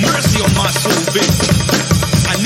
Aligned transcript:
Mercy 0.00 0.40
on 0.40 0.48
my 0.56 0.70
soul. 0.70 0.92
I. 2.32 2.36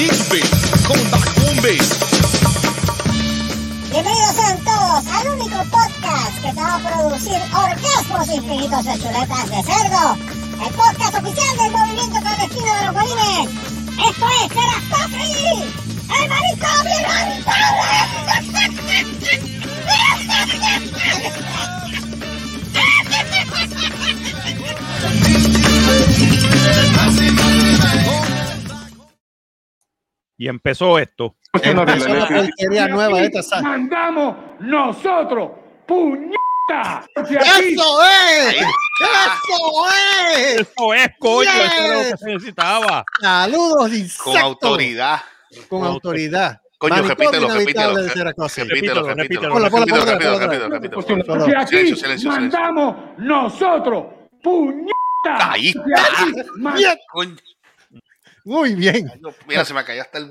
Bienvenidos 3.90 4.34
sean 4.34 4.58
todos 4.64 5.06
al 5.06 5.28
único 5.28 5.56
podcast 5.70 6.34
que 6.42 6.48
te 6.52 6.60
va 6.60 6.74
a 6.74 6.78
producir 6.78 7.38
orgasmos 7.54 8.28
infinitos 8.34 8.84
de 8.84 8.98
chuletas 8.98 9.50
de 9.50 9.62
cerdo. 9.62 10.16
El 10.60 10.74
podcast 10.74 11.14
oficial 11.14 11.56
del 11.56 11.70
movimiento 11.70 12.20
clandestino 12.20 12.74
de 12.74 12.84
los 12.84 12.94
bolines. 12.94 13.48
Esto 14.08 14.26
es 14.42 14.48
Terastofri, 14.48 15.62
el 16.20 16.28
marico 16.28 16.66
Y 30.38 30.48
empezó 30.48 30.98
esto. 30.98 31.36
Empezó 31.62 32.08
la 32.08 32.28
porquería 32.28 32.88
nueva 32.88 33.20
esta, 33.22 33.42
¿sabes? 33.42 33.64
mandamos 33.64 34.36
nosotros, 34.60 35.50
puñeta. 35.86 36.36
Aquí. 37.16 37.36
¡Eso 37.36 38.04
es! 38.04 38.54
¡Eso 38.56 39.86
es! 39.88 40.60
Eso 40.60 40.94
es, 40.94 41.08
coño, 41.18 41.50
Yes. 41.50 41.62
eso 41.64 41.84
era 41.84 41.94
lo 41.94 42.00
que 42.10 42.16
se 42.18 42.26
necesitaba. 42.26 43.04
Saludos, 43.20 43.92
insectos. 43.94 44.24
Con 44.24 44.36
autoridad. 44.36 45.20
Con 45.68 45.84
autoridad. 45.84 46.60
Coño, 46.78 47.02
repítelo, 47.02 47.48
repítelo. 47.48 47.96
Repítelo, 47.96 48.32
Repítelo, 48.36 49.14
repítelo. 49.14 50.68
repítelo. 50.68 51.58
Aquí 51.58 51.94
mandamos 52.26 52.96
nosotros, 53.16 54.04
puñeta. 54.42 54.92
Ahí 55.28 55.72
De 55.72 55.94
aquí 55.94 56.32
man- 56.58 56.76
Bien, 56.76 56.98
Coño, 57.12 57.36
Muy 58.46 58.76
bien. 58.76 59.10
Mira, 59.48 59.64
se 59.64 59.74
me 59.74 59.84
cayó 59.84 60.02
hasta 60.02 60.18
el. 60.18 60.28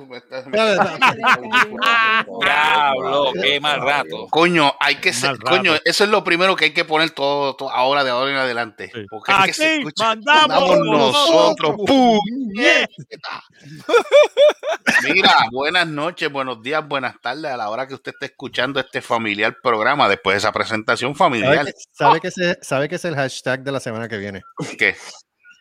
Diablo, 2.40 3.34
qué 3.42 3.60
mal 3.60 3.82
rato. 3.82 4.28
Coño, 4.30 4.74
hay 4.80 4.96
que 4.96 5.12
ser, 5.12 5.38
coño, 5.38 5.74
eso 5.84 6.06
es 6.06 6.10
lo 6.10 6.24
primero 6.24 6.56
que 6.56 6.64
hay 6.66 6.74
que 6.74 6.86
poner 6.86 7.10
todo, 7.10 7.58
todo 7.58 7.70
ahora 7.70 8.06
de 8.06 8.12
ahora 8.12 8.32
en 8.32 8.38
adelante. 8.38 8.90
Sí. 8.94 9.06
Porque 9.10 9.34
es 9.34 9.38
que 9.48 9.54
se 9.54 9.66
Aquí 9.66 9.78
escucha. 9.80 10.16
mandamos 10.16 10.80
nosotros. 10.80 11.76
¡Pum! 11.86 12.20
Mira, 15.04 15.34
buenas 15.52 15.88
noches, 15.88 16.32
buenos 16.32 16.62
días, 16.62 16.88
buenas 16.88 17.20
tardes 17.22 17.52
a 17.52 17.58
la 17.58 17.70
hora 17.70 17.86
que 17.86 17.96
usted 17.96 18.14
esté 18.14 18.28
escuchando 18.28 18.80
este 18.80 19.02
familiar 19.02 19.58
programa 19.62 20.08
después 20.08 20.36
de 20.36 20.38
esa 20.38 20.54
presentación 20.54 21.14
¿Sabe 21.16 21.42
familiar. 21.42 21.66
que, 21.66 21.74
sabe, 21.92 22.22
que 22.22 22.28
ese, 22.30 22.58
sabe 22.62 22.88
que 22.88 22.96
es 22.96 23.04
el 23.04 23.16
hashtag 23.16 23.62
de 23.64 23.74
la 23.74 23.82
semana 23.82 24.08
que 24.08 24.18
viene? 24.18 24.42
Que 24.80 24.96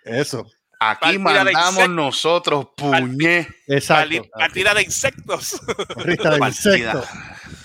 Eso. 0.04 0.46
Aquí 0.90 1.18
Partida 1.18 1.44
mandamos 1.44 1.88
nosotros, 1.90 2.68
puñe. 2.76 3.48
Exacto. 3.66 4.24
Partida 4.32 4.74
de 4.74 4.82
insectos. 4.82 5.60
Rista 5.96 6.30
de 6.30 6.38
Partida, 6.38 6.92
insectos. 6.92 7.08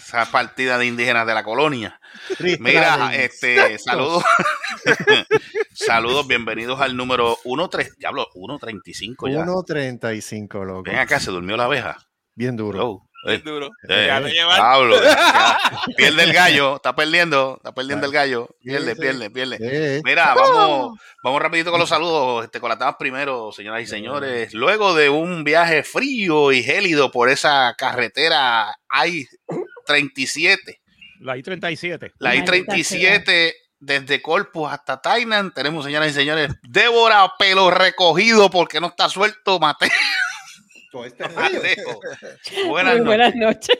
esa 0.05 0.25
partida 0.31 0.77
de 0.77 0.85
indígenas 0.85 1.27
de 1.27 1.33
la 1.33 1.43
colonia. 1.43 1.99
Rista 2.37 2.63
Mira, 2.63 3.15
este, 3.15 3.53
insectos. 3.55 3.83
saludos. 3.83 4.23
saludos, 5.73 6.27
bienvenidos 6.27 6.79
al 6.81 6.95
número 6.95 7.37
13, 7.69 7.91
diablo, 7.97 8.27
135 8.33 9.27
ya. 9.29 9.45
1.35, 9.45 10.65
loco. 10.65 10.83
Ven 10.83 10.97
acá, 10.97 11.19
se 11.19 11.31
durmió 11.31 11.57
la 11.57 11.65
abeja. 11.65 11.97
Bien 12.35 12.55
duro. 12.55 12.77
Hello. 12.77 13.08
Eh, 13.25 13.41
duro. 13.43 13.69
eh, 13.87 14.21
llevan. 14.31 14.57
Pablo, 14.57 15.03
ya. 15.03 15.57
pierde 15.97 16.23
el 16.23 16.33
gallo, 16.33 16.77
está 16.77 16.95
perdiendo, 16.95 17.55
está 17.57 17.73
perdiendo 17.73 18.05
el 18.05 18.13
gallo, 18.13 18.47
pierde, 18.63 18.95
pierde, 18.95 19.29
pierde. 19.29 19.57
Eh, 19.59 20.01
Mira, 20.05 20.33
vamos, 20.35 20.97
vamos 21.21 21.41
rapidito 21.41 21.71
con 21.71 21.79
los 21.81 21.89
saludos, 21.89 22.45
este, 22.45 22.61
con 22.61 22.69
las 22.69 22.95
primero, 22.95 23.51
señoras 23.51 23.83
y 23.83 23.87
señores. 23.87 24.53
Luego 24.53 24.93
de 24.93 25.09
un 25.09 25.43
viaje 25.43 25.83
frío 25.83 26.51
y 26.53 26.63
gélido 26.63 27.11
por 27.11 27.29
esa 27.29 27.75
carretera 27.77 28.73
I-37, 29.05 30.79
La 31.19 31.35
I-37. 31.35 32.13
la 32.19 32.29
Maldita 32.35 32.55
I-37 32.55 33.53
desde 33.79 34.21
Corpus 34.21 34.71
hasta 34.71 35.01
Tainan, 35.01 35.53
tenemos, 35.53 35.85
señoras 35.85 36.11
y 36.11 36.13
señores, 36.13 36.51
Débora 36.63 37.33
pelo 37.37 37.71
recogido 37.71 38.49
porque 38.49 38.79
no 38.79 38.87
está 38.87 39.09
suelto, 39.09 39.59
Mateo. 39.59 39.89
Buenas 42.67 42.97
Muy 42.97 43.03
noches. 43.03 43.05
buenas 43.05 43.35
noches. 43.35 43.77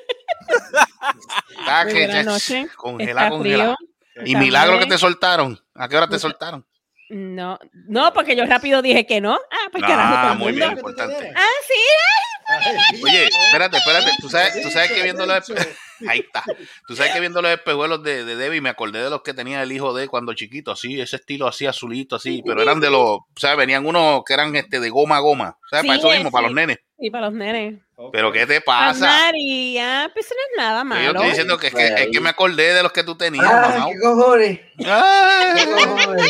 Que 1.88 2.06
buenas 2.06 2.25
noches. 2.25 2.75
Congela, 2.75 3.22
Está 3.24 3.30
congela. 3.30 3.75
frío. 3.75 4.25
Y 4.25 4.36
milagro 4.36 4.80
que 4.80 4.86
te 4.86 4.97
soltaron. 4.97 5.59
¿A 5.75 5.88
qué 5.88 5.98
hora 5.98 6.08
te 6.08 6.19
soltaron? 6.19 6.66
No, 7.09 7.58
no, 7.88 8.14
porque 8.14 8.36
yo 8.36 8.46
rápido 8.46 8.81
dije 8.81 9.06
que 9.08 9.19
no. 9.22 9.34
Ah, 9.34 9.69
pues 9.72 9.84
carajo. 9.84 10.14
Ah, 10.16 10.36
muy 10.38 10.52
bien, 10.52 10.72
importante. 10.72 11.34
Ah, 11.36 11.48
sí. 11.68 13.02
Oye, 13.03 13.25
espérate, 13.28 13.78
espérate. 13.78 14.12
Tú 14.22 14.30
sabes, 14.30 14.62
tú 14.62 14.69
sabes 14.69 14.92
que 14.92 15.02
viendo 15.03 15.25
espe- 15.25 15.75
Ahí 16.08 16.20
está. 16.20 16.44
Tú 16.88 16.96
sabes 16.96 17.12
que 17.14 17.20
viendo 17.20 17.42
los 17.42 17.52
espejuelos 17.52 18.02
de, 18.04 18.24
de 18.26 18.36
Debbie 18.36 18.62
me 18.62 18.70
acordé 18.70 19.04
de 19.04 19.10
los 19.10 19.22
que 19.22 19.34
tenía 19.34 19.62
el 19.64 19.72
hijo 19.72 19.94
de 19.94 20.08
cuando 20.08 20.34
chiquito, 20.34 20.72
así, 20.72 21.00
ese 21.00 21.18
estilo 21.18 21.48
así 21.48 21.66
azulito, 21.66 22.16
así, 22.16 22.42
pero 22.46 22.62
eran 22.62 22.80
de 22.80 22.90
los, 22.90 23.20
¿sabes? 23.36 23.58
Venían 23.58 23.86
unos 23.86 24.24
que 24.26 24.34
eran 24.34 24.56
este 24.56 24.80
de 24.80 24.90
goma 24.90 25.18
a 25.18 25.20
goma, 25.20 25.58
¿sabes? 25.70 25.86
para 25.86 26.00
Sí, 26.00 26.08
eso 26.08 26.16
mismo, 26.16 26.32
para 26.32 26.48
los 26.48 26.56
nenes. 26.56 26.78
Y 27.02 27.10
para 27.10 27.28
los 27.28 27.34
nenes. 27.36 27.80
Pero 28.14 28.32
¿qué 28.32 28.46
te 28.46 28.62
Para 28.62 28.88
pasa? 28.92 29.06
María, 29.08 30.10
pues 30.14 30.26
eso 30.26 30.36
no 30.36 30.42
es 30.42 30.58
nada 30.68 30.84
malo. 30.86 31.02
yo 31.04 31.10
estoy 31.12 31.28
diciendo 31.30 31.58
que 31.58 31.68
es, 31.68 31.74
que 31.74 31.86
es 32.04 32.08
que 32.12 32.20
me 32.22 32.30
acordé 32.30 32.74
de 32.74 32.81
los 32.84 32.92
que 32.94 33.04
tú 33.04 33.16
tenías, 33.18 33.46
Ah, 33.46 33.74
mamá. 33.78 33.88
qué 33.92 34.00
cojones. 34.00 34.60
Ay, 34.86 35.54
qué 35.58 35.66
cojones. 35.66 36.26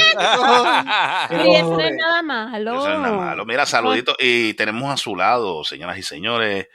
Sí, 1.30 1.56
eso 1.56 1.70
no 1.78 1.80
es 1.80 1.96
nada 1.96 2.22
malo. 2.24 2.72
Eso 2.74 2.90
no 2.90 2.94
es 2.96 3.00
nada 3.02 3.18
malo. 3.18 3.46
Mira, 3.46 3.66
saluditos. 3.66 4.16
Y 4.20 4.54
tenemos 4.56 4.92
a 4.92 4.98
su 4.98 5.16
lado, 5.16 5.64
señoras 5.64 5.98
y 5.98 6.04
señores, 6.04 6.68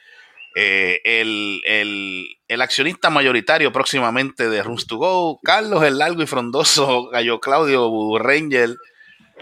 eh, 0.54 1.00
el, 1.04 1.60
el- 1.66 2.26
el 2.47 2.60
accionista 2.62 3.10
mayoritario 3.10 3.72
próximamente 3.72 4.48
de 4.48 4.62
Runs 4.62 4.87
to 4.87 4.97
Go, 4.98 5.41
Carlos 5.42 5.82
el 5.84 5.98
largo 5.98 6.22
y 6.22 6.26
frondoso, 6.26 7.09
Gallo 7.10 7.41
Claudio 7.41 7.88
Voodoo 7.88 8.19
Ranger, 8.19 8.70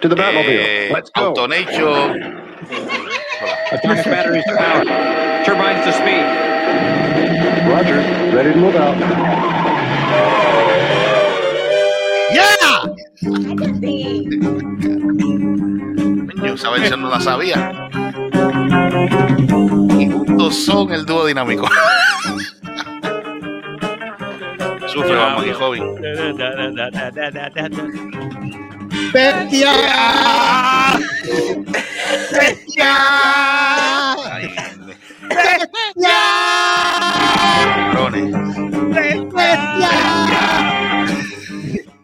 To 0.00 0.08
the 0.08 0.14
eh, 0.14 0.18
Batmobile. 0.18 0.88
Let's 0.94 1.10
go. 1.14 1.22
Autonation. 1.26 2.42
Atomic 3.72 4.04
batteries 4.06 4.44
to 4.44 4.54
power. 4.56 4.84
Turbines 5.44 5.84
to 5.84 5.92
speed. 5.92 6.24
Roger. 7.68 8.00
Ready 8.34 8.52
to 8.52 8.58
move 8.58 8.76
out. 8.76 8.96
Sí. 13.80 14.28
Yo 16.44 16.54
esa 16.54 16.70
versión 16.70 17.02
no 17.02 17.08
la 17.10 17.20
sabía. 17.20 17.88
Y 19.98 20.10
juntos 20.10 20.54
son 20.54 20.92
el 20.92 21.06
dúo 21.06 21.24
dinámico. 21.26 21.66
Sufre, 24.88 25.14
vamos 25.14 25.42
aquí, 25.42 25.52
joven. 25.52 25.94
¡Bestia! 29.12 29.72
Ay, 34.30 34.54
cabrones. 37.92 38.34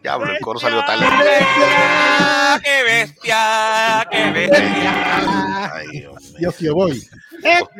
Diablo, 0.03 0.33
el 0.33 0.39
coro 0.41 0.59
salió 0.59 0.83
tarde. 0.85 1.07
¡Qué 2.65 2.83
bestia! 2.85 4.07
¡Qué 4.11 4.31
bestia! 4.31 5.71
Ay, 5.75 5.89
Dios 5.91 6.13
mío. 6.13 6.18
Yo 6.41 6.53
que 6.53 6.71
voy. 6.71 7.03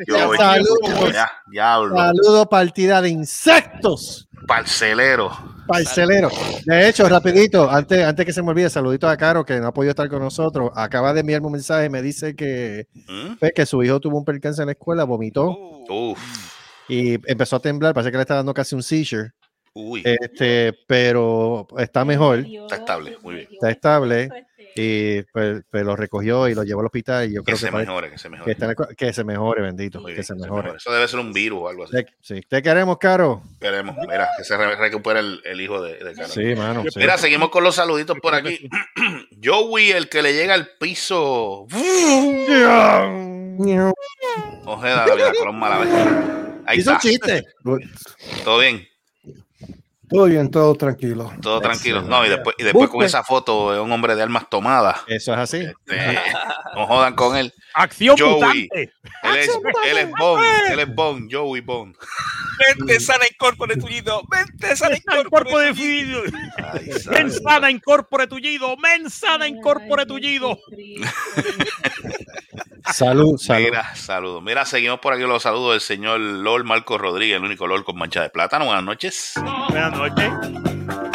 Yo 0.07 0.27
voy. 0.27 0.37
Saludos. 0.37 1.13
Ya, 1.13 1.29
diablo. 1.51 1.95
Saludo 1.95 2.49
partida 2.49 3.01
de 3.01 3.09
insectos. 3.09 4.27
Parcelero. 4.47 5.31
Parcelero. 5.67 6.29
De 6.65 6.89
hecho, 6.89 7.07
rapidito, 7.07 7.69
antes, 7.69 8.03
antes 8.03 8.25
que 8.25 8.33
se 8.33 8.41
me 8.41 8.49
olvide, 8.49 8.69
saludito 8.69 9.07
a 9.07 9.15
Caro, 9.17 9.45
que 9.45 9.59
no 9.59 9.67
ha 9.67 9.73
podido 9.73 9.91
estar 9.91 10.09
con 10.09 10.19
nosotros. 10.19 10.71
Acaba 10.75 11.13
de 11.13 11.19
enviarme 11.19 11.47
un 11.47 11.53
mensaje 11.53 11.85
y 11.85 11.89
me 11.89 12.01
dice 12.01 12.35
que, 12.35 12.87
¿Mm? 13.07 13.35
pues, 13.39 13.51
que 13.53 13.65
su 13.65 13.83
hijo 13.83 13.99
tuvo 13.99 14.17
un 14.17 14.25
percance 14.25 14.61
en 14.61 14.67
la 14.67 14.71
escuela, 14.71 15.03
vomitó 15.03 15.49
Uh, 15.91 16.15
y 16.87 17.13
empezó 17.29 17.57
a 17.57 17.59
temblar. 17.59 17.93
Parece 17.93 18.11
que 18.11 18.17
le 18.17 18.21
está 18.23 18.35
dando 18.35 18.53
casi 18.53 18.75
un 18.75 18.81
seizure. 18.83 19.31
Uy. 19.73 20.01
Este, 20.03 20.73
pero 20.87 21.67
está 21.77 22.03
mejor, 22.03 22.39
Está 22.39 22.77
estable, 22.77 23.17
muy 23.21 23.35
bien. 23.35 23.47
está 23.51 23.69
estable. 23.69 24.29
Y 24.81 25.21
pues, 25.33 25.61
pues 25.69 25.83
lo 25.83 25.95
recogió 25.95 26.47
y 26.47 26.55
lo 26.55 26.63
llevó 26.63 26.79
al 26.81 26.85
hospital. 26.85 27.29
Y 27.29 27.33
yo 27.35 27.41
Que 27.41 27.47
creo 27.51 27.57
se 27.57 27.65
que, 27.69 27.75
mejore, 27.75 28.09
que 28.11 28.17
se 28.17 28.23
que, 28.23 28.29
mejore. 28.29 28.51
en 28.53 28.67
la 28.67 28.75
co- 28.75 28.87
que 28.97 29.13
se 29.13 29.23
mejore, 29.23 29.61
bendito. 29.61 30.03
Que 30.05 30.11
se 30.11 30.15
que 30.17 30.23
se 30.23 30.35
mejore. 30.35 30.61
mejore. 30.63 30.77
Eso 30.77 30.91
debe 30.93 31.07
ser 31.07 31.19
un 31.19 31.33
virus 31.33 31.59
o 31.61 31.67
algo 31.69 31.83
así. 31.83 31.91
Te- 31.93 32.05
Sí, 32.21 32.41
te 32.47 32.61
queremos, 32.61 32.97
Caro. 32.97 33.43
Queremos, 33.59 33.95
mira, 34.07 34.29
que 34.37 34.43
se 34.43 34.55
re- 34.57 34.75
recupere 34.75 35.19
el, 35.19 35.41
el 35.45 35.59
hijo 35.61 35.81
de, 35.81 35.93
de 35.95 36.13
Carlos. 36.13 36.31
Sí, 36.33 36.55
mano. 36.55 36.83
sí. 36.83 36.99
Mira, 36.99 37.17
seguimos 37.17 37.49
con 37.49 37.63
los 37.63 37.75
saluditos 37.75 38.17
por 38.21 38.35
aquí. 38.35 38.69
Joey, 39.43 39.91
el 39.91 40.09
que 40.09 40.21
le 40.21 40.33
llega 40.33 40.53
al 40.53 40.69
piso. 40.79 41.65
Ojeda, 44.65 45.05
la 45.07 45.15
vida, 45.15 45.31
Colón 45.37 45.59
Malavés. 45.59 45.89
Ahí 46.65 46.79
Hizo 46.79 46.91
un 46.91 46.97
está. 46.97 47.07
chiste. 47.09 47.43
Todo 48.43 48.59
bien. 48.59 48.87
Todo 50.09 50.25
bien, 50.25 50.49
todo 50.49 50.73
tranquilo. 50.73 51.31
Todo 51.41 51.61
tranquilo. 51.61 52.01
No, 52.01 52.25
y 52.25 52.29
después, 52.29 52.55
y 52.57 52.63
después 52.63 52.89
con 52.89 53.03
esa 53.03 53.23
foto 53.23 53.73
de 53.73 53.79
un 53.79 53.91
hombre 53.91 54.15
de 54.15 54.23
armas 54.23 54.49
tomadas. 54.49 55.01
Eso 55.07 55.33
es 55.33 55.39
así. 55.39 55.57
Este, 55.57 55.95
no 56.75 56.87
jodan 56.87 57.13
con 57.15 57.37
él. 57.37 57.53
Acción 57.75 58.17
Joey. 58.17 58.33
mutante. 58.33 58.93
Él 59.23 59.35
es, 59.37 59.49
él 59.87 59.97
es 59.99 60.09
Bond. 60.17 60.43
Él 60.71 60.79
es 60.79 60.95
Bond. 60.95 61.29
Joey 61.31 61.61
Bond. 61.61 61.95
Mente 62.59 62.99
sana 62.99 63.25
incorpore 63.31 63.77
tullido. 63.77 64.21
Mente 64.29 64.75
sana 64.75 64.95
incorpore 64.97 65.73
tullido. 65.73 66.23
sabe. 67.03 67.29
sana 67.29 67.71
incorpore 67.71 68.27
tullido. 68.27 68.75
Men 68.77 69.09
sana 69.09 69.47
incorpore 69.47 70.05
tullido. 70.05 70.59
Salud, 72.93 73.37
salud. 73.37 73.65
Mira, 73.65 73.95
saludos. 73.95 74.43
Mira, 74.43 74.65
seguimos 74.65 74.99
por 74.99 75.13
aquí 75.13 75.23
los 75.23 75.43
saludos 75.43 75.71
del 75.73 75.81
señor 75.81 76.19
Lord 76.19 76.63
Marco 76.65 76.97
Rodríguez, 76.97 77.37
el 77.37 77.43
único 77.43 77.67
Lord 77.67 77.83
con 77.83 77.97
mancha 77.97 78.21
de 78.21 78.29
plátano. 78.29 78.65
Buenas 78.65 78.83
noches. 78.83 79.33
Buenas 79.69 79.91
noches. 79.93 80.31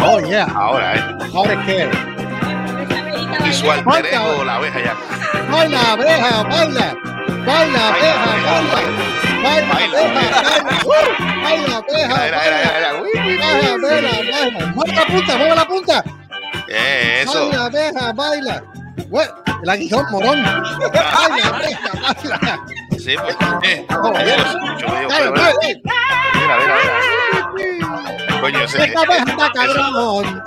Oh, 0.03 0.21
yeah. 0.21 0.45
Ahora, 0.55 0.97
¿eh? 0.97 1.19
Ahora 1.35 1.55
es 1.55 1.67
que. 1.67 3.49
Y 3.49 3.53
su 3.53 3.71
alter 3.71 4.07
ego, 4.07 4.45
la 4.45 4.57
abeja 4.57 4.81
ya. 4.83 4.97
Baila, 5.51 5.93
abeja, 5.93 6.43
baila. 6.45 6.97
Baila, 7.47 7.89
abeja, 7.89 8.27
baila. 8.45 8.83
Baila, 9.43 9.77
abeja, 9.77 10.53
baila. 10.85 11.15
Baila, 11.43 11.77
abeja, 11.77 12.15
baila. 12.73 13.03
uy. 13.03 13.09
Baila, 13.39 13.77
baila, 13.81 14.11
baila. 14.31 14.67
Mueve 14.75 14.93
la 14.95 15.07
punta, 15.07 15.37
mueve 15.39 15.55
la 15.57 15.65
punta. 15.67 16.05
Eh, 16.69 17.23
Eso. 17.23 17.49
Baila, 17.49 17.65
abeja, 17.67 18.13
baila. 18.13 18.63
Güey, 19.15 19.29
El 19.63 19.71
aguijón, 19.71 20.05
morón. 20.11 20.43
Baila, 20.43 21.47
abeja, 21.55 21.93
baila. 22.03 22.67
Sí, 22.99 23.15
pues. 23.17 23.37
Eh, 23.63 23.87
Oh, 23.91 24.11
me 24.11 24.25
digo, 24.25 24.43
pero. 25.09 25.33
Mira, 25.33 26.57
mira, 26.59 26.77
mira. 28.27 28.41
Coño, 28.41 28.59
ese. 28.65 28.85
Esta 28.87 29.01
abeja 29.03 29.25
está 29.25 29.53
cabrón. 29.53 30.43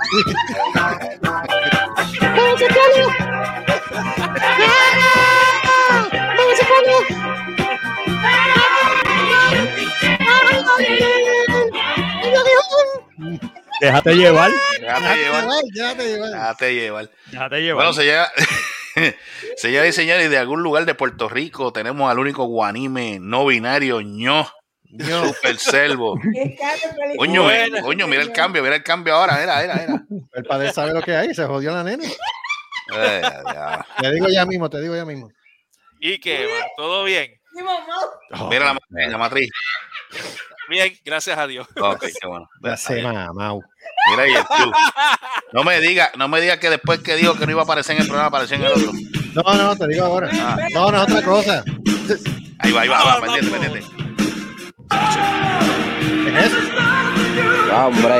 Déjate 13.80 14.14
llevar. 14.14 14.50
Déjate 14.80 15.16
llevar. 15.16 15.44
Déjate 15.72 16.04
llevar. 16.04 16.30
Déjate 16.30 16.74
llevar. 16.74 17.10
Déjate 17.30 17.62
llevar. 17.62 17.76
Bueno, 17.76 17.92
señora, 17.92 18.32
señoras 19.56 19.88
y 19.88 19.92
señores, 19.92 20.30
de 20.30 20.38
algún 20.38 20.62
lugar 20.62 20.84
de 20.84 20.94
Puerto 20.94 21.28
Rico 21.28 21.72
tenemos 21.72 22.10
al 22.10 22.18
único 22.18 22.44
guanime 22.44 23.18
no 23.20 23.46
binario, 23.46 24.00
ño, 24.00 24.48
super 24.88 25.58
selvo. 25.58 26.18
Coño, 27.18 27.50
eh, 27.50 27.70
coño, 27.82 28.06
mira 28.06 28.22
el 28.22 28.32
cambio, 28.32 28.62
mira 28.62 28.76
el 28.76 28.82
cambio 28.82 29.14
ahora, 29.14 29.38
mira, 29.40 29.60
mira, 29.60 29.74
mira. 29.74 30.26
El 30.32 30.44
padre 30.44 30.72
sabe 30.72 30.92
lo 30.92 31.02
que 31.02 31.14
hay, 31.14 31.34
se 31.34 31.44
jodió 31.44 31.72
la 31.72 31.84
nena. 31.84 32.04
Eh, 32.94 33.22
ya. 33.22 33.86
Te 34.00 34.12
digo 34.12 34.28
ya 34.28 34.46
mismo, 34.46 34.70
te 34.70 34.80
digo 34.80 34.96
ya 34.96 35.04
mismo. 35.04 35.30
¿Y 36.00 36.18
qué? 36.20 36.48
¿Todo 36.76 37.04
bien? 37.04 37.38
Mira 38.50 38.66
la, 38.66 38.74
matriz, 38.74 39.10
la 39.10 39.18
matriz. 39.18 39.50
Bien, 40.68 40.92
gracias 41.04 41.38
a 41.38 41.46
Dios. 41.46 41.66
Ok, 41.80 42.04
qué 42.20 42.26
bueno. 42.26 42.48
Se 42.76 43.00
mamau. 43.02 43.62
Mira 44.10 44.22
ahí 44.22 44.34
el 44.34 44.44
club. 44.44 44.74
No 45.52 45.64
me 45.64 45.80
diga, 45.80 46.10
no 46.16 46.28
me 46.28 46.40
diga 46.40 46.58
que 46.60 46.68
después 46.68 47.00
que 47.00 47.16
dijo 47.16 47.34
que 47.34 47.46
no 47.46 47.52
iba 47.52 47.62
a 47.62 47.64
aparecer 47.64 47.96
en 47.96 48.02
el 48.02 48.08
programa, 48.08 48.28
apareció 48.28 48.56
en 48.56 48.64
el 48.64 48.72
otro. 48.72 48.92
No, 49.34 49.42
no, 49.54 49.76
te 49.76 49.86
digo 49.88 50.04
ahora. 50.04 50.28
Ah. 50.34 50.56
No, 50.72 50.90
no 50.90 50.98
es 50.98 51.02
otra 51.04 51.22
cosa. 51.22 51.64
Ahí 52.58 52.72
va, 52.72 52.80
ahí 52.82 52.88
va, 52.88 53.04
va, 53.04 53.20
pendiente, 53.20 53.50
pendiente. 53.50 53.82
¿Qué 56.24 56.38
es 56.38 56.46
eso? 56.46 56.56
Hombre. 57.74 58.18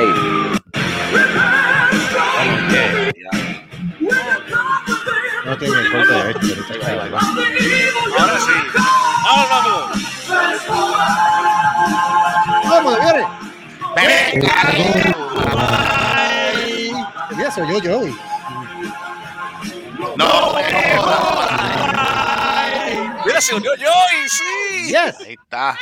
Ya. 3.15 3.31
No 5.45 5.57
tiene 5.57 5.79
el 5.79 5.91
corte 5.91 6.13
de 6.13 6.31
esto. 6.31 6.45
ahorita 6.67 6.87
ahí 6.87 7.09
va. 7.09 7.19
Ahora 8.19 8.39
sí. 8.39 8.51
Vamos, 9.23 9.49
vamos. 9.49 9.79
¡Vamos, 12.97 13.13
viene! 13.13 13.27
Venga. 13.95 14.53
¡Ay! 16.15 16.91
Mira, 17.35 17.51
soy 17.51 17.67
yo, 17.67 17.79
Joey. 17.99 18.15
No, 20.15 20.53
Mira, 23.25 23.41
se 23.41 23.55
unió 23.55 23.75
yo 23.75 23.89
y 24.25 24.29
sí. 24.29 24.87
Yes. 24.87 25.19
ahí 25.25 25.35
está. 25.41 25.77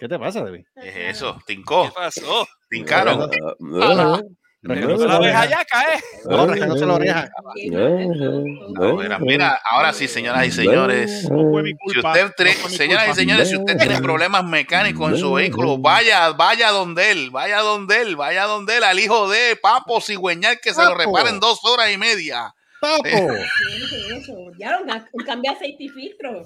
¿Qué 0.00 0.08
te 0.08 0.18
pasa, 0.18 0.42
David? 0.42 0.64
¿Qué 0.80 0.88
es 0.88 1.16
eso? 1.16 1.36
¿Qué 1.46 1.54
Tincó, 1.54 1.92
pasó? 1.92 2.46
tincaron. 2.68 3.30
Rascándose 4.64 5.06
La 5.08 5.18
oreja. 5.18 5.46
ya 5.46 5.64
cae. 5.64 6.00
No, 6.24 6.46
rascándose 6.46 6.86
la 6.86 6.94
oreja. 6.94 7.30
Mira, 8.96 9.18
mira, 9.18 9.60
ahora 9.68 9.92
sí, 9.92 10.06
señoras 10.06 10.46
y 10.46 10.52
señores. 10.52 11.28
No 11.30 11.50
fue 11.50 11.62
mi 11.64 11.70
Si 11.70 11.76
culpa. 11.78 12.12
usted, 12.24 12.46
no 12.62 12.68
señoras 12.68 13.08
y 13.08 13.14
señores, 13.14 13.48
si 13.48 13.56
usted 13.56 13.76
tiene 13.76 14.00
problemas 14.00 14.44
mecánicos 14.44 15.10
en 15.12 15.18
su 15.18 15.32
vehículo, 15.32 15.78
vaya, 15.78 16.30
vaya 16.30 16.70
donde 16.70 17.10
él, 17.10 17.30
vaya 17.30 17.58
donde 17.60 18.02
él, 18.02 18.14
vaya 18.16 18.44
donde 18.44 18.76
él, 18.76 18.84
al 18.84 18.98
hijo 19.00 19.28
de 19.28 19.56
Papo 19.60 20.00
Cigüeñal 20.00 20.60
que 20.60 20.72
se 20.72 20.84
lo 20.84 20.94
repara 20.94 21.30
en 21.30 21.40
dos 21.40 21.64
horas 21.64 21.90
y 21.92 21.98
media. 21.98 22.54
¡Papo! 22.80 23.02
Ya 24.58 24.78
un 25.12 25.24
cambio 25.24 25.50
de 25.50 25.56
aceite 25.56 25.84
y 25.84 25.88
filtro. 25.88 26.42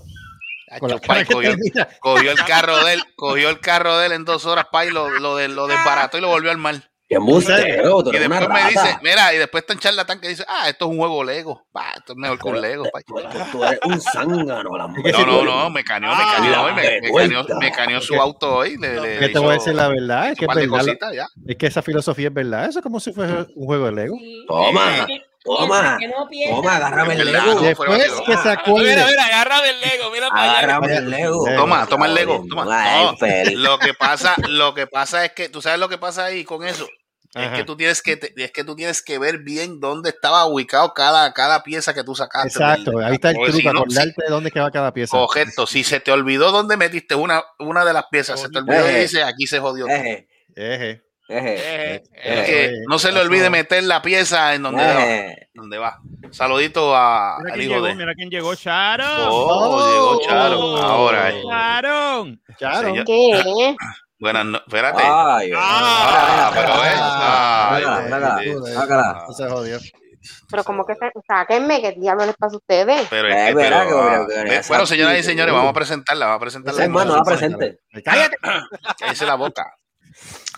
Cogió, 2.00 2.30
el 2.32 2.44
carro 2.44 2.84
de 2.84 2.94
él, 2.94 3.02
cogió 3.14 3.50
el 3.50 3.60
carro 3.60 3.98
de 3.98 4.06
él 4.06 4.12
en 4.12 4.24
dos 4.24 4.46
horas, 4.46 4.66
pa, 4.72 4.84
y 4.84 4.90
lo, 4.90 5.10
lo, 5.10 5.36
de- 5.36 5.48
lo 5.48 5.66
desbarató 5.66 6.18
y 6.18 6.20
lo 6.22 6.28
volvió 6.28 6.50
al 6.50 6.56
mar. 6.58 6.76
¡Qué 7.08 7.14
embustero! 7.16 8.02
Tú 8.02 8.10
Y 8.12 8.18
después 8.18 8.48
me 8.48 8.64
dice, 8.68 8.98
mira, 9.02 9.32
y 9.32 9.38
después 9.38 9.62
está 9.62 9.74
en 9.74 9.78
charlatán 9.78 10.20
que 10.20 10.28
dice, 10.28 10.44
ah, 10.48 10.68
esto 10.68 10.86
es 10.86 10.90
un 10.90 10.98
juego 10.98 11.22
Lego. 11.22 11.64
Pa, 11.70 11.92
esto 11.96 12.14
es 12.14 12.18
mejor 12.18 12.38
que 12.38 12.48
un 12.48 12.60
Lego. 12.60 12.84
pa. 12.92 13.00
Tú, 13.02 13.14
tú 13.52 13.64
eres 13.64 13.78
un 13.84 14.00
zángano. 14.00 14.76
la 14.76 14.88
No, 14.88 15.26
no, 15.26 15.44
no, 15.44 15.70
me 15.70 15.84
caneó, 15.84 16.10
me 16.16 16.22
caneó 16.24 16.62
hoy, 16.64 16.72
me, 16.74 17.00
me 17.00 17.12
caneó, 17.12 17.44
me 17.60 17.70
caneó 17.70 18.00
su 18.00 18.14
auto 18.16 18.56
hoy. 18.56 18.76
Le, 18.76 18.94
le- 19.00 19.18
¿Qué 19.18 19.26
le 19.26 19.28
te 19.28 19.38
voy 19.38 19.50
a 19.50 19.52
decir 19.52 19.74
la 19.74 19.88
verdad? 19.88 20.30
Es 20.30 20.38
que 20.38 20.46
es 20.46 20.54
verdad. 20.54 20.78
cositas 20.78 21.14
ya. 21.14 21.26
Es 21.46 21.56
que 21.56 21.66
esa 21.68 21.82
filosofía 21.82 22.28
es 22.28 22.34
verdad. 22.34 22.68
Eso 22.68 22.80
es 22.80 22.82
como 22.82 22.98
si 22.98 23.12
fuese 23.12 23.34
un 23.54 23.66
juego 23.66 23.86
de 23.86 23.92
Lego. 23.92 24.16
Toma, 24.48 25.06
toma, 25.46 25.96
Que 25.98 26.08
no 26.08 26.28
toma, 26.56 26.76
agárrame 26.76 27.14
el 27.14 27.32
Lego. 27.32 27.60
Después 27.60 27.90
que 28.26 28.32
se 28.36 28.48
Mira, 28.48 28.52
acuerde. 28.52 29.04
mira, 29.06 29.24
agárrame 29.26 29.70
el 29.70 29.80
Lego, 29.80 30.10
mira 30.10 30.28
para 30.28 30.42
allá. 30.42 30.58
Agárrame 30.58 30.96
el 30.96 31.10
Lego. 31.10 31.44
Toma, 31.56 31.86
toma 31.86 32.06
el 32.06 32.14
Lego. 32.14 32.44
Toma. 32.48 32.64
No, 32.64 33.16
lo 33.54 33.78
que 33.78 33.94
pasa, 33.94 34.34
lo 34.48 34.74
que 34.74 34.86
pasa 34.86 35.24
es 35.24 35.32
que, 35.32 35.48
tú 35.48 35.62
sabes 35.62 35.78
lo 35.78 35.88
que 35.88 35.98
pasa 35.98 36.24
ahí 36.26 36.44
con 36.44 36.64
eso. 36.66 36.86
Es 37.34 37.50
que 37.50 37.64
tú 37.64 37.76
tienes 37.76 38.00
que, 38.00 38.16
te- 38.16 38.32
es 38.42 38.50
que 38.50 38.64
tú 38.64 38.74
tienes 38.74 39.02
que 39.02 39.18
ver 39.18 39.40
bien 39.40 39.78
dónde 39.78 40.08
estaba 40.08 40.46
ubicado 40.46 40.94
cada, 40.94 41.34
cada 41.34 41.62
pieza 41.62 41.92
que 41.92 42.02
tú 42.02 42.14
sacaste. 42.14 42.48
Exacto, 42.48 42.98
ahí 43.00 43.12
está 43.14 43.28
el 43.28 43.34
truco, 43.36 43.52
si 43.52 43.62
no, 43.64 43.70
acordarte 43.72 44.22
de 44.24 44.30
dónde 44.30 44.50
queda 44.50 44.70
cada 44.70 44.94
pieza. 44.94 45.18
Correcto, 45.18 45.66
si 45.66 45.84
se 45.84 46.00
te 46.00 46.12
olvidó 46.12 46.50
dónde 46.50 46.78
metiste 46.78 47.14
una, 47.14 47.44
una 47.58 47.84
de 47.84 47.92
las 47.92 48.06
piezas, 48.10 48.40
se 48.40 48.48
te 48.48 48.56
olvidó 48.58 48.88
y 48.90 48.94
Eh. 48.94 49.00
dice, 49.02 49.22
aquí 49.22 49.46
se 49.46 49.58
jodió. 49.58 49.86
Eje, 49.86 50.28
Eje. 50.54 51.02
Eh, 51.28 52.02
eh, 52.14 52.42
que 52.46 52.64
eh, 52.66 52.72
no 52.88 52.98
se 53.00 53.10
le 53.10 53.20
olvide 53.20 53.50
meter 53.50 53.82
la 53.82 54.00
pieza 54.00 54.54
en 54.54 54.62
donde 54.62 54.84
va. 54.84 55.34
Donde 55.54 55.78
va. 55.78 55.98
Saludito 56.30 56.94
a, 56.94 57.38
Mira 57.40 57.52
al 57.54 57.58
quién 57.58 57.64
hijo 57.70 57.74
llegó, 57.74 57.86
de. 57.86 57.94
mira 57.96 58.14
quién 58.14 58.30
llegó, 58.30 58.54
Sharon. 58.54 59.28
Oh, 59.28 59.46
Oh. 59.48 59.90
llegó 59.90 60.20
Charo. 60.28 60.76
Ahora, 60.76 61.30
eh. 61.30 61.42
Sharon. 61.44 62.40
Señor- 62.58 63.04
¿Qué? 63.04 63.74
Buenas 64.18 64.46
no- 64.46 64.58
espérate. 64.58 65.02
Ay, 65.04 65.50
Ah, 65.56 66.50
pero 66.54 66.68
ves. 66.80 66.94
Ah, 66.96 67.70
Ay, 67.74 67.82
sácala, 67.82 68.08
sácala, 68.08 68.34
bendito. 68.36 68.66
sácala. 68.66 69.24
No 69.28 69.34
se 69.34 69.48
jodió. 69.48 69.78
Pero 70.50 70.64
como 70.64 70.86
que 70.86 70.94
se- 70.94 71.12
sáquenme, 71.26 71.80
¿qué 71.82 71.92
diablo 71.92 72.24
les 72.26 72.36
pasa 72.36 72.54
a 72.54 72.58
ustedes? 72.58 73.06
Pero 73.10 73.28
es 73.28 73.34
Eh, 73.36 73.46
que, 73.48 73.54
verá 73.54 73.84
pero, 73.84 73.88
que- 73.88 74.14
ah, 74.14 74.26
que- 74.26 74.50
que- 74.50 74.60
bueno, 74.68 74.84
que- 74.84 74.88
señoras 74.88 75.14
y 75.14 75.16
que- 75.18 75.22
señores, 75.24 75.54
vamos 75.54 75.70
a 75.70 75.74
presentarla, 75.74 76.26
vamos 76.26 76.36
a 76.36 76.40
presentarla. 76.40 76.78
Ese 76.78 76.84
hermano, 76.84 77.12
va 77.14 77.22
presente. 77.24 77.78
Cállate. 78.04 78.36
Cállese 78.98 79.26
la 79.26 79.34
boca. 79.34 79.72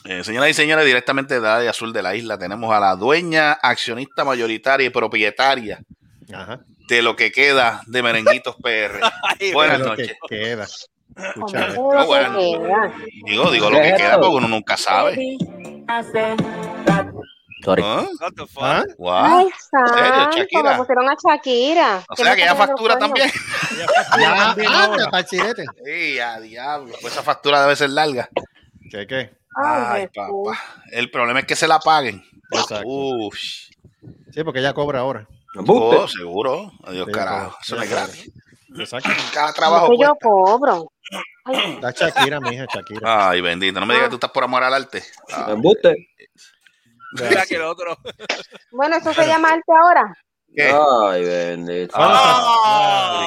Eh, 0.05 0.25
señoras 0.25 0.51
y 0.51 0.55
señores, 0.55 0.87
directamente 0.87 1.41
de 1.41 1.49
Área 1.49 1.71
Azul 1.71 1.93
de 1.93 2.03
la 2.03 2.15
isla 2.15 2.39
tenemos 2.39 2.73
a 2.75 2.81
la 2.81 2.97
dueña, 2.97 3.53
accionista 3.53 4.25
mayoritaria 4.25 4.87
y 4.87 4.91
propietaria 4.91 5.81
Ajá. 6.33 6.61
de 6.89 7.03
lo 7.03 7.15
que 7.17 7.31
queda 7.31 7.83
de 7.87 8.03
Merenguitos 8.03 8.57
PR. 8.57 9.01
Ay, 9.41 9.53
Buenas 9.53 9.81
Lo 9.81 9.95
que 9.97 10.03
noches. 10.03 10.17
queda. 10.29 10.67
Bueno. 12.07 12.39
Digo, 13.25 13.51
digo 13.51 13.71
lo 13.71 13.81
que 13.81 13.95
queda 13.95 14.21
porque 14.21 14.37
uno 14.37 14.49
nunca 14.49 14.77
sabe. 14.77 15.37
Sorry. 17.65 17.83
¿Ah? 17.85 18.07
What 18.21 18.33
the 18.37 18.47
fuck? 18.47 18.63
¿Ah? 18.63 18.85
Wow. 18.99 19.15
Ay, 19.15 19.47
santo, 19.71 20.37
Shakira? 20.39 20.73
me 20.73 20.79
pusieron 20.79 21.09
a 21.09 21.17
Shakira. 21.21 22.05
O 22.09 22.15
¿Qué 22.15 22.23
sea 22.23 22.37
que 22.37 22.43
poniendo 22.43 22.67
factura 22.67 22.99
también. 22.99 23.31
Ya, 25.13 25.25
chilete. 25.25 25.65
Sí, 25.85 26.19
a 26.21 26.39
diablo. 26.41 26.95
Pues 27.01 27.13
esa 27.13 27.23
factura 27.23 27.61
debe 27.63 27.75
ser 27.77 27.91
larga. 27.91 28.29
¿Qué, 28.91 29.07
qué? 29.07 29.31
Ay, 29.57 30.07
papá. 30.09 30.59
El 30.93 31.11
problema 31.11 31.41
es 31.41 31.47
que 31.47 31.57
se 31.57 31.67
la 31.69 31.79
paguen. 31.81 32.25
Exacto. 32.51 32.87
Uf. 32.87 33.35
Sí, 33.37 34.45
porque 34.45 34.61
ella 34.61 34.73
cobra 34.75 35.01
ahora. 35.01 35.27
Oh, 35.67 36.07
seguro. 36.09 36.71
Adiós, 36.85 37.07
Sí, 37.07 37.13
carajo. 37.13 37.45
cobra. 37.51 37.59
Eso 37.63 37.77
no 37.77 37.83
es 37.83 37.91
gratis. 37.91 38.33
Exacto. 38.79 39.09
Cada 39.35 39.53
trabajo 39.53 39.93
yo 40.01 40.15
cobro. 40.21 40.93
La 41.81 41.91
Shakira, 41.91 42.41
mija, 42.41 42.67
Shakira. 42.73 43.31
Ay, 43.31 43.41
bendito. 43.41 43.81
No 43.81 43.87
me 43.87 43.95
digas 43.95 44.09
que 44.09 44.11
tú 44.11 44.17
estás 44.17 44.31
por 44.31 44.45
amor 44.45 44.63
al 44.63 44.75
arte. 44.75 45.03
Embuste. 45.49 45.97
Mira 47.13 47.47
que 47.47 47.55
el 47.57 47.63
otro. 47.63 47.97
Bueno, 48.71 48.97
eso 48.97 49.15
se 49.15 49.27
llama 49.27 49.49
arte 49.49 49.73
ahora. 49.83 50.15
¿Qué? 50.55 50.73
Ay, 51.07 51.25
bendito. 51.25 51.95
Ah. 51.97 53.25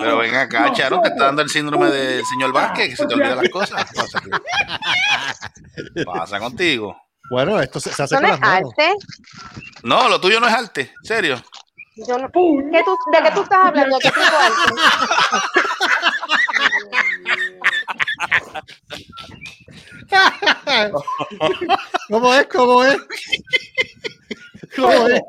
Pero 0.00 0.16
ven 0.18 0.34
acá, 0.34 0.72
Charo, 0.72 1.00
te 1.00 1.08
está 1.08 1.26
dando 1.26 1.42
el 1.42 1.48
síndrome 1.48 1.86
del 1.88 2.24
señor 2.26 2.52
Vázquez, 2.52 2.90
que 2.90 2.96
se 2.96 3.06
te 3.06 3.14
olvidan 3.14 3.36
las 3.38 3.48
cosas. 3.52 3.84
¿Qué 3.90 3.96
Pasa, 4.00 4.20
¿Qué 5.94 6.04
pasa 6.04 6.38
contigo? 6.40 6.96
Bueno, 7.30 7.58
esto 7.60 7.78
se, 7.80 7.92
se 7.92 8.02
hace 8.02 8.16
con 8.16 8.22
no 8.22 8.28
las 8.28 8.36
es 8.38 8.42
manos. 8.42 8.72
arte. 8.78 8.94
No, 9.84 10.08
lo 10.08 10.20
tuyo 10.20 10.40
no 10.40 10.48
es 10.48 10.54
arte, 10.54 10.80
¿en 11.00 11.04
serio. 11.04 11.42
Yo 12.08 12.18
no- 12.18 12.26
¿Qué 12.30 12.32
tú- 12.32 12.70
¿De 13.12 13.22
qué 13.22 13.30
tú 13.32 13.42
estás 13.42 13.66
hablando? 13.66 13.98
¿Qué 14.00 14.08
tipo 14.10 14.20
de 14.20 14.36
arte? 14.36 14.72
¿Cómo 22.08 22.34
es? 22.34 22.46
¿Cómo 22.46 22.84
es? 22.84 22.96
¿Cómo 24.76 25.08
es? 25.08 25.20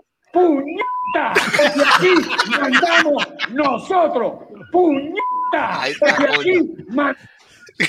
¡Puñeta! 1.13 1.33
Desde 1.57 1.83
aquí 1.85 2.13
mandamos 2.59 3.27
nosotros. 3.51 4.33
¡Puñeta! 4.71 5.81
Coño. 5.99 6.39
aquí 6.39 6.59
man- 6.89 7.15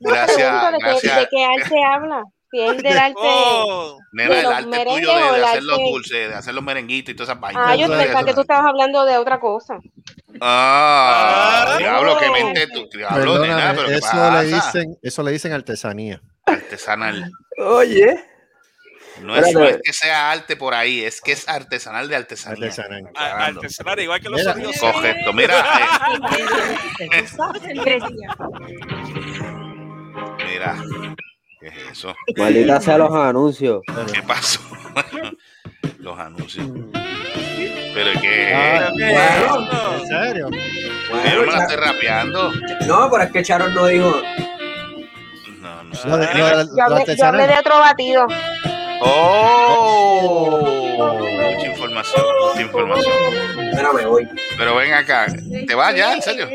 Gracias, 0.00 0.72
de, 0.72 0.78
qué, 0.78 0.84
gracias. 0.86 1.16
¿De 1.20 1.28
qué 1.30 1.44
arte 1.44 1.84
habla? 1.84 2.22
Si 2.50 2.60
es 2.60 2.82
del 2.82 2.98
arte. 2.98 3.14
Oh. 3.18 3.98
Nena, 4.12 4.34
de 4.34 4.40
el 4.40 4.46
arte 4.46 4.84
tuyo 4.84 5.32
de, 5.32 5.44
hacer 5.44 5.62
los 5.64 5.78
dulces, 5.78 6.28
de 6.28 6.34
hacer 6.34 6.54
los 6.54 6.62
merenguitos 6.62 7.12
y 7.12 7.16
todas 7.16 7.30
esas 7.30 7.40
vainas. 7.40 7.64
Ah, 7.66 7.74
yo 7.74 7.88
pensaba 7.88 8.24
que 8.24 8.34
tú 8.34 8.40
estabas 8.42 8.66
hablando 8.66 9.04
de 9.04 9.18
otra 9.18 9.40
cosa. 9.40 9.78
Ah, 10.40 11.64
Ah. 11.74 11.78
diablo, 11.78 12.16
que 12.18 12.30
mente 12.30 12.66
tú. 12.68 12.88
Diablo, 12.96 13.38
nena, 13.40 13.72
pero 13.74 13.88
¿qué 13.88 13.94
eso 13.94 14.02
pasa? 14.10 14.42
le 14.42 14.48
dicen, 14.48 14.98
eso 15.02 15.22
le 15.22 15.32
dicen 15.32 15.52
artesanía. 15.52 16.20
Artesanal. 16.46 17.30
Oye. 17.58 18.24
No 19.22 19.36
es, 19.36 19.42
no 19.42 19.46
Espérate. 19.60 19.76
es 19.76 19.82
que 19.84 19.92
sea 19.92 20.32
arte 20.32 20.56
por 20.56 20.74
ahí, 20.74 21.04
es 21.04 21.20
que 21.20 21.30
es 21.32 21.48
artesanal 21.48 22.08
de 22.08 22.16
artesanía. 22.16 22.64
Artesanal. 22.66 23.10
Artesanal, 23.14 24.00
igual 24.00 24.20
que 24.20 24.28
los 24.28 24.40
Mira. 24.40 24.52
sonidos. 24.54 24.76
Correcto, 24.80 25.32
mira, 25.32 25.54
eh, 27.00 27.24
mira. 30.46 30.76
¿Qué 31.60 31.68
es 31.68 31.74
eso? 31.92 32.14
Maldita 32.36 32.80
sea 32.80 32.98
los 32.98 33.14
anuncios. 33.14 33.82
¿Qué 34.12 34.22
pasó? 34.22 34.60
Los 35.98 36.18
anuncios. 36.18 36.66
Pero 36.92 38.20
que 38.20 38.52
Ah, 38.54 38.90
bueno. 38.92 39.94
¿En 39.94 40.06
serio? 40.06 40.48
yo 40.50 41.34
no 41.36 41.46
me 41.46 41.52
la 41.52 41.62
estoy 41.62 41.76
rapeando. 41.76 42.52
No, 42.86 43.10
pero 43.10 43.22
es 43.24 43.30
que 43.32 43.42
Charon 43.42 43.74
no 43.74 43.86
dijo. 43.86 44.14
No, 46.04 46.18
de- 46.18 46.26
Yo 46.36 46.46
hablé, 46.46 46.64
yo 46.76 46.82
hablé 46.84 47.00
artesanal. 47.00 47.46
de 47.48 47.58
otro 47.58 47.78
batido. 47.78 48.26
Oh, 49.00 50.60
mucha 50.62 51.66
información, 51.66 52.24
mucha 52.48 52.62
información. 52.62 53.14
Mira, 53.56 53.92
me 53.92 54.06
voy. 54.06 54.28
Pero 54.56 54.76
ven 54.76 54.92
acá, 54.94 55.26
te 55.66 55.74
vas 55.74 55.94
ya, 55.94 56.14
en 56.14 56.22
serio. 56.22 56.48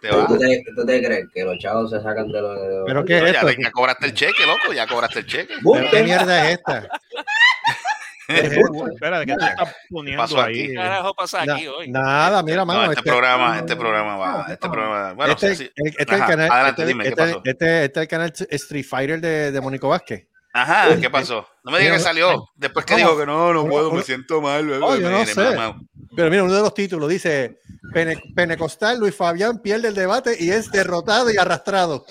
Te 0.00 0.08
vas. 0.10 0.26
¿Tú 0.28 0.38
te, 0.38 0.62
tú 0.76 0.84
te 0.84 1.02
crees 1.02 1.26
que 1.32 1.44
los 1.44 1.58
chavos 1.58 1.90
se 1.90 2.00
sacan 2.02 2.28
de 2.28 2.40
los. 2.40 2.58
¿Pero 2.86 3.04
qué 3.04 3.20
No, 3.20 3.26
es 3.26 3.32
ya, 3.32 3.40
esto? 3.40 3.60
ya 3.62 3.70
cobraste 3.70 4.06
el 4.06 4.14
cheque, 4.14 4.46
loco, 4.46 4.72
ya 4.74 4.86
cobraste 4.86 5.20
el 5.20 5.26
cheque. 5.26 5.54
¿Pero 5.62 5.90
¿Qué 5.90 6.02
mierda 6.02 6.48
es 6.50 6.58
esta? 6.58 6.88
Espera, 8.28 9.24
¿qué 9.26 9.34
te 9.36 9.44
estás 9.44 9.74
poniendo 9.90 10.42
ahí? 10.42 10.68
¿Qué 10.68 10.74
carajo 10.74 11.14
pasa 11.14 11.42
aquí 11.42 11.66
hoy? 11.66 11.88
nada, 11.90 12.42
mira, 12.42 12.58
No, 12.58 12.66
mano. 12.66 12.82
este 12.84 13.00
este- 13.00 13.10
programa, 13.10 13.58
este 13.58 13.76
programa 13.76 14.16
va, 14.16 14.46
este 14.50 14.68
programa, 14.68 15.12
bueno, 15.12 15.32
este, 15.34 15.54
sí, 15.56 15.64
sí. 15.64 15.70
el- 15.76 15.86
este 15.88 16.02
es 16.02 16.08
el 16.08 16.14
Ajá, 16.22 16.26
canal, 16.30 16.50
adelante, 16.50 16.82
este, 16.82 16.86
dime, 16.86 17.04
¿qué 17.04 17.10
este- 17.10 17.22
pasó? 17.22 17.42
este- 17.44 17.84
este 17.84 18.00
es 18.00 18.02
el 18.02 18.08
canal 18.08 18.32
Street 18.50 18.84
Fighter 18.88 19.20
de, 19.20 19.52
de 19.52 19.60
Mónico 19.60 19.88
Vázquez. 19.88 20.26
Ajá, 20.56 20.96
¿qué 21.00 21.10
pasó? 21.10 21.48
No 21.64 21.72
me 21.72 21.80
digas 21.80 21.96
que 21.96 22.02
salió. 22.04 22.48
Después 22.54 22.86
que 22.86 22.94
dijo 22.94 23.18
que 23.18 23.26
no, 23.26 23.52
no 23.52 23.66
puedo, 23.66 23.90
me 23.90 24.02
siento 24.02 24.40
mal. 24.40 24.70
Oh, 24.82 24.94
yo 24.96 25.10
no 25.10 25.18
Mire, 25.18 25.34
sé. 25.34 25.56
mamá. 25.56 25.80
Pero 26.14 26.30
mira, 26.30 26.44
uno 26.44 26.54
de 26.54 26.60
los 26.60 26.72
títulos 26.74 27.08
dice: 27.08 27.58
Pene- 27.92 28.22
Penecostal, 28.36 29.00
Luis 29.00 29.16
Fabián 29.16 29.58
pierde 29.58 29.88
el 29.88 29.94
debate 29.96 30.36
y 30.38 30.50
es 30.52 30.70
derrotado 30.70 31.28
y 31.32 31.36
arrastrado. 31.38 32.06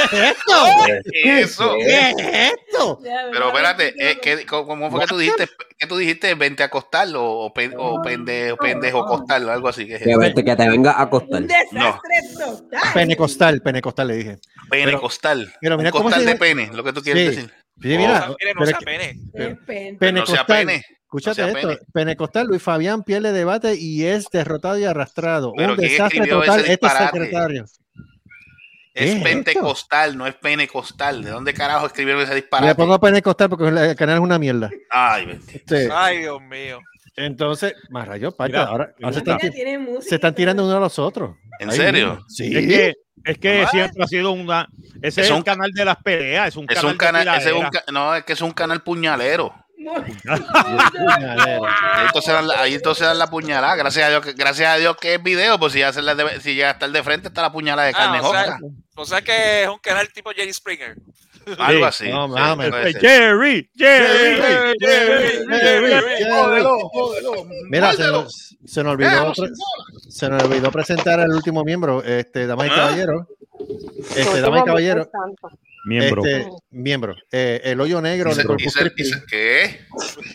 ¿Qué 0.10 0.16
es 0.16 0.30
esto? 0.30 1.02
¿Qué 1.12 1.40
es 1.40 1.50
eso? 1.50 1.74
¿Qué 1.78 2.10
es 2.10 2.52
esto? 2.68 3.00
Pero 3.32 3.48
espérate, 3.48 3.94
eh, 3.98 4.18
¿qué- 4.20 4.46
cómo, 4.46 4.90
fue 4.90 5.00
que 5.00 5.06
tú 5.06 5.18
dijiste? 5.18 5.48
¿Qué 5.78 5.86
tú 5.86 5.96
dijiste? 5.96 6.34
¿Vente 6.34 6.62
a 6.62 6.66
acostarlo 6.66 7.24
o, 7.24 7.52
pen- 7.52 7.74
o 7.76 8.00
pendejo, 8.02 8.56
pendejo 8.56 9.04
acostarlo? 9.04 9.52
Algo 9.52 9.68
así. 9.68 9.86
¿qué 9.86 9.96
es 9.96 10.02
Que, 10.02 10.16
vete, 10.16 10.44
que 10.44 10.56
te 10.56 10.68
venga 10.68 11.00
a 11.00 11.08
costar. 11.10 11.42
No, 11.72 12.00
Penecostal, 12.94 13.60
Penecostal 13.62 14.08
le 14.08 14.16
dije. 14.16 14.38
pene 14.70 14.84
Pero- 14.86 15.00
costal. 15.00 15.52
pero 15.60 15.76
mira 15.76 15.88
Un 15.90 15.92
cómo 15.92 16.04
costal 16.04 16.22
se 16.24 16.30
de 16.30 16.36
pene, 16.36 16.70
lo 16.72 16.82
que 16.84 16.92
tú 16.92 17.02
quieres 17.02 17.22
Sí. 17.30 17.36
decir. 17.36 17.50
Sí, 17.82 17.88
mira, 17.88 18.28
Mire, 18.40 18.54
no 18.54 18.66
sea 18.66 18.78
pene. 18.78 19.14
No 19.34 19.44
sea 19.44 19.98
Penecostal. 19.98 20.46
pene. 20.46 20.82
Escúchate 21.02 21.42
no 21.42 21.48
esto. 21.48 21.68
pene. 21.68 21.80
Pentecostal, 21.92 22.46
Luis 22.46 22.62
Fabián 22.62 23.02
pierde 23.04 23.32
debate 23.32 23.74
y 23.76 24.04
es 24.06 24.26
derrotado 24.32 24.78
y 24.78 24.84
arrastrado. 24.84 25.52
Pero 25.56 25.72
Un 25.72 25.76
¿quién 25.78 25.90
desastre 25.90 26.26
total. 26.26 26.64
Este 26.66 26.88
secretario. 26.88 27.64
¿Qué 28.96 29.04
Es 29.04 29.10
es 29.10 29.16
esto? 29.16 29.24
pentecostal, 29.24 30.16
no 30.16 30.26
es 30.26 30.34
penecostal. 30.34 31.22
¿De 31.22 31.30
dónde 31.30 31.52
carajo 31.52 31.86
escribieron 31.86 32.22
ese 32.22 32.30
Le 32.34 32.40
disparate? 32.40 32.74
pongo 32.74 32.98
Pentecostal 32.98 33.48
porque 33.50 33.68
el 33.68 33.94
canal 33.94 34.16
es 34.16 34.20
una 34.22 34.38
mierda. 34.38 34.70
Ay. 34.90 35.38
Este, 35.52 35.88
Ay, 35.92 36.18
Dios 36.20 36.40
mío. 36.40 36.80
entonces, 37.14 37.74
más 37.90 38.08
rayos, 38.08 38.34
Mira, 38.38 38.64
ahora, 38.64 38.94
ahora 39.02 39.12
se, 39.12 39.18
están, 39.18 39.38
se 40.00 40.14
están 40.14 40.34
tirando 40.34 40.64
uno 40.64 40.76
a 40.78 40.80
los 40.80 40.98
otros. 40.98 41.36
¿En 41.58 41.70
Ay, 41.70 41.76
serio? 41.76 42.10
mira. 42.14 42.24
Sí. 42.28 42.56
Es 42.56 42.66
que, 42.66 42.94
es 43.24 43.38
que 43.38 43.66
siempre 43.70 44.02
ha 44.04 44.06
sido 44.06 44.30
una. 44.32 44.66
Ese 45.02 45.20
es, 45.20 45.26
Es 45.26 45.30
el 45.30 45.36
un- 45.36 45.42
canal 45.42 45.70
de 45.72 45.84
las 45.84 45.96
peleas, 46.02 46.48
es 46.48 46.56
un 46.56 46.64
Es 46.68 46.76
canal. 46.76 46.92
un 46.92 46.96
canal, 46.98 47.24
de 47.26 47.30
ese 47.32 47.48
es 47.48 47.54
un 47.54 47.58
tiradera. 47.60 47.84
ca- 47.86 47.92
no, 47.92 48.14
es 48.14 48.24
que 48.24 48.32
es 48.32 48.40
un 48.40 48.50
canal 48.52 48.82
puñalero. 48.82 49.52
Ahí 50.26 52.06
entonces 52.06 52.34
dan 52.34 52.46
la, 52.48 52.60
ahí 52.60 52.74
entonces 52.74 53.06
dan 53.06 53.18
la 53.18 53.28
puñalada. 53.28 53.74
Gracias 53.76 54.06
a 54.06 54.10
Dios 54.10 54.24
que, 54.24 54.32
gracias 54.32 54.68
a 54.68 54.76
Dios 54.76 54.96
que 55.00 55.14
es 55.14 55.22
video, 55.22 55.58
pues 55.58 55.72
si 55.72 55.80
ya 55.80 55.92
se 55.92 56.02
le 56.02 56.14
debe- 56.14 56.40
si 56.40 56.54
llega 56.54 56.68
a 56.68 56.72
estar 56.72 56.90
de 56.90 57.02
frente, 57.02 57.28
está 57.28 57.42
la 57.42 57.52
puñalada 57.52 57.86
de 57.86 57.94
carne 57.94 58.18
Ah, 58.18 58.26
o, 58.28 58.30
sea, 58.32 58.42
joca. 58.44 58.58
O 58.96 59.04
sea 59.04 59.22
que 59.22 59.62
es 59.64 59.68
un 59.68 59.78
canal 59.78 60.08
tipo 60.12 60.30
Jerry 60.30 60.52
Springer. 60.52 60.96
Algo 61.58 61.90
Sí. 61.92 62.04
así. 62.04 62.08
No, 62.10 62.26
sí, 62.26 62.32
mames. 62.34 62.70
Jerry, 62.70 62.92
Jerry, 63.00 63.70
Jerry, 63.76 64.76
Jerry, 64.80 65.38
Jerry, 65.50 65.88
Jerry. 65.88 66.24
Jódelo, 66.30 67.46
Mira, 67.70 67.92
se 67.92 68.02
nos, 68.08 68.56
se 68.64 68.82
nos 68.82 68.94
olvidó, 68.94 69.32
se 70.08 70.28
nos 70.28 70.42
olvidó 70.42 70.70
presentar 70.72 71.20
al 71.20 71.30
último 71.30 71.62
miembro, 71.64 72.02
este, 72.02 72.46
damas 72.46 72.66
y 72.66 72.70
Ah. 72.70 72.74
caballeros. 72.76 73.26
Este, 74.16 74.40
damas 74.40 74.62
y 74.62 74.64
caballeros, 74.64 75.08
santo. 75.12 75.58
Miembro. 75.88 76.24
este, 76.26 76.48
miembro, 76.70 77.14
eh, 77.30 77.60
el 77.62 77.80
hoyo 77.80 78.00
negro 78.02 78.30
Y 78.32 78.34
de 78.34 78.36
se- 78.36 78.42
y 78.42 78.46
Corpus 78.46 78.74
Christi. 78.74 79.10
¿Qué? 79.30 79.80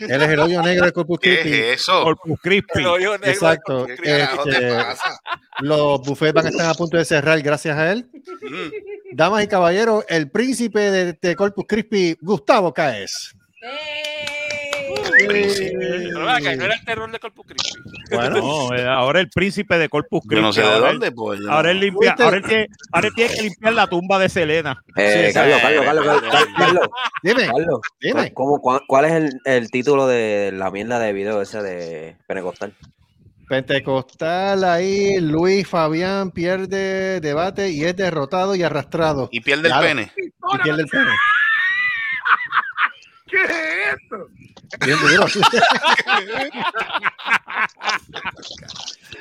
Él 0.00 0.22
es 0.22 0.28
el 0.30 0.40
hoyo 0.40 0.62
negro 0.62 0.86
de 0.86 0.92
Corpus 0.92 1.18
¿Qué 1.20 1.40
Christi. 1.40 1.58
es 1.60 1.80
eso? 1.82 2.02
Corpus 2.04 2.40
Crispy. 2.42 2.80
El 2.80 2.86
hoyo 2.86 3.12
negro 3.18 3.30
Exacto. 3.30 3.84
¿Qué 3.86 3.96
carajo 3.96 4.44
te 4.44 4.50
Este, 4.50 4.68
pasa? 4.72 5.20
Los 5.60 6.00
buffets 6.02 6.32
van 6.32 6.46
a 6.46 6.48
estar 6.50 6.70
a 6.70 6.74
punto 6.74 6.96
de 6.96 7.04
cerrar 7.04 7.40
gracias 7.42 7.76
a 7.76 7.92
él. 7.92 8.08
Mm. 8.12 9.14
Damas 9.16 9.44
y 9.44 9.48
caballeros, 9.48 10.04
el 10.08 10.30
príncipe 10.30 10.80
de, 10.90 11.12
de 11.20 11.36
Corpus 11.36 11.64
Christi, 11.68 12.16
Gustavo 12.20 12.72
Caes. 12.72 13.34
Pero 15.18 15.32
ven 16.20 16.28
acá, 16.28 16.56
no 16.56 16.64
era 16.64 16.74
el 16.74 16.84
terror 16.84 17.10
de 17.10 17.18
Corpus 17.18 17.46
Christi. 17.46 17.78
Bueno, 18.10 18.36
No, 18.72 18.90
ahora 18.90 19.20
el 19.20 19.28
príncipe 19.28 19.78
de 19.78 19.88
Corpus 19.88 20.20
Christi. 20.22 20.36
Yo 20.36 20.42
no 20.42 20.52
sé 20.52 20.62
de 20.62 20.78
dónde, 20.80 21.12
pues. 21.12 21.40
yo 21.40 21.46
no- 21.46 21.52
Ahora 21.52 21.70
él 21.70 21.80
limpia, 21.80 22.16
ahora 22.18 22.36
él 22.38 22.42
tiene, 22.44 22.66
ahora 22.92 23.08
él 23.08 23.14
tiene 23.14 23.34
que 23.34 23.42
limpiar 23.42 23.72
la 23.74 23.86
tumba 23.86 24.18
de 24.18 24.28
Selena. 24.28 24.82
Eh, 24.96 25.26
Sí, 25.28 25.34
Carlos, 25.34 25.56
sí. 25.56 25.62
Carlos, 25.62 25.84
Carlos, 25.84 26.04
Carlos, 26.04 26.22
Carlos, 26.32 26.48
Carlos, 26.56 26.88
dime, 27.22 27.46
Carlos, 27.46 27.80
dime. 28.00 28.32
¿cómo, 28.34 28.60
cuál, 28.60 28.80
cuál 28.86 29.04
es 29.04 29.12
el, 29.12 29.40
el 29.44 29.70
título 29.70 30.06
de 30.06 30.50
la 30.52 30.70
mierda 30.70 30.98
de 30.98 31.12
video 31.12 31.40
ese 31.42 31.62
de 31.62 32.16
Pentecostal? 32.26 32.74
Pentecostal 33.48 34.64
ahí, 34.64 35.18
Luis 35.20 35.66
Fabián 35.66 36.30
pierde 36.30 37.20
debate 37.20 37.70
y 37.70 37.84
es 37.84 37.96
derrotado 37.96 38.54
y 38.54 38.62
arrastrado. 38.62 39.28
Y 39.32 39.40
pierde 39.40 39.68
el 39.68 39.74
pene. 39.80 40.12
Y 40.16 40.58
pierde 40.58 40.82
el 40.82 40.88
pene. 40.88 41.10
¿Qué 43.26 43.42
es 43.42 43.50
esto? 43.94 44.28
Bien 44.84 44.98
duro. 45.00 45.26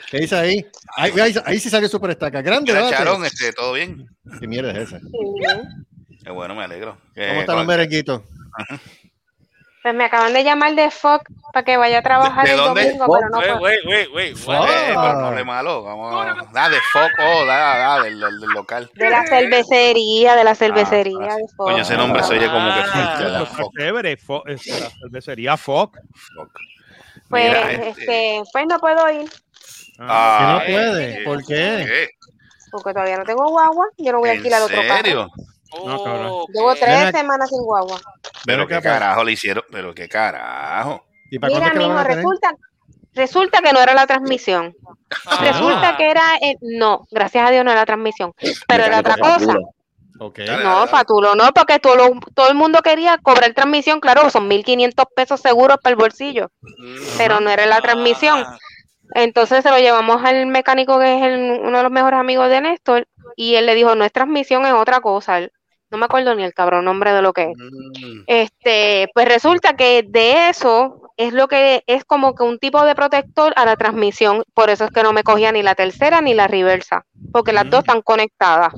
¿Qué 0.10 0.18
dice 0.20 0.36
ahí? 0.36 0.66
Ahí, 0.98 1.12
ahí, 1.20 1.36
ahí 1.46 1.60
sí 1.60 1.70
salió 1.70 1.88
super 1.88 2.10
estaca. 2.12 2.42
Grande. 2.42 2.74
Charón, 2.90 3.24
este, 3.26 3.54
¿todo 3.54 3.74
bien? 3.74 4.08
¿Qué 4.40 4.48
mierda 4.48 4.72
es 4.72 4.90
esa? 4.90 5.00
Qué 6.24 6.32
bueno, 6.32 6.56
me 6.56 6.64
alegro. 6.64 6.98
Eh, 7.16 7.28
¿Cómo 7.30 7.42
están 7.42 7.58
los 7.58 7.66
merenguitos? 7.66 8.22
Pues 9.84 9.96
me 9.96 10.06
acaban 10.06 10.32
de 10.34 10.44
llamar 10.44 10.76
de 10.76 10.92
FOC 10.92 11.24
para 11.52 11.66
que 11.66 11.76
vaya 11.76 12.00
a 12.00 12.02
trabajar 12.04 12.46
¿De 12.46 12.52
el 12.52 12.58
dónde? 12.58 12.84
domingo, 12.84 13.06
pero 13.12 13.30
no 13.30 13.38
Wait, 13.40 13.50
puedo. 13.50 13.62
wait, 13.90 14.10
wait, 14.14 14.38
wait. 14.38 14.38
Ah. 14.48 14.68
Eh, 14.70 14.94
pero 14.96 15.14
no 15.20 15.28
hable 15.28 15.44
malo. 15.44 15.84
Vamos. 15.84 16.52
Da 16.54 16.70
de 16.70 16.78
foco, 16.94 17.46
da, 17.48 17.78
da, 17.78 18.04
del, 18.04 18.20
del- 18.20 18.40
del 18.40 18.50
local. 18.52 18.92
De 18.94 19.10
la 19.10 19.26
cervecería, 19.26 20.36
de 20.36 20.44
la 20.44 20.54
cervecería 20.54 21.18
Ah, 21.32 21.36
de 21.36 21.48
FOC. 21.56 21.66
Coño, 21.72 21.82
ese 21.82 21.98
nombre 21.98 22.22
se 22.24 22.34
oye 22.34 22.46
como 22.46 22.68
que 22.74 22.82
Ah. 22.94 23.46
foco, 23.56 23.72
chévere. 23.78 24.18
Fo- 24.20 24.44
es 24.46 24.68
la 24.68 24.90
cervecería 24.92 25.58
Foc. 25.58 25.98
foco. 26.36 26.52
Pues, 27.28 27.46
Mira, 27.48 27.72
este, 27.72 28.44
pues 28.54 28.66
no 28.68 28.78
puedo 28.80 29.10
ir. 29.10 29.32
Ah, 30.00 30.62
Que 30.66 30.74
no 30.74 30.80
Ay, 30.80 30.86
puede, 30.92 31.24
¿por 31.26 31.46
qué? 31.46 32.08
Porque 32.72 32.94
todavía 32.94 33.18
no 33.18 33.24
tengo 33.26 33.50
guagua. 33.50 33.88
Yo 33.98 34.12
no 34.12 34.20
voy 34.20 34.30
a 34.30 34.34
¿En 34.34 34.38
alquilar 34.40 34.62
otro 34.62 34.78
carro. 34.88 34.96
serio? 34.98 35.32
No, 35.86 36.04
cabrón. 36.04 36.34
Llevo 36.54 36.76
tres 36.76 37.12
semanas 37.12 37.50
sin 37.50 37.64
guagua. 37.64 38.00
Pero 38.46 38.68
qué 38.68 38.82
carajo 38.82 39.24
le 39.24 39.32
hicieron, 39.32 39.64
pero 39.72 39.94
qué 39.94 40.08
carajo. 40.10 41.06
¿Y 41.30 41.40
para 41.40 41.52
cuándo 41.60 41.80
Mira, 41.80 41.88
mijo, 41.94 42.04
resulta, 42.16 42.56
resulta 43.14 43.62
que 43.62 43.72
no 43.74 43.80
era 43.82 43.94
la 43.94 44.06
transmisión. 44.06 44.76
Resulta 45.40 45.96
que 45.98 46.10
era, 46.12 46.24
el- 46.42 46.58
no, 46.62 47.08
gracias 47.12 47.48
a 47.48 47.52
Dios 47.52 47.64
no 47.64 47.72
era 47.72 47.82
la 47.82 47.86
transmisión, 47.86 48.34
pero 48.68 48.84
era 48.86 49.00
otra 49.00 49.16
cosa. 49.18 49.56
Ok. 50.20 50.40
No, 50.64 50.86
Patulo, 50.88 51.36
no, 51.36 51.52
porque 51.54 51.80
todo, 51.80 51.96
lo- 51.96 52.20
todo 52.36 52.50
el 52.50 52.56
mundo 52.56 52.82
quería 52.82 53.18
cobrar 53.18 53.54
transmisión, 53.54 54.00
claro, 54.00 54.30
son 54.30 54.48
1.500 54.48 55.06
pesos 55.16 55.40
seguros 55.42 55.78
para 55.82 55.92
el 55.94 55.98
bolsillo, 55.98 56.52
pero 57.18 57.40
no 57.40 57.50
era 57.50 57.66
la 57.66 57.82
transmisión. 57.82 58.46
Entonces 59.14 59.64
se 59.64 59.70
lo 59.70 59.78
llevamos 59.80 60.24
al 60.24 60.46
mecánico 60.48 61.00
que 61.00 61.18
es 61.18 61.24
el- 61.24 61.60
uno 61.64 61.78
de 61.78 61.84
los 61.84 61.92
mejores 61.92 62.20
amigos 62.20 62.50
de 62.50 62.62
Néstor 62.62 63.08
y 63.36 63.56
él 63.56 63.66
le 63.66 63.74
dijo, 63.76 63.96
no 63.96 64.06
es 64.06 64.12
transmisión, 64.12 64.66
es 64.66 64.74
otra 64.74 65.02
cosa. 65.02 65.40
No 65.92 65.98
me 65.98 66.06
acuerdo 66.06 66.34
ni 66.36 66.44
el 66.44 66.54
cabrón 66.54 66.86
nombre 66.86 67.12
de 67.12 67.22
lo 67.22 67.34
que 67.34 67.52
es. 67.52 67.58
Mm. 67.58 68.24
Este, 68.26 69.10
pues 69.14 69.28
resulta 69.28 69.76
que 69.76 70.04
de 70.08 70.50
eso 70.50 71.12
es 71.18 71.34
lo 71.34 71.48
que 71.48 71.84
es 71.86 72.06
como 72.06 72.34
que 72.34 72.44
un 72.44 72.60
tipo 72.60 72.84
de 72.86 72.96
protector 72.96 73.54
a 73.58 73.66
la 73.66 73.76
transmisión. 73.76 74.44
Por 74.54 74.70
eso 74.70 74.86
es 74.86 74.92
que 74.92 75.04
no 75.04 75.14
me 75.14 75.24
cogía 75.24 75.52
ni 75.52 75.64
la 75.64 75.76
tercera 75.76 76.22
ni 76.22 76.34
la 76.34 76.48
reversa, 76.48 77.06
porque 77.32 77.54
las 77.54 77.70
dos 77.70 77.82
están 77.82 78.02
conectadas. 78.02 78.74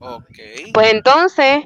Ok. 0.00 0.38
Pues 0.72 0.92
entonces, 0.92 1.64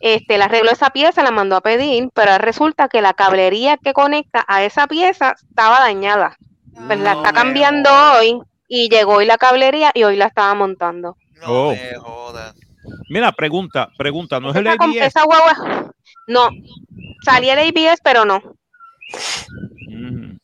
este, 0.00 0.38
le 0.38 0.44
arregló 0.44 0.70
esa 0.70 0.90
pieza, 0.90 1.22
la 1.22 1.30
mandó 1.30 1.56
a 1.56 1.60
pedir, 1.60 2.08
pero 2.14 2.36
resulta 2.38 2.88
que 2.88 3.02
la 3.02 3.12
cablería 3.12 3.76
que 3.76 3.92
conecta 3.92 4.44
a 4.48 4.64
esa 4.64 4.86
pieza 4.86 5.34
estaba 5.50 5.80
dañada. 5.80 6.36
Pues 6.86 6.98
la 6.98 7.12
está 7.12 7.32
cambiando 7.32 7.90
hoy 8.16 8.40
y 8.66 8.88
llegó 8.88 9.16
hoy 9.16 9.26
la 9.26 9.36
cablería 9.36 9.90
y 9.92 10.04
hoy 10.04 10.16
la 10.16 10.26
estaba 10.26 10.54
montando. 10.54 11.16
Oh. 11.46 11.74
Mira, 13.08 13.32
pregunta, 13.32 13.90
pregunta, 13.96 14.40
¿no 14.40 14.50
es 14.50 14.56
el 14.56 14.66
ABS? 14.66 14.96
esa 14.96 15.24
guagua, 15.24 15.92
no, 16.26 16.48
salía 17.24 17.54
el 17.54 17.68
ABS, 17.68 18.00
pero 18.02 18.24
no. 18.24 18.40
Mm. 19.88 20.36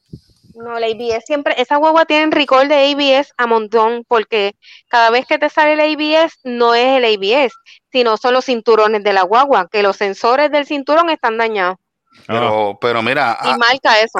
No, 0.57 0.79
el 0.79 0.85
ABS 0.85 1.25
siempre, 1.25 1.55
esa 1.61 1.77
guagua 1.77 2.07
tiene 2.07 2.35
record 2.35 2.69
de 2.69 2.93
ABS 2.93 3.33
a 3.37 3.47
montón, 3.47 4.05
porque 4.09 4.57
cada 4.89 5.11
vez 5.11 5.27
que 5.27 5.39
te 5.39 5.51
sale 5.51 5.75
el 5.75 5.81
ABS, 5.81 6.41
no 6.45 6.75
es 6.75 6.99
el 6.99 7.05
ABS, 7.05 7.53
sino 7.93 8.17
son 8.17 8.35
los 8.35 8.47
cinturones 8.47 9.05
de 9.05 9.13
la 9.13 9.23
guagua, 9.23 9.69
que 9.71 9.83
los 9.83 9.97
sensores 9.97 10.51
del 10.51 10.67
cinturón 10.67 11.11
están 11.11 11.37
dañados. 11.37 11.77
Pero, 12.27 12.79
pero 12.81 13.03
mira, 13.03 13.39
Y 13.45 13.49
ah, 13.49 13.57
marca 13.59 14.01
eso. 14.01 14.19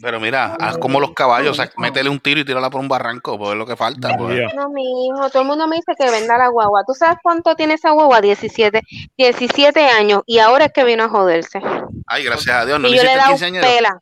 Pero 0.00 0.20
mira, 0.20 0.56
haz 0.60 0.78
como 0.78 1.00
los 1.00 1.12
caballos, 1.12 1.58
sac- 1.58 1.72
métele 1.76 2.08
un 2.10 2.20
tiro 2.20 2.40
y 2.40 2.44
tírala 2.44 2.70
por 2.70 2.80
un 2.80 2.88
barranco, 2.88 3.38
pues 3.38 3.52
es 3.52 3.56
lo 3.56 3.66
que 3.66 3.76
falta. 3.76 4.16
pues. 4.16 4.38
No, 4.54 4.68
mi 4.70 5.06
hijo, 5.06 5.28
todo 5.30 5.42
el 5.42 5.48
mundo 5.48 5.66
me 5.66 5.76
dice 5.76 5.92
que 5.98 6.10
venda 6.10 6.36
la 6.38 6.48
guagua. 6.48 6.82
¿Tú 6.86 6.94
sabes 6.94 7.18
cuánto 7.22 7.54
tiene 7.54 7.74
esa 7.74 7.90
guagua? 7.90 8.20
17, 8.20 8.80
17 9.16 9.80
años, 9.86 10.22
y 10.26 10.38
ahora 10.38 10.66
es 10.66 10.72
que 10.72 10.84
vino 10.84 11.04
a 11.04 11.08
joderse. 11.08 11.60
Ay, 12.06 12.24
gracias 12.24 12.56
a 12.56 12.66
Dios, 12.66 12.80
no 12.80 12.88
y 12.88 12.92
le 12.92 12.96
yo 12.98 13.02
le 13.04 13.10
he 13.12 13.14
hiciste 13.34 13.50
dado 13.60 13.74
pela. 13.76 14.00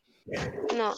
No, 0.76 0.92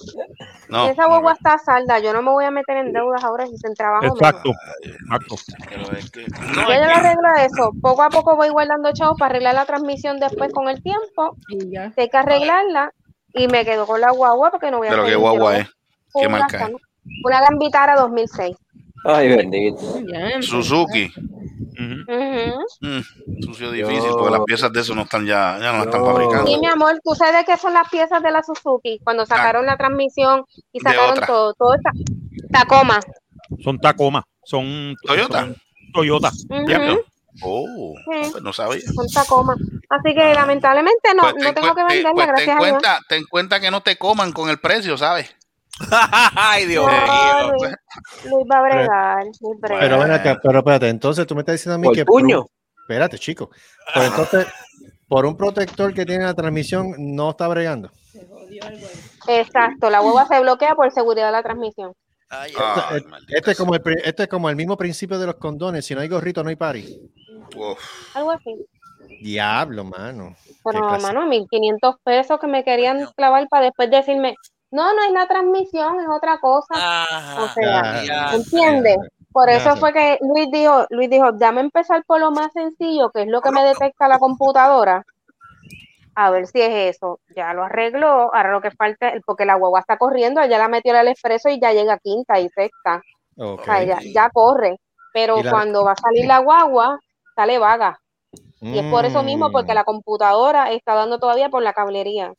No, 0.68 0.88
esa 0.90 1.06
guagua 1.06 1.32
está 1.32 1.58
salda. 1.58 1.98
Yo 1.98 2.12
no 2.12 2.22
me 2.22 2.30
voy 2.30 2.44
a 2.44 2.50
meter 2.50 2.76
en 2.76 2.92
deudas 2.92 3.24
ahora 3.24 3.46
si 3.46 3.54
en 3.64 3.74
trabajo. 3.74 4.06
Exacto. 4.06 4.50
exacto. 4.50 5.36
pero 5.68 5.96
es 5.98 6.10
que- 6.10 6.24
Yo 6.24 6.68
ya 6.68 6.86
lo 6.86 6.94
arreglo 6.94 7.28
eso. 7.40 7.70
Poco 7.82 8.02
a 8.02 8.10
poco 8.10 8.36
voy 8.36 8.50
guardando 8.50 8.92
chavos 8.92 9.16
para 9.18 9.30
arreglar 9.30 9.54
la 9.54 9.64
transmisión 9.64 10.18
después 10.20 10.52
con 10.52 10.68
el 10.68 10.82
tiempo. 10.82 11.36
Hay 11.96 12.08
que 12.08 12.16
arreglarla 12.16 12.92
y 13.34 13.48
me 13.48 13.64
quedo 13.64 13.86
con 13.86 14.00
la 14.00 14.12
guagua 14.12 14.50
porque 14.50 14.70
no 14.70 14.78
voy 14.78 14.88
a 14.88 14.90
Pero 14.90 15.04
qué 15.04 15.14
guagua 15.16 15.58
es, 15.58 15.68
qué 16.14 16.28
marca. 16.28 16.70
Una 17.24 17.40
Gambitara 17.40 17.96
2006. 17.96 18.56
Ay, 19.04 19.28
bendito. 19.28 19.80
Suzuki. 20.40 21.12
Ujú. 21.76 22.64
Mm, 22.80 23.42
sucio 23.42 23.70
difícil, 23.70 24.10
porque 24.12 24.30
las 24.30 24.44
piezas 24.44 24.72
de 24.72 24.80
eso 24.80 24.94
no 24.94 25.02
están 25.02 25.26
ya, 25.26 25.58
ya 25.60 25.72
no 25.72 25.78
las 25.78 25.86
están 25.86 26.04
fabricando. 26.04 26.46
Sí, 26.46 26.58
mi 26.58 26.66
amor, 26.66 26.98
¿tú 27.02 27.14
sabes 27.14 27.44
qué 27.44 27.56
son 27.58 27.74
las 27.74 27.88
piezas 27.90 28.22
de 28.22 28.30
la 28.30 28.42
Suzuki? 28.42 29.00
Cuando 29.02 29.26
sacaron 29.26 29.66
la 29.66 29.76
transmisión 29.76 30.44
y 30.72 30.80
sacaron 30.80 31.18
todo, 31.26 31.52
todo 31.54 31.74
esta 31.74 31.90
Tacoma. 32.50 33.00
Son 33.62 33.78
Tacoma, 33.78 34.24
son 34.44 34.94
Toyota. 35.02 35.40
son 35.40 35.56
Toyota. 35.92 36.30
Ujú. 36.48 36.66
Ya. 36.68 36.96
Oh, 37.42 37.94
Sí. 38.04 38.28
pues 38.30 38.42
no 38.42 38.52
sabía. 38.52 38.80
Tacoma. 39.12 39.54
Así 39.88 40.14
que 40.14 40.34
lamentablemente 40.34 41.14
no, 41.14 41.22
Pues 41.22 41.34
no 41.36 41.40
ten, 41.42 41.54
tengo 41.54 41.74
que 41.74 41.82
venderla, 41.84 42.12
pues 42.12 42.26
ten 42.26 42.34
gracias 42.34 42.48
a 42.48 42.60
Dios. 42.60 42.70
cuenta, 42.70 43.00
ten 43.08 43.24
cuenta 43.28 43.60
que 43.60 43.70
no 43.70 43.80
te 43.82 43.96
coman 43.96 44.32
con 44.32 44.48
el 44.50 44.60
precio, 44.60 44.96
¿sabes? 44.96 45.34
Ay, 46.36 46.66
Dios 46.66 46.86
No, 46.86 46.92
mío. 46.92 47.52
Luis, 47.58 47.74
Luis 48.30 48.46
va 48.50 48.58
a 48.58 48.62
bregar, 48.62 49.24
Luis 49.24 49.60
brega. 49.60 49.80
Pero 49.80 49.98
ven 49.98 50.12
acá, 50.12 50.38
pero 50.42 50.58
espérate, 50.58 50.88
entonces 50.88 51.26
tú 51.26 51.34
me 51.34 51.40
estás 51.40 51.54
diciendo 51.54 51.74
a 51.74 51.78
mí 51.78 51.84
Por 51.88 51.96
que. 51.96 52.04
puño. 52.04 52.46
Espérate, 52.82 53.18
chico. 53.18 53.50
Pero 53.92 54.06
entonces, 54.06 54.46
por 55.08 55.26
un 55.26 55.36
protector 55.36 55.92
que 55.92 56.06
tiene 56.06 56.24
la 56.24 56.34
transmisión, 56.34 56.94
no 56.98 57.30
está 57.30 57.48
bregando. 57.48 57.90
Exacto, 59.26 59.90
la 59.90 60.00
hueva 60.02 60.26
se 60.26 60.40
bloquea 60.40 60.74
por 60.74 60.90
seguridad 60.92 61.26
de 61.26 61.32
la 61.32 61.42
transmisión. 61.42 61.92
Et- 62.94 63.04
esto, 63.28 63.50
es 63.50 63.56
como 63.58 63.74
el, 63.74 63.82
esto 64.04 64.22
es 64.22 64.28
como 64.28 64.50
el 64.50 64.56
mismo 64.56 64.76
principio 64.76 65.18
de 65.18 65.26
los 65.26 65.36
condones. 65.36 65.86
Si 65.86 65.94
no 65.94 66.00
hay 66.00 66.08
gorrito, 66.08 66.42
no 66.42 66.48
hay 66.50 66.56
Algo 68.14 68.30
así. 68.30 68.66
Diablo, 69.20 69.84
mano. 69.84 70.34
Pero, 70.62 70.94
hermano, 70.94 71.26
1500 71.26 71.96
pesos 72.02 72.38
que 72.40 72.46
me 72.46 72.64
querían 72.64 73.06
clavar 73.16 73.46
para 73.48 73.66
después 73.66 73.90
decirme, 73.90 74.34
no, 74.70 74.92
no 74.94 75.02
es 75.04 75.12
la 75.12 75.26
transmisión, 75.26 76.00
es 76.00 76.06
otra 76.08 76.38
cosa. 76.38 76.74
o 77.44 77.48
sea, 77.54 78.02
Ya, 78.04 78.30
¿entiendes? 78.34 78.96
Por 79.32 79.48
Ya, 79.50 79.56
eso 79.56 79.76
fue 79.76 79.92
que 79.92 80.18
Luis 80.22 80.48
dijo, 80.52 80.86
Luis 80.90 81.10
dijo, 81.10 81.32
dame 81.32 81.60
empezar 81.60 82.02
por 82.06 82.20
lo 82.20 82.30
más 82.30 82.52
sencillo, 82.52 83.10
que 83.10 83.22
es 83.22 83.28
lo 83.28 83.40
que 83.40 83.50
me 83.50 83.64
detecta 83.64 84.08
la 84.08 84.18
computadora. 84.18 85.02
A 86.16 86.30
ver 86.30 86.46
si 86.46 86.60
es 86.62 86.94
eso. 86.96 87.18
Ya 87.34 87.52
lo 87.54 87.64
arregló, 87.64 88.32
ahora 88.34 88.52
lo 88.52 88.60
que 88.60 88.70
falta, 88.70 89.12
porque 89.26 89.44
la 89.44 89.56
guagua 89.56 89.80
está 89.80 89.96
corriendo, 89.98 90.44
ya 90.44 90.58
la 90.58 90.68
metió 90.68 90.96
al 90.96 91.08
expreso 91.08 91.48
y 91.48 91.60
ya 91.60 91.72
llega 91.72 91.94
a 91.94 91.98
quinta 91.98 92.38
y 92.38 92.48
sexta. 92.50 93.02
Ok. 93.36 93.60
O 93.60 93.64
sea, 93.64 93.82
ya, 93.82 93.98
ya 94.14 94.30
corre. 94.30 94.76
Pero 95.12 95.42
la- 95.42 95.50
cuando 95.50 95.84
va 95.84 95.92
a 95.92 95.96
salir 95.96 96.26
la 96.26 96.38
guagua, 96.38 97.00
sale 97.34 97.58
vaga. 97.58 98.00
Y 98.60 98.78
es 98.78 98.86
por 98.90 99.04
eso 99.04 99.22
mismo, 99.22 99.50
porque 99.52 99.72
Mm. 99.72 99.74
la 99.74 99.84
computadora 99.84 100.72
está 100.72 100.94
dando 100.94 101.18
todavía 101.18 101.50
por 101.50 101.62
la 101.62 101.74
cablería. 101.74 102.32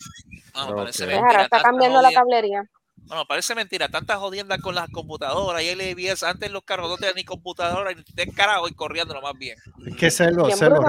No, 0.56 0.68
me 0.68 0.74
parece 0.74 1.06
mentira. 1.06 1.44
está 1.44 1.62
cambiando 1.62 2.02
la 2.02 2.12
cablería. 2.12 2.64
No, 3.08 3.16
no, 3.18 3.26
parece 3.26 3.54
mentira. 3.54 3.88
Tantas 3.90 4.18
jodiendas 4.18 4.60
con 4.60 4.74
las 4.74 4.90
computadoras 4.90 5.62
y 5.62 5.68
el 5.68 5.80
ABS. 5.82 6.24
Antes 6.24 6.50
los 6.50 6.64
carros 6.64 6.90
no 6.90 6.98
tenían 6.98 7.14
ni 7.16 7.24
computadora 7.24 7.92
y 7.92 8.04
te 8.04 8.32
carajo 8.32 8.68
y 8.68 8.74
corriendo 8.74 9.14
lo 9.14 9.22
más 9.22 9.34
bien. 9.38 9.56
Es 9.86 9.96
que 9.96 10.10
Selvo, 10.10 10.50
Selvo, 10.50 10.82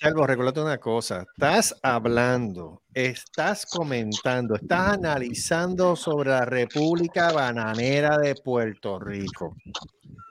Selvo, 0.00 0.26
recuérdate 0.26 0.62
una 0.62 0.78
cosa. 0.78 1.26
Estás 1.36 1.74
hablando, 1.82 2.80
estás 2.94 3.66
comentando, 3.66 4.54
estás 4.54 4.94
analizando 4.94 5.94
sobre 5.96 6.30
la 6.30 6.46
República 6.46 7.32
Bananera 7.32 8.16
de 8.16 8.34
Puerto 8.36 8.98
Rico. 8.98 9.54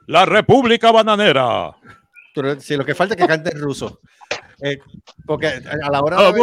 La 0.07 0.25
República 0.25 0.91
Bananera. 0.91 1.75
Tú- 2.41 2.61
Si 2.61 2.75
lo 2.75 2.85
que 2.85 2.95
falta 2.95 3.13
es 3.15 3.21
que 3.21 3.27
cante 3.27 3.51
en 3.51 3.59
ruso. 3.61 3.99
Eh, 4.59 4.79
porque 5.25 5.47
a 5.47 5.91
la 5.91 6.01
hora 6.01 6.17
de. 6.33 6.39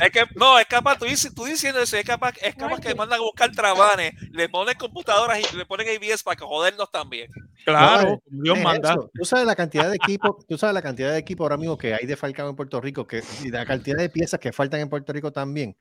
Es 0.00 0.10
que, 0.10 0.24
no, 0.36 0.58
es 0.58 0.66
capaz, 0.66 0.98
tú, 0.98 1.06
dices, 1.06 1.34
tú 1.34 1.44
diciendo 1.44 1.80
eso, 1.80 1.96
es 1.96 2.04
capaz, 2.04 2.34
es 2.42 2.54
capaz 2.54 2.80
que 2.80 2.94
mandan 2.94 3.18
a 3.18 3.22
buscar 3.22 3.50
trabanes, 3.52 4.12
le 4.32 4.48
ponen 4.48 4.76
computadoras 4.76 5.38
y 5.40 5.56
le 5.56 5.64
ponen 5.64 5.86
ABS 5.88 6.22
para 6.22 6.36
que 6.36 6.44
jodernos 6.44 6.90
también. 6.90 7.30
Claro, 7.64 8.20
No, 8.30 8.42
Dios 8.42 8.58
manda. 8.60 8.92
eso. 8.92 9.10
Tú 9.14 9.24
sabes 9.24 9.46
la 9.46 9.56
cantidad 9.56 9.88
de 9.88 9.96
equipos, 9.96 10.46
tú 10.46 10.58
sabes 10.58 10.74
la 10.74 10.82
cantidad 10.82 11.12
de 11.12 11.18
equipos 11.18 11.44
ahora 11.46 11.56
mismo 11.56 11.78
que 11.78 11.94
hay 11.94 12.06
defalcado 12.06 12.50
en 12.50 12.56
Puerto 12.56 12.80
Rico, 12.80 13.06
que 13.06 13.22
y 13.42 13.48
la 13.50 13.64
cantidad 13.66 13.96
de 13.96 14.08
piezas 14.10 14.38
que 14.40 14.52
faltan 14.52 14.80
en 14.80 14.88
Puerto 14.90 15.12
Rico 15.12 15.32
también. 15.32 15.76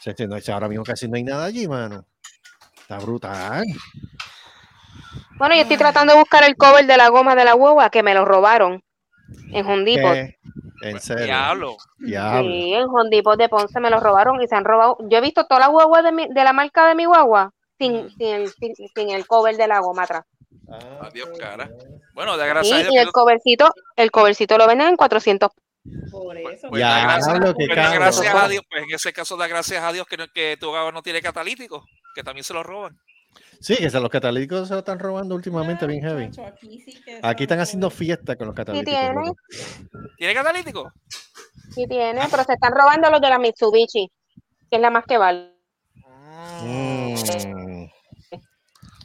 O 0.00 0.02
sea, 0.02 0.14
que 0.14 0.26
no- 0.26 0.36
ahora 0.52 0.68
mismo 0.68 0.84
casi 0.84 1.08
no 1.08 1.16
hay 1.16 1.22
nada 1.24 1.44
allí, 1.46 1.66
mano. 1.66 2.04
Está 2.80 2.98
brutal. 2.98 3.64
Bueno, 5.40 5.54
yo 5.56 5.62
estoy 5.62 5.76
tratando 5.78 6.12
de 6.12 6.18
buscar 6.20 6.44
el 6.44 6.54
cover 6.56 6.86
de 6.86 6.96
la 6.96 7.08
goma 7.08 7.34
de 7.34 7.44
la 7.44 7.54
hueva 7.54 7.88
que 7.90 8.02
me 8.02 8.14
lo 8.14 8.24
robaron 8.24 8.82
en 9.52 9.66
Hondipot. 9.66 10.12
¿Qué? 10.12 10.36
En 10.82 11.00
serio. 11.00 11.24
Diablo. 11.24 11.76
Diablo. 11.98 12.50
Sí, 12.50 12.74
en 12.74 12.84
Hondipot 12.84 13.38
de 13.38 13.48
Ponce 13.48 13.80
me 13.80 13.90
lo 13.90 14.00
robaron 14.00 14.40
y 14.42 14.46
se 14.46 14.54
han 14.54 14.64
robado. 14.64 14.98
Yo 15.08 15.18
he 15.18 15.20
visto 15.20 15.46
toda 15.46 15.60
la 15.60 15.68
guagua 15.68 16.02
de, 16.02 16.12
mi- 16.12 16.28
de 16.28 16.44
la 16.44 16.52
marca 16.52 16.86
de 16.86 16.94
mi 16.94 17.06
guagua 17.06 17.52
sin, 17.78 18.10
sin, 18.18 18.26
el, 18.28 18.48
sin, 18.52 18.74
sin 18.74 19.10
el 19.10 19.26
cover 19.26 19.56
de 19.56 19.66
la 19.66 19.80
goma 19.80 20.02
atrás. 20.02 20.24
Adiós, 21.00 21.30
cara. 21.38 21.68
Bueno, 22.14 22.36
de 22.36 22.46
gracias 22.46 22.76
a 22.76 22.80
Y, 22.80 22.82
Dios. 22.82 22.92
y 22.92 22.96
que 22.96 23.02
el 23.02 23.12
covercito, 23.12 23.70
el 23.96 24.10
covercito 24.10 24.58
lo 24.58 24.66
venden 24.66 24.88
en 24.88 24.96
400. 24.96 25.50
Por 26.10 26.36
eso. 26.36 26.68
pues, 26.68 26.80
gracias, 26.82 27.38
qué 27.38 27.66
pues, 27.66 27.68
caro. 27.74 27.94
gracias 27.94 28.34
a 28.34 28.48
Dios, 28.48 28.62
pues 28.70 28.82
en 28.84 28.94
ese 28.94 29.12
caso 29.14 29.36
da 29.38 29.46
gracias 29.48 29.82
a 29.82 29.92
Dios 29.92 30.06
que, 30.06 30.18
no- 30.18 30.26
que 30.34 30.56
tu 30.60 30.68
guagua 30.68 30.92
no 30.92 31.00
tiene 31.02 31.22
catalítico, 31.22 31.82
que 32.14 32.22
también 32.22 32.44
se 32.44 32.52
lo 32.52 32.62
roban. 32.62 32.94
Sí, 33.60 33.76
que 33.76 33.90
los 33.90 34.08
catalíticos 34.08 34.68
se 34.68 34.74
lo 34.74 34.80
están 34.80 34.98
robando 34.98 35.34
últimamente 35.34 35.86
bien 35.86 36.02
heavy. 36.02 36.30
Aquí 36.46 36.80
sí 36.80 37.00
que 37.04 37.20
Aquí 37.22 37.42
están 37.44 37.60
haciendo 37.60 37.90
fiesta 37.90 38.34
con 38.36 38.46
los 38.46 38.54
Sí 38.54 38.56
catalíticos. 38.56 39.00
tiene. 39.00 39.32
¿Tiene 40.16 40.34
catalítico? 40.34 40.92
sí 41.74 41.86
tiene, 41.86 42.22
pero 42.30 42.42
se 42.44 42.54
están 42.54 42.72
robando 42.74 43.10
los 43.10 43.20
de 43.20 43.28
la 43.28 43.38
Mitsubishi, 43.38 44.10
que 44.70 44.76
es 44.76 44.80
la 44.82 44.90
más 44.90 45.04
que 45.06 45.18
vale. 45.18 45.54
Mm. 46.62 47.14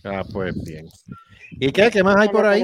Ah, 0.06 0.24
pues 0.32 0.56
bien. 0.64 0.88
¿Y 1.52 1.72
qué? 1.72 1.90
¿Qué 1.92 2.02
más 2.04 2.16
hay 2.18 2.30
por 2.30 2.46
ahí? 2.46 2.64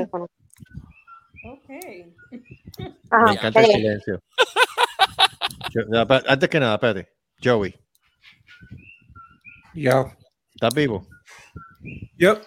Ajá, 3.09 3.25
Me 3.25 3.31
encanta 3.33 3.59
el 3.61 3.65
silencio. 3.65 4.19
Yo- 5.73 5.81
antes 6.27 6.49
que 6.49 6.59
nada, 6.59 6.75
espérate. 6.75 7.09
Joey, 7.43 7.73
Yo. 9.73 10.11
¿estás 10.53 10.73
vivo? 10.75 11.07
Yo. 12.17 12.39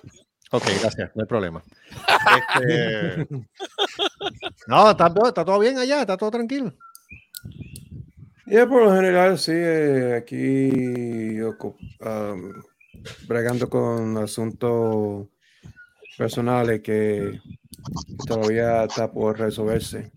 Ok, 0.51 0.65
gracias, 0.81 1.11
no 1.15 1.23
hay 1.23 1.29
problema. 1.29 1.63
Este, 2.59 3.29
No, 4.67 4.91
está, 4.91 5.13
está 5.27 5.45
todo 5.45 5.59
bien 5.59 5.79
allá, 5.79 6.01
está 6.01 6.17
todo 6.17 6.31
tranquilo. 6.31 6.73
Ya 8.47 8.67
por 8.67 8.83
lo 8.83 8.95
general, 8.95 9.39
sí, 9.39 9.53
eh, 9.55 10.17
aquí 10.17 11.39
am, 12.01 12.63
bregando 13.27 13.69
con 13.69 14.17
asuntos 14.19 15.29
personales 16.17 16.81
que 16.83 17.41
todavía 18.27 18.85
está 18.85 19.11
por 19.11 19.39
resolverse. 19.39 20.13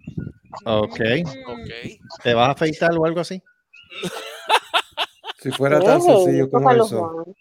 Ok. 0.66 1.00
Ok. 1.48 1.70
¿Te 2.24 2.34
vas 2.34 2.50
a 2.50 2.52
afeitar 2.52 2.92
o 2.98 3.06
algo 3.06 3.22
así? 3.22 3.42
Si 5.40 5.52
fuera 5.52 5.80
tan 5.80 6.02
sencillo 6.02 6.50
como 6.50 6.72
eso. 6.72 7.36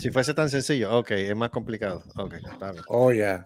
Si 0.00 0.10
fuese 0.10 0.32
tan 0.34 0.48
sencillo, 0.48 0.96
ok, 0.98 1.10
es 1.12 1.36
más 1.36 1.50
complicado. 1.50 2.02
Ok, 2.16 2.34
está 2.34 2.72
bien. 2.72 2.84
Oh, 2.88 3.12
ya. 3.12 3.44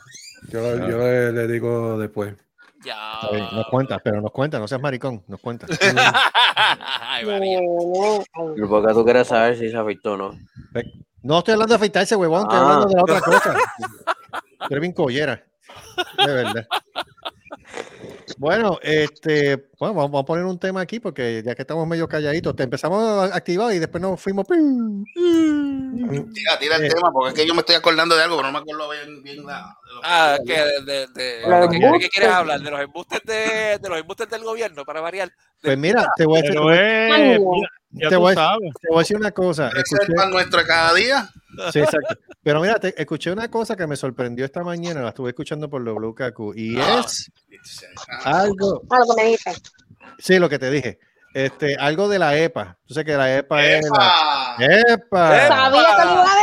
Yo, 0.49 0.61
Ah. 0.61 0.89
yo 0.89 0.99
le, 0.99 1.33
le 1.33 1.47
digo 1.49 1.99
después. 1.99 2.35
Ya. 2.85 3.15
Está 3.23 3.31
bien, 3.35 3.47
Nos 3.53 3.67
cuentas, 3.69 4.01
pero 4.05 4.21
nos 4.21 4.31
cuentas, 4.31 4.61
no 4.61 4.69
seas 4.69 4.81
maricón, 4.81 5.25
nos 5.27 5.41
cuentas. 5.41 5.71
Ay, 7.01 7.25
María. 7.25 7.61
Porque 8.35 8.93
tú 8.95 9.05
quieres 9.05 9.27
saber 9.27 9.57
si 9.59 9.71
se 9.71 9.77
afeitó 9.77 10.13
o 10.13 10.17
no. 10.17 10.39
No 11.23 11.39
estoy 11.39 11.53
hablando 11.55 11.73
de 11.73 11.77
afeitarse, 11.77 12.15
huevón, 12.15 12.43
estoy 12.43 12.59
Ah. 12.59 12.63
hablando 12.63 12.87
de 12.89 12.95
la 12.95 13.03
otra 13.03 13.21
cosa. 13.21 13.57
Eres 14.71 14.81
bien 14.81 14.93
collera. 14.93 15.43
De 16.27 16.33
verdad. 16.33 16.67
Bueno, 18.39 18.79
este, 18.83 19.69
bueno, 19.79 19.95
vamos 19.95 20.23
a 20.23 20.25
poner 20.25 20.45
un 20.45 20.59
tema 20.59 20.81
aquí 20.81 20.99
porque 21.01 21.43
ya 21.45 21.55
que 21.55 21.63
estamos 21.63 21.87
medio 21.87 22.09
calladitos, 22.09 22.57
te 22.57 22.63
empezamos 22.65 23.31
a 23.31 23.37
activar 23.37 23.73
y 23.75 23.79
después 23.79 24.01
nos 24.03 24.21
fuimos. 24.21 24.47
Tira, 24.49 24.59
tira 26.59 26.77
el 26.77 26.85
Eh. 26.85 26.89
tema, 26.89 27.11
porque 27.13 27.29
es 27.31 27.35
que 27.35 27.47
yo 27.47 27.55
me 27.55 27.61
estoy 27.61 27.77
acordando 27.77 28.17
de 28.17 28.23
algo, 28.23 28.37
pero 28.37 28.49
no 28.49 28.53
me 28.53 28.59
acuerdo 28.59 28.89
bien, 28.91 29.23
bien 29.23 29.47
que- 29.47 29.53
Ah, 30.03 30.37
que 30.45 30.53
de, 30.53 30.83
de, 30.85 31.07
de- 31.15 31.43
Los 31.49 31.71
¿de 31.71 31.79
qué- 32.01 32.09
quieres 32.09 32.33
hablar? 32.33 32.61
¿De 32.61 32.71
los 32.71 32.81
embustes 32.81 33.21
de, 33.25 33.79
de 33.81 33.89
los 33.89 33.99
embustes 33.99 34.29
del 34.29 34.43
gobierno, 34.43 34.85
para 34.85 35.01
variar? 35.01 35.31
Pues 35.63 35.79
mira, 35.79 36.07
te 36.17 36.27
voy 36.27 36.39
a 36.39 36.43
decir, 36.43 36.55
te 36.55 36.59
tú 36.59 36.65
voy 36.65 36.77
te 38.11 38.17
voy 38.17 38.35
a 38.37 38.59
decir 38.99 39.17
una 39.17 39.31
cosa. 39.31 39.69
¿Es 39.69 39.85
el 40.09 40.15
pan 40.15 40.31
nuestro 40.31 40.59
de 40.61 40.67
cada 40.67 40.93
día? 40.95 41.29
Sí, 41.73 41.79
exacto. 41.81 42.17
Pero 42.43 42.61
mira, 42.61 42.75
te, 42.79 42.95
escuché 43.01 43.31
una 43.33 43.51
cosa 43.51 43.77
que 43.77 43.87
me 43.87 43.97
sorprendió 43.97 44.45
esta 44.45 44.63
mañana, 44.63 45.03
la 45.03 45.09
estuve 45.11 45.31
escuchando 45.31 45.69
por 45.71 45.83
WKQ 45.83 46.55
y 46.57 46.77
Ah. 46.79 47.01
es 47.07 47.31
algo, 48.25 48.83
Ah, 48.91 48.99
lo 49.07 49.15
que 49.15 49.23
me 49.23 49.29
dijiste. 49.31 49.71
sí, 50.19 50.39
lo 50.39 50.49
que 50.49 50.59
te 50.59 50.71
dije, 50.71 50.99
este, 51.35 51.77
algo 51.77 52.09
de 52.09 52.19
la 52.19 52.37
EPA. 52.39 52.79
Tú 52.87 52.95
sabes 52.95 53.07
que 53.07 53.17
la 53.17 53.37
EPA 53.39 53.67
es 53.67 53.85
la, 53.91 54.57
¡Epa! 54.59 54.93
¡Epa! 54.93 55.49
Sabía 55.49 55.83
que 55.99 56.05
lo 56.05 56.13
iba 56.13 56.33
a 56.33 56.37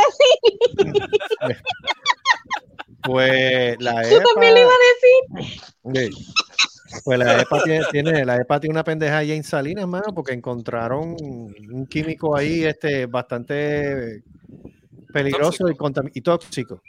decir. 1.48 1.62
Pues 3.04 3.76
la 3.80 4.08
Yo 4.08 4.20
también 4.20 4.54
lo 4.54 4.60
iba 4.60 4.70
EPA, 4.70 5.40
a 5.88 5.90
decir. 5.92 6.12
sí. 6.14 7.00
pues 7.04 7.18
la 7.18 7.40
EPA 7.40 7.62
tiene, 7.64 7.84
tiene- 7.90 8.24
la 8.24 8.36
EPA 8.36 8.60
tiene 8.60 8.74
una 8.74 8.84
pendeja 8.84 9.18
ahí 9.18 9.32
en 9.32 9.42
Salinas, 9.42 9.88
mano, 9.88 10.14
porque 10.14 10.32
encontraron 10.34 11.16
un 11.20 11.86
químico 11.86 12.36
ahí, 12.36 12.64
este, 12.64 13.06
bastante 13.06 14.22
peligroso 15.12 15.68
y, 15.68 15.74
contam- 15.74 16.10
y 16.14 16.20
tóxico. 16.20 16.82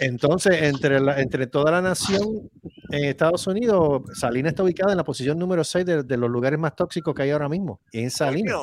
Entonces, 0.00 0.62
entre, 0.62 1.00
la- 1.00 1.20
entre 1.20 1.46
toda 1.46 1.70
la 1.72 1.82
nación 1.82 2.50
en 2.90 3.04
Estados 3.04 3.46
Unidos, 3.46 4.02
Salinas 4.14 4.52
está 4.52 4.62
ubicada 4.62 4.92
en 4.92 4.98
la 4.98 5.04
posición 5.04 5.38
número 5.38 5.62
6 5.64 5.84
de, 5.86 6.02
de 6.02 6.16
los 6.16 6.30
lugares 6.30 6.58
más 6.58 6.74
tóxicos 6.74 7.14
que 7.14 7.22
hay 7.22 7.30
ahora 7.30 7.48
mismo. 7.48 7.80
Y 7.92 8.00
en 8.00 8.10
Salinas. 8.10 8.56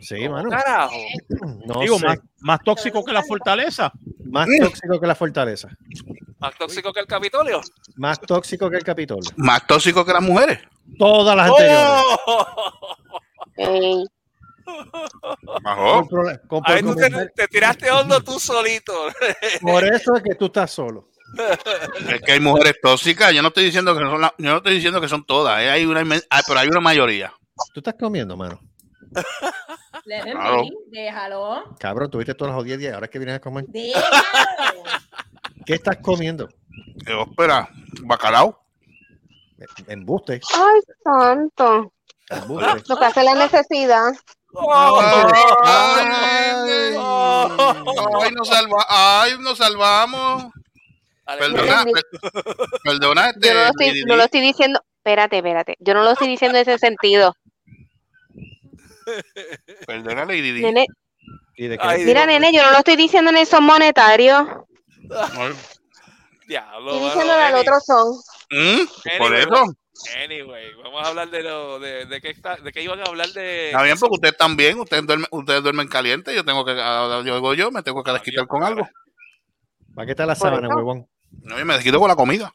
Sí, 0.00 0.28
mano. 0.28 0.48
Carajo. 0.50 0.94
No 1.66 1.80
Digo, 1.80 1.98
sé, 1.98 2.06
más, 2.06 2.18
más 2.40 2.60
tóxico 2.64 3.04
que 3.04 3.12
la 3.12 3.22
fortaleza. 3.22 3.92
más 4.24 4.48
tóxico 4.60 5.00
que 5.00 5.06
la 5.06 5.14
fortaleza. 5.14 5.68
Más 6.38 6.54
tóxico 6.56 6.92
que 6.92 7.00
el 7.00 7.06
Capitolio. 7.06 7.60
Más 7.96 8.20
tóxico 8.20 8.70
que 8.70 8.76
el 8.76 8.84
Capitolio. 8.84 9.28
Más 9.36 9.66
tóxico 9.66 10.04
que 10.04 10.12
las 10.12 10.22
mujeres. 10.22 10.58
Todas 10.98 11.36
las 11.36 11.50
anteriores. 11.50 11.92
¡Oh! 12.26 12.46
Ey, 13.56 14.04
Con 16.48 16.62
Ahí 16.64 16.82
tú 16.82 16.94
te, 16.94 17.10
te 17.34 17.48
tiraste 17.48 17.90
hondo 17.90 18.20
tú 18.22 18.38
solito. 18.38 18.92
por 19.60 19.84
eso 19.84 20.14
es 20.16 20.22
que 20.22 20.34
tú 20.34 20.46
estás 20.46 20.70
solo. 20.70 21.08
Es 22.08 22.20
que 22.22 22.32
hay 22.32 22.40
mujeres 22.40 22.74
tóxicas. 22.82 23.32
Yo 23.32 23.42
no 23.42 23.48
estoy 23.48 23.64
diciendo 23.64 23.94
que 23.96 24.00
son, 24.00 24.20
la- 24.20 24.34
yo 24.38 24.50
no 24.50 24.56
estoy 24.58 24.74
diciendo 24.74 25.00
que 25.00 25.08
son 25.08 25.24
todas. 25.24 25.60
eh, 25.62 25.70
Hay 25.70 25.84
una, 25.84 26.02
inmen- 26.02 26.24
ah, 26.30 26.40
pero 26.46 26.60
hay 26.60 26.68
una 26.68 26.80
mayoría. 26.80 27.32
Tú 27.72 27.80
estás 27.80 27.94
comiendo, 27.98 28.36
mano. 28.36 28.60
Claro. 30.04 30.64
Déjalo. 30.88 31.76
Cabrón, 31.78 32.10
tuviste 32.10 32.34
todas 32.34 32.54
las 32.56 32.64
10 32.64 32.78
días. 32.78 32.94
Ahora 32.94 33.04
es 33.06 33.10
que 33.10 33.18
vienes 33.18 33.36
a 33.36 33.40
comer. 33.40 33.66
Déjalo. 33.68 34.82
¿Qué 35.66 35.74
estás 35.74 35.98
comiendo? 35.98 36.48
Eh, 37.06 37.24
espera, 37.28 37.68
bacalao. 38.02 38.64
Embuste. 39.88 40.40
Ay, 40.54 40.80
santo. 41.04 41.92
embuste. 42.30 42.82
Lo 42.88 42.96
que 42.96 43.04
hace 43.04 43.22
la 43.22 43.34
necesidad. 43.34 44.12
Ay, 44.52 44.62
ay, 48.22 48.32
nos 48.32 48.48
salva, 48.48 48.86
ay, 48.88 49.32
nos 49.38 49.58
salvamos. 49.58 50.44
Perdona, 51.38 51.84
perdona, 52.82 53.30
este, 53.30 53.48
Yo 53.48 53.54
no 53.54 53.60
lo, 53.60 53.66
estoy, 53.70 53.86
Lady 53.86 54.04
no 54.04 54.16
lo 54.16 54.22
Di. 54.22 54.24
estoy 54.24 54.40
diciendo. 54.40 54.80
Espérate, 54.96 55.36
espérate. 55.36 55.76
Yo 55.78 55.94
no 55.94 56.02
lo 56.02 56.10
estoy 56.10 56.28
diciendo 56.28 56.58
en 56.58 56.62
ese 56.62 56.78
sentido. 56.78 57.34
perdona, 59.86 60.24
Lady 60.24 60.52
Di. 60.52 60.62
Nene, 60.62 60.86
¿Y 61.56 61.68
de 61.68 61.78
qué? 61.78 61.86
Ay, 61.86 62.04
mira, 62.04 62.26
nene, 62.26 62.52
yo 62.52 62.62
no 62.64 62.72
lo 62.72 62.78
estoy 62.78 62.96
diciendo 62.96 63.30
en 63.30 63.36
el 63.38 63.46
son 63.46 63.64
monetario. 63.64 64.66
Ay, 65.10 65.52
Diablo, 66.48 66.92
Estoy 66.94 67.08
diciendo 67.08 67.32
al 67.32 67.54
otro 67.54 67.78
son. 67.80 68.16
¿mm? 68.50 69.18
Por 69.18 69.34
eso. 69.36 69.64
Anyway, 70.24 70.72
vamos 70.82 71.02
a 71.04 71.08
hablar 71.08 71.28
de 71.30 71.42
lo 71.42 71.78
de, 71.78 72.06
de 72.06 72.20
qué 72.20 72.30
está, 72.30 72.56
de 72.56 72.72
qué 72.72 72.82
iban 72.82 73.00
a 73.00 73.04
hablar 73.04 73.28
de 73.28 73.66
Está 73.66 73.82
bien, 73.82 73.98
porque 73.98 74.14
ustedes 74.14 74.36
también, 74.36 74.78
ustedes 74.80 75.06
duermen, 75.06 75.28
ustedes 75.30 75.62
duermen 75.62 75.88
caliente, 75.88 76.34
yo 76.34 76.44
tengo 76.44 76.64
que, 76.64 76.72
ah, 76.76 77.22
yo 77.24 77.34
digo 77.34 77.54
yo, 77.54 77.70
me 77.70 77.82
tengo 77.82 78.02
que 78.02 78.12
desquitar 78.12 78.46
con 78.46 78.62
algo. 78.64 78.88
¿Para 79.94 80.06
qué 80.06 80.12
está 80.12 80.24
la 80.26 80.34
sábana, 80.34 80.68
huevón? 80.68 81.06
No, 81.42 81.58
yo 81.58 81.66
me 81.66 81.74
desquito 81.74 81.98
con 81.98 82.08
la 82.08 82.16
comida. 82.16 82.54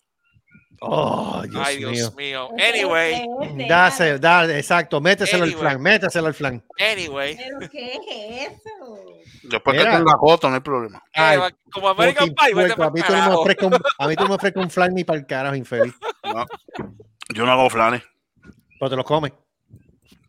Oh, 0.81 1.41
Dios 1.49 1.63
Ay, 1.65 1.77
mío. 1.77 1.89
Dios 1.91 2.15
mío. 2.15 2.49
Anyway, 2.60 3.25
Dase, 3.67 4.19
dale, 4.19 4.58
exacto, 4.58 4.99
méteselo 4.99 5.43
al 5.43 5.49
Anyway. 5.49 5.62
flan, 5.62 5.81
méteselo 5.81 6.27
al 6.27 6.34
flan. 6.34 6.63
anyway. 6.79 7.38
¿Pero 7.38 7.69
qué 7.71 7.93
es 7.93 8.51
eso? 8.51 9.05
Después 9.43 9.77
que 9.77 9.84
Mira. 9.86 9.99
tú 9.99 10.05
la 10.05 10.13
joto, 10.17 10.49
no 10.49 10.55
hay 10.55 10.62
problema. 10.62 11.01
Ay, 11.13 11.36
Eh, 11.36 11.39
va- 11.39 11.51
como 11.71 11.89
American 11.89 12.34
Pie, 12.34 12.53
vete 12.55 12.73
a, 12.81 12.89
mí 12.89 13.01
tú 13.01 13.13
no 13.13 13.17
me 13.19 13.67
un, 13.67 13.81
a 13.99 14.08
mí 14.08 14.15
tú 14.15 14.23
no 14.23 14.29
me 14.29 14.36
ofrezcas 14.36 14.63
un 14.63 14.69
flan 14.71 14.93
ni 14.93 15.03
para 15.03 15.19
el 15.19 15.25
carajo, 15.25 15.55
infeliz. 15.55 15.93
No, 16.23 16.45
yo 17.35 17.45
no 17.45 17.51
hago 17.51 17.69
flanes. 17.69 18.01
Pero 18.79 18.89
te 18.89 18.95
lo 18.95 19.03
comes. 19.03 19.33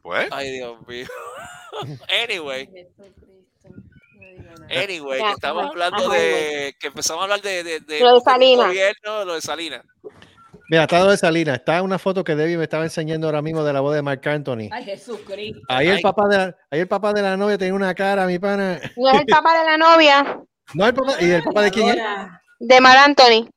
Pues, 0.03 0.29
Ay, 0.31 0.53
Dios 0.53 0.77
mío. 0.87 1.07
Anyway, 2.25 2.71
anyway, 4.71 5.21
que 5.21 5.31
estamos 5.33 5.67
hablando 5.67 6.07
ajá, 6.07 6.15
de 6.15 6.75
que 6.81 6.87
empezamos 6.87 7.21
a 7.21 7.25
hablar 7.25 7.43
de, 7.43 7.63
de, 7.63 7.81
de, 7.81 8.01
Lo 8.01 8.15
de 8.15 8.21
Salinas. 8.23 8.69
gobierno, 8.69 9.25
lo 9.27 9.35
de 9.35 9.41
Salinas. 9.43 9.83
Mira, 10.71 10.85
está 10.85 11.01
lo 11.01 11.11
de 11.11 11.19
Salinas. 11.19 11.59
Está 11.59 11.83
una 11.83 11.99
foto 11.99 12.25
que 12.25 12.35
Debbie 12.35 12.57
me 12.57 12.65
estaba 12.65 12.85
enseñando 12.85 13.27
ahora 13.27 13.43
mismo 13.43 13.63
de 13.63 13.75
la 13.75 13.81
voz 13.81 13.95
de 13.95 14.01
Mark 14.01 14.27
Anthony. 14.27 14.71
Ay, 14.73 14.85
Jesucristo. 14.85 15.61
Ahí 15.69 15.89
el 15.89 16.01
papá 16.01 16.29
de 16.31 16.37
la, 16.39 16.57
ahí 16.71 16.81
el 16.81 16.89
papá 16.89 17.13
de 17.13 17.21
la 17.21 17.37
novia 17.37 17.59
tenía 17.59 17.75
una 17.75 17.95
cara, 17.95 18.27
mi 18.27 18.39
pana. 18.39 18.81
No 18.97 19.11
es 19.11 19.21
el 19.21 19.27
papá 19.27 19.59
de 19.59 19.65
la 19.67 19.77
novia, 19.77 20.41
No, 20.73 20.87
el 20.87 20.95
papá. 20.95 21.13
¿Y 21.21 21.31
el 21.31 21.43
papá 21.43 21.63
de 21.63 21.71
quién 21.71 21.89
es? 21.91 21.97
De 22.59 22.81
Mar 22.81 22.97
Anthony. 22.97 23.51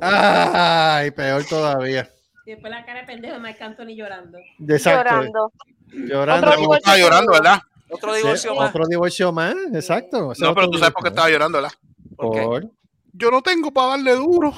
Ay, 0.00 1.12
peor 1.12 1.44
todavía. 1.44 2.10
Y 2.46 2.50
después 2.50 2.70
la 2.70 2.84
cara 2.84 3.00
de 3.00 3.06
pendejo 3.06 3.34
de 3.34 3.40
Marc 3.40 3.60
Anthony 3.62 3.94
llorando. 3.96 4.38
Exacto. 4.68 5.10
Llorando. 5.14 5.52
Llorando. 5.88 6.46
Otro 6.48 6.60
como 6.60 6.74
estaba 6.76 6.98
llorando, 6.98 7.32
¿verdad? 7.32 7.58
Otro 7.90 8.12
Sí, 8.14 8.20
divorcio 8.22 8.54
más. 8.54 8.70
Otro 8.70 8.86
divorcio 8.86 9.32
más, 9.32 9.54
exacto. 9.72 10.32
No, 10.38 10.54
pero 10.54 10.68
tú 10.70 10.78
sabes 10.78 10.94
por 10.94 11.02
qué 11.04 11.08
estaba 11.10 11.30
llorando, 11.30 11.58
¿verdad? 11.62 11.76
¿Por 12.16 12.70
Yo 13.12 13.30
no 13.30 13.42
tengo 13.42 13.70
para 13.72 13.88
darle 13.90 14.12
duro. 14.16 14.52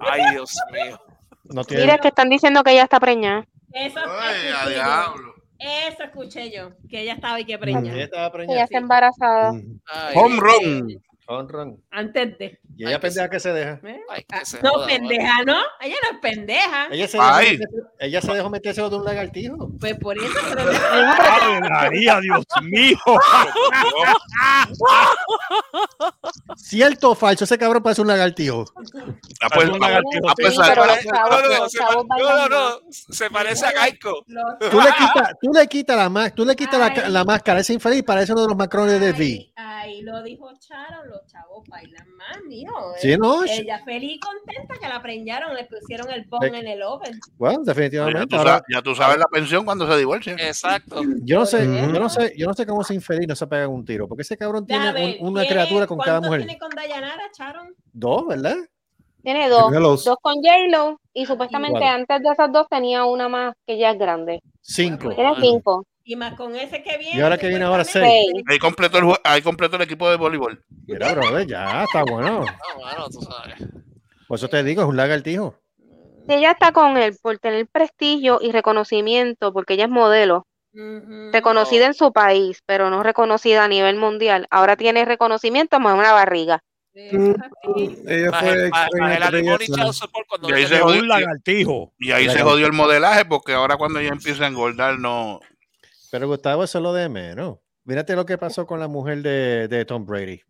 Ay, 0.00 0.22
Dios 0.32 0.52
mío. 0.72 1.00
No 1.44 1.64
tiene. 1.64 1.84
Mira 1.84 1.98
que 1.98 2.08
están 2.08 2.28
diciendo 2.28 2.62
que 2.64 2.72
ella 2.72 2.82
está 2.84 2.98
preñada. 2.98 3.46
Eso, 3.72 4.00
Ay, 4.00 4.34
a 4.48 4.50
escuché 4.50 4.64
yo. 4.64 4.70
diablo. 4.70 5.34
Eso 5.58 6.02
escuché 6.02 6.50
yo. 6.50 6.70
Que 6.90 7.02
ella 7.02 7.12
estaba 7.14 7.38
y 7.40 7.44
que 7.44 7.52
Ella 7.52 7.60
preña. 7.60 7.96
estaba 8.02 8.24
Ella 8.26 8.32
preñada. 8.32 8.64
está 8.64 8.78
embarazada. 8.78 9.52
Ay, 9.86 10.14
Home 10.16 10.40
run. 10.40 11.02
Honrón. 11.28 11.82
Antes 11.90 12.38
de. 12.38 12.60
Y 12.78 12.86
ella 12.86 13.00
pendeja 13.00 13.30
que 13.30 13.40
se 13.40 13.52
deja. 13.54 13.80
ay, 14.10 14.26
Ah, 14.30 14.38
que 14.40 14.44
se 14.46 14.60
No, 14.62 14.70
joda, 14.70 14.86
pendeja, 14.86 15.42
¿no? 15.46 15.56
Ella 15.80 15.96
no 16.02 16.10
es 16.16 16.18
pendeja. 16.20 16.88
Ella 16.90 17.08
se 17.08 17.16
dejó, 17.16 17.28
Ay. 17.30 17.56
meterse- 17.58 17.88
ella 18.00 18.20
se 18.20 18.32
dejó 18.34 18.50
meterse 18.50 18.82
de 18.82 18.96
un 18.96 19.04
lagartijo. 19.04 19.70
Pues 19.80 19.94
por 19.98 20.16
eso. 20.18 20.34
Pero 20.54 20.70
Ave 20.70 21.60
María, 21.70 22.20
Dios 22.20 22.44
mío. 22.62 22.98
Cierto 26.56 27.10
o 27.10 27.14
falso, 27.14 27.44
ese 27.44 27.58
cabrón 27.58 27.82
parece 27.82 28.02
un 28.02 28.08
lagartijo. 28.08 28.64
Ah, 29.40 29.48
pues, 29.54 29.68
Un 29.68 29.78
lagartijo, 29.78 30.28
ah, 30.28 30.34
pues, 30.36 30.54
Sí, 30.54 30.60
ah, 30.62 30.66
pero 30.68 30.82
ah, 30.82 30.86
los 30.86 30.98
chavos, 31.04 31.26
No, 31.36 31.38
no, 31.40 31.58
los 31.58 31.72
chavos 31.72 32.48
no, 32.50 32.80
se 32.90 33.30
parece 33.30 33.66
a 33.66 33.72
Gaico. 33.72 34.24
Tú 34.70 34.80
le 34.80 34.90
quitas, 34.92 35.34
tú 35.40 35.52
le 35.52 35.66
quitas 35.66 36.12
la 36.12 36.30
tú 36.30 36.44
le 36.44 36.56
quitas 36.56 36.78
la, 36.78 36.86
Ay. 36.86 37.10
la 37.12 37.24
máscara, 37.24 37.60
ese 37.60 37.72
infeliz 37.74 38.02
parece 38.02 38.32
uno 38.32 38.42
de 38.42 38.48
los 38.48 38.56
macrones 38.56 39.00
de 39.00 39.10
V. 39.12 39.52
Ahí 39.56 40.02
lo 40.02 40.22
dijo 40.22 40.50
Sharon, 40.60 41.08
los 41.08 41.24
chavos 41.26 41.64
bailan 41.68 42.08
más, 42.16 42.38
mijo. 42.66 42.92
Sí, 42.98 43.16
no, 43.18 43.44
Ella 43.44 43.80
feliz 43.84 44.12
y 44.16 44.20
contenta 44.20 44.74
que 44.80 44.88
la 44.88 45.00
preñaron, 45.02 45.54
le 45.54 45.64
pusieron 45.64 46.10
el 46.10 46.24
bone 46.26 46.50
Ve- 46.50 46.58
en 46.58 46.66
el 46.68 46.82
oven. 46.82 47.18
Bueno, 47.38 47.60
ya, 47.64 47.72
definitivamente. 47.72 48.26
tú 48.26 48.36
ahora- 48.36 48.50
sabes, 48.52 48.64
ya 48.72 48.82
tú 48.82 48.94
sabes 48.94 49.18
la 49.18 49.26
pensión 49.30 49.64
cuando 49.64 49.86
se 49.90 49.96
divorcian. 49.98 50.38
Exacto. 50.38 51.02
yo 51.22 51.38
no 51.38 51.46
sé, 51.46 51.64
yo 51.64 51.98
no 52.00 52.08
sé, 52.08 52.34
yo 52.36 52.46
no 52.46 52.54
sé 52.54 52.66
cómo 52.66 52.82
ese 52.82 52.94
infeliz 52.94 53.28
no 53.28 53.34
se 53.36 53.46
pega 53.46 53.68
un 53.68 53.84
tiro, 53.84 54.08
porque 54.08 54.22
ese 54.22 54.36
cabrón 54.36 54.66
tiene 54.66 54.82
Deja 54.86 54.94
ver, 54.94 55.16
un- 55.20 55.28
una 55.28 55.42
¿tiene- 55.42 55.54
criatura 55.56 55.86
con 55.86 55.98
cada 55.98 56.18
cuántos 56.20 56.28
mujer. 56.30 56.46
tiene 56.46 56.58
con 56.58 56.70
Dayanara, 56.70 57.22
Sharon? 57.36 57.74
Dos, 57.92 58.26
¿verdad? 58.26 58.56
Tiene 59.22 59.48
dos, 59.48 60.04
dos 60.04 60.16
con 60.22 60.34
J-Lo 60.36 61.00
y 61.12 61.26
supuestamente 61.26 61.84
antes 61.84 62.22
de 62.22 62.28
esas 62.30 62.52
dos 62.52 62.66
tenía 62.70 63.04
una 63.04 63.28
más 63.28 63.54
que 63.66 63.76
ya 63.76 63.90
es 63.90 63.98
grande. 63.98 64.40
Cinco. 64.60 65.12
Tiene 65.14 65.32
cinco. 65.40 65.84
Y 66.08 66.14
más 66.14 66.34
con 66.34 66.54
ese 66.54 66.82
que 66.84 66.96
viene. 66.98 67.18
Y 67.18 67.20
ahora 67.20 67.36
que 67.36 67.48
viene 67.48 67.64
ahora 67.64 67.82
supuestamente, 67.84 68.30
seis. 68.32 68.44
Ahí 68.48 68.58
completó 68.60 68.98
el, 68.98 69.12
ahí 69.24 69.42
completó 69.42 69.74
el 69.76 69.82
equipo 69.82 70.08
de 70.08 70.16
voleibol. 70.16 70.64
Mira, 70.86 71.12
brother, 71.14 71.46
ya 71.48 71.82
está 71.82 72.04
bueno. 72.04 72.40
No, 72.40 72.46
bueno, 72.78 73.08
tú 73.10 73.20
sabes. 73.22 73.56
Por 74.28 74.38
eso 74.38 74.48
te 74.48 74.62
digo, 74.62 74.82
es 74.82 74.88
un 74.88 74.96
lagartijo. 74.96 75.56
Si 76.28 76.34
ella 76.34 76.52
está 76.52 76.70
con 76.72 76.96
él 76.96 77.16
por 77.20 77.38
tener 77.38 77.66
prestigio 77.66 78.38
y 78.40 78.52
reconocimiento, 78.52 79.52
porque 79.52 79.74
ella 79.74 79.84
es 79.84 79.90
modelo, 79.90 80.46
reconocida 81.32 81.86
en 81.86 81.94
su 81.94 82.12
país, 82.12 82.60
pero 82.66 82.88
no 82.90 83.02
reconocida 83.02 83.64
a 83.64 83.68
nivel 83.68 83.96
mundial, 83.96 84.46
ahora 84.50 84.76
tiene 84.76 85.04
reconocimiento 85.04 85.80
más 85.80 85.98
una 85.98 86.12
barriga. 86.12 86.60
Ella 86.94 88.32
fue 88.40 88.70
Y 90.48 90.52
ahí 90.52 90.62
se 90.62 90.64
Es 90.64 90.68
tenía- 90.70 90.82
jodió. 90.82 91.02
un 91.02 91.08
lagartijo. 91.08 91.92
Y 91.98 92.10
ahí 92.12 92.22
se 92.24 92.28
Lagartijo. 92.28 92.50
jodió 92.50 92.66
el 92.66 92.72
modelaje 92.72 93.24
porque 93.24 93.52
ahora 93.52 93.76
cuando 93.76 93.98
ella 94.00 94.10
empieza 94.12 94.44
a 94.44 94.48
engordar 94.48 94.98
no... 94.98 95.40
Pero 96.10 96.28
Gustavo, 96.28 96.64
eso 96.64 96.78
es 96.78 96.82
lo 96.82 96.92
de 96.92 97.08
menos. 97.08 97.58
Mírate 97.84 98.16
lo 98.16 98.26
que 98.26 98.38
pasó 98.38 98.66
con 98.66 98.80
la 98.80 98.88
mujer 98.88 99.22
de, 99.22 99.68
de 99.68 99.84
Tom 99.84 100.04
Brady. 100.04 100.40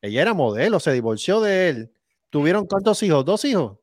Ella 0.00 0.22
era 0.22 0.34
modelo, 0.34 0.80
se 0.80 0.92
divorció 0.92 1.40
de 1.40 1.68
él. 1.68 1.92
¿Tuvieron 2.30 2.66
cuántos 2.66 3.02
hijos? 3.02 3.24
¿Dos 3.24 3.44
hijos? 3.44 3.78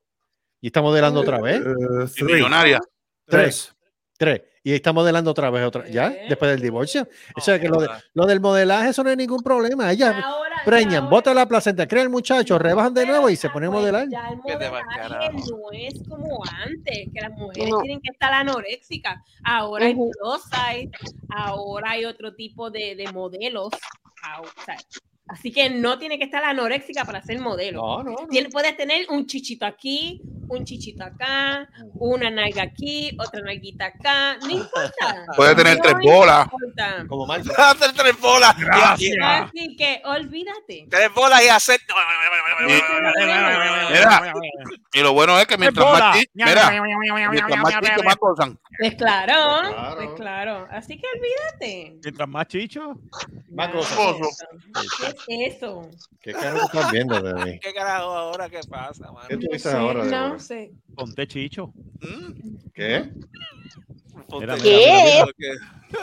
Y 0.61 0.67
está 0.67 0.81
modelando 0.81 1.19
otra 1.19 1.39
vez. 1.41 1.61
Eh, 1.61 2.23
millonaria. 2.23 2.79
Tres. 3.25 3.75
Tres. 4.17 4.41
Y 4.65 4.73
está 4.73 4.91
modelando 4.91 5.30
otra 5.30 5.51
vez 5.51 5.63
otra. 5.63 5.88
¿Ya? 5.88 6.08
¿Eh? 6.08 6.25
Después 6.28 6.49
del 6.49 6.60
divorcio. 6.60 7.08
O 7.36 7.39
sea 7.39 7.60
que 7.60 7.69
lo, 7.69 7.80
de- 7.80 7.88
lo 8.15 8.25
del 8.25 8.39
modelaje, 8.41 8.89
eso 8.89 9.04
no 9.04 9.12
es 9.12 9.15
ningún 9.17 9.43
problema. 9.43 9.91
Ella 9.91 10.19
Ahora- 10.25 10.56
preñan, 10.65 10.95
ahora- 11.04 11.10
bota 11.10 11.34
la 11.36 11.47
placenta, 11.47 11.88
crea 11.88 12.01
el 12.01 12.10
muchacho, 12.10 12.58
rebajan 12.58 12.91
de 12.95 13.06
nuevo 13.06 13.30
y 13.30 13.36
se 13.36 13.47
ponen 13.51 13.69
a 13.69 13.71
pues, 13.73 13.82
modelar. 13.84 14.08
Ya 14.10 14.28
el 14.30 14.38
modelaje 14.38 15.32
no 15.51 15.71
es 15.71 15.93
como 16.10 16.39
antes, 16.65 17.08
que 17.13 17.21
las 17.21 17.32
mujeres 17.38 17.69
No. 17.69 17.80
tienen 17.82 18.01
que 18.01 18.10
estar 18.12 18.34
anoréxicas. 18.34 19.21
Ahora 19.43 19.86
hay 19.86 19.93
plus 19.93 20.41
size, 20.43 20.89
ahora 21.30 21.91
hay 21.91 22.06
otro 22.06 22.34
tipo 22.34 22.71
de, 22.71 22.95
de 22.95 23.12
modelos. 23.13 23.69
Así 25.28 25.51
que 25.51 25.69
no 25.69 25.97
tiene 25.97 26.17
que 26.17 26.25
estar 26.25 26.43
anoréxica 26.43 27.04
para 27.06 27.21
ser 27.21 27.39
modelo. 27.39 27.82
No, 27.82 28.04
no, 28.04 28.12
no. 28.12 28.49
Puedes 28.51 28.78
tener 28.78 29.08
un 29.10 29.25
chichito 29.25 29.65
aquí, 29.65 30.21
un 30.49 30.63
chichito 30.65 31.03
acá, 31.03 31.67
una 31.95 32.29
nalga 32.29 32.63
aquí, 32.63 33.15
otra 33.19 33.41
nalguita 33.41 33.86
acá, 33.88 34.38
no 34.41 34.49
importa. 34.49 35.25
Puede 35.36 35.55
tener 35.55 35.77
No 35.77 35.84
tres 35.84 35.95
bolas. 36.03 36.45
importa. 36.45 37.05
Como 37.08 37.25
Marco. 37.27 37.51
Hacer 37.58 37.91
tres 37.93 38.19
bolas. 38.19 38.55
Y- 38.99 39.12
Así 39.21 39.75
que 39.77 40.01
olvídate. 40.05 40.88
tres 40.89 41.13
bolas 41.13 41.43
y 41.43 41.47
hacer. 41.49 41.79
Mira, 43.91 44.34
y 44.93 44.99
lo 45.01 45.13
bueno 45.13 45.39
es 45.39 45.45
que 45.47 45.58
mientras 45.58 45.86
más, 45.86 46.17
mira, 46.34 46.71
mientras 47.31 47.60
más 47.62 47.79
chico, 47.81 48.03
más 48.03 48.15
gozan. 48.17 48.60
Pues 48.79 48.95
claro, 48.95 49.62
Claro. 49.73 49.95
pues 49.95 50.10
claro. 50.15 50.67
Así 50.71 50.97
que 50.99 51.05
olvídate. 51.13 51.97
Mientras 52.03 52.29
más 52.29 52.47
chicho. 52.47 52.99
Más 53.51 53.67
¿Qué 53.69 53.73
cosas. 53.73 53.97
¿Qué 55.27 55.45
es 55.45 55.55
eso? 55.55 55.89
¿Qué 56.21 56.34
carajo 56.34 56.65
estás 56.65 56.91
viendo 56.91 57.21
de 57.21 57.34
mí? 57.45 57.60
¿Qué 57.60 57.73
carajo 57.73 58.10
ahora? 58.12 58.49
¿Qué 58.49 58.60
pasa, 58.69 59.12
mano? 59.12 59.27
¿Qué 59.27 59.38
tú 59.38 59.47
dices 59.51 59.73
ahora? 59.73 60.03
No 60.35 60.39
sé. 60.39 60.71
Ponte 60.95 61.27
chicho. 61.27 61.73
¿Mm? 62.01 62.55
¿Qué? 62.73 63.09
Ponte- 64.27 64.45
Mira, 64.47 64.55
¿Qué? 64.57 65.23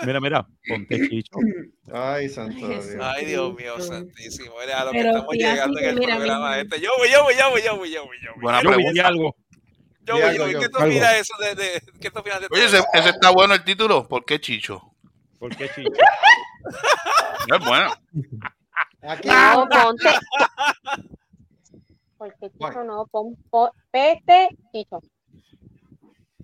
Mira, 0.07 0.21
mira. 0.21 0.47
Ponte 0.69 1.09
chicho. 1.09 1.37
Ay, 1.93 2.29
santo. 2.29 2.67
Dios. 2.69 2.87
Ay, 3.01 3.27
Dios 3.27 3.55
mío, 3.55 3.81
santísimo. 3.81 4.53
Mira 4.61 4.81
a 4.81 4.85
lo 4.87 4.91
que 4.93 4.99
Pero 4.99 5.11
estamos 5.11 5.35
llegando 5.35 5.79
en 5.81 5.85
el 5.89 5.99
mira, 5.99 6.17
programa 6.17 6.49
mira. 6.51 6.61
este. 6.63 6.81
Yo 6.81 6.91
voy, 6.99 7.09
yo 7.11 7.23
voy, 7.25 7.35
yo 7.37 7.51
voy, 7.51 7.63
yo 7.63 7.77
voy, 7.77 7.91
yo 7.93 8.05
voy, 8.07 8.17
yo 8.23 8.31
voy. 8.35 8.43
Buena 8.43 8.63
Yo 8.63 8.71
pregunta. 8.71 9.07
algo. 9.09 9.37
Yo 10.05 10.15
voy, 10.15 10.37
yo 10.37 10.43
voy. 10.45 10.55
¿Qué 10.59 10.69
tú 10.69 10.79
opinas 10.83 11.15
eso? 11.15 11.35
De, 11.41 11.55
de, 11.55 11.83
¿Qué 12.01 12.11
tú 12.11 12.19
opinas 12.21 12.41
de 12.41 12.47
Oye, 12.51 12.67
todo 12.67 12.77
ese, 12.79 12.85
ese 12.95 13.09
está 13.11 13.31
bueno 13.31 13.55
el 13.55 13.65
título. 13.65 14.09
¿Por 14.09 14.25
qué 14.25 14.41
Chicho? 14.41 14.81
¿Por 15.39 15.55
qué 15.57 15.69
chicho? 15.75 15.91
No 17.49 17.57
es 17.57 17.65
bueno. 17.67 17.93
Aquí. 19.03 19.29
No, 19.29 19.69
ponte. 19.69 20.09
Porque 22.23 22.51
¿Cuál? 22.57 22.73
chicho 22.73 22.85
no, 22.85 23.05
pon, 23.11 23.35
pon, 23.51 23.71
pete, 23.91 24.49
chicho. 24.73 25.01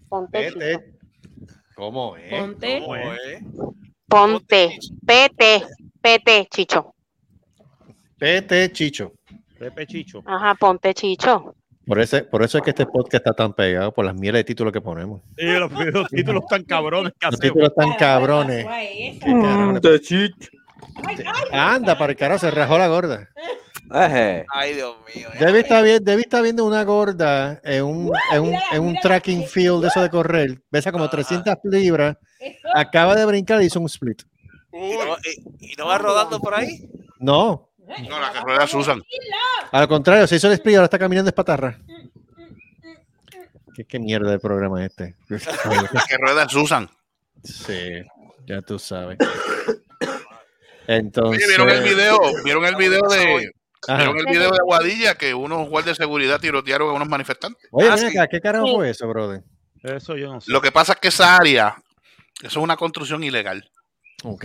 Ponte 0.09 0.49
chicho. 0.49 0.59
Vete. 0.59 0.93
¿Cómo 1.77 2.17
es? 2.17 2.31
Ponte. 2.31 2.81
¿Cómo 2.81 2.97
es? 2.97 3.43
Ponte, 4.09 4.79
pete, 5.07 5.62
pete, 6.03 6.49
chicho. 6.51 6.93
Pete 8.19 8.73
Chicho. 8.73 9.12
Pepe 9.57 9.87
chicho. 9.87 10.23
Ajá, 10.27 10.57
ponte 10.57 10.93
chicho. 10.95 11.55
Por 11.87 12.01
eso, 12.01 12.19
por 12.29 12.43
eso 12.43 12.59
es 12.59 12.64
que 12.64 12.71
este 12.71 12.85
podcast 12.87 13.14
está 13.14 13.33
tan 13.33 13.53
pegado, 13.53 13.93
por 13.95 14.05
las 14.05 14.14
mieles 14.17 14.41
de 14.41 14.45
títulos 14.45 14.73
que 14.73 14.81
ponemos. 14.81 15.23
Sí, 15.37 15.45
los, 15.47 15.71
los 15.71 16.09
títulos 16.09 16.45
tan 16.49 16.64
cabrones 16.64 17.12
que 17.21 17.27
Los 17.31 17.38
títulos 17.38 17.73
tan 17.77 17.93
cabrones. 17.95 18.67
Ay, 18.69 19.09
esa. 19.11 19.27
¿Qué 19.27 19.33
carajo 19.33 19.73
le- 19.73 19.81
Ponte 19.81 20.01
chicho. 20.01 20.51
Anda, 21.53 21.97
para 21.97 22.11
el 22.12 22.19
carajo, 22.19 22.41
se 22.41 22.51
rajó 22.51 22.77
la 22.79 22.88
gorda. 22.88 23.29
Ay, 23.90 24.74
Dios 24.74 24.96
mío. 25.14 25.29
Debbie 25.38 25.61
está, 25.61 25.81
vi- 25.83 25.98
Debbie 26.01 26.22
está 26.22 26.40
viendo 26.42 26.64
una 26.66 26.85
gorda 26.85 27.61
en 27.64 27.85
un, 27.85 28.12
en 28.33 28.42
un, 28.42 28.55
en 28.72 28.83
un 28.83 28.96
tracking 29.01 29.44
field 29.46 29.83
de 29.83 29.88
eso 29.88 30.03
de 30.03 30.11
correr. 30.11 30.61
Pesa 30.70 30.92
como 30.92 31.09
300 31.09 31.55
libras. 31.64 32.16
Acaba 32.74 33.14
de 33.14 33.24
brincar 33.24 33.62
y 33.62 33.66
hizo 33.66 33.81
un 33.81 33.87
split. 33.87 34.22
¿Y 34.72 34.77
no, 34.96 35.16
y- 35.24 35.72
y 35.72 35.77
no 35.77 35.87
va 35.87 35.98
rodando 35.98 36.38
por 36.40 36.55
ahí? 36.55 36.88
No, 37.18 37.70
No, 38.09 38.20
la 38.20 38.31
carrera 38.33 38.66
Susan. 38.66 39.03
al 39.72 39.88
contrario, 39.88 40.27
se 40.27 40.37
hizo 40.37 40.46
el 40.48 40.53
split 40.55 40.72
y 40.74 40.77
ahora 40.77 40.85
está 40.85 40.98
caminando 40.98 41.31
espatarra. 41.31 41.79
¿Qué, 43.74 43.85
qué 43.85 43.98
mierda 43.98 44.31
de 44.33 44.38
programa 44.38 44.85
es 44.85 44.90
este? 44.90 45.14
Que 45.29 46.16
rueda 46.18 46.48
Susan. 46.48 46.88
sí, 47.42 48.03
ya 48.46 48.61
tú 48.62 48.79
sabes. 48.79 49.18
Entonces. 50.87 51.46
Oye, 51.46 51.57
¿vieron 51.57 51.70
el 51.70 51.83
video? 51.83 52.18
¿Vieron 52.44 52.64
el 52.64 52.77
video 52.77 53.03
de. 53.09 53.51
¿Vieron 53.87 54.19
el 54.19 54.27
video 54.27 54.51
de 54.51 54.59
Aguadilla 54.59 55.14
que 55.14 55.35
unos 55.35 55.69
guardias 55.69 55.97
de 55.99 56.05
seguridad 56.05 56.41
tirotearon 56.41 56.91
a 56.91 56.93
unos 56.95 57.09
manifestantes? 57.09 57.69
Oye, 57.71 57.88
Ah, 57.88 57.97
ven 57.97 58.11
sí. 58.11 58.19
acá, 58.19 58.29
¿qué 58.29 58.41
carajo 58.41 58.67
Sí. 58.67 58.75
fue 58.75 58.91
eso, 58.91 59.09
brother? 59.09 59.43
Eso 59.83 60.17
yo 60.17 60.33
no 60.33 60.41
sé. 60.41 60.51
Lo 60.51 60.61
que 60.61 60.73
pasa 60.73 60.95
es 60.95 60.99
que 60.99 61.09
esa 61.09 61.37
área, 61.37 61.77
eso 62.41 62.47
es 62.61 62.64
una 62.64 62.77
construcción 62.77 63.23
ilegal. 63.23 63.71
Ok. 64.25 64.45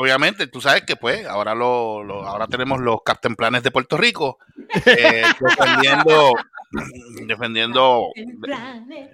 Obviamente, 0.00 0.46
tú 0.46 0.60
sabes 0.60 0.82
que 0.82 0.94
pues 0.96 1.26
ahora 1.26 1.54
lo, 1.56 2.04
lo- 2.04 2.24
ahora 2.26 2.46
tenemos 2.46 2.80
los 2.80 2.98
captain 3.04 3.34
planes 3.34 3.62
de 3.64 3.70
Puerto 3.72 3.96
Rico 3.96 4.38
eh, 4.86 5.22
defendiendo 5.40 6.32
defendiendo 7.26 8.06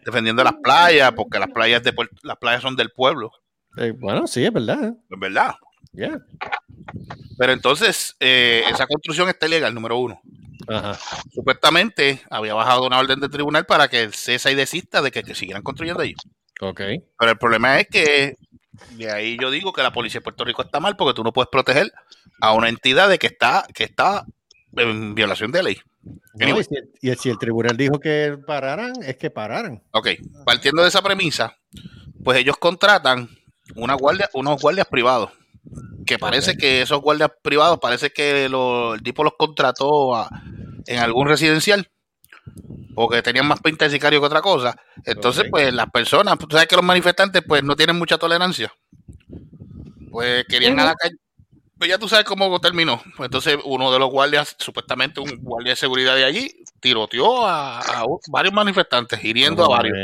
defendiendo 0.05 0.45
las 0.45 0.55
playas 0.63 1.13
porque 1.13 1.39
las 1.39 1.49
playas 1.51 1.83
de 1.83 1.93
Puerto- 1.93 2.17
las 2.23 2.37
playas 2.37 2.63
son 2.63 2.77
del 2.77 2.91
pueblo, 2.91 3.31
Eh, 3.77 3.93
bueno, 3.97 4.27
sí, 4.27 4.45
es 4.45 4.53
verdad. 4.53 4.95
es 5.11 5.19
verdad. 5.19 5.55
Ya. 5.93 6.19
Pero 7.39 7.53
entonces 7.53 8.17
eh, 8.21 8.65
esa 8.71 8.87
construcción 8.87 9.29
está 9.29 9.47
ilegal, 9.47 9.75
número 9.75 9.99
uno. 9.99 10.21
Ajá. 10.69 10.99
Supuestamente 11.33 12.23
había 12.31 12.55
bajado 12.55 12.87
una 12.87 12.99
orden 12.99 13.21
del 13.21 13.31
tribunal 13.31 13.67
para 13.67 13.89
que 13.89 14.11
cesa 14.13 14.51
y 14.51 14.55
desista 14.55 15.03
de 15.03 15.11
que, 15.11 15.23
que 15.23 15.35
siguieran 15.35 15.63
construyendo 15.63 16.03
allí. 16.03 16.15
Ok. 16.61 16.81
Pero 17.19 17.31
el 17.31 17.39
problema 17.39 17.79
es 17.81 17.89
que 17.89 18.37
de 18.91 19.11
ahí 19.11 19.37
yo 19.41 19.51
digo 19.51 19.73
que 19.73 19.83
la 19.83 19.93
policía 19.93 20.21
de 20.21 20.25
Puerto 20.25 20.45
Rico 20.45 20.63
está 20.63 20.81
mal 20.81 20.97
porque 20.97 21.15
tú 21.15 21.23
no 21.23 21.33
puedes 21.33 21.49
proteger 21.51 21.93
a 22.41 22.53
una 22.53 22.69
entidad 22.69 23.09
de 23.09 23.19
que 23.19 23.27
está 23.27 23.67
que 23.75 23.85
está 23.85 24.25
en 24.77 25.15
violación 25.15 25.53
de 25.53 25.63
ley. 25.63 25.81
No, 26.35 26.61
y, 26.61 26.65
si 26.65 26.75
el, 26.75 26.91
y 27.01 27.15
si 27.15 27.31
el 27.31 27.39
tribunal 27.39 27.77
dijo 27.77 27.99
que 28.01 28.37
pararan, 28.47 28.93
es 29.03 29.17
que 29.17 29.31
pararan. 29.31 29.83
Ok, 29.93 30.09
partiendo 30.45 30.83
de 30.83 30.89
esa 30.89 31.03
premisa, 31.03 31.57
pues 32.23 32.39
ellos 32.39 32.57
contratan 32.59 33.29
una 33.77 33.95
guardia, 33.95 34.29
unos 34.35 34.61
guardias 34.61 34.87
privados. 34.87 35.31
Que 36.07 36.19
parece 36.19 36.57
que 36.57 36.83
esos 36.83 37.01
guardias 37.01 37.31
privados, 37.43 37.79
parece 37.81 38.11
que 38.11 38.49
lo- 38.49 38.95
el 38.95 39.03
tipo 39.03 39.25
los 39.25 39.35
contrató 39.39 40.15
a- 40.15 40.29
en 40.87 40.99
algún 40.99 41.29
residencial. 41.29 41.89
Porque 42.95 43.23
tenían 43.23 43.47
más 43.49 43.61
pinta 43.61 43.87
de 43.87 43.91
sicario 43.91 44.21
que 44.21 44.27
otra 44.27 44.43
cosa. 44.43 44.77
Entonces, 45.05 45.47
pues 45.51 45.73
las 45.73 45.91
personas, 45.91 46.39
tú 46.39 46.47
sabes 46.51 46.69
que 46.69 46.77
los 46.77 46.85
manifestantes, 46.85 47.43
pues 47.47 47.63
no 47.65 47.75
tienen 47.75 47.97
mucha 47.97 48.19
tolerancia. 48.19 48.73
Pues 50.11 50.45
querían 50.49 50.79
a 50.79 50.85
la 50.87 50.95
calle, 50.95 51.17
Pues 51.77 51.91
ya 51.91 51.99
tú 51.99 52.09
sabes 52.09 52.25
cómo 52.25 52.61
terminó. 52.61 53.03
Pues 53.17 53.27
entonces 53.27 53.59
uno 53.65 53.91
de 53.93 53.99
los 53.99 54.09
guardias, 54.09 54.55
supuestamente 54.59 55.21
un 55.21 55.39
guardia 55.43 55.73
de 55.73 55.77
seguridad 55.77 56.15
de 56.15 56.25
allí, 56.25 56.49
tiroteó 56.81 57.45
a, 57.47 57.81
a 57.81 58.05
varios 58.31 58.55
manifestantes, 58.55 59.23
hiriendo 59.25 59.65
a 59.65 59.69
varios. 59.69 59.99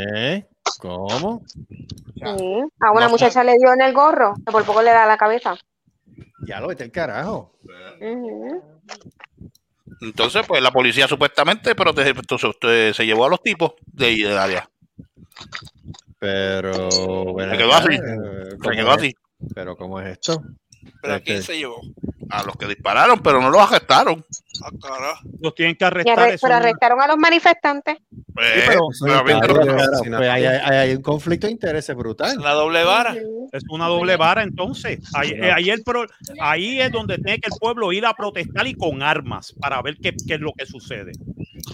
¿Cómo? 0.79 1.43
Sí. 1.55 2.61
A 2.81 2.91
una 2.91 3.05
No. 3.05 3.09
muchacha 3.11 3.43
le 3.45 3.57
dio 3.57 3.71
en 3.73 3.81
el 3.81 3.93
gorro, 3.93 4.33
que 4.45 4.51
por 4.51 4.65
poco 4.65 4.81
le 4.81 4.91
da 4.91 5.05
la 5.05 5.17
cabeza. 5.17 5.55
Ya 6.45 6.59
lo 6.59 6.67
vete 6.67 6.83
el 6.83 6.91
carajo. 6.91 7.53
Entonces, 10.01 10.43
pues 10.47 10.61
la 10.61 10.71
policía 10.71 11.07
supuestamente, 11.07 11.75
pero 11.75 11.93
te- 11.93 12.09
entonces, 12.09 12.51
te- 12.59 12.93
se 12.93 13.05
llevó 13.05 13.25
a 13.25 13.29
los 13.29 13.41
tipos 13.41 13.73
de 13.85 14.05
ahí 14.07 14.21
del 14.23 14.37
área. 14.37 14.69
Pero. 16.19 17.33
ven 17.35 17.51
Se 17.51 17.57
quedó 17.57 17.73
así. 17.73 17.93
eh, 17.95 18.49
Se 18.51 18.57
¿cómo 18.57 18.71
quedó 18.75 18.91
es? 18.91 18.97
así. 18.97 19.15
Pero 19.55 19.75
¿cómo 19.75 19.99
es 19.99 20.07
esto? 20.11 20.43
¿Pero 21.01 21.13
a 21.13 21.17
Este, 21.17 21.25
quién 21.31 21.43
se 21.43 21.57
llevó? 21.57 21.81
A 22.31 22.43
los 22.43 22.55
que 22.55 22.65
dispararon, 22.67 23.19
pero 23.21 23.41
no 23.41 23.49
los 23.49 23.61
arrestaron. 23.61 24.23
Ah. 24.63 25.19
Los 25.41 25.53
tienen 25.55 25.75
que 25.75 25.85
arrestar. 25.85 26.17
arre- 26.19 26.37
pero 26.41 26.47
una- 26.55 26.57
arrestaron 26.57 27.01
a 27.01 27.07
los 27.07 27.17
manifestantes. 27.17 27.97
Pues, 28.33 28.47
pero- 28.67 28.81
pero 29.03 29.15
a 29.19 29.23
mí- 29.23 29.31
Eso 29.31 29.39
es 29.39 29.47
Claro, 29.47 29.53
Claro, 29.63 29.75
claro, 29.77 29.97
sí, 30.03 30.09
pues 30.09 30.29
hay, 30.29 30.45
hay- 30.45 30.77
hay 30.77 30.95
un 30.95 31.01
conflicto 31.01 31.47
de 31.47 31.53
intereses 31.53 31.95
brutal. 31.95 32.37
La 32.39 32.51
doble 32.53 32.83
vara. 32.83 33.15
Es 33.51 33.63
una 33.69 33.87
doble 33.87 34.15
vara, 34.17 34.43
entonces. 34.43 34.99
Ahí, 35.13 35.31
eh, 35.31 35.51
ahí, 35.51 35.69
el 35.69 35.83
pro- 35.83 36.05
ahí 36.39 36.79
es 36.79 36.91
donde 36.91 37.17
tiene 37.17 37.39
que 37.39 37.49
el 37.51 37.59
pueblo 37.59 37.91
ir 37.91 38.05
a 38.05 38.13
protestar 38.13 38.65
y 38.67 38.75
con 38.75 39.01
armas 39.03 39.53
para 39.59 39.81
ver 39.81 39.97
qué, 40.01 40.13
qué 40.25 40.35
es 40.35 40.39
lo 40.39 40.53
que 40.53 40.65
sucede. 40.65 41.11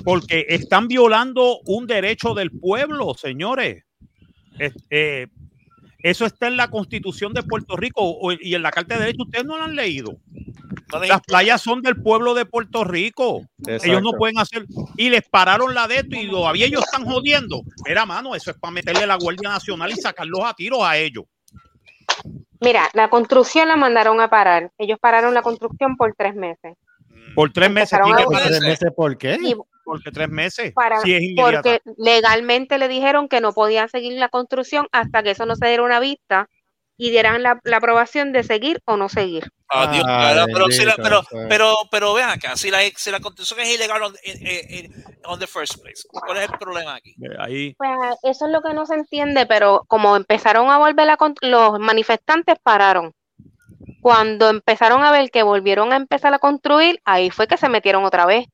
Porque 0.04 0.46
están 0.50 0.88
violando 0.88 1.60
un 1.66 1.86
derecho 1.86 2.34
del 2.34 2.52
pueblo, 2.52 3.14
señores. 3.14 3.84
Es- 4.58 4.74
eh, 4.90 5.28
eso 6.04 6.26
está 6.26 6.48
en 6.48 6.58
la 6.58 6.70
constitución 6.70 7.34
de 7.34 7.44
Puerto 7.44 7.76
Rico 7.76 8.02
o- 8.02 8.32
y 8.32 8.56
en 8.56 8.62
la 8.62 8.72
Carta 8.72 8.96
de 8.96 9.02
Derechos. 9.02 9.26
Ustedes 9.28 9.46
no 9.46 9.58
la 9.58 9.66
han 9.66 9.76
leído. 9.76 10.18
Las 11.08 11.22
playas 11.22 11.62
son 11.62 11.82
del 11.82 12.02
pueblo 12.02 12.34
de 12.34 12.46
Puerto 12.46 12.84
Rico. 12.84 13.42
Ellos 13.66 14.02
no 14.02 14.12
pueden 14.14 14.38
hacer. 14.40 14.66
Y 14.96 15.10
les 15.10 15.28
pararon 15.28 15.74
la 15.74 15.88
de 15.88 15.98
esto 15.98 16.16
y 16.16 16.30
todavía 16.30 16.66
ellos 16.66 16.82
están 16.84 17.06
jodiendo. 17.06 17.62
Mira, 17.86 18.06
mano, 18.06 18.36
eso 18.36 18.52
es 18.52 18.58
para 18.58 18.72
meterle 18.72 19.04
a 19.04 19.08
la 19.08 19.18
Guardia 19.18 19.50
Nacional 19.50 19.92
y 19.92 19.96
sacarlos 19.96 20.42
a 20.46 20.54
tiros 20.54 20.80
a 20.84 20.98
ellos. 20.98 21.26
Mira, 22.62 22.90
la 22.94 23.10
construcción 23.10 23.68
la 23.68 23.76
mandaron 23.76 24.20
a 24.22 24.30
parar. 24.30 24.72
Ellos 24.78 24.98
pararon 25.00 25.34
la 25.34 25.42
construcción 25.42 25.96
por 25.98 26.14
tres 26.18 26.36
meses. 26.36 26.76
Por 27.36 27.52
tres 27.52 27.70
meses. 27.70 28.00
¿Por 28.00 28.38
tres 28.38 28.62
meses 28.62 28.92
por 28.96 29.18
qué? 29.18 29.38
Y 29.42 29.56
Porque 29.88 30.12
tres 30.12 30.30
meses. 30.30 30.74
para, 30.74 31.00
Si 31.00 31.14
es 31.16 31.22
inmediata. 31.24 31.62
porque 31.62 31.82
legalmente 31.98 32.78
le 32.78 32.88
dijeron 32.90 33.28
que 33.30 33.40
no 33.42 33.54
podían 33.54 33.88
seguir 33.90 34.14
la 34.20 34.30
construcción 34.30 34.88
hasta 34.92 35.24
que 35.24 35.32
eso 35.32 35.46
no 35.46 35.56
se 35.56 35.66
diera 35.68 35.82
una 35.84 36.00
vista 36.02 36.50
y 36.98 37.10
dieran 37.12 37.42
la, 37.44 37.60
la 37.64 37.78
aprobación 37.78 38.34
de 38.34 38.44
seguir 38.44 38.82
o 38.86 38.98
no 38.98 39.08
seguir. 39.08 39.50
Adiós, 39.70 40.04
cara, 40.06 40.46
pero, 40.52 40.66
si 40.72 40.84
la- 40.84 40.96
pero, 40.96 41.22
pero, 41.48 41.76
pero 41.92 42.14
vean 42.14 42.30
acá, 42.32 42.56
si 42.56 42.72
la, 42.72 42.80
si 42.96 43.12
la 43.12 43.20
constitución 43.20 43.60
es 43.62 43.76
ilegal 43.76 44.02
on, 44.02 44.16
en- 44.24 44.48
en- 44.48 44.86
en- 44.86 45.06
on 45.26 45.40
the 45.40 45.46
first 45.48 45.76
place, 45.82 46.04
¿cuál 46.10 46.38
es 46.38 46.50
el 46.50 46.58
problema 46.58 46.96
aquí? 46.96 47.12
Eh, 47.22 47.36
Ahí. 47.40 47.76
Pues 47.78 47.92
eso 48.24 48.46
es 48.48 48.52
lo 48.52 48.62
que 48.62 48.74
no 48.74 48.86
se 48.86 48.96
entiende, 48.96 49.46
pero 49.46 49.84
como 49.88 50.16
empezaron 50.16 50.70
a 50.70 50.78
volver 50.80 51.10
a 51.10 51.18
los 51.42 51.80
manifestantes 51.80 52.56
pararon. 52.64 53.14
Cuando 54.02 54.50
empezaron 54.50 55.04
a 55.04 55.12
ver 55.12 55.30
que 55.32 55.44
volvieron 55.44 55.92
a 55.94 55.98
empezar 55.98 56.34
a 56.34 56.40
construir, 56.40 57.00
ahí 57.06 57.30
fue 57.30 57.48
que 57.48 57.58
se 57.58 57.70
metieron 57.70 58.06
otra 58.06 58.26
vez. 58.26 58.46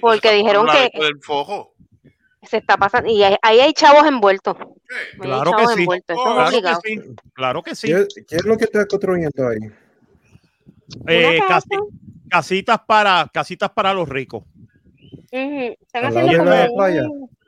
Porque 0.00 0.32
dijeron 0.32 0.66
que- 0.66 0.82
vista 0.92 1.04
del 1.04 1.20
fojo. 1.22 1.74
Se 2.42 2.56
está 2.56 2.76
pasando 2.76 3.08
y 3.08 3.22
ahí, 3.22 3.36
hay 3.40 3.72
chavos 3.72 4.04
envueltos. 4.06 4.56
Ahí 4.58 4.66
hay 5.12 5.18
Claro 5.20 5.44
que 5.52 5.56
chavos 5.58 5.74
sí. 5.74 5.80
envueltos, 5.80 6.16
eso 6.16 6.28
es 6.28 6.34
Claro 6.34 6.82
que 6.82 6.88
sí. 6.88 7.00
Claro 7.34 7.62
que 7.62 7.74
sí. 7.76 7.86
¿Qué, 8.28 8.36
es 8.36 8.44
lo 8.44 8.56
que 8.56 8.64
está 8.64 8.84
construyendo 8.86 9.48
ahí? 9.48 9.58
Eh, 11.06 11.40
casi- 11.46 11.68
casitas 12.28 12.80
para 12.86 13.30
casitas 13.32 13.70
para 13.70 13.94
los 13.94 14.08
ricos. 14.08 14.44
Están 15.30 16.04
Al 16.06 16.14
lado 16.14 16.26
como 16.26 16.50
de 16.50 16.58
la 16.58 16.70
un- 16.70 16.76
playa. 16.76 17.02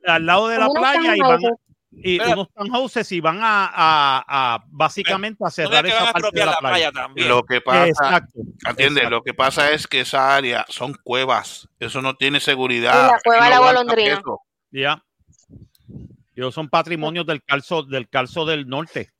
Al 0.06 0.26
lado 0.26 0.48
de 0.48 0.58
la 0.58 0.68
playa 0.68 1.16
y 1.16 1.20
van. 1.20 1.40
Y 1.96 2.18
Pero- 2.18 2.33
unos 2.33 2.52
townhouses 2.52 3.11
y 3.12 3.20
van 3.20 3.38
a, 3.42 3.66
a- 3.66 4.24
a 4.54 4.64
básicamente 4.68 5.44
a 5.44 5.50
cerrar 5.50 5.87
esa 5.87 6.12
parte 6.12 6.12
de 6.12 6.18
expropiar 6.18 6.46
la 6.46 6.52
la 6.52 6.59
playa. 6.59 6.90
playa 6.90 6.92
también. 6.92 7.28
Lo 7.28 7.42
que 7.44 7.61
pasa, 7.61 7.87
Exacto. 7.88 8.40
¿entiendes? 8.68 8.96
exacto. 8.98 9.11
Lo 9.11 9.22
que 9.22 9.35
pasa 9.35 9.70
es 9.72 9.87
que 9.87 10.00
esa 10.00 10.35
área 10.37 10.64
son 10.68 10.94
cuevas. 11.02 11.68
Eso 11.78 12.02
no 12.02 12.14
tiene 12.16 12.38
Y 12.38 12.40
seguridad. 12.40 13.11
la 13.12 13.18
cueva 13.24 13.40
no 13.40 13.44
de 13.44 13.50
la 13.50 13.59
golondrina. 13.59 14.22
Ya. 14.70 15.02
Ellos 16.37 16.52
son 16.54 16.68
patrimonios 16.68 17.26
del 17.26 17.42
calzo, 17.44 17.83
del 17.85 18.09
calzo 18.09 18.44
del 18.44 18.66
norte. 18.68 19.11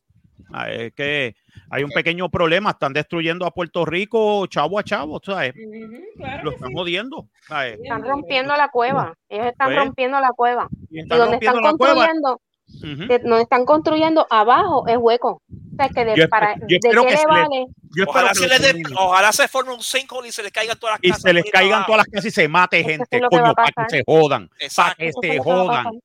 Ah, 0.53 0.69
Es 0.71 0.93
que 0.95 1.37
hay 1.71 1.85
un 1.85 1.91
pequeño 1.91 2.29
problema. 2.29 2.71
Están 2.71 2.93
destruyendo 2.93 3.47
a 3.47 3.53
Puerto 3.53 3.85
Rico 3.85 4.47
chavo 4.47 4.79
a 4.79 4.83
chavo. 4.83 5.21
¿sabes? 5.25 5.55
Ujú, 5.55 6.03
claro 6.17 6.45
Lo 6.45 6.51
están 6.51 6.69
sí. 6.69 6.75
jodiendo. 6.75 7.29
¿sabes? 7.47 7.79
Están 7.81 8.03
rompiendo 8.03 8.57
la 8.57 8.69
cueva. 8.69 9.15
Ellos 9.29 9.47
están 9.47 9.69
Pues, 9.69 9.79
rompiendo 9.79 10.21
la 10.21 10.31
cueva. 10.31 10.69
Y 10.91 10.97
Y 10.99 11.01
están 11.03 11.19
donde 11.19 11.37
están 11.37 11.63
rompiendo 11.63 12.41
construyendo, 12.81 13.05
Ujú. 13.05 13.09
que 13.09 13.29
no 13.29 13.39
están 13.39 13.65
construyendo 13.65 14.27
abajo 14.31 14.87
es 14.89 14.97
hueco. 14.99 15.41
O 15.51 15.77
sea, 15.77 15.89
que 15.89 16.05
de, 16.05 16.17
Yo 16.17 16.25
espe- 16.25 16.29
para, 16.29 16.55
yo 16.57 16.67
¿de 16.67 16.77
espero 16.77 17.03
qué 17.03 17.09
que 17.09 17.15
le 17.15 17.21
se 17.21 17.27
vale? 17.27 17.65
Yo 17.97 18.05
Ojalá 18.09 18.29
que 18.31 18.35
se, 18.35 18.49
les 18.49 18.75
ojalá 18.97 19.33
se 19.33 19.49
forme 19.49 19.73
un 19.75 19.83
sinkhole 19.83 20.29
y 20.29 20.33
se 20.33 20.43
les 20.43 20.53
caigan 20.53 20.79
todas 20.79 20.95
las 20.95 21.01
y 21.03 21.09
casas. 21.11 21.23
se 21.23 21.33
les 21.33 21.45
caigan 21.51 21.73
abajo. 21.75 21.87
todas 21.87 21.99
las 21.99 22.07
casas 22.07 22.25
y 22.27 22.31
se 22.31 22.49
mate 22.49 22.81
Eso 22.81 22.89
gente, 22.91 23.21
coño, 23.31 23.55
para 23.55 23.71
que 23.73 23.85
se 23.97 24.03
jodan, 24.07 24.51
para 24.77 24.95
que 24.95 25.13
se 25.13 25.39
jodan, 25.39 26.01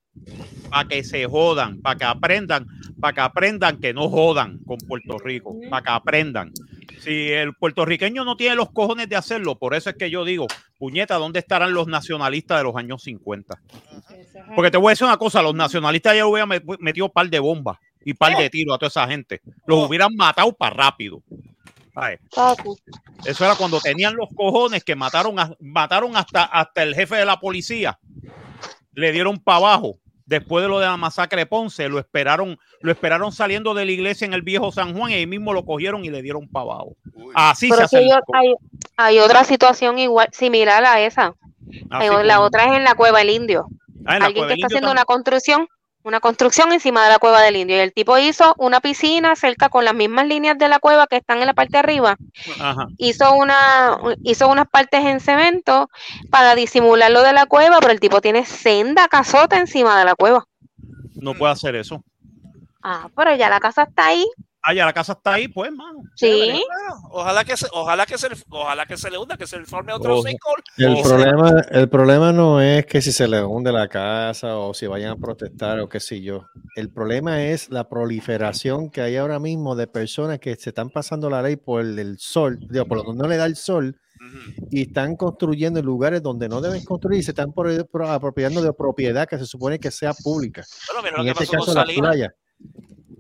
para 0.70 0.88
que 0.88 1.04
se 1.04 1.26
jodan, 1.26 1.82
para 1.82 1.96
que 1.98 2.06
aprendan, 2.06 2.68
para 3.00 3.14
que 3.14 3.22
aprendan 3.22 3.78
que 3.80 3.94
no 3.94 4.10
jodan 4.10 4.60
con 4.66 4.78
Puerto 4.80 5.18
Rico, 5.20 5.56
para 5.70 5.84
que 5.84 5.90
aprendan. 5.92 6.52
Si 7.02 7.30
el 7.32 7.54
puertorriqueño 7.56 8.26
no 8.26 8.36
tiene 8.36 8.56
los 8.56 8.72
cojones 8.72 9.08
de 9.10 9.16
hacerlo, 9.16 9.58
por 9.58 9.74
eso 9.76 9.90
es 9.90 9.96
que 9.96 10.10
yo 10.10 10.26
digo, 10.26 10.48
puñeta, 10.78 11.16
¿dónde 11.16 11.40
estarán 11.40 11.74
los 11.74 11.88
nacionalistas 11.88 12.58
de 12.58 12.64
los 12.64 12.76
años 12.76 13.04
50? 13.04 13.62
Eso 14.10 14.14
es 14.18 14.28
Porque 14.56 14.72
te 14.72 14.78
voy 14.78 14.90
a 14.90 14.92
decir 14.92 15.06
una 15.06 15.18
cosa, 15.18 15.42
los 15.42 15.56
nacionalistas 15.56 16.16
ya 16.16 16.26
hubieran 16.26 16.50
met- 16.50 16.78
metido 16.80 17.10
par 17.10 17.30
de 17.30 17.40
bombas 17.40 17.78
y 18.04 18.14
par 18.14 18.32
de 18.38 18.50
tiros 18.50 18.76
a 18.76 18.78
toda 18.80 18.88
esa 18.88 19.08
gente. 19.08 19.42
Los 19.66 19.88
hubieran 19.88 20.16
matado 20.16 20.52
para 20.54 20.76
rápido. 20.76 21.22
Eso 23.26 23.46
era 23.46 23.56
cuando 23.56 23.80
tenían 23.82 24.16
los 24.16 24.30
cojones 24.36 24.84
que 24.84 24.96
mataron, 24.96 25.40
a- 25.40 25.56
mataron 25.60 26.16
hasta, 26.16 26.44
hasta 26.46 26.84
el 26.84 26.96
jefe 26.96 27.16
de 27.18 27.26
la 27.26 27.40
policía. 27.40 28.00
Le 28.94 29.12
dieron 29.12 29.38
para 29.40 29.58
abajo. 29.58 30.00
Después 30.30 30.62
de 30.62 30.70
lo 30.70 30.80
de 30.80 30.86
la 30.86 30.96
masacre 30.96 31.40
de 31.40 31.46
Ponce, 31.48 31.90
lo 31.90 31.98
esperaron, 31.98 32.56
lo 32.82 32.92
esperaron 32.92 33.32
saliendo 33.32 33.74
de 33.74 33.84
la 33.84 33.92
iglesia 33.92 34.26
en 34.26 34.34
el 34.34 34.44
viejo 34.44 34.72
San 34.72 34.96
Juan 34.96 35.10
y 35.10 35.16
ahí 35.16 35.26
mismo 35.26 35.54
lo 35.54 35.66
cogieron 35.66 36.06
y 36.06 36.12
le 36.12 36.22
dieron 36.22 36.48
para 36.48 36.66
abajo. 36.66 36.96
Así 37.34 37.68
Pero 37.68 37.88
se 37.88 37.98
si 37.98 38.12
hace. 38.12 38.22
hay, 38.34 38.54
hay 38.96 39.18
otra 39.18 39.44
situación 39.44 39.98
igual, 39.98 40.28
similar 40.32 40.86
a 40.86 41.02
esa. 41.02 41.34
Hay- 41.90 42.10
la 42.26 42.42
otra 42.42 42.66
es 42.66 42.74
en 42.78 42.84
la 42.84 42.94
cueva 42.94 43.18
del 43.20 43.32
indio. 43.32 43.66
Ah, 44.06 44.18
Alguien 44.22 44.34
que 44.48 44.54
está 44.54 44.68
haciendo 44.68 44.88
también. 44.88 44.92
una 44.92 45.06
construcción, 45.06 45.68
una 46.04 46.20
construcción 46.20 46.72
encima 46.72 47.04
de 47.04 47.10
la 47.10 47.20
cueva 47.20 47.42
del 47.42 47.56
indio. 47.56 47.78
Y 47.78 47.80
el 47.80 47.94
tipo 47.94 48.18
hizo 48.18 48.56
una 48.58 48.80
piscina 48.80 49.36
cerca 49.36 49.70
con 49.70 49.86
las 49.86 49.94
mismas 49.94 50.28
líneas 50.28 50.58
de 50.58 50.68
la 50.68 50.80
cueva 50.80 51.08
que 51.08 51.18
están 51.18 51.40
en 51.40 51.48
la 51.48 51.54
parte 51.54 51.74
de 51.74 51.80
arriba. 51.80 52.18
Ajá. 52.60 52.88
Hizo 52.98 53.34
una, 53.34 53.98
hizo 54.24 54.48
unas 54.48 54.68
partes 54.70 55.06
en 55.06 55.20
cemento 55.20 55.90
para 56.30 56.56
disimular 56.56 57.12
lo 57.12 57.22
de 57.22 57.34
la 57.34 57.46
cueva, 57.46 57.80
pero 57.80 57.92
el 57.92 58.00
tipo 58.00 58.22
tiene 58.22 58.46
senda 58.46 59.08
casota 59.08 59.58
encima 59.58 59.98
de 60.00 60.06
la 60.06 60.16
cueva. 60.16 60.46
No 61.16 61.34
puede 61.34 61.54
hacer 61.54 61.76
eso. 61.76 62.04
Ah, 62.82 63.10
pero 63.16 63.36
ya 63.36 63.50
la 63.50 63.60
casa 63.60 63.84
está 63.84 64.08
ahí. 64.08 64.26
Ah, 64.62 64.74
ya 64.74 64.86
la 64.86 64.92
casa 64.92 65.14
está 65.14 65.34
ahí, 65.36 65.48
pues, 65.48 65.72
mano. 65.72 66.00
Sí. 66.16 66.62
Ojalá 67.12 67.46
que 67.46 67.56
se, 67.56 67.68
ojalá 67.72 68.06
que 68.06 68.18
se, 68.18 68.28
ojalá 68.50 68.86
que 68.86 68.98
se 68.98 69.10
le 69.10 69.18
hunda, 69.18 69.38
que 69.38 69.48
se 69.48 69.58
le 69.58 69.66
forme 69.66 69.94
otro 69.94 70.16
sinkhole. 70.22 70.64
El 70.78 71.02
problema, 71.02 71.52
el 71.72 71.90
problema 71.90 72.32
no 72.34 72.62
es 72.62 72.86
que 72.86 73.02
si 73.02 73.12
se 73.14 73.28
le 73.28 73.42
hunde 73.44 73.72
la 73.72 73.88
casa 73.88 74.58
o 74.58 74.74
si 74.74 74.86
vayan 74.86 75.12
a 75.12 75.16
protestar 75.16 75.80
o 75.80 75.88
qué 75.88 76.00
sé 76.02 76.22
yo. 76.22 76.46
El 76.76 76.90
problema 76.90 77.42
es 77.42 77.70
la 77.70 77.88
proliferación 77.88 78.90
que 78.90 79.00
hay 79.02 79.16
ahora 79.16 79.40
mismo 79.40 79.76
de 79.76 79.88
personas 79.88 80.40
que 80.40 80.56
se 80.56 80.72
están 80.72 80.90
pasando 80.90 81.30
la 81.30 81.42
ley 81.42 81.56
por 81.56 81.80
el, 81.82 81.98
el 81.98 82.20
sol, 82.20 82.60
digo, 82.70 82.86
por 82.86 83.04
donde 83.06 83.24
no 83.24 83.30
le 83.30 83.38
da 83.38 83.46
el 83.46 83.56
sol 83.56 83.96
y 84.70 84.82
están 84.82 85.16
construyendo 85.16 85.80
en 85.80 85.86
lugares 85.86 86.22
donde 86.22 86.50
no 86.50 86.60
deben 86.60 86.84
construir 86.84 87.22
y 87.22 87.24
se 87.24 87.32
están 87.32 87.54
por- 87.54 87.88
por- 87.88 88.04
apropiando 88.06 88.62
de 88.62 88.74
propiedad 88.74 89.26
que 89.26 89.38
se 89.40 89.46
supone 89.46 89.80
que 89.80 89.90
sea 89.90 90.14
pública. 90.14 90.66
Bueno, 90.88 91.02
mira 91.04 91.16
lo 91.18 91.24
en 91.24 91.26
que 91.28 91.32
este 91.44 91.56
pasó 91.58 91.66
con 91.66 91.74
caso, 91.76 91.88
la 91.88 92.02
playa. 92.02 92.34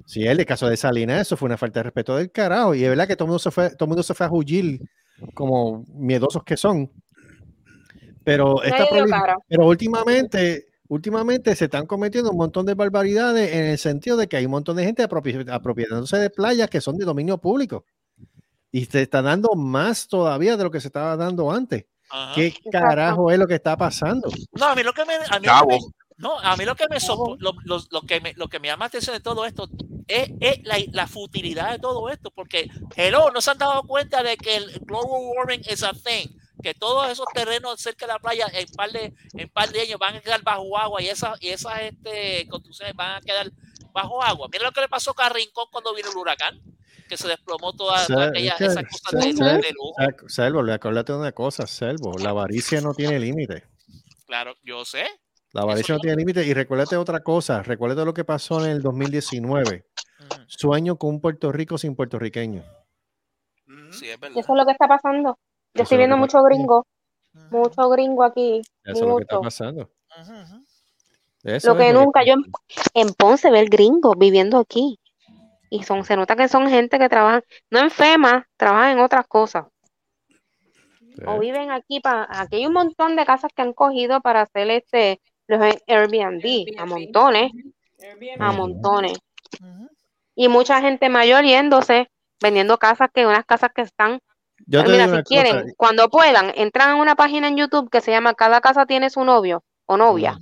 Sí, 0.09 0.25
el 0.25 0.43
caso 0.43 0.67
de 0.67 0.75
Salinas, 0.75 1.21
eso 1.21 1.37
fue 1.37 1.45
una 1.45 1.55
falta 1.55 1.81
de 1.81 1.83
respeto 1.83 2.17
del 2.17 2.31
carajo. 2.31 2.73
Y 2.73 2.83
es 2.83 2.89
verdad 2.89 3.07
que 3.07 3.15
todo 3.15 3.25
el 3.25 3.29
mundo 3.29 3.37
se 3.39 3.51
fue, 3.51 3.69
todo 3.69 3.85
el 3.85 3.89
mundo 3.89 4.01
se 4.01 4.15
fue 4.15 4.25
a 4.25 4.31
huir 4.31 4.81
como 5.35 5.85
miedosos 5.87 6.43
que 6.43 6.57
son. 6.57 6.91
Pero, 8.23 8.63
esta 8.63 8.87
pero 9.47 9.67
últimamente, 9.67 10.65
últimamente 10.87 11.55
se 11.55 11.65
están 11.65 11.85
cometiendo 11.85 12.31
un 12.31 12.37
montón 12.37 12.65
de 12.65 12.73
barbaridades 12.73 13.53
en 13.53 13.65
el 13.65 13.77
sentido 13.77 14.17
de 14.17 14.27
que 14.27 14.37
hay 14.37 14.45
un 14.45 14.51
montón 14.51 14.77
de 14.77 14.83
gente 14.83 15.07
apropi- 15.07 15.47
apropiándose 15.47 16.17
de 16.17 16.31
playas 16.31 16.71
que 16.71 16.81
son 16.81 16.97
de 16.97 17.05
dominio 17.05 17.37
público. 17.37 17.85
Y 18.71 18.85
se 18.85 19.03
está 19.03 19.21
dando 19.21 19.49
más 19.53 20.07
todavía 20.07 20.57
de 20.57 20.63
lo 20.63 20.71
que 20.71 20.81
se 20.81 20.87
estaba 20.87 21.15
dando 21.17 21.51
antes. 21.51 21.85
Ajá. 22.09 22.33
¿Qué 22.33 22.51
carajo 22.71 23.29
es 23.29 23.37
lo 23.37 23.45
que 23.45 23.53
está 23.53 23.77
pasando? 23.77 24.27
No, 24.53 24.65
a 24.65 24.75
mí 24.75 24.81
lo 24.81 24.91
que 24.91 25.05
me, 25.05 25.13
a 25.13 25.39
mí 25.39 25.45
lo 25.45 25.67
que 25.67 25.75
me. 25.75 25.79
No, 26.19 26.37
a 26.39 26.55
mí 26.57 26.65
lo 26.65 26.75
que 26.75 26.87
me, 26.89 26.97
sopor- 26.99 27.37
lo, 27.39 27.53
lo- 27.63 27.83
lo 27.89 28.01
que 28.03 28.19
me, 28.21 28.33
lo 28.35 28.47
que 28.47 28.59
me 28.59 28.67
llama 28.67 28.83
la 28.85 28.87
atención 28.87 29.15
de 29.15 29.21
todo 29.21 29.45
esto 29.45 29.69
es, 30.07 30.29
es 30.41 30.63
la, 30.65 30.77
la 30.91 31.07
futilidad 31.07 31.71
de 31.71 31.79
todo 31.79 32.09
esto, 32.09 32.29
porque, 32.31 32.69
hello, 32.95 33.31
no 33.31 33.39
se 33.41 33.51
han 33.51 33.57
dado 33.57 33.83
cuenta 33.83 34.21
de 34.21 34.35
que 34.37 34.57
el 34.57 34.79
global 34.81 35.21
warming 35.35 35.61
is 35.71 35.81
a 35.83 35.93
thing, 35.93 36.27
que 36.61 36.73
todos 36.73 37.09
esos 37.09 37.25
terrenos 37.33 37.79
cerca 37.79 38.05
de 38.05 38.13
la 38.13 38.19
playa 38.19 38.47
en 38.51 38.67
par 38.75 38.91
de, 38.91 39.13
en 39.33 39.49
par 39.49 39.69
de 39.71 39.81
años 39.81 39.97
van 39.97 40.15
a 40.17 40.21
quedar 40.21 40.43
bajo 40.43 40.77
agua 40.77 41.01
y 41.01 41.07
esas, 41.07 41.41
y 41.41 41.49
esas 41.49 41.73
este, 41.81 42.47
construcciones 42.49 42.95
van 42.95 43.15
a 43.17 43.21
quedar 43.21 43.49
bajo 43.93 44.21
agua. 44.21 44.47
Mira 44.51 44.65
lo 44.65 44.71
que 44.73 44.81
le 44.81 44.89
pasó 44.89 45.13
a 45.17 45.29
Rincón 45.29 45.67
cuando 45.71 45.93
vino 45.95 46.11
el 46.11 46.17
huracán, 46.17 46.59
que 47.07 47.15
se 47.17 47.27
desplomó 47.29 47.71
toda, 47.73 48.05
toda 48.05 48.25
aquella, 48.27 48.51
es 48.51 48.57
que- 48.57 48.65
esas 48.65 48.83
cosas 48.83 49.11
de, 49.13 49.33
de 49.61 49.71
lujo. 49.71 49.93
Sel- 49.97 50.29
Selvo, 50.29 50.63
le 50.63 50.73
acuérdate 50.73 51.13
de 51.13 51.17
una 51.19 51.31
cosa, 51.31 51.65
Selvo, 51.65 52.17
la 52.19 52.31
avaricia 52.31 52.81
no 52.81 52.93
tiene 52.93 53.19
límite. 53.19 53.63
Claro, 54.27 54.53
yo 54.63 54.83
sé. 54.85 55.07
La 55.53 55.61
avaricia 55.61 55.95
no 55.95 55.99
tiene 55.99 56.17
límite. 56.17 56.45
Y 56.45 56.53
recuérdate 56.53 56.95
otra 56.97 57.21
cosa, 57.21 57.63
recuérdate 57.63 58.05
lo 58.05 58.13
que 58.13 58.23
pasó 58.23 58.63
en 58.63 58.71
el 58.71 58.81
2019. 58.81 59.85
Sueño 60.47 60.97
con 60.97 61.11
un 61.11 61.21
Puerto 61.21 61.51
Rico 61.51 61.77
sin 61.77 61.95
puertorriqueños. 61.95 62.65
Sí, 63.91 64.09
es 64.09 64.19
verdad. 64.19 64.37
Eso 64.37 64.53
es 64.53 64.57
lo 64.57 64.65
que 64.65 64.71
está 64.71 64.87
pasando. 64.87 65.39
Yo 65.73 65.81
es 65.81 65.83
estoy 65.83 65.97
viendo 65.97 66.17
mucho 66.17 66.41
gringo, 66.43 66.85
mucho 67.51 67.89
gringo 67.89 68.23
aquí, 68.23 68.61
Eso 68.83 69.03
es 69.03 69.07
lo 69.07 69.17
que 69.17 69.23
está 69.23 69.39
pasando. 69.39 69.91
Eso 71.43 71.73
Lo 71.73 71.77
que 71.77 71.89
es 71.89 71.93
nunca, 71.93 72.23
yo 72.25 72.33
en, 72.33 72.43
en 72.93 73.13
Ponce 73.13 73.49
ver 73.51 73.69
gringos 73.69 74.15
viviendo 74.17 74.57
aquí. 74.57 74.99
Y 75.69 75.83
son, 75.83 76.03
se 76.03 76.15
nota 76.15 76.35
que 76.35 76.47
son 76.47 76.67
gente 76.67 76.97
que 76.97 77.09
trabajan, 77.09 77.43
no 77.69 77.79
en 77.79 77.91
FEMA, 77.91 78.47
trabajan 78.57 78.97
en 78.97 78.99
otras 78.99 79.27
cosas. 79.27 79.65
O 81.27 81.37
viven 81.37 81.69
aquí, 81.69 81.99
pa, 81.99 82.27
aquí 82.29 82.57
hay 82.57 82.65
un 82.65 82.73
montón 82.73 83.15
de 83.15 83.25
casas 83.25 83.51
que 83.53 83.61
han 83.61 83.73
cogido 83.73 84.21
para 84.21 84.41
hacer 84.41 84.69
este, 84.71 85.21
los 85.49 85.75
Airbnb, 85.87 86.79
a 86.79 86.85
montones, 86.85 87.51
a 88.39 88.51
montones. 88.51 89.17
Y 90.35 90.47
mucha 90.47 90.79
gente 90.79 91.09
mayor 91.09 91.43
yéndose, 91.43 92.09
vendiendo 92.41 92.77
casas 92.77 93.09
que 93.13 93.25
unas 93.25 93.45
casas 93.45 93.71
que 93.75 93.81
están 93.81 94.19
Yo 94.67 94.83
Mira, 94.83 95.07
si 95.07 95.23
quieren, 95.23 95.61
cosa, 95.61 95.73
cuando 95.75 96.09
puedan, 96.09 96.53
entran 96.55 96.91
en 96.91 97.01
una 97.01 97.15
página 97.15 97.47
en 97.47 97.57
YouTube 97.57 97.89
que 97.89 97.99
se 97.99 98.11
llama 98.11 98.35
Cada 98.35 98.61
casa 98.61 98.85
tiene 98.85 99.09
su 99.09 99.23
novio 99.23 99.63
o 99.85 99.97
novia. 99.97 100.37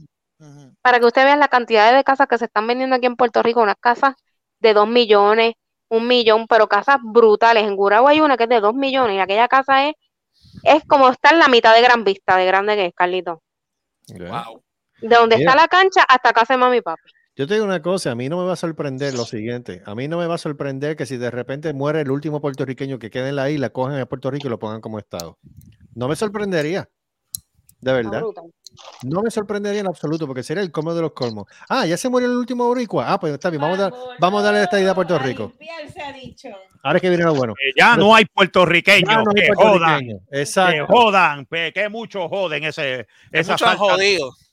Para 0.81 0.99
que 0.99 1.05
ustedes 1.05 1.25
vean 1.25 1.39
la 1.39 1.47
cantidad 1.47 1.95
de 1.95 2.03
casas 2.03 2.27
que 2.27 2.37
se 2.37 2.45
están 2.45 2.67
vendiendo 2.67 2.95
aquí 2.95 3.07
en 3.07 3.15
Puerto 3.15 3.41
Rico, 3.41 3.61
unas 3.61 3.77
casas 3.79 4.13
de 4.59 4.73
dos 4.73 4.87
millones, 4.87 5.53
un 5.89 6.07
millón, 6.07 6.47
pero 6.47 6.67
casas 6.67 6.97
brutales. 7.01 7.63
En 7.63 7.75
Gurabo 7.75 8.07
hay 8.07 8.19
una 8.19 8.37
que 8.37 8.43
es 8.43 8.49
de 8.49 8.59
dos 8.59 8.75
millones 8.75 9.15
y 9.15 9.19
aquella 9.19 9.47
casa 9.47 9.87
es, 9.87 9.95
es 10.63 10.83
como 10.85 11.09
está 11.09 11.31
en 11.31 11.39
la 11.39 11.47
mitad 11.47 11.73
de 11.73 11.81
Gran 11.81 12.03
Vista, 12.03 12.35
de 12.35 12.45
grande 12.45 12.75
que 12.75 12.85
es, 12.87 12.93
Carlito. 12.93 13.41
Wow. 14.09 14.61
De 15.01 15.15
donde 15.15 15.37
Mira. 15.37 15.51
está 15.51 15.61
la 15.61 15.67
cancha 15.67 16.03
hasta 16.03 16.33
casa 16.33 16.53
de 16.53 16.57
mami 16.59 16.77
y 16.77 16.81
papi. 16.81 17.11
Yo 17.35 17.45
te 17.45 17.53
digo 17.53 17.65
una 17.65 17.81
cosa, 17.83 18.11
a 18.11 18.15
mí 18.15 18.29
no 18.29 18.37
me 18.39 18.45
va 18.47 18.53
a 18.53 18.55
sorprender 18.55 19.13
lo 19.13 19.23
siguiente. 19.23 19.83
A 19.85 19.93
mí 19.93 20.07
no 20.07 20.17
me 20.17 20.25
va 20.25 20.35
a 20.35 20.39
sorprender 20.39 20.95
que 20.95 21.05
si 21.05 21.17
de 21.17 21.29
repente 21.29 21.71
muere 21.71 22.01
el 22.01 22.09
último 22.09 22.41
puertorriqueño 22.41 22.97
que 22.97 23.11
quede 23.11 23.29
en 23.29 23.35
la 23.35 23.49
isla, 23.51 23.69
cojan 23.69 23.99
a 23.99 24.05
Puerto 24.07 24.31
Rico 24.31 24.47
y 24.47 24.49
lo 24.49 24.57
pongan 24.57 24.81
como 24.81 24.97
Estado. 24.97 25.37
No 25.93 26.07
me 26.07 26.15
sorprendería. 26.15 26.89
De 27.79 27.93
verdad. 27.93 28.23
No 29.03 29.21
me 29.21 29.29
sorprendería 29.29 29.81
en 29.81 29.87
absoluto, 29.87 30.25
porque 30.25 30.41
sería 30.41 30.63
el 30.63 30.71
colmo 30.71 30.95
de 30.95 31.01
los 31.01 31.13
colmos. 31.13 31.45
Ah, 31.69 31.85
ya 31.85 31.95
se 31.95 32.09
murió 32.09 32.27
el 32.27 32.35
último 32.35 32.65
boricua. 32.67 33.11
Ah, 33.11 33.19
pues 33.19 33.33
está 33.33 33.51
bien, 33.51 33.61
vamos 33.61 33.77
a, 33.77 33.83
dar, 33.83 33.93
vamos 34.19 34.41
a 34.41 34.45
darle 34.45 34.63
esta 34.63 34.79
idea 34.79 34.91
a 34.91 34.95
Puerto 34.95 35.17
Rico. 35.19 35.53
se 35.93 36.01
ha 36.01 36.11
dicho. 36.11 36.49
Ahora 36.83 36.97
es 36.97 37.01
que 37.03 37.09
viene 37.09 37.23
lo 37.23 37.35
bueno. 37.35 37.53
Que 37.53 37.79
ya 37.79 37.95
no 37.95 38.15
hay 38.15 38.25
puertorriqueños 38.25 39.23
que 39.35 39.47
puertorriqueños, 39.53 39.57
jodan. 39.57 40.03
exacto. 40.31 40.87
Que 40.87 40.93
jodan, 40.93 41.45
que 41.45 41.89
muchos 41.89 42.27
joden 42.29 42.63
ese, 42.63 43.07
esa 43.31 43.53
muchos 43.53 43.67
salta- 43.67 43.77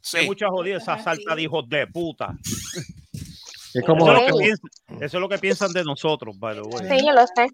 sí. 0.04 0.26
muchos 0.26 0.50
jodidos, 0.50 0.82
esa 0.82 0.98
salta 1.02 1.34
de 1.34 1.42
hijos 1.42 1.68
de 1.68 1.86
puta. 1.86 2.34
Es 3.74 3.84
como, 3.84 4.12
eso, 4.12 4.22
es 4.22 4.28
lo 4.28 4.28
que 4.28 4.38
piensan, 4.38 4.70
eso 5.02 5.16
es 5.16 5.20
lo 5.20 5.28
que 5.28 5.38
piensan 5.38 5.72
de 5.72 5.84
nosotros, 5.84 6.38
by 6.38 6.54
the 6.54 6.62
way. 6.62 6.88
Sí, 6.88 7.04
yo 7.04 7.12
lo 7.12 7.26
sé. 7.26 7.48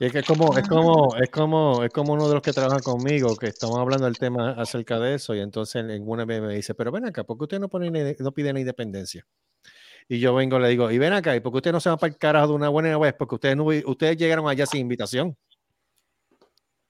y 0.00 0.06
es 0.06 0.12
que 0.12 0.20
es 0.20 0.26
como, 0.26 0.56
es 0.56 0.66
como, 0.66 1.14
es 1.16 1.30
como, 1.30 1.84
es 1.84 1.90
como 1.90 2.14
uno 2.14 2.28
de 2.28 2.34
los 2.34 2.42
que 2.42 2.52
trabajan 2.52 2.80
conmigo, 2.80 3.36
que 3.36 3.48
estamos 3.48 3.78
hablando 3.78 4.06
del 4.06 4.16
tema 4.16 4.52
acerca 4.52 4.98
de 4.98 5.14
eso, 5.14 5.34
y 5.34 5.40
entonces 5.40 5.84
en 5.84 6.08
una 6.08 6.24
vez 6.24 6.40
me 6.40 6.54
dice, 6.54 6.74
pero 6.74 6.90
ven 6.90 7.04
acá, 7.04 7.24
¿por 7.24 7.36
qué 7.36 7.44
usted 7.44 7.60
no 7.60 7.68
pone 7.68 8.16
no 8.18 8.32
pide 8.32 8.52
la 8.52 8.60
independencia? 8.60 9.26
Y 10.08 10.20
yo 10.20 10.34
vengo 10.34 10.58
y 10.58 10.62
le 10.62 10.68
digo, 10.68 10.90
y 10.90 10.98
ven 10.98 11.12
acá, 11.12 11.34
¿y 11.34 11.40
por 11.40 11.52
qué 11.52 11.56
usted 11.56 11.72
no 11.72 11.80
se 11.80 11.90
va 11.90 11.96
para 11.96 12.12
el 12.12 12.18
carajo 12.18 12.48
de 12.48 12.54
una 12.54 12.68
buena 12.68 12.96
vez? 12.96 13.12
Porque 13.18 13.34
ustedes 13.34 13.56
no, 13.56 13.64
ustedes 13.64 14.16
llegaron 14.16 14.48
allá 14.48 14.64
sin 14.64 14.80
invitación. 14.80 15.36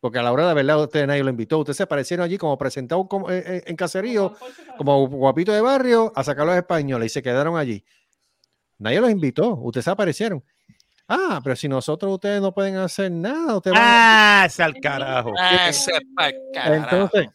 Porque 0.01 0.18
a 0.18 0.22
la 0.22 0.30
hora 0.32 0.42
de 0.44 0.49
la 0.49 0.55
verdad 0.55 0.82
ustedes 0.82 1.07
nadie 1.07 1.22
lo 1.24 1.30
invitó. 1.30 1.59
Ustedes 1.59 1.78
se 1.78 1.82
aparecieron 1.82 2.24
allí 2.24 2.36
como 2.38 2.57
presentados 2.59 3.07
como, 3.09 3.30
eh, 3.30 3.42
eh, 3.47 3.62
en 3.66 3.76
caserío, 3.76 4.34
como 4.76 5.09
guapito 5.09 5.53
de 5.53 5.61
barrio, 5.61 6.12
a 6.14 6.22
sacar 6.22 6.42
a 6.42 6.47
los 6.47 6.57
españoles 6.57 7.12
y 7.12 7.14
se 7.14 7.22
quedaron 7.22 7.57
allí. 7.57 7.84
Nadie 8.78 9.01
los 9.01 9.11
invitó, 9.11 9.55
ustedes 9.57 9.84
se 9.84 9.90
aparecieron. 9.90 10.44
Ah, 11.09 11.40
pero 11.42 11.55
si 11.57 11.68
nosotros 11.68 12.12
ustedes 12.12 12.42
no 12.42 12.53
pueden 12.53 12.76
hacer 12.76 13.11
nada, 13.12 13.57
ustedes 13.57 13.74
van 13.74 13.82
a- 13.82 14.42
Ah, 14.42 14.47
ese 14.47 14.62
al 14.62 14.80
carajo. 14.80 15.32
Entonces, 16.74 17.28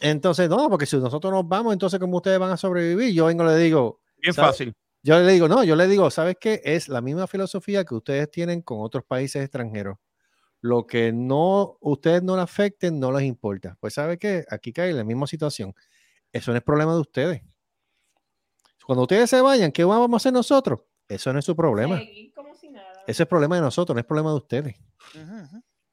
entonces, 0.00 0.48
no, 0.48 0.68
porque 0.68 0.86
si 0.86 0.96
nosotros 0.96 1.32
nos 1.32 1.46
vamos, 1.46 1.72
entonces, 1.72 2.00
¿cómo 2.00 2.16
ustedes 2.16 2.38
van 2.38 2.50
a 2.52 2.56
sobrevivir? 2.56 3.12
Yo 3.14 3.26
vengo 3.26 3.44
y 3.44 3.46
le 3.48 3.56
digo. 3.58 4.00
Bien 4.16 4.34
fácil. 4.48 4.74
Yo 5.02 5.18
le 5.20 5.32
digo, 5.32 5.46
no, 5.46 5.62
yo 5.62 5.76
le 5.76 5.86
digo, 5.86 6.10
¿sabes 6.10 6.36
qué? 6.40 6.60
Es 6.64 6.88
la 6.88 7.00
misma 7.00 7.26
filosofía 7.28 7.84
que 7.84 7.94
ustedes 7.94 8.28
tienen 8.30 8.62
con 8.62 8.78
otros 8.80 9.04
países 9.04 9.42
extranjeros. 9.42 9.96
Lo 10.66 10.84
que 10.86 11.12
no, 11.12 11.76
ustedes 11.80 12.22
no 12.24 12.34
le 12.34 12.42
afecten, 12.42 12.98
no 12.98 13.12
les 13.12 13.22
importa. 13.22 13.76
Pues, 13.80 13.94
¿sabe 13.94 14.18
qué? 14.18 14.44
Aquí 14.50 14.72
cae 14.72 14.92
la 14.92 15.04
misma 15.04 15.26
situación. 15.28 15.72
Eso 16.32 16.50
no 16.50 16.58
es 16.58 16.64
problema 16.64 16.92
de 16.92 17.00
ustedes. 17.00 17.42
Cuando 18.84 19.02
ustedes 19.02 19.30
se 19.30 19.40
vayan, 19.40 19.70
¿qué 19.70 19.84
vamos 19.84 20.12
a 20.12 20.16
hacer 20.16 20.32
nosotros? 20.32 20.80
Eso 21.08 21.32
no 21.32 21.38
es 21.38 21.44
su 21.44 21.54
problema. 21.54 21.98
Seguir 21.98 22.32
como 22.34 22.52
si 22.54 22.68
nada. 22.68 23.04
Ese 23.06 23.22
es 23.22 23.28
problema 23.28 23.54
de 23.56 23.62
nosotros, 23.62 23.94
no 23.94 24.00
es 24.00 24.06
problema 24.06 24.30
de 24.30 24.36
ustedes. 24.36 24.76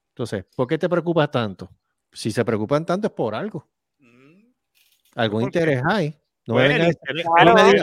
Entonces, 0.08 0.44
¿por 0.56 0.66
qué 0.66 0.76
te 0.76 0.88
preocupas 0.88 1.30
tanto? 1.30 1.70
Si 2.12 2.30
se 2.32 2.44
preocupan 2.44 2.84
tanto 2.84 3.06
es 3.06 3.12
por 3.12 3.34
algo. 3.34 3.68
Algún 5.14 5.42
¿Por 5.42 5.50
qué? 5.52 5.58
interés 5.60 5.82
hay. 5.88 6.18
No 6.46 6.54
Pues 6.54 6.68
me, 6.68 6.78
no 6.78 6.78
me 6.78 6.84
digas, 6.84 6.96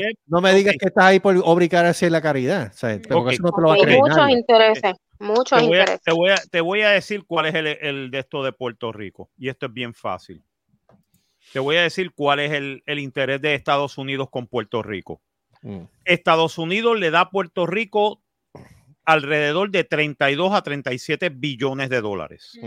interés- 0.01 0.15
no 0.27 0.41
me 0.41 0.53
digas 0.53 0.75
que 0.77 0.87
estás 0.87 1.05
ahí 1.05 1.19
por 1.21 1.35
obligar 1.45 1.85
hacia 1.85 2.09
la 2.09 2.21
caridad. 2.21 2.71
O 2.73 2.77
sea, 2.77 2.99
porque 3.01 3.13
Ok. 3.15 3.31
eso 3.31 3.43
no 3.43 3.51
te 3.53 3.61
lo 3.61 3.67
va 3.69 3.73
a 3.73 3.75
Hay 3.77 3.81
creer 3.83 3.99
muchos 3.99 4.17
nadie. 4.17 4.37
intereses, 4.37 4.93
muchos 5.21 5.59
te 5.59 5.65
voy, 5.65 5.77
a, 5.77 5.79
intereses. 5.81 6.01
te, 6.01 6.11
voy 6.11 6.29
a, 6.29 6.35
te 6.37 6.61
voy 6.61 6.81
a 6.81 6.89
decir 6.89 7.23
cuál 7.25 7.45
es 7.47 7.55
el, 7.55 7.67
el 7.67 8.11
de 8.11 8.19
esto 8.19 8.43
de 8.43 8.51
Puerto 8.51 8.91
Rico. 8.91 9.29
Y 9.37 9.49
esto 9.49 9.67
es 9.67 9.73
bien 9.73 9.93
fácil. 9.93 10.43
Te 11.53 11.59
voy 11.59 11.77
a 11.77 11.81
decir 11.81 12.11
cuál 12.13 12.39
es 12.39 12.51
el, 12.51 12.83
el 12.85 12.99
interés 12.99 13.41
de 13.41 13.55
Estados 13.55 13.97
Unidos 13.97 14.29
con 14.29 14.47
Puerto 14.47 14.81
Rico. 14.81 15.21
Mm. 15.61 15.81
Estados 16.05 16.57
Unidos 16.57 16.99
le 16.99 17.11
da 17.11 17.21
a 17.21 17.29
Puerto 17.29 17.65
Rico 17.65 18.21
alrededor 19.05 19.71
de 19.71 19.83
32 19.83 20.53
a 20.53 20.61
37 20.61 21.29
billones 21.29 21.89
de 21.89 22.01
dólares. 22.01 22.57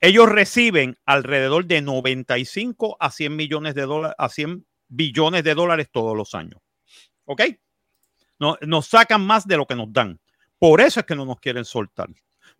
Ellos 0.00 0.28
reciben 0.28 0.98
alrededor 1.04 1.66
de 1.66 1.82
95 1.82 2.96
a 2.98 3.10
100 3.10 3.36
millones 3.36 3.74
de 3.74 3.82
dólares, 3.82 4.16
a 4.18 4.28
100 4.28 4.66
billones 4.88 5.44
de 5.44 5.54
dólares 5.54 5.88
todos 5.90 6.16
los 6.16 6.34
años. 6.34 6.60
¿Ok? 7.24 7.42
No, 8.38 8.56
nos 8.62 8.86
sacan 8.86 9.24
más 9.24 9.46
de 9.46 9.56
lo 9.56 9.66
que 9.66 9.76
nos 9.76 9.92
dan. 9.92 10.18
Por 10.62 10.80
eso 10.80 11.00
es 11.00 11.06
que 11.06 11.16
no 11.16 11.24
nos 11.24 11.40
quieren 11.40 11.64
soltar. 11.64 12.08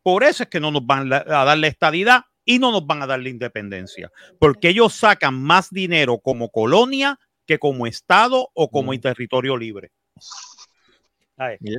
Por 0.03 0.25
eso 0.25 0.43
es 0.43 0.49
que 0.49 0.59
no 0.59 0.73
nos 0.73 0.85
van 0.85 1.13
a 1.13 1.23
dar 1.23 1.57
la 1.57 1.69
estadidad 1.69 2.25
y 2.45 2.59
no 2.59 2.73
nos 2.73 2.85
van 2.85 3.01
a 3.01 3.07
dar 3.07 3.21
la 3.21 3.29
independencia. 3.29 4.11
Porque 4.41 4.71
ellos 4.71 4.93
sacan 4.93 5.41
más 5.41 5.71
dinero 5.71 6.19
como 6.19 6.49
colonia 6.51 7.21
que 7.47 7.61
como 7.61 7.87
estado 7.87 8.51
o 8.55 8.71
como 8.73 8.99
territorio 8.99 9.57
libre. 9.57 9.93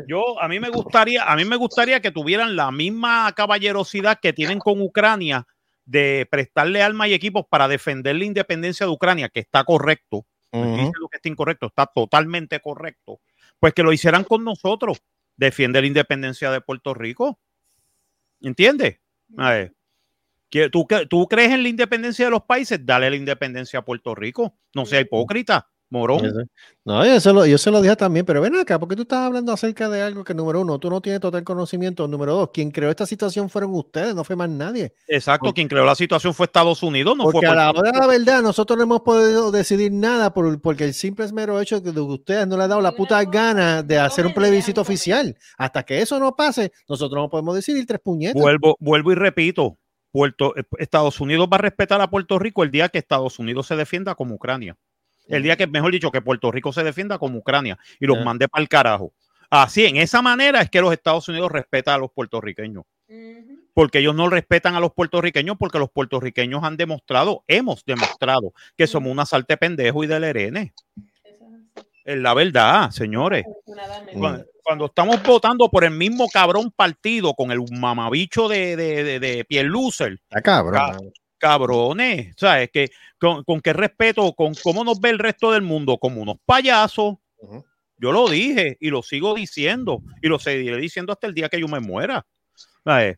Yo 0.07 0.41
a 0.41 0.47
mí 0.47 0.61
me 0.61 0.69
gustaría, 0.69 1.29
a 1.29 1.35
mí 1.35 1.43
me 1.43 1.57
gustaría 1.57 1.99
que 1.99 2.11
tuvieran 2.11 2.55
la 2.55 2.71
misma 2.71 3.29
caballerosidad 3.35 4.21
que 4.21 4.31
tienen 4.31 4.59
con 4.59 4.81
Ucrania 4.81 5.45
de 5.83 6.25
prestarle 6.31 6.81
armas 6.81 7.09
y 7.09 7.15
equipos 7.15 7.47
para 7.49 7.67
defender 7.67 8.15
la 8.15 8.23
independencia 8.23 8.85
de 8.85 8.93
Ucrania, 8.93 9.27
que 9.27 9.41
está 9.41 9.65
correcto. 9.65 10.25
Ujú. 10.53 10.71
diciendo 10.71 11.09
que 11.11 11.17
está 11.17 11.27
incorrecto, 11.27 11.65
está 11.65 11.85
totalmente 11.85 12.61
correcto. 12.61 13.19
Pues 13.59 13.73
que 13.73 13.83
lo 13.83 13.91
hicieran 13.91 14.23
con 14.23 14.43
nosotros, 14.45 15.01
defiende 15.35 15.81
la 15.81 15.87
independencia 15.87 16.51
de 16.51 16.61
Puerto 16.61 16.93
Rico. 16.93 17.39
¿Entiendes? 18.41 18.99
¿tú, 20.71 20.87
¿Tú 21.09 21.27
crees 21.27 21.51
en 21.51 21.63
la 21.63 21.69
independencia 21.69 22.25
de 22.25 22.31
los 22.31 22.43
países? 22.43 22.85
Dale 22.85 23.09
la 23.09 23.15
independencia 23.15 23.79
a 23.79 23.85
Puerto 23.85 24.13
Rico. 24.15 24.57
No 24.75 24.85
sea 24.85 24.99
hipócrita, 24.99 25.69
morón. 25.93 26.49
No, 26.83 27.05
yo 27.05 27.19
se, 27.21 27.31
lo, 27.31 27.45
yo 27.45 27.57
se 27.57 27.71
lo 27.71 27.81
dije 27.81 27.95
también, 27.95 28.25
pero 28.25 28.41
ven 28.41 28.55
acá, 28.55 28.77
porque 28.77 28.95
tú 28.95 29.03
estás 29.03 29.19
hablando 29.19 29.53
acerca 29.53 29.87
de 29.87 30.01
algo 30.01 30.23
que, 30.23 30.33
número 30.33 30.59
uno, 30.59 30.79
tú 30.79 30.89
no 30.89 30.99
tienes 30.99 31.21
total 31.21 31.43
conocimiento. 31.45 32.07
Número 32.07 32.33
dos, 32.33 32.49
quien 32.51 32.71
creó 32.71 32.89
esta 32.89 33.05
situación 33.05 33.49
fueron 33.49 33.73
ustedes, 33.75 34.13
no 34.13 34.23
fue 34.25 34.35
más 34.35 34.49
nadie. 34.49 34.93
Exacto, 35.07 35.53
quien 35.53 35.69
creó 35.69 35.85
la 35.85 35.95
situación 35.95 36.33
fue 36.33 36.47
Estados 36.47 36.83
Unidos, 36.83 37.15
no 37.15 37.23
fue 37.23 37.33
Porque 37.33 37.47
a 37.47 37.55
la 37.55 37.71
hora 37.71 37.91
de 37.91 37.97
la 37.97 38.07
verdad, 38.07 38.41
nosotros 38.41 38.75
no 38.77 38.83
hemos 38.83 39.01
podido 39.01 39.51
decidir 39.51 39.93
nada 39.93 40.33
por, 40.33 40.59
porque 40.59 40.83
el 40.83 40.93
simple 40.93 41.31
mero 41.31 41.61
hecho 41.61 41.79
de 41.79 41.93
que 41.93 41.99
ustedes 41.99 42.47
no 42.47 42.57
le 42.57 42.63
han 42.63 42.69
dado 42.69 42.81
la 42.81 42.91
puta 42.91 43.23
gana 43.23 43.81
de 43.83 43.99
hacer 43.99 44.25
un 44.25 44.33
plebiscito 44.33 44.81
oficial. 44.81 45.37
Hasta 45.57 45.83
que 45.83 46.01
eso 46.01 46.19
no 46.19 46.35
pase, 46.35 46.71
nosotros 46.89 47.21
no 47.21 47.29
podemos 47.29 47.55
decidir 47.55 47.85
tres 47.85 48.01
puñetas. 48.03 48.41
Vuelvo, 48.41 48.75
vuelvo 48.79 49.11
y 49.11 49.15
repito. 49.15 49.77
Puerto, 50.11 50.55
eh, 50.55 50.63
Estados 50.77 51.19
Unidos 51.19 51.47
va 51.51 51.57
a 51.57 51.61
respetar 51.61 51.99
a 51.99 52.09
Puerto 52.09 52.37
Rico 52.37 52.63
el 52.63 52.69
día 52.69 52.89
que 52.89 52.99
Estados 52.99 53.39
Unidos 53.39 53.65
se 53.65 53.75
defienda 53.75 54.13
como 54.13 54.35
Ucrania. 54.35 54.77
El 55.27 55.43
día 55.43 55.55
que, 55.55 55.67
mejor 55.67 55.91
dicho, 55.91 56.11
que 56.11 56.21
Puerto 56.21 56.51
Rico 56.51 56.73
se 56.73 56.83
defienda 56.83 57.17
como 57.17 57.37
Ucrania 57.39 57.77
y 57.99 58.05
los 58.05 58.17
Ya. 58.17 58.23
mande 58.25 58.47
para 58.49 58.61
el 58.61 58.69
carajo. 58.69 59.13
Así, 59.49 59.85
en 59.85 59.97
esa 59.97 60.21
manera 60.21 60.61
es 60.61 60.69
que 60.69 60.81
los 60.81 60.91
Estados 60.91 61.27
Unidos 61.29 61.51
respetan 61.51 61.95
a 61.95 61.97
los 61.99 62.11
puertorriqueños. 62.11 62.85
Porque 63.75 63.99
ellos 63.99 64.15
no 64.15 64.29
respetan 64.29 64.75
a 64.75 64.79
los 64.79 64.93
puertorriqueños 64.93 65.57
porque 65.57 65.79
los 65.79 65.89
puertorriqueños 65.91 66.63
han 66.63 66.77
demostrado, 66.77 67.43
hemos 67.47 67.85
demostrado 67.85 68.53
que 68.75 68.87
somos 68.87 69.11
una 69.11 69.25
salte 69.25 69.57
pendejo 69.57 70.03
y 70.03 70.07
del 70.07 70.23
ERN. 70.23 70.73
Es 72.05 72.17
la 72.17 72.33
verdad, 72.33 72.89
señores. 72.91 73.45
Cuando, 74.13 74.45
cuando 74.63 74.85
estamos 74.87 75.23
votando 75.23 75.69
por 75.69 75.83
el 75.83 75.91
mismo 75.91 76.27
cabrón 76.29 76.71
partido 76.75 77.33
con 77.33 77.51
el 77.51 77.59
mamabicho 77.79 78.47
de, 78.49 78.75
de, 78.75 79.03
de, 79.03 79.19
de 79.19 79.45
Pierlucer, 79.45 80.13
Está 80.29 80.41
cabrón. 80.41 81.11
Cabrones, 81.43 82.33
¿sabes? 82.37 82.69
Que, 82.71 82.89
con, 83.19 83.43
con 83.43 83.59
qué 83.59 83.73
respeto, 83.73 84.31
con 84.31 84.53
cómo 84.63 84.85
nos 84.85 85.01
ve 85.01 85.09
el 85.09 85.19
resto 85.19 85.51
del 85.51 85.61
mundo, 85.61 85.97
como 85.97 86.21
unos 86.21 86.37
payasos. 86.45 87.15
Yo 87.97 88.13
lo 88.13 88.29
dije 88.29 88.77
y 88.79 88.89
lo 88.89 89.03
sigo 89.03 89.33
diciendo 89.35 90.01
y 90.21 90.29
lo 90.29 90.39
seguiré 90.39 90.77
diciendo 90.77 91.11
hasta 91.11 91.27
el 91.27 91.33
día 91.33 91.49
que 91.49 91.59
yo 91.59 91.67
me 91.67 91.81
muera. 91.81 92.25
¿Sabes? 92.85 93.17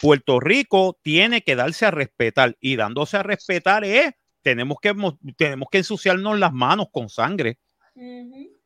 Puerto 0.00 0.38
Rico 0.38 0.96
tiene 1.02 1.42
que 1.42 1.56
darse 1.56 1.84
a 1.86 1.90
respetar 1.90 2.56
y 2.60 2.76
dándose 2.76 3.16
a 3.16 3.24
respetar 3.24 3.82
es, 3.84 4.12
tenemos 4.40 4.78
que, 4.80 4.94
mo- 4.94 5.18
tenemos 5.36 5.66
que 5.68 5.78
ensuciarnos 5.78 6.38
las 6.38 6.52
manos 6.52 6.86
con 6.92 7.08
sangre. 7.08 7.58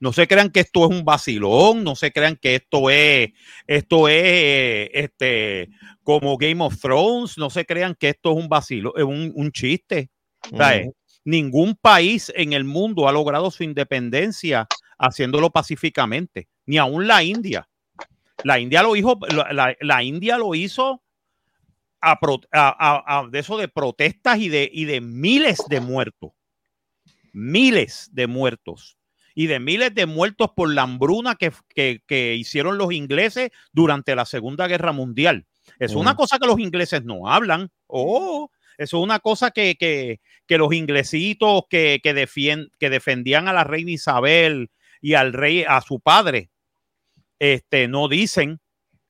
No 0.00 0.12
se 0.12 0.26
crean 0.26 0.50
que 0.50 0.60
esto 0.60 0.84
es 0.84 0.90
un 0.90 1.04
vacilón, 1.04 1.84
no 1.84 1.94
se 1.94 2.10
crean 2.12 2.36
que 2.36 2.56
esto 2.56 2.90
es, 2.90 3.30
esto 3.66 4.08
es 4.08 4.90
este, 4.92 5.68
como 6.02 6.36
Game 6.36 6.62
of 6.64 6.78
Thrones, 6.80 7.38
no 7.38 7.48
se 7.50 7.64
crean 7.64 7.94
que 7.94 8.08
esto 8.10 8.32
es 8.32 8.36
un 8.36 8.48
vacilo, 8.48 8.94
es 8.96 9.04
un, 9.04 9.32
un 9.34 9.52
chiste. 9.52 10.10
Ningún 11.24 11.76
país 11.76 12.32
en 12.34 12.52
el 12.52 12.64
mundo 12.64 13.06
ha 13.08 13.12
logrado 13.12 13.50
su 13.52 13.62
independencia 13.62 14.66
haciéndolo 14.98 15.50
pacíficamente, 15.50 16.48
ni 16.66 16.78
aún 16.78 17.06
la 17.06 17.22
India. 17.22 17.68
La 18.44 18.58
India 18.58 18.82
lo 18.82 18.96
hizo, 18.96 19.18
la, 19.32 19.52
la- 19.52 19.76
la 19.80 20.02
India 20.02 20.36
lo 20.36 20.52
hizo 20.56 21.00
a 22.00 22.18
pro- 22.18 22.40
a- 22.50 22.74
a- 23.06 23.18
a- 23.20 23.28
de 23.28 23.38
eso 23.38 23.56
de 23.56 23.68
protestas 23.68 24.38
y 24.40 24.48
de, 24.48 24.68
y 24.72 24.84
de 24.84 25.00
miles 25.00 25.58
de 25.68 25.80
muertos. 25.80 26.32
Miles 27.32 28.08
de 28.12 28.26
muertos. 28.26 28.98
Y 29.34 29.46
de 29.46 29.60
miles 29.60 29.94
de 29.94 30.06
muertos 30.06 30.50
por 30.54 30.72
la 30.72 30.82
hambruna 30.82 31.34
que, 31.36 31.52
que- 31.74 32.02
que 32.06 32.34
hicieron 32.34 32.78
los 32.78 32.92
ingleses 32.92 33.50
durante 33.72 34.14
la 34.14 34.24
Segunda 34.26 34.66
Guerra 34.68 34.92
Mundial. 34.92 35.46
Es 35.78 35.94
una 35.94 36.14
cosa 36.16 36.38
que 36.38 36.46
los 36.46 36.58
ingleses 36.58 37.04
no 37.04 37.28
hablan. 37.28 37.70
Oh, 37.86 38.50
eso 38.78 38.98
es 38.98 39.02
una 39.04 39.18
cosa 39.20 39.50
que, 39.50 39.76
que, 39.76 40.20
que 40.46 40.58
los 40.58 40.72
inglesitos 40.74 41.62
que, 41.70 42.00
que, 42.02 42.14
defien- 42.14 42.70
que 42.78 42.90
defendían 42.90 43.48
a 43.48 43.52
la 43.52 43.64
reina 43.64 43.90
Isabel 43.92 44.70
y 45.00 45.14
al 45.14 45.32
rey, 45.32 45.64
a 45.66 45.80
su 45.80 46.00
padre, 46.00 46.50
este, 47.38 47.88
no 47.88 48.08
dicen. 48.08 48.60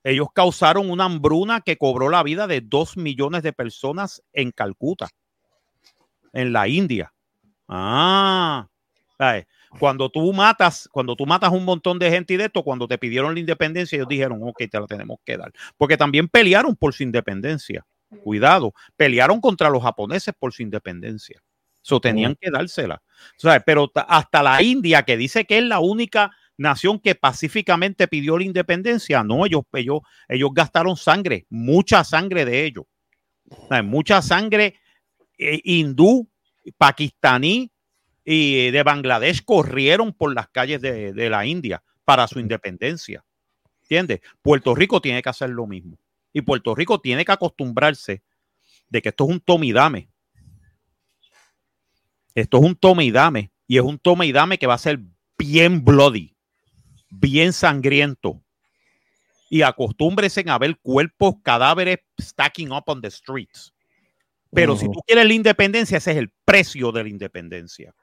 Ellos 0.05 0.29
causaron 0.35 0.91
una 0.91 1.05
hambruna 1.05 1.61
que 1.61 1.77
cobró 1.77 2.09
la 2.11 2.25
vida 2.25 2.49
de 2.49 2.61
dos 2.61 2.97
millones 2.97 3.45
de 3.45 3.53
personas 3.53 4.20
en 4.33 4.51
Calcuta, 4.51 5.09
en 6.33 6.53
la 6.53 6.66
India. 6.66 7.12
Ah, 7.68 8.66
¿sabes? 9.16 9.47
Cuando 9.79 10.11
tú 10.11 10.33
matas, 10.33 10.89
cuando 10.93 11.16
tú 11.16 11.27
matas 11.27 11.51
un 11.53 11.64
montón 11.64 11.99
de 11.99 12.11
gente 12.11 12.35
y 12.35 12.37
de 12.37 12.45
esto, 12.45 12.62
cuando 12.62 12.87
te 12.87 12.99
pidieron 12.99 13.35
la 13.35 13.41
independencia, 13.41 13.97
ellos 13.97 14.09
dijeron, 14.09 14.39
ok, 14.43 14.62
te 14.70 14.79
la 14.81 14.87
tenemos 14.87 15.18
que 15.25 15.37
dar. 15.37 15.51
Porque 15.77 15.97
también 15.97 16.29
pelearon 16.29 16.77
por 16.77 16.93
su 16.95 17.03
independencia. 17.03 17.85
Cuidado, 18.23 18.75
pelearon 18.97 19.41
contra 19.41 19.70
los 19.70 19.83
japoneses 19.83 20.35
por 20.39 20.53
su 20.53 20.62
independencia. 20.62 21.43
Eso 21.83 22.01
tenían 22.01 22.37
que 22.39 22.51
dársela. 22.51 23.03
¿Sabes? 23.37 23.62
Pero 23.64 23.89
ta- 23.89 24.03
hasta 24.03 24.43
la 24.43 24.62
India, 24.62 25.03
que 25.03 25.16
dice 25.16 25.47
que 25.47 25.59
es 25.59 25.64
la 25.64 25.81
única 25.81 26.31
nación 26.59 27.01
que 27.01 27.14
pacíficamente 27.14 28.07
pidió 28.07 28.37
la 28.39 28.45
independencia, 28.45 29.25
no, 29.25 29.47
ellos, 29.47 29.62
ellos, 29.73 30.01
ellos 30.29 30.51
gastaron 30.53 30.97
sangre, 30.97 31.47
mucha 31.49 32.05
sangre 32.05 32.45
de 32.45 32.66
ellos. 32.66 32.85
Mucha 33.83 34.23
sangre 34.23 34.77
eh, 35.39 35.61
hindú, 35.64 36.29
pakistaní 36.79 37.72
y 38.25 38.70
de 38.70 38.83
Bangladesh 38.83 39.45
corrieron 39.45 40.12
por 40.12 40.35
las 40.35 40.49
calles 40.49 40.81
de, 40.81 41.12
de 41.12 41.31
la 41.31 41.45
India 41.47 41.83
para 42.05 42.27
su 42.29 42.39
independencia. 42.39 43.25
¿Entiendes? 43.83 44.20
Puerto 44.41 44.75
Rico 44.75 45.01
tiene 45.01 45.23
que 45.23 45.29
hacer 45.29 45.51
lo 45.51 45.66
mismo. 45.66 45.99
Y 46.33 46.41
Puerto 46.43 46.75
Rico 46.75 47.01
tiene 47.01 47.25
que 47.25 47.33
acostumbrarse 47.33 48.23
de 48.89 49.03
que 49.03 49.11
esto 49.11 49.25
es 49.25 49.31
un 49.31 49.41
tome 49.41 49.66
y 49.66 49.73
dame. 49.73 50.09
Esto 52.35 52.59
es 52.59 52.64
un 52.64 52.77
tome 52.77 53.05
y 53.05 53.11
dame. 53.11 53.51
Y 53.66 53.77
es 53.77 53.83
un 53.83 53.99
tome 53.99 54.27
y 54.27 54.33
dame 54.33 54.59
que 54.59 54.66
va 54.66 54.75
a 54.75 54.79
ser 54.79 55.01
bien 55.37 55.85
bloody, 55.85 56.35
bien 57.11 57.53
sangriento. 57.53 58.43
Y 59.51 59.62
acostúmbrese 59.62 60.45
a 60.47 60.59
ver 60.59 60.79
cuerpos, 60.79 61.35
cadáveres 61.43 61.99
stacking 62.20 62.73
up 62.73 62.85
on 62.87 63.03
the 63.03 63.11
streets. 63.11 63.75
Pero 64.51 64.77
si 64.77 64.87
tú 64.87 65.01
quieres 65.07 65.27
la 65.27 65.33
independencia, 65.33 65.99
ese 65.99 66.12
es 66.12 66.16
el 66.18 66.31
precio 66.45 66.93
de 66.93 67.03
la 67.03 67.09
independencia. 67.09 67.95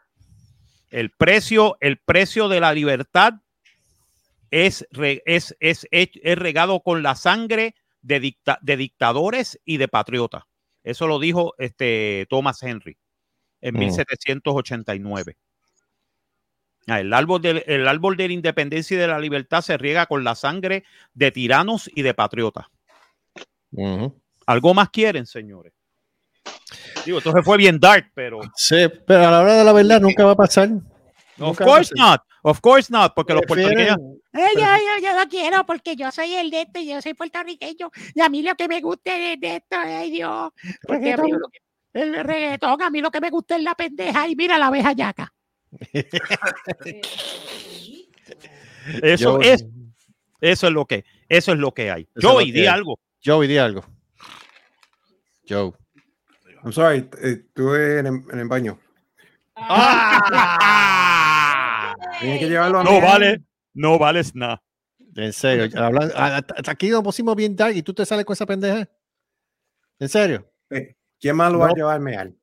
El 0.90 1.12
precio, 1.12 1.78
el 1.82 1.98
precio 1.98 2.48
de 2.50 2.60
la 2.60 2.74
libertad 2.74 3.34
es, 4.52 4.88
es, 5.26 5.56
es, 5.60 5.88
es- 5.92 6.10
regado 6.40 6.80
con 6.82 7.04
la 7.04 7.16
sangre 7.16 7.76
de, 8.02 8.20
dicta- 8.20 8.60
de 8.62 8.78
dictadores 8.78 9.60
y 9.66 9.78
de 9.78 9.88
patriotas. 9.88 10.44
Eso 10.84 11.06
lo 11.08 11.20
dijo 11.20 11.54
este 11.60 12.26
Thomas 12.30 12.64
Henry 12.64 12.98
en 13.62 13.76
Mm. 13.76 13.80
1789. 13.80 15.38
Ah, 16.88 17.02
El 17.02 17.14
árbol, 17.14 17.42
del, 17.42 17.64
el 17.68 17.88
árbol 17.88 18.18
de 18.18 18.28
la 18.28 18.34
independencia 18.34 18.96
y 18.96 19.00
de 19.00 19.08
la 19.08 19.20
libertad 19.20 19.62
se 19.62 19.78
riega 19.78 20.08
con 20.08 20.24
la 20.24 20.34
sangre 20.34 20.84
de 21.14 21.32
tiranos 21.32 21.90
y 21.94 22.02
de 22.02 22.14
patriotas. 22.16 22.66
¿Algo 24.48 24.74
más 24.74 24.90
quieren, 24.90 25.28
señores? 25.28 25.74
Digo, 27.06 27.18
esto 27.20 27.32
se 27.32 27.42
fue 27.44 27.58
bien 27.58 27.80
dark, 27.80 28.12
pero 28.14 28.40
Sí, 28.56 28.88
pero 29.08 29.28
a 29.28 29.32
la 29.32 29.40
hora 29.42 29.56
de 29.58 29.64
la 29.64 29.74
verdad 29.74 30.02
nunca 30.02 30.26
va 30.26 30.32
a 30.32 30.36
pasar. 30.36 30.70
of 30.70 30.82
Nunca 31.38 31.64
course 31.66 31.94
not, 31.96 32.22
of 32.44 32.60
course 32.60 32.92
not, 32.92 33.14
porque 33.16 33.34
los 33.34 33.44
puertorriqueños 33.48 33.98
Eh, 34.34 34.48
yo, 34.56 34.62
yo, 34.62 35.08
yo 35.08 35.18
lo 35.20 35.28
quiero 35.30 35.66
porque 35.66 35.96
yo 35.96 36.12
soy 36.12 36.34
el 36.36 36.50
de 36.52 36.62
esto 36.62 36.80
y 36.80 36.88
yo 36.90 37.02
soy 37.02 37.14
puertorriqueño. 37.14 37.90
Y 38.14 38.22
a 38.22 38.30
mí 38.30 38.42
lo 38.44 38.54
que 38.56 38.68
me 38.68 38.82
gusta 38.82 39.16
es 39.18 39.40
de 39.40 39.56
esto, 39.58 39.78
ay 39.80 40.12
Dios. 40.12 40.52
Porque 40.86 41.14
a 41.14 41.18
mí 41.18 41.32
el 41.94 42.24
reggaetón, 42.24 42.82
a 42.84 42.90
mí 42.92 43.02
lo 43.02 43.10
que 43.10 43.22
me 43.22 43.30
gusta 43.32 43.56
es 43.56 43.64
la 43.64 43.74
pendeja 43.76 44.28
y 44.28 44.36
mira 44.36 44.58
la 44.60 44.68
abeja 44.68 44.92
yaca. 44.92 45.34
Eso 49.02 49.42
Yo- 49.42 49.42
es, 49.42 49.66
eso 50.42 50.68
es 50.68 50.74
lo 50.74 50.86
que, 50.86 51.06
eso 51.28 51.52
es 51.54 51.58
lo 51.58 51.74
que 51.74 51.92
hay. 51.92 52.08
Joey, 52.22 52.52
di 52.52 52.66
algo. 52.68 53.00
Joey, 53.24 53.48
di 53.48 53.58
algo. 53.58 53.84
Joe. 55.48 55.72
I'm 56.64 56.72
sorry, 56.74 57.10
eh, 57.22 57.44
estuve 57.48 58.00
en, 58.00 58.08
el- 58.08 58.24
en 58.32 58.40
el 58.40 58.48
baño. 58.48 58.80
Tienes 62.20 62.40
que 62.40 62.50
llevarlo 62.50 62.80
a 62.80 62.84
No 62.84 63.02
vale, 63.02 63.42
no 63.74 63.98
vales 64.00 64.36
nada. 64.36 64.62
En 65.16 65.34
serio. 65.34 65.66
hablan- 65.82 66.12
a- 66.16 66.38
a- 66.38 66.44
aquí 66.72 66.90
nos 66.90 67.04
pusimos 67.04 67.36
bien 67.36 67.56
dark 67.56 67.76
y 67.76 67.82
tú 67.84 67.94
te 67.94 68.06
sales 68.06 68.26
con 68.26 68.34
esa 68.34 68.46
pendeja. 68.46 68.88
¿En 70.00 70.10
serio? 70.10 70.50
Eh, 70.70 70.96
¿Quién 71.20 71.36
más 71.36 71.52
lo 71.52 71.60
va 71.60 71.68
No. 71.68 71.74
a 71.74 71.76
llevarme 71.76 72.16
al? 72.16 72.36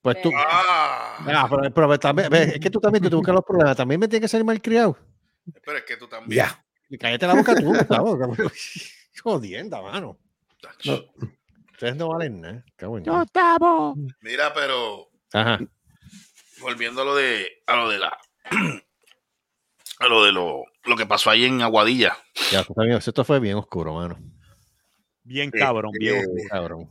Pues 0.00 0.22
tú. 0.22 0.30
Ah, 0.34 1.16
Ah, 1.26 1.46
pero, 1.50 1.74
pero 1.74 1.98
también, 1.98 2.32
es 2.32 2.60
que 2.60 2.70
tú 2.70 2.80
también 2.80 3.02
tú 3.02 3.10
te 3.10 3.16
buscas 3.16 3.34
los 3.34 3.44
problemas. 3.44 3.76
También 3.76 4.00
me 4.00 4.08
tienes 4.08 4.24
que 4.24 4.28
salir 4.28 4.44
mal 4.46 4.62
criado. 4.62 4.96
pero 5.64 5.78
es 5.78 5.84
que 5.84 5.96
tú 5.96 6.06
también. 6.06 6.36
Ya. 6.46 6.64
Cállate 6.98 7.26
la 7.26 7.34
boca 7.34 7.54
tú, 7.54 7.64
Gustavo. 7.64 8.18
Jodienda, 9.22 9.82
mano. 9.82 10.18
No. 10.84 11.04
Ustedes 11.78 11.94
no 11.94 12.08
valen 12.08 12.40
nada. 12.40 12.64
cabrón. 12.74 13.04
Yo 13.04 13.22
estamos. 13.22 13.96
Mira, 14.20 14.52
pero 14.52 15.08
Ajá. 15.32 15.60
volviendo 16.60 17.02
a 17.02 17.04
lo 17.04 17.14
de 17.14 17.62
a 17.68 17.76
lo 17.76 17.88
de 17.88 17.98
la 18.00 18.18
a 20.00 20.08
lo 20.08 20.24
de 20.24 20.32
lo, 20.32 20.64
lo 20.82 20.96
que 20.96 21.06
pasó 21.06 21.30
ahí 21.30 21.44
en 21.44 21.62
Aguadilla. 21.62 22.18
Ya, 22.50 22.64
tú 22.64 22.74
también, 22.74 22.98
esto 22.98 23.24
fue 23.24 23.38
bien 23.38 23.54
oscuro, 23.58 23.94
mano. 23.94 24.18
Bien 25.22 25.52
cabrón, 25.52 25.92
bien. 25.96 26.16
Eh, 26.16 26.24
oscuro. 26.26 26.48
Cabrón. 26.50 26.90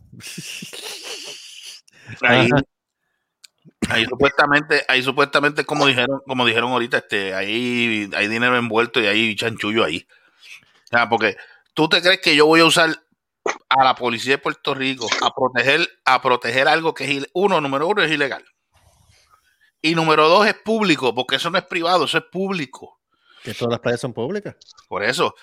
Ahí, 2.22 2.50
ahí 3.90 4.06
supuestamente, 4.06 4.86
ahí 4.88 5.04
supuestamente 5.04 5.66
como 5.66 5.86
dijeron, 5.86 6.22
como 6.26 6.46
dijeron 6.46 6.72
ahorita, 6.72 7.00
este, 7.00 7.34
ahí 7.34 8.10
hay 8.16 8.28
dinero 8.30 8.58
envuelto 8.58 9.02
y 9.02 9.08
hay 9.08 9.36
chanchullo 9.36 9.84
ahí. 9.84 10.08
O 10.86 10.88
sea, 10.88 11.10
porque 11.10 11.36
tú 11.74 11.90
te 11.90 12.02
crees 12.02 12.22
que 12.22 12.38
yo 12.38 12.46
voy 12.46 12.62
a 12.62 12.66
usar 12.66 13.02
a 13.70 13.84
la 13.84 13.96
policía 13.96 14.34
de 14.34 14.38
Puerto 14.40 14.74
Rico 14.74 15.08
a 15.22 15.32
proteger, 15.34 15.88
a 16.06 16.22
proteger 16.22 16.68
algo 16.68 16.94
que 16.94 17.04
es 17.18 17.26
uno, 17.34 17.60
número 17.62 17.88
uno, 17.88 18.02
es 18.02 18.12
ilegal. 18.12 18.46
Y 19.82 19.96
número 19.96 20.28
dos 20.28 20.48
es 20.48 20.56
público, 20.56 21.14
porque 21.14 21.36
eso 21.36 21.50
no 21.50 21.58
es 21.58 21.64
privado, 21.66 22.06
eso 22.06 22.18
es 22.18 22.24
público. 22.26 23.00
Que 23.44 23.54
todas 23.54 23.72
las 23.72 23.80
playas 23.80 24.02
son 24.02 24.14
públicas. 24.14 24.56
Por 24.90 25.04
eso. 25.04 25.28
O 25.28 25.34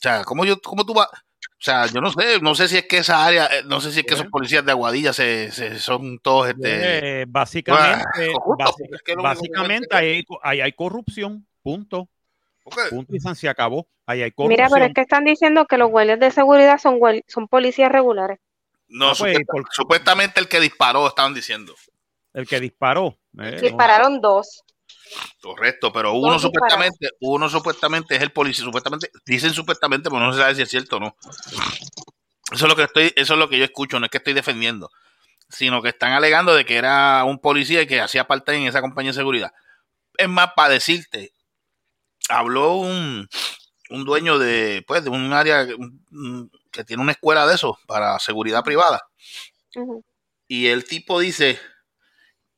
sea, 0.00 0.24
¿cómo, 0.24 0.44
yo, 0.44 0.60
cómo 0.60 0.84
tú 0.84 0.92
vas? 0.94 1.08
O 1.12 1.58
sea, 1.66 1.86
yo 1.86 2.00
no 2.00 2.10
sé, 2.12 2.40
no 2.42 2.54
sé 2.54 2.68
si 2.68 2.76
es 2.76 2.86
que 2.86 2.98
esa 2.98 3.24
área, 3.24 3.46
eh, 3.46 3.62
no 3.64 3.80
sé 3.80 3.90
si 3.92 4.00
es 4.00 4.06
que 4.06 4.14
esos 4.14 4.26
policías 4.26 4.64
de 4.64 4.72
Aguadilla 4.72 5.12
se, 5.12 5.50
se- 5.52 5.78
son 5.78 6.18
todos 6.18 6.48
este. 6.48 7.22
Eh, 7.22 7.24
básicamente, 7.28 8.32
Ah, 8.58 8.70
básicamente 9.22 9.96
ahí, 9.96 10.06
hay- 10.16 10.24
ahí 10.42 10.60
hay 10.60 10.72
corrupción. 10.72 11.46
Punto. 11.62 12.08
Punto 12.90 13.14
y 13.14 13.20
se 13.20 13.48
acabó. 13.48 13.86
Ahí 14.06 14.22
hay 14.22 14.32
corrupción. 14.32 14.48
Mira, 14.64 14.68
pero 14.72 14.84
es 14.86 14.94
que 14.94 15.00
están 15.02 15.24
diciendo 15.24 15.66
que 15.66 15.78
los 15.78 15.90
guardias 15.90 16.18
de 16.20 16.30
seguridad 16.30 16.78
son, 16.78 16.98
son 17.28 17.48
policías 17.48 17.90
regulares. 17.90 18.38
No, 18.88 19.10
Ah, 19.10 19.14
pues, 19.18 19.36
supuesta- 19.36 19.70
supuestamente 19.72 20.40
el 20.40 20.48
que 20.48 20.60
disparó, 20.60 21.06
estaban 21.08 21.34
diciendo. 21.34 21.74
El 22.32 22.46
que 22.46 22.60
disparó. 22.60 23.16
eh, 23.40 23.58
Dispararon 23.60 24.20
dos. 24.20 24.62
Correcto, 25.40 25.92
pero 25.92 26.12
uno 26.14 26.32
Dos 26.34 26.42
supuestamente, 26.42 27.10
uno 27.20 27.48
supuestamente 27.48 28.16
es 28.16 28.22
el 28.22 28.32
policía, 28.32 28.64
supuestamente, 28.64 29.10
dicen 29.24 29.52
supuestamente, 29.54 30.10
pero 30.10 30.20
no 30.20 30.32
se 30.32 30.40
sabe 30.40 30.54
si 30.54 30.62
es 30.62 30.68
cierto 30.70 30.96
o 30.96 31.00
no. 31.00 31.16
Eso 32.52 32.64
es 32.66 32.68
lo 32.68 32.76
que 32.76 32.84
estoy, 32.84 33.12
eso 33.16 33.34
es 33.34 33.38
lo 33.38 33.48
que 33.48 33.58
yo 33.58 33.64
escucho, 33.64 33.98
no 33.98 34.06
es 34.06 34.10
que 34.10 34.18
estoy 34.18 34.34
defendiendo, 34.34 34.90
sino 35.48 35.82
que 35.82 35.88
están 35.90 36.12
alegando 36.12 36.54
de 36.54 36.64
que 36.64 36.76
era 36.76 37.24
un 37.24 37.38
policía 37.38 37.82
y 37.82 37.86
que 37.86 38.00
hacía 38.00 38.26
parte 38.26 38.54
en 38.54 38.64
esa 38.66 38.80
compañía 38.80 39.10
de 39.12 39.16
seguridad. 39.16 39.52
Es 40.18 40.28
más, 40.28 40.50
para 40.56 40.70
decirte, 40.70 41.32
habló 42.28 42.76
un, 42.76 43.28
un 43.90 44.04
dueño 44.04 44.38
de, 44.38 44.84
pues, 44.86 45.04
de 45.04 45.10
un 45.10 45.32
área 45.32 45.66
que 46.72 46.84
tiene 46.84 47.02
una 47.02 47.12
escuela 47.12 47.46
de 47.46 47.54
eso 47.54 47.78
para 47.86 48.18
seguridad 48.18 48.64
privada. 48.64 49.02
Y 50.48 50.66
el 50.66 50.84
tipo 50.84 51.20
dice 51.20 51.60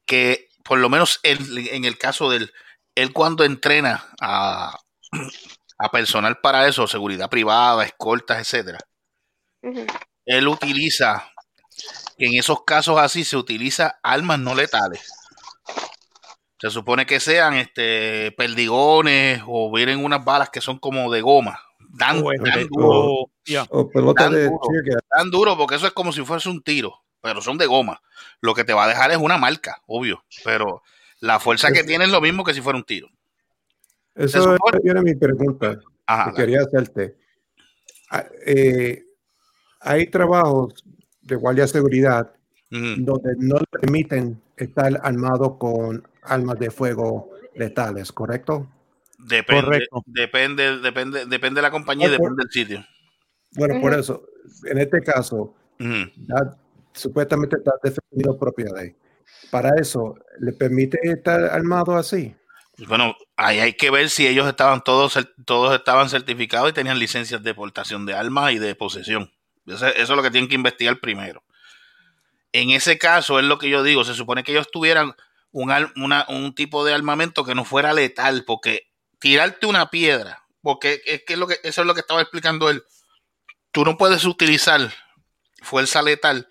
que, 0.07 0.49
por 0.65 0.79
lo 0.79 0.89
menos 0.89 1.21
él- 1.23 1.69
en 1.71 1.85
el 1.85 1.99
caso 1.99 2.31
del, 2.31 2.53
él 2.95 3.13
cuando 3.13 3.45
entrena 3.45 4.05
a, 4.21 4.77
a 5.79 5.91
personal 5.91 6.39
para 6.41 6.69
eso, 6.69 6.87
seguridad 6.87 7.29
privada, 7.31 7.85
escoltas, 7.85 8.39
etcétera, 8.41 8.79
él 10.27 10.47
utiliza, 10.49 11.33
en 12.19 12.35
esos 12.35 12.65
casos 12.65 12.99
así, 12.99 13.25
se 13.25 13.37
utiliza 13.37 13.99
armas 14.03 14.39
no 14.41 14.55
letales. 14.55 15.03
Se 16.61 16.71
supone 16.71 17.07
que 17.07 17.21
sean 17.21 17.55
este 17.55 18.33
perdigones 18.33 19.43
o 19.47 19.71
vienen 19.73 20.05
unas 20.05 20.25
balas 20.25 20.51
que 20.51 20.61
son 20.61 20.79
como 20.79 21.11
de 21.13 21.21
goma. 21.21 21.61
Dan, 21.91 22.19
O 22.25 22.31
dan 22.33 22.47
este, 22.47 22.67
duro. 22.71 22.89
o- 22.91 23.31
ya. 23.45 23.65
O 23.71 23.89
pelota 23.89 24.25
Dan 24.25 24.33
de 24.35 24.45
duro, 24.45 24.61
dan 25.17 25.31
duro 25.31 25.57
porque 25.57 25.77
eso 25.77 25.87
es 25.87 25.93
como 25.93 26.13
si 26.13 26.23
fuese 26.25 26.49
un 26.49 26.63
tiro, 26.63 26.95
pero 27.23 27.41
son 27.41 27.59
de 27.59 27.67
goma. 27.67 28.01
Lo 28.41 28.55
que 28.55 28.65
te 28.65 28.73
va 28.75 28.85
a 28.85 28.89
dejar 28.89 29.11
es 29.11 29.17
una 29.19 29.39
marca, 29.39 29.83
obvio, 29.87 30.25
pero 30.45 30.83
la 31.21 31.39
fuerza 31.41 31.71
que 31.73 31.85
tiene 31.85 32.05
es 32.05 32.11
lo 32.11 32.21
mismo 32.21 32.45
que 32.45 32.55
si 32.55 32.61
fuera 32.61 32.77
un 32.77 32.85
tiro. 32.85 33.09
Eso 34.15 34.57
era 34.83 35.01
mi 35.01 35.15
pregunta 35.15 35.79
Ajá, 36.07 36.31
que 36.31 36.37
quería 36.43 36.61
hacerte. 36.63 37.17
Ah, 38.11 38.25
eh, 38.47 39.05
hay 39.81 40.07
trabajos 40.09 40.75
de 41.21 41.37
guardia 41.37 41.65
de 41.65 41.69
seguridad 41.69 42.33
donde 42.71 43.35
no 43.39 43.57
le 43.59 43.67
permiten 43.81 44.43
estar 44.57 44.99
armado 45.03 45.57
con 45.59 46.07
armas 46.29 46.59
de 46.59 46.71
fuego 46.71 47.31
letales, 47.55 48.13
¿correcto? 48.13 48.69
Depende, 49.19 49.63
Correcto. 49.63 50.03
depende, 50.07 50.79
depende, 50.79 51.27
depende 51.27 51.59
de 51.59 51.63
la 51.63 51.71
compañía 51.73 52.07
y 52.07 52.11
depende 52.11 52.45
del 52.45 52.51
sitio. 52.51 52.87
Bueno, 53.53 53.81
por 53.81 53.93
eso, 53.95 54.23
en 54.65 54.79
este 54.79 55.03
caso, 55.03 55.55
ya 55.79 56.57
supuestamente 56.93 57.57
está 57.57 57.73
defendiendo 57.83 58.39
propiedad. 58.39 58.83
Para 59.51 59.75
eso, 59.81 60.17
¿le 60.39 60.53
permite 60.53 60.99
estar 61.03 61.45
armado 61.45 61.97
así? 61.97 62.35
Bueno, 62.87 63.17
ahí 63.37 63.59
hay 63.59 63.73
que 63.73 63.91
ver 63.91 64.09
si 64.09 64.27
ellos 64.27 64.47
estaban 64.47 64.85
todos, 64.85 65.19
todos 65.45 65.75
estaban 65.75 66.09
certificados 66.09 66.71
y 66.71 66.75
tenían 66.75 66.99
licencias 66.99 67.43
de 67.43 67.55
portación 67.55 68.07
de 68.07 68.15
armas 68.15 68.53
y 68.53 68.59
de 68.59 68.75
posesión. 68.77 69.33
Eso, 69.67 69.87
eso 69.89 70.01
es 70.01 70.11
lo 70.11 70.23
que 70.23 70.31
tienen 70.31 70.49
que 70.49 70.55
investigar 70.55 71.01
primero. 71.01 71.43
En 72.53 72.71
ese 72.71 72.99
caso, 72.99 73.41
es 73.41 73.45
lo 73.45 73.59
que 73.59 73.69
yo 73.69 73.83
digo, 73.83 74.05
se 74.05 74.15
supone 74.15 74.45
que 74.45 74.53
ellos 74.53 74.71
tuvieran 74.71 75.15
un, 75.53 75.71
una- 75.97 76.27
un 76.29 76.55
tipo 76.55 76.85
de 76.85 76.95
armamento 76.95 77.45
que 77.45 77.55
no 77.55 77.65
fuera 77.65 77.93
letal, 77.93 78.45
porque 78.47 78.89
tirarte 79.19 79.67
una 79.67 79.91
piedra, 79.91 80.45
porque 80.63 81.03
es 81.07 81.23
que, 81.27 81.35
es 81.35 81.39
lo 81.39 81.47
que 81.47 81.59
eso 81.63 81.81
es 81.83 81.87
lo 81.87 81.95
que 81.95 82.01
estaba 82.01 82.21
explicando 82.23 82.71
él. 82.71 82.83
Tú 83.73 83.85
no 83.85 83.97
puedes 83.97 84.25
utilizar 84.25 84.93
fuerza 85.63 86.03
letal 86.03 86.49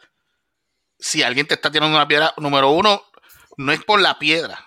si 0.99 1.23
alguien 1.23 1.47
te 1.47 1.53
está 1.55 1.71
tirando 1.71 1.95
una 1.95 2.07
piedra. 2.07 2.33
Número 2.37 2.69
uno, 2.71 3.03
no 3.57 3.71
es 3.71 3.83
por 3.83 4.01
la 4.01 4.19
piedra 4.19 4.65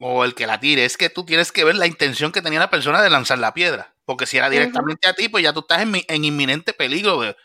o 0.00 0.24
el 0.24 0.34
que 0.34 0.46
la 0.48 0.58
tire, 0.60 0.84
es 0.84 0.96
que 0.96 1.10
tú 1.10 1.24
tienes 1.24 1.52
que 1.52 1.64
ver 1.64 1.76
la 1.76 1.86
intención 1.86 2.32
que 2.32 2.42
tenía 2.42 2.58
la 2.60 2.70
persona 2.70 3.02
de 3.02 3.10
lanzar 3.10 3.38
la 3.38 3.54
piedra. 3.54 3.94
Porque 4.04 4.26
si 4.26 4.36
era 4.36 4.50
directamente 4.50 5.08
a 5.08 5.14
ti, 5.14 5.28
pues 5.28 5.44
ya 5.44 5.52
tú 5.52 5.60
estás 5.60 5.82
en, 5.82 5.94
en 6.08 6.24
inminente 6.24 6.72
peligro 6.72 7.20
de, 7.20 7.36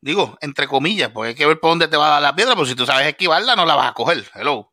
digo, 0.00 0.36
entre 0.40 0.66
comillas, 0.68 1.10
porque 1.12 1.28
hay 1.30 1.34
que 1.34 1.46
ver 1.46 1.60
por 1.60 1.70
dónde 1.70 1.88
te 1.88 1.96
va 1.96 2.08
a 2.08 2.10
dar 2.10 2.22
la 2.22 2.34
piedra, 2.34 2.54
pero 2.54 2.66
si 2.66 2.74
tú 2.74 2.84
sabes 2.86 3.06
esquivarla, 3.06 3.56
no 3.56 3.64
la 3.66 3.76
vas 3.76 3.90
a 3.90 3.94
coger. 3.94 4.28
Hello. 4.34 4.72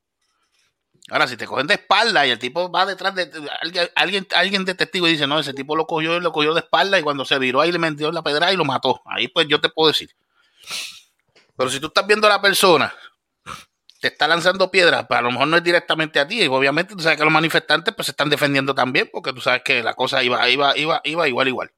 Ahora, 1.09 1.27
si 1.27 1.35
te 1.35 1.45
cogen 1.45 1.67
de 1.67 1.73
espalda 1.73 2.25
y 2.25 2.31
el 2.31 2.39
tipo 2.39 2.71
va 2.71 2.85
detrás 2.85 3.15
de 3.15 3.29
alguien, 3.59 3.89
alguien, 3.95 4.27
alguien 4.33 4.65
de 4.65 4.75
testigo 4.75 5.07
y 5.07 5.11
dice, 5.11 5.27
no, 5.27 5.39
ese 5.39 5.53
tipo 5.53 5.75
lo 5.75 5.87
cogió 5.87 6.15
y 6.17 6.21
lo 6.21 6.31
cogió 6.31 6.53
de 6.53 6.61
espalda 6.61 6.99
y 6.99 7.03
cuando 7.03 7.25
se 7.25 7.37
viró 7.39 7.61
ahí 7.61 7.71
le 7.71 7.79
metió 7.79 8.11
la 8.11 8.21
pedra 8.21 8.53
y 8.53 8.57
lo 8.57 8.65
mató. 8.65 9.01
Ahí 9.05 9.27
pues 9.27 9.47
yo 9.47 9.59
te 9.59 9.69
puedo 9.69 9.89
decir. 9.89 10.15
Pero 11.57 11.69
si 11.69 11.79
tú 11.79 11.87
estás 11.87 12.07
viendo 12.07 12.27
a 12.27 12.29
la 12.29 12.41
persona, 12.41 12.93
te 13.99 14.07
está 14.07 14.27
lanzando 14.27 14.71
piedras, 14.71 15.05
pero 15.07 15.19
a 15.19 15.21
lo 15.21 15.31
mejor 15.31 15.47
no 15.47 15.57
es 15.57 15.63
directamente 15.63 16.19
a 16.19 16.27
ti. 16.27 16.41
Y 16.41 16.47
obviamente 16.47 16.95
tú 16.95 17.01
sabes 17.01 17.17
que 17.17 17.23
los 17.23 17.33
manifestantes 17.33 17.93
pues 17.93 18.07
se 18.07 18.11
están 18.11 18.29
defendiendo 18.29 18.73
también, 18.73 19.09
porque 19.11 19.31
tú 19.33 19.41
sabes 19.41 19.61
que 19.63 19.83
la 19.83 19.93
cosa 19.93 20.23
iba, 20.23 20.49
iba, 20.49 20.75
iba, 20.77 21.01
iba 21.03 21.27
igual, 21.27 21.47
igual. 21.47 21.71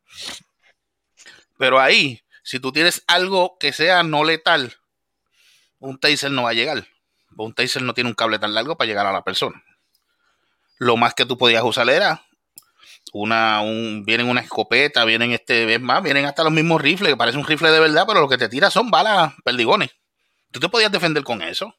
Pero 1.57 1.79
ahí, 1.79 2.23
si 2.43 2.59
tú 2.59 2.71
tienes 2.71 3.03
algo 3.07 3.57
que 3.59 3.73
sea 3.73 4.03
no 4.03 4.23
letal, 4.23 4.73
un 5.79 5.99
taser 5.99 6.31
no 6.31 6.43
va 6.43 6.51
a 6.51 6.53
llegar. 6.53 6.87
Un 7.37 7.53
taser 7.53 7.81
no 7.81 7.93
tiene 7.93 8.09
un 8.09 8.15
cable 8.15 8.39
tan 8.39 8.53
largo 8.53 8.77
para 8.77 8.87
llegar 8.87 9.05
a 9.05 9.11
la 9.11 9.23
persona. 9.23 9.63
Lo 10.77 10.97
más 10.97 11.13
que 11.13 11.25
tú 11.25 11.37
podías 11.37 11.63
usar 11.63 11.89
era 11.89 12.23
una, 13.13 13.61
un, 13.61 14.03
vienen 14.05 14.27
una 14.27 14.41
escopeta, 14.41 15.05
vienen 15.05 15.31
este, 15.31 15.73
es 15.73 15.81
más, 15.81 16.01
vienen 16.01 16.25
hasta 16.25 16.43
los 16.43 16.51
mismos 16.51 16.81
rifles, 16.81 17.11
que 17.11 17.17
parece 17.17 17.37
un 17.37 17.45
rifle 17.45 17.71
de 17.71 17.79
verdad, 17.79 18.05
pero 18.07 18.21
lo 18.21 18.29
que 18.29 18.37
te 18.37 18.49
tira 18.49 18.69
son 18.69 18.89
balas, 18.89 19.33
perdigones. 19.43 19.91
¿Tú 20.51 20.59
te 20.59 20.69
podías 20.69 20.91
defender 20.91 21.23
con 21.23 21.41
eso? 21.41 21.75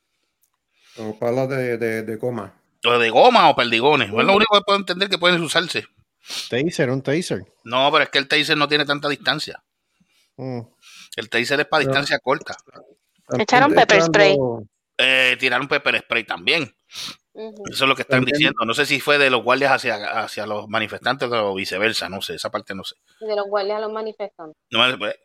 O 0.97 1.19
palas 1.19 1.49
de, 1.49 1.77
de, 1.77 2.03
de 2.03 2.17
goma. 2.17 2.55
O 2.85 2.99
de 2.99 3.11
goma 3.11 3.49
o 3.49 3.57
perdigones. 3.57 4.09
Es 4.09 4.25
lo 4.25 4.35
único 4.35 4.57
que 4.57 4.65
puedo 4.65 4.79
entender 4.79 5.09
que 5.09 5.19
pueden 5.19 5.43
usarse. 5.43 5.87
Taser, 6.49 6.91
un 6.91 7.03
taser. 7.03 7.45
No, 7.65 7.91
pero 7.93 8.05
es 8.05 8.11
que 8.11 8.19
el 8.19 8.29
taser 8.29 8.57
no 8.57 8.69
tiene 8.69 8.85
tanta 8.85 9.09
distancia. 9.09 9.63
Mm. 10.37 10.61
El 11.17 11.29
taser 11.29 11.61
es 11.61 11.67
para 11.67 11.85
distancia 11.85 12.19
corta. 12.19 12.57
Echaron 13.39 13.73
pepper 13.75 14.03
spray. 14.03 14.37
Eh, 14.99 15.37
tiraron 15.41 15.67
pepper 15.69 15.99
spray 16.01 16.25
también. 16.25 16.75
Eso 17.35 17.85
es 17.85 17.89
lo 17.89 17.97
que 17.97 18.03
están 18.03 18.25
diciendo. 18.25 18.65
No 18.65 18.75
sé 18.75 18.87
si 18.87 19.01
fue 19.01 19.19
de 19.19 19.29
los 19.29 19.43
guardias 19.43 19.73
hacia, 19.73 19.97
hacia 20.23 20.47
los 20.47 20.69
manifestantes 20.69 21.29
o 21.33 21.55
viceversa. 21.55 22.09
No 22.09 22.23
sé, 22.23 22.37
esa 22.37 22.51
parte 22.51 22.75
no 22.77 22.85
sé. 22.85 22.95
De 23.21 23.35
los 23.35 23.47
guardias 23.47 23.79
a 23.79 23.81
los 23.81 23.93
manifestantes. 23.93 24.57
No 24.71 24.87
me- 24.87 24.97
pues, 24.97 25.17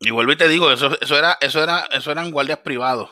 y 0.00 0.10
vuelvo 0.10 0.32
y 0.32 0.36
te 0.36 0.48
digo, 0.48 0.70
eso, 0.70 0.98
eso 1.00 1.18
era, 1.18 1.36
eso 1.42 1.62
era, 1.62 1.80
eso 1.92 2.10
eran 2.10 2.30
guardias 2.30 2.60
privados. 2.60 3.10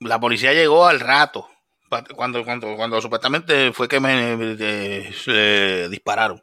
La 0.00 0.20
policía 0.20 0.52
llegó 0.52 0.86
al 0.86 1.00
rato, 1.00 1.48
cuando, 2.14 2.44
cuando, 2.44 2.76
cuando 2.76 3.00
supuestamente 3.00 3.72
fue 3.72 3.88
que 3.88 4.00
me 4.00 4.36
dispararon. 5.88 6.42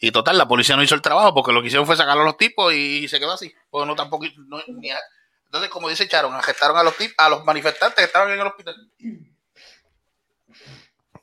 Y 0.00 0.12
total, 0.12 0.38
la 0.38 0.46
policía 0.46 0.76
no 0.76 0.82
hizo 0.82 0.94
el 0.94 1.02
trabajo 1.02 1.34
porque 1.34 1.52
lo 1.52 1.60
que 1.60 1.66
hicieron 1.66 1.86
fue 1.86 1.96
sacar 1.96 2.16
a 2.16 2.24
los 2.24 2.36
tipos 2.36 2.72
y 2.72 3.08
se 3.08 3.18
quedó 3.18 3.32
así. 3.32 3.52
Pues 3.68 3.86
no 3.86 3.96
tampoco. 3.96 4.26
no- 4.46 4.62
ni 4.68 4.90
a- 4.90 5.00
entonces, 5.48 5.70
como 5.70 5.88
dice 5.88 6.06
Charon, 6.06 6.34
arrestaron 6.34 6.76
a 6.76 6.82
los 6.82 6.94
tipos, 6.94 7.14
a 7.16 7.30
los 7.30 7.42
manifestantes 7.42 7.96
que 7.96 8.04
estaban 8.04 8.30
en 8.30 8.38
el 8.38 8.46
hospital. 8.46 8.74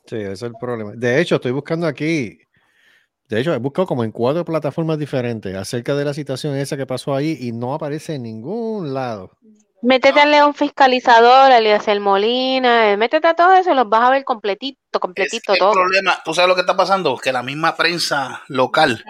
Sí, 0.08 0.16
ese 0.16 0.32
es 0.32 0.42
el 0.42 0.54
problema. 0.60 0.94
De 0.96 1.22
hecho, 1.22 1.36
estoy 1.36 1.52
buscando 1.52 1.86
aquí. 1.86 2.40
De 3.28 3.40
hecho, 3.40 3.54
he 3.54 3.58
buscado 3.58 3.86
como 3.86 4.04
en 4.04 4.12
cuatro 4.12 4.44
plataformas 4.44 4.98
diferentes 4.98 5.56
acerca 5.56 5.94
de 5.94 6.06
la 6.06 6.14
situación 6.16 6.56
esa 6.56 6.76
que 6.76 6.88
pasó 6.88 7.14
ahí 7.14 7.38
y 7.40 7.52
no 7.52 7.76
aparece 7.76 8.16
en 8.16 8.24
ningún 8.24 8.96
lado. 8.96 9.38
Métete 9.84 10.20
al 10.20 10.32
León 10.32 10.56
Fiscalizador, 10.56 11.52
a 11.52 11.58
Eliezer 11.60 12.00
Molina, 12.00 12.92
eh, 12.92 12.98
métete 12.98 13.28
a 13.28 13.36
todo 13.36 13.54
eso 13.54 13.72
y 13.72 13.76
los 13.76 13.88
vas 13.88 14.02
a 14.02 14.10
ver 14.10 14.24
completito, 14.24 15.00
completito 15.00 15.54
El 15.54 15.60
todo. 15.60 15.74
problema, 15.74 16.20
¿tú 16.26 16.34
sabes 16.34 16.50
lo 16.50 16.56
que 16.56 16.62
está 16.62 16.76
pasando? 16.76 17.16
Que 17.18 17.32
la 17.32 17.44
misma 17.44 17.76
prensa 17.76 18.42
local 18.48 19.04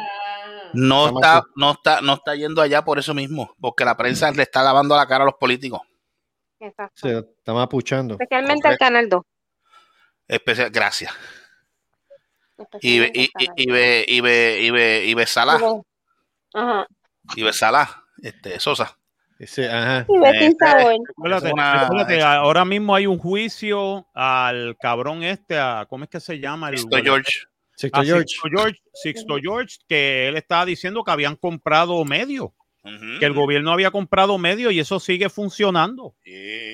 no 0.75 1.07
Está 1.07 1.43
no 1.55 1.71
está, 1.71 2.01
no 2.01 2.13
está 2.13 2.35
yendo 2.35 2.61
allá 2.61 2.83
por 2.83 2.99
eso 2.99 3.13
mismo, 3.13 3.55
porque 3.59 3.85
la 3.85 3.95
prensa 3.97 4.31
le 4.31 4.43
está 4.43 4.61
lavando 4.63 4.95
la 4.95 5.07
cara 5.07 5.23
a 5.23 5.25
los 5.25 5.35
políticos. 5.35 5.81
Exacto. 6.59 6.93
Se 6.95 7.17
está 7.19 7.53
mapuchando. 7.53 8.13
Especialmente 8.15 8.67
al 8.67 8.77
Canal 8.77 9.09
2. 9.09 9.21
Especial, 10.27 10.69
gracias. 10.71 11.13
Y 12.81 12.99
ve, 12.99 13.11
y, 13.13 13.23
y, 13.25 13.49
y 13.57 13.71
ve, 13.71 14.05
y 14.07 14.21
ve, 14.21 14.59
y 14.61 14.71
ve, 14.71 15.05
y 15.05 15.13
ve 15.13 15.25
Salah, 15.25 15.59
Ajá. 16.53 16.87
y 17.35 17.43
ve 17.43 17.51
Salah, 17.53 17.89
este, 18.21 18.59
Sosa. 18.59 18.97
Ajá. 19.69 20.05
Y 20.07 20.17
Betty 20.17 20.45
Este, 20.45 20.65
Sabor. 20.65 20.93
Recuérdate, 21.09 22.21
ahora 22.23 22.63
mismo 22.63 22.95
hay 22.95 23.05
un 23.07 23.17
juicio 23.17 24.07
al 24.13 24.77
cabrón 24.79 25.23
este, 25.23 25.59
a, 25.59 25.85
¿cómo 25.89 26.05
es 26.05 26.09
que 26.09 26.21
se 26.21 26.39
llama? 26.39 26.69
El 26.69 26.81
guardia- 26.85 27.03
George. 27.03 27.31
Sixto 27.75 27.99
a 27.99 28.03
George. 28.05 28.27
Sixto 28.27 28.47
George, 28.49 28.79
Sixto 28.93 29.37
George, 29.41 29.77
que 29.87 30.27
él 30.27 30.37
estaba 30.37 30.65
diciendo 30.65 31.03
que 31.03 31.11
habían 31.11 31.35
comprado 31.35 32.03
medio, 32.05 32.53
que 33.19 33.25
el 33.25 33.33
gobierno 33.33 33.71
había 33.71 33.89
comprado 33.91 34.37
medio 34.37 34.69
y 34.71 34.79
eso 34.79 34.99
sigue 34.99 35.29
funcionando. 35.29 36.15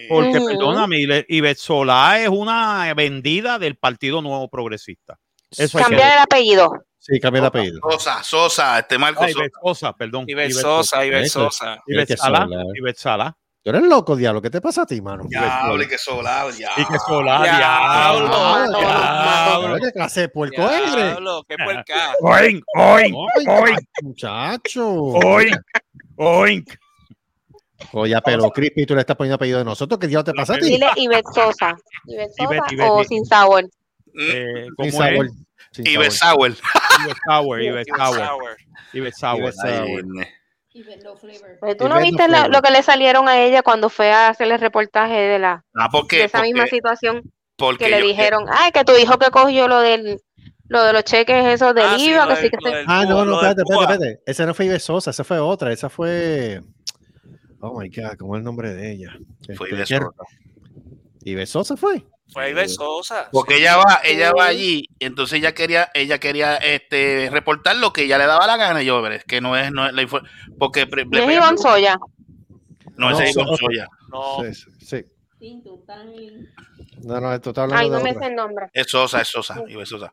Porque, 0.09 0.39
perdóname, 0.45 0.97
Ibe- 0.97 1.25
Ivette 1.29 1.57
Solá 1.59 2.19
es 2.21 2.29
una 2.29 2.93
vendida 2.93 3.57
del 3.59 3.75
Partido 3.77 4.21
Nuevo 4.21 4.49
Progresista. 4.49 5.17
Eso 5.49 5.77
Cambiar 5.79 6.13
el 6.13 6.19
apellido. 6.19 6.71
Sí, 6.97 7.19
cambia 7.19 7.39
el 7.39 7.45
apellido. 7.45 7.79
Sosa, 7.89 8.21
Sosa, 8.23 8.77
este 8.79 8.97
Marco 8.97 9.23
Ah, 9.23 9.29
Sosa. 9.29 9.45
Sosa, 9.63 9.93
perdón. 9.97 10.25
Ivette 10.27 10.51
Sosa, 10.53 11.03
Ivette 11.05 11.25
Eso. 11.25 11.45
Sosa. 11.49 11.81
Ivette 11.87 12.15
Sala. 12.15 13.35
Tú 13.63 13.69
eres 13.69 13.83
loco, 13.83 14.15
diablo. 14.15 14.41
¿Qué 14.41 14.49
te 14.49 14.59
pasa 14.59 14.81
a 14.81 14.85
ti, 14.87 14.99
mano? 15.01 15.23
Diablo, 15.27 15.83
y 15.83 15.87
que 15.87 15.97
solado, 15.99 16.49
ya. 16.49 16.71
Y 16.77 16.85
que 16.85 16.97
Solá, 17.07 17.43
Diablo. 17.43 18.27
diablo, 18.29 18.79
diablo. 18.79 19.77
¿Qué 19.79 19.91
clase 19.91 20.21
de 20.21 20.29
puerco 20.29 20.61
eres? 20.67 20.95
Diablo, 20.95 21.43
qué 21.47 21.55
puerca. 21.63 22.15
Oink, 22.21 22.63
oink, 22.75 23.15
oink, 23.47 23.79
Muchacho. 24.01 24.89
oink, 24.89 25.55
oink. 26.17 26.73
Oye, 27.93 28.19
pero 28.25 28.49
Crispy, 28.49 28.85
tú 28.87 28.95
le 28.95 29.01
estás 29.01 29.15
poniendo 29.15 29.35
apellido 29.35 29.59
de 29.59 29.65
nosotros. 29.65 29.99
¿Qué 29.99 30.07
diablo 30.07 30.23
te 30.23 30.33
pasa 30.33 30.53
a 30.55 30.57
ti? 30.57 30.65
Dile 30.65 30.87
Ivette 30.95 31.27
Sosa. 31.33 31.75
Ivette 32.07 32.31
Sosa 32.37 32.91
o 32.91 33.03
sin 33.03 33.25
sabor. 33.25 33.63
Eh, 34.19 34.65
Sin 34.65 34.75
¿Cómo 34.75 34.91
sabor. 34.91 35.25
es? 35.27 35.31
Sin 35.71 35.87
Y 35.87 35.91
sabor. 35.93 36.05
Besauer. 36.07 36.51
Ivette 37.05 37.17
Sauer, 37.27 37.61
Ivette 38.93 40.31
Pero 41.61 41.77
tú 41.77 41.87
no 41.89 41.99
viste 41.99 42.27
la- 42.27 42.47
lo 42.47 42.61
que 42.61 42.71
le 42.71 42.81
salieron 42.83 43.27
a 43.27 43.41
ella 43.41 43.61
cuando 43.61 43.89
fue 43.89 44.11
a 44.11 44.29
hacer 44.29 44.51
el 44.51 44.59
reportaje 44.59 45.13
de 45.13 45.39
la 45.39 45.63
Ah, 45.75 45.83
de 45.85 45.89
porque, 45.91 46.23
esa 46.23 46.41
misma 46.41 46.65
situación 46.67 47.23
porque 47.57 47.85
que 47.85 47.91
le 47.91 48.01
dijeron, 48.01 48.45
ay, 48.49 48.71
que 48.71 48.83
tu 48.83 48.95
hijo 48.97 49.17
que 49.19 49.29
cogió 49.31 49.67
lo 49.67 49.79
del 49.79 50.19
lo 50.67 50.83
de 50.85 50.93
los 50.93 51.03
cheques 51.03 51.45
esos 51.47 51.75
del 51.75 51.85
Ah, 51.85 51.97
IVA, 51.99 52.27
que 52.29 52.35
sí 52.37 52.49
que 52.49 52.57
se... 52.69 52.83
Ah, 52.87 53.03
no, 53.05 53.25
no, 53.25 53.33
espérate, 53.35 53.61
espérate, 53.63 53.93
espérate. 53.93 54.21
Esa 54.25 54.45
no 54.45 54.53
fue 54.53 54.65
Ives 54.67 54.83
Sosa, 54.83 55.09
esa 55.11 55.25
fue 55.25 55.37
otra. 55.37 55.73
Esa 55.73 55.89
fue. 55.89 56.61
Oh 57.59 57.77
my 57.77 57.89
God, 57.89 58.15
¿cómo 58.17 58.35
es 58.35 58.39
el 58.39 58.45
nombre 58.45 58.73
de 58.73 58.93
ella? 58.93 59.11
Fue 59.57 59.67
Este, 59.67 59.75
Ives 59.75 59.89
¿qué- 59.89 59.97
Sosa. 59.97 60.23
Ives 61.25 61.49
Sosa 61.49 61.75
fue. 61.75 62.05
Fue 62.31 62.49
Ivette 62.49 62.69
Sosa. 62.69 63.29
Porque 63.31 63.57
ella 63.57 63.75
va, 63.77 63.99
ella 64.03 64.31
va 64.31 64.45
allí, 64.45 64.87
y 64.99 65.05
entonces 65.05 65.39
ella 65.39 65.53
quería, 65.53 65.89
ella 65.93 66.17
quería 66.19 66.55
este 66.55 67.29
reportar 67.31 67.75
lo 67.75 67.91
que 67.91 68.03
ella 68.03 68.17
le 68.17 68.25
daba 68.25 68.47
la 68.47 68.55
gana. 68.57 68.81
Y 68.81 68.85
yo, 68.85 69.01
pero 69.01 69.15
es 69.15 69.23
que 69.25 69.41
no 69.41 69.57
es, 69.57 69.71
no 69.71 69.85
es 69.87 69.93
la 69.93 70.01
info- 70.01 70.21
porque 70.57 70.85
le 70.85 71.23
es 71.25 71.29
Iván 71.29 71.57
Soya. 71.57 71.97
no, 72.95 73.09
No, 73.09 73.19
ese 73.19 73.29
es 73.29 73.35
Iván. 73.35 73.57
Soya. 73.57 73.87
No, 74.09 74.43
Sí, 74.53 74.65
sí, 74.85 75.05
No, 77.03 77.19
no, 77.19 77.33
esto 77.33 77.49
está 77.49 77.63
hablando 77.63 77.83
Ay, 77.83 77.89
no 77.89 77.97
de 77.97 78.03
me 78.03 78.13
sé 78.13 78.29
el 78.29 78.35
nombre. 78.35 78.69
Es 78.73 78.91
Sosa, 78.91 79.21
es 79.21 79.27
Sosa. 79.27 79.55
Es 79.67 79.89
Sosa. 79.89 80.11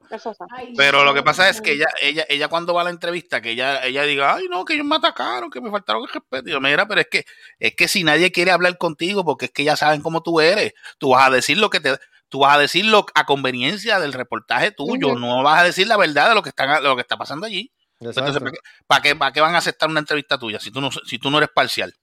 Pero 0.77 1.05
lo 1.05 1.13
que 1.13 1.23
pasa 1.23 1.51
es 1.51 1.61
que 1.61 1.73
ella, 1.73 1.87
ella, 2.01 2.25
ella 2.29 2.49
cuando 2.49 2.73
va 2.73 2.81
a 2.81 2.85
la 2.85 2.91
entrevista, 2.91 3.43
que 3.43 3.51
ella, 3.51 3.85
ella 3.85 4.05
diga, 4.05 4.35
ay 4.35 4.47
no, 4.49 4.65
que 4.65 4.75
ellos 4.75 4.87
me 4.87 4.97
atacaron, 4.97 5.51
que 5.51 5.61
me 5.61 5.71
faltaron 5.71 6.03
el 6.03 6.09
respeto. 6.09 6.49
Y 6.49 6.53
yo, 6.53 6.61
mira, 6.61 6.89
pero 6.89 7.03
es 7.03 7.09
que, 7.09 7.25
es 7.59 7.77
que 7.77 7.89
si 7.89 8.05
nadie 8.05 8.33
quiere 8.33 8.53
hablar 8.53 8.79
contigo, 8.79 9.25
porque 9.25 9.47
es 9.47 9.51
que 9.51 9.65
ya 9.65 9.77
saben 9.77 10.01
cómo 10.01 10.23
tú 10.23 10.41
eres, 10.41 10.73
tú 10.97 11.11
vas 11.11 11.29
a 11.29 11.31
decir 11.31 11.59
lo 11.59 11.69
que 11.69 11.81
te, 11.81 11.99
tú 12.29 12.41
vas 12.41 12.57
a 12.57 12.61
decirlo 12.61 13.05
a 13.15 13.27
conveniencia 13.27 14.01
del 14.01 14.15
reportaje 14.15 14.71
tuyo, 14.71 15.15
no 15.15 15.43
vas 15.43 15.61
a 15.61 15.65
decir 15.65 15.87
la 15.87 15.99
verdad 15.99 16.31
de 16.31 16.35
lo 16.35 16.43
que 16.43 16.49
está, 16.51 16.81
de 16.81 16.89
lo 16.89 16.97
que 16.97 17.03
está 17.03 17.19
pasando 17.19 17.47
allí. 17.47 17.73
Exacto. 18.01 18.31
Entonces, 18.31 18.43
¿para 18.43 18.53
qué, 18.53 18.61
para 18.87 19.03
qué, 19.03 19.17
para 19.17 19.33
qué 19.33 19.41
van 19.41 19.55
a 19.55 19.59
aceptar 19.59 19.89
una 19.89 20.01
entrevista 20.01 20.39
tuya 20.39 20.61
si 20.61 20.71
tú 20.71 20.81
no, 20.81 20.91
si 20.91 21.19
tú 21.19 21.31
no 21.31 21.39
eres 21.39 21.51
parcial? 21.51 21.95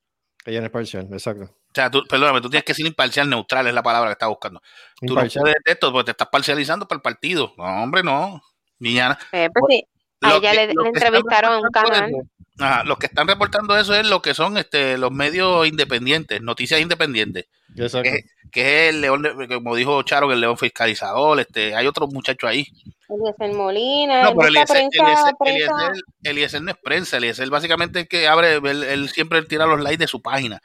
Ella 0.45 0.59
no 0.59 0.65
es 0.67 0.71
parcial, 0.71 1.07
exacto. 1.11 1.43
O 1.45 1.71
sea, 1.73 1.89
tú, 1.89 2.03
perdóname, 2.07 2.39
tú 2.39 2.49
tienes 2.49 2.63
que 2.63 2.73
ser 2.73 2.85
imparcial, 2.85 3.29
neutral 3.29 3.67
es 3.67 3.73
la 3.73 3.81
palabra 3.83 4.09
que 4.09 4.13
estás 4.13 4.29
buscando. 4.29 4.61
Tú 4.99 5.07
no 5.07 5.11
Imparcial. 5.13 5.41
puedes 5.41 5.57
de 5.65 5.71
esto 5.71 5.91
porque 5.91 6.05
te 6.05 6.11
estás 6.11 6.27
parcializando 6.29 6.87
para 6.87 6.97
el 6.97 7.01
partido. 7.01 7.53
No, 7.57 7.63
hombre, 7.83 8.03
no. 8.03 8.41
Niña, 8.79 9.17
Eh, 9.31 9.49
pues 9.53 9.65
sí, 9.69 9.87
a 10.21 10.35
ella 10.37 10.51
que- 10.51 10.67
le, 10.67 10.73
entrevistaron 10.89 11.57
en 11.59 11.65
un 11.65 11.71
canal. 11.71 12.09
eso- 12.09 12.29
Ajá, 12.57 12.83
los 12.85 12.97
que 12.97 13.07
están 13.07 13.27
reportando 13.27 13.77
eso 13.77 13.93
es 13.95 14.07
lo 14.07 14.21
que 14.21 14.33
son 14.33 14.57
este, 14.57 14.97
los 14.97 15.11
medios 15.11 15.67
independientes, 15.67 16.41
noticias 16.41 16.79
independientes, 16.79 17.47
Exacto. 17.75 18.09
que, 18.09 18.21
que 18.49 18.87
es 18.87 18.95
el 18.95 19.01
león, 19.01 19.27
como 19.49 19.75
dijo 19.75 20.01
Charo, 20.03 20.31
el 20.31 20.39
león 20.39 20.57
fiscalizador, 20.57 21.37
este, 21.41 21.75
hay 21.75 21.85
otro 21.87 22.07
muchacho 22.07 22.47
ahí. 22.47 22.65
Eliezer 23.09 23.53
Molina, 23.55 24.23
No, 24.23 24.35
pero 24.35 24.47
Eliezer, 24.47 24.67
prensa, 24.89 25.03
Eliezer, 25.03 25.33
prensa. 25.37 25.71
Eliezer- 25.73 26.03
Eliezer 26.23 26.61
no 26.61 26.71
es 26.71 26.77
prensa, 26.83 27.17
Eliezer 27.17 27.49
básicamente 27.49 27.99
es 28.01 28.07
que 28.09 28.27
abre, 28.27 28.55
él, 28.55 28.83
él 28.83 29.09
siempre 29.09 29.41
tira 29.43 29.65
los 29.65 29.79
likes 29.81 29.97
de 29.99 30.07
su 30.07 30.21
página. 30.21 30.61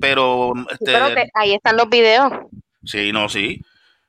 Pero, 0.00 0.52
Sí, 0.54 0.62
este, 0.72 0.84
pero 0.92 1.14
te- 1.14 1.30
ahí 1.34 1.54
están 1.54 1.76
los 1.76 1.88
videos. 1.88 2.32
sí, 2.84 3.12
no, 3.12 3.28
sí. 3.28 3.60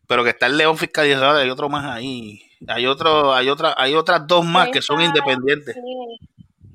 Pero 0.07 0.23
que 0.23 0.31
está 0.31 0.47
el 0.47 0.57
león 0.57 0.77
fiscalizador, 0.77 1.37
hay 1.37 1.49
otro 1.49 1.69
más 1.69 1.85
ahí. 1.85 2.41
Hay 2.67 2.85
otro, 2.85 3.33
hay 3.33 3.49
otra, 3.49 3.73
hay 3.77 3.93
otras 3.95 4.25
dos 4.27 4.45
más 4.45 4.69
que 4.69 4.81
son 4.81 5.01
independientes. 5.01 5.75
sí. 5.75 6.17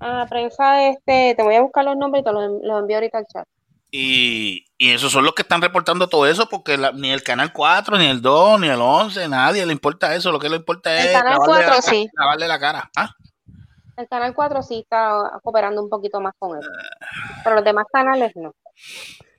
Ah, 0.01 0.27
prensa, 0.29 0.89
este, 0.91 1.35
te 1.35 1.43
voy 1.43 1.57
a 1.57 1.61
buscar 1.63 1.85
los 1.85 1.97
nombres 1.97 2.21
y 2.23 2.25
te 2.25 2.33
los, 2.33 2.63
los 2.63 2.81
envío 2.81 2.99
ahorita 2.99 3.19
al 3.19 3.27
chat. 3.27 3.45
Y, 3.91 4.65
y 4.79 4.93
esos 4.93 5.11
son 5.13 5.25
los 5.25 5.35
que 5.35 5.43
están 5.43 5.61
reportando 5.61 6.09
todo 6.09 6.27
eso, 6.27 6.49
porque 6.49 6.77
la- 6.79 6.93
ni 6.93 7.11
el 7.11 7.23
canal 7.23 7.53
4, 7.53 7.99
ni 7.99 8.07
el 8.07 8.23
2, 8.23 8.61
ni 8.61 8.69
el 8.69 8.81
11, 8.81 9.29
nadie 9.29 9.67
le 9.67 9.73
importa 9.73 10.15
eso. 10.15 10.31
Lo 10.33 10.39
que 10.39 10.49
le 10.49 10.57
importa 10.57 10.93
El 10.99 11.07
es 11.07 11.13
canal 11.13 11.33
lavarle, 11.33 11.55
4 11.67 11.75
la, 11.75 11.83
sí. 11.83 12.09
lavarle 12.15 12.49
la 12.49 12.59
cara. 12.59 12.91
Ah, 12.97 13.11
El 13.97 14.09
canal 14.09 14.33
4 14.35 14.63
sí 14.63 14.79
está 14.81 15.13
cooperando 15.43 15.83
un 15.83 15.91
poquito 15.91 16.21
más 16.21 16.33
con 16.39 16.57
eso. 16.59 16.69
Pero 17.43 17.57
los 17.57 17.65
demás 17.65 17.85
canales 17.93 18.33
no. 18.37 18.55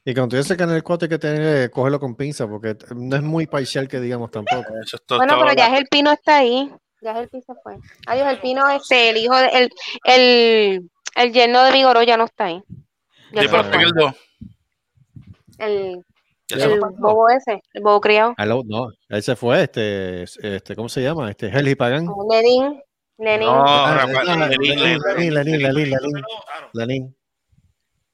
Y 0.06 0.14
cuando 0.14 0.30
tú 0.32 0.36
dices 0.38 0.52
el 0.52 0.58
canal 0.58 0.84
4 0.84 1.06
hay 1.06 1.10
que 1.10 1.20
tener, 1.20 1.72
cogerlo 1.72 2.00
con 2.00 2.16
pinza, 2.16 2.46
porque 2.48 2.76
no 2.96 3.16
es 3.16 3.22
muy 3.22 3.48
parcial 3.48 3.88
que 3.88 4.00
digamos 4.02 4.32
tampoco. 4.32 4.74
eso 4.84 4.98
es 4.98 5.04
todo. 5.06 5.20
Bueno, 5.20 5.34
todo 5.36 5.44
pero 5.46 5.56
la- 5.56 5.68
ya 5.70 5.78
el 5.78 5.86
Pino 5.88 6.12
está 6.12 6.38
ahí. 6.38 6.70
Ya 7.02 7.18
el 7.18 7.30
Pino 7.30 7.44
se 7.48 7.54
fue. 7.64 7.78
Adiós, 8.08 8.28
el 8.28 8.40
Pino, 8.42 8.68
este, 8.70 9.10
el 9.12 9.18
hijo 9.18 9.36
de, 9.38 9.48
el, 9.48 9.70
el, 10.04 10.90
el 11.16 11.32
yerno 11.34 11.64
de 11.64 11.72
Vigoró 11.72 12.04
ya 12.04 12.18
no 12.18 12.26
está 12.26 12.46
ahí. 12.46 12.62
Ya 13.32 13.42
Sí, 13.44 13.48
se 13.48 13.50
pero 13.52 13.64
fue. 13.64 13.72
está 13.72 13.76
en 13.76 13.82
el 13.82 13.92
2. 13.94 14.14
El, 15.60 16.04
el 16.50 16.80
bobo 16.98 17.30
ese, 17.30 17.62
el 17.74 17.84
bobo 17.84 18.02
criado. 18.02 18.34
Aló, 18.38 18.64
no, 18.66 18.90
él 19.10 19.22
se 19.24 19.36
fue, 19.36 19.64
este, 19.64 20.24
este, 20.24 20.76
¿cómo 20.76 20.90
se 20.90 21.02
llama? 21.04 21.30
Este, 21.30 21.48
Helgi 21.48 21.76
Pagan. 21.76 22.08
Lenin, 22.30 22.82
Lenin. 23.18 23.48
No, 23.48 23.64
Ah, 23.66 24.02
ah, 24.02 24.06
Lenin, 24.08 24.40
Lenin, 24.50 24.70
Lenin. 24.80 25.00
Lenin, 25.02 25.34
Lenin, 25.34 25.62
Lenin, 25.62 25.90
Lenin, 25.92 26.24
Lenin. 26.74 27.18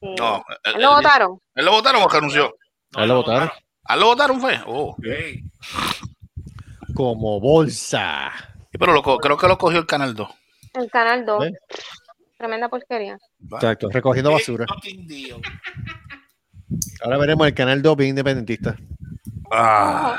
sí. 0.01 0.15
No, 0.19 0.43
él, 0.63 0.73
¿Él 0.75 0.81
lo 0.81 0.91
votaron? 0.95 1.39
¿Él 1.55 1.65
lo 1.65 1.71
votaron 1.71 2.03
o 2.03 2.07
renunció? 2.07 2.55
A 2.95 3.03
él 3.03 3.07
lo 3.09 3.15
votaron. 3.17 3.49
¿A 3.85 3.93
él 3.93 3.99
lo 3.99 4.05
votaron 4.07 4.39
fue? 4.41 4.59
Oh. 4.67 4.95
Como 6.93 7.39
bolsa. 7.39 8.31
Pero 8.77 8.93
lo 8.93 9.01
creo 9.01 9.37
que 9.37 9.47
lo 9.47 9.57
cogió 9.57 9.79
el 9.79 9.85
canal 9.85 10.13
2. 10.15 10.29
El 10.73 10.91
canal 10.91 11.25
2. 11.25 11.45
¿Eh? 11.45 11.53
Tremenda 12.37 12.67
porquería. 12.67 13.17
Exacto, 13.51 13.89
recogiendo 13.89 14.31
basura. 14.31 14.65
Ahora 17.05 17.17
veremos 17.19 17.45
el 17.47 17.53
canal 17.53 17.81
2 17.81 17.97
bien 17.97 18.09
independentista. 18.09 18.75
Ah, 19.51 20.17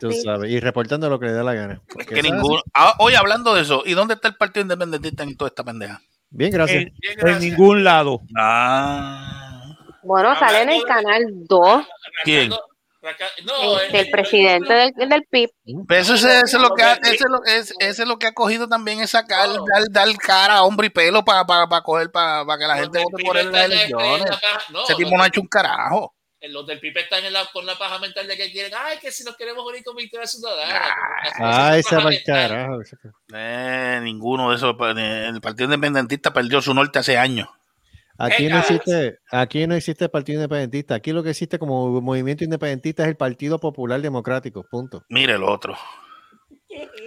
Tú 0.00 0.08
así. 0.08 0.22
sabes, 0.22 0.50
y 0.50 0.58
reportando 0.58 1.08
lo 1.08 1.20
que 1.20 1.26
le 1.26 1.32
da 1.32 1.44
la 1.44 1.54
gana. 1.54 1.80
es 1.98 2.06
que 2.06 2.22
ninguno. 2.22 2.60
Ah, 2.74 2.94
Hoy 2.98 3.14
hablando 3.14 3.54
de 3.54 3.62
eso, 3.62 3.82
¿y 3.86 3.92
dónde 3.94 4.14
está 4.14 4.26
el 4.28 4.34
Partido 4.34 4.62
Independentista 4.62 5.22
en 5.22 5.36
toda 5.36 5.48
esta 5.48 5.62
pendeja? 5.62 6.00
Bien, 6.30 6.50
gracias. 6.50 6.86
En, 7.18 7.28
en 7.28 7.38
ningún 7.38 7.84
lado. 7.84 8.20
Ah. 8.36 9.76
Bueno, 10.02 10.36
sale 10.36 10.62
en 10.62 10.70
el 10.70 10.82
canal 10.84 11.24
2 11.48 11.86
¿Quién? 12.24 12.52
No, 13.44 13.80
este, 13.80 14.00
el 14.00 14.10
presidente 14.10 14.72
del, 14.72 14.92
del 15.08 15.22
PIB. 15.30 15.48
Pero 15.88 16.00
eso, 16.02 16.14
es- 16.14 16.24
eso 16.24 16.56
es 16.58 16.62
lo 16.62 16.74
que 16.74 16.82
ha, 16.82 16.92
eso 16.94 17.12
es 17.12 17.30
lo, 17.30 17.44
es, 17.44 17.74
eso 17.78 18.02
es 18.02 18.08
lo 18.08 18.18
que 18.18 18.26
ha 18.26 18.32
cogido 18.32 18.68
también 18.68 19.00
es 19.00 19.10
sacar, 19.10 19.48
dar, 19.48 19.84
dar 19.90 20.16
cara 20.18 20.54
a 20.56 20.62
hombre 20.64 20.88
y 20.88 20.90
pelo 20.90 21.24
para 21.24 21.44
coger, 21.82 22.10
para 22.12 22.44
que 22.58 22.66
la 22.66 22.76
gente 22.76 23.02
vote 23.02 23.22
por 23.24 23.36
él 23.38 23.46
en 23.46 23.52
las 23.52 23.64
elecciones. 23.64 24.24
No, 24.70 24.84
Ese 24.84 24.94
tipo 24.96 25.16
no 25.16 25.22
ha 25.22 25.26
hecho 25.28 25.40
un 25.40 25.46
carajo. 25.48 26.14
los 26.42 26.66
del 26.66 26.78
PIB 26.80 26.98
están 26.98 27.24
en 27.24 27.32
la, 27.32 27.44
con 27.52 27.64
la 27.66 27.76
paja 27.78 27.98
mental 27.98 28.26
de 28.26 28.36
que 28.36 28.50
quieren, 28.52 28.72
ay, 28.76 28.98
que 28.98 29.10
si 29.12 29.24
nos 29.24 29.36
queremos 29.36 29.64
unir 29.66 29.82
con 29.84 29.96
Victoria 29.96 30.26
Ciudadana. 30.26 30.80
Ay, 31.38 31.82
se 31.82 31.96
va 31.96 32.10
carajo. 32.26 32.80
Eh, 33.34 34.00
ninguno 34.02 34.50
de 34.50 34.56
esos. 34.56 34.74
El 34.96 35.40
Partido 35.40 35.64
Independentista 35.66 36.32
perdió 36.32 36.60
su 36.60 36.74
norte 36.74 36.98
hace 36.98 37.16
años. 37.18 37.48
Aquí 38.20 38.48
no 38.48 38.58
existe, 38.58 39.18
aquí 39.30 39.66
no 39.66 39.74
existe 39.74 40.08
partido 40.10 40.40
independentista. 40.40 40.94
Aquí 40.94 41.10
lo 41.12 41.22
que 41.22 41.30
existe 41.30 41.58
como 41.58 42.02
movimiento 42.02 42.44
independentista 42.44 43.02
es 43.04 43.08
el 43.08 43.16
Partido 43.16 43.58
Popular 43.58 44.00
Democrático. 44.02 44.62
Punto. 44.70 45.04
Mire 45.08 45.34
el 45.34 45.42
otro. 45.42 45.74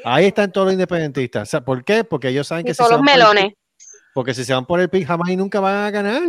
Ahí 0.04 0.26
están 0.26 0.52
todos 0.52 0.66
los 0.66 0.74
independentistas. 0.74 1.56
¿Por 1.64 1.84
qué? 1.84 2.04
Porque 2.04 2.30
ellos 2.30 2.48
saben 2.48 2.66
Y 2.66 2.70
que 2.70 2.74
si 2.74 2.78
todos 2.80 2.90
se 2.90 2.96
los 2.96 3.04
melones. 3.04 3.54
Porque 4.14 4.36
si 4.36 4.44
se 4.46 4.54
van 4.54 4.66
por 4.68 4.80
el 4.80 4.90
PIB 4.90 5.08
jamás 5.08 5.30
y 5.30 5.36
nunca 5.36 5.60
van 5.60 5.76
a 5.86 5.90
ganar. 5.90 6.22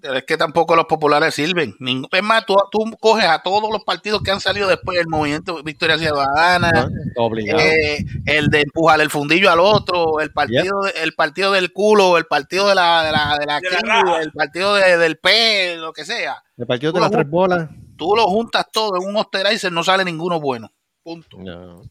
Pero 0.00 0.14
es 0.14 0.22
que 0.24 0.36
tampoco 0.36 0.76
los 0.76 0.84
populares 0.84 1.34
sirven. 1.34 1.74
Es 2.12 2.22
más, 2.22 2.46
tú, 2.46 2.56
tú 2.70 2.78
coges 3.00 3.24
a 3.26 3.42
todos 3.42 3.68
los 3.72 3.82
partidos 3.82 4.22
que 4.22 4.30
han 4.30 4.40
salido 4.40 4.68
después 4.68 4.96
del 4.98 5.08
movimiento 5.08 5.60
Victoria 5.64 5.98
Ciudadana, 5.98 6.70
¿no? 6.70 6.88
Obligado. 7.16 7.58
eh, 7.58 8.04
el 8.26 8.46
de 8.50 8.60
empujar 8.60 9.00
el 9.00 9.10
fundillo 9.10 9.50
al 9.50 9.58
otro, 9.58 10.20
el 10.20 10.32
partido, 10.32 10.82
el 11.02 11.12
partido 11.14 11.50
del 11.50 11.72
culo, 11.72 12.16
el 12.18 12.26
partido 12.26 12.68
de 12.68 12.76
la, 12.76 13.02
de 13.02 13.10
la, 13.10 13.36
de 13.38 13.46
la 13.46 13.60
De 13.60 13.70
la 13.84 14.20
el 14.22 14.30
partido 14.30 14.74
de- 14.76 14.96
del 14.98 15.18
P, 15.18 15.76
lo 15.78 15.92
que 15.92 16.04
sea. 16.04 16.40
el 16.56 16.66
partido 16.68 16.92
de 16.92 17.00
las 17.00 17.10
tres 17.10 17.28
bolas. 17.28 17.68
Tú 17.96 18.14
lo 18.14 18.28
juntas 18.28 18.66
todo 18.72 18.96
en 18.96 19.08
un 19.08 19.16
osterizer, 19.16 19.72
no 19.72 19.82
sale 19.82 20.04
ninguno 20.04 20.38
bueno. 20.40 20.70
Punto. 21.02 21.36
No. 21.40 21.82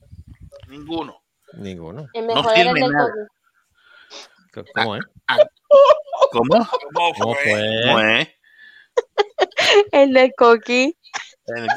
Ninguno. 0.70 1.18
Ninguno. 1.58 2.08
El 2.14 2.28
No 2.28 2.36
mejor 2.36 2.54
sirve 2.56 2.80
nada. 2.80 3.10
¿Cómo 4.74 4.96
es? 4.96 5.04
¿Cómo? 6.32 6.68
¿Cómo 7.18 7.36
fue? 7.36 7.82
¿Cómo 7.86 8.00
es? 8.00 8.28
El 9.92 10.14
del 10.14 10.34
coquí. 10.36 10.98
El. 11.46 11.68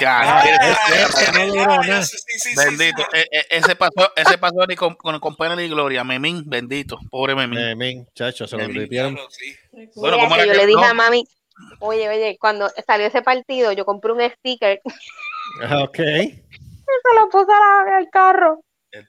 Bendito. 2.57 3.03
Ese 3.51 3.77
pasó, 3.77 4.13
ese 4.17 4.39
pasó 4.39 4.67
ni 4.67 4.77
con, 4.77 4.95
con, 4.95 5.19
con 5.21 5.37
pena 5.37 5.55
ni 5.57 5.69
gloria. 5.69 6.03
Memín, 6.05 6.43
bendito. 6.47 6.99
Pobre 7.11 7.35
Memín. 7.35 7.59
Memín, 7.61 8.07
chacho, 8.15 8.47
se 8.47 8.57
lo 8.57 8.67
Memín. 8.69 8.89
Bueno, 8.91 9.17
Mira 9.95 10.17
¿cómo 10.25 10.35
que 10.35 10.43
era 10.43 10.47
yo 10.47 10.53
que- 10.53 10.59
le 10.59 10.67
dije 10.67 10.81
no? 10.81 10.87
a 10.87 10.95
mami, 10.95 11.25
oye, 11.81 12.09
oye, 12.09 12.37
cuando 12.41 12.69
salió 12.87 13.07
ese 13.07 13.23
partido, 13.23 13.73
yo 13.73 13.85
compré 13.85 14.13
un 14.13 14.21
sticker 14.31 14.81
Ah, 15.63 15.83
Ok. 15.85 15.99
y 15.99 16.33
se 16.33 17.15
lo 17.19 17.29
puse 17.31 17.53
a 17.53 17.59
la- 17.87 17.97
al 17.99 18.09
carro, 18.11 18.61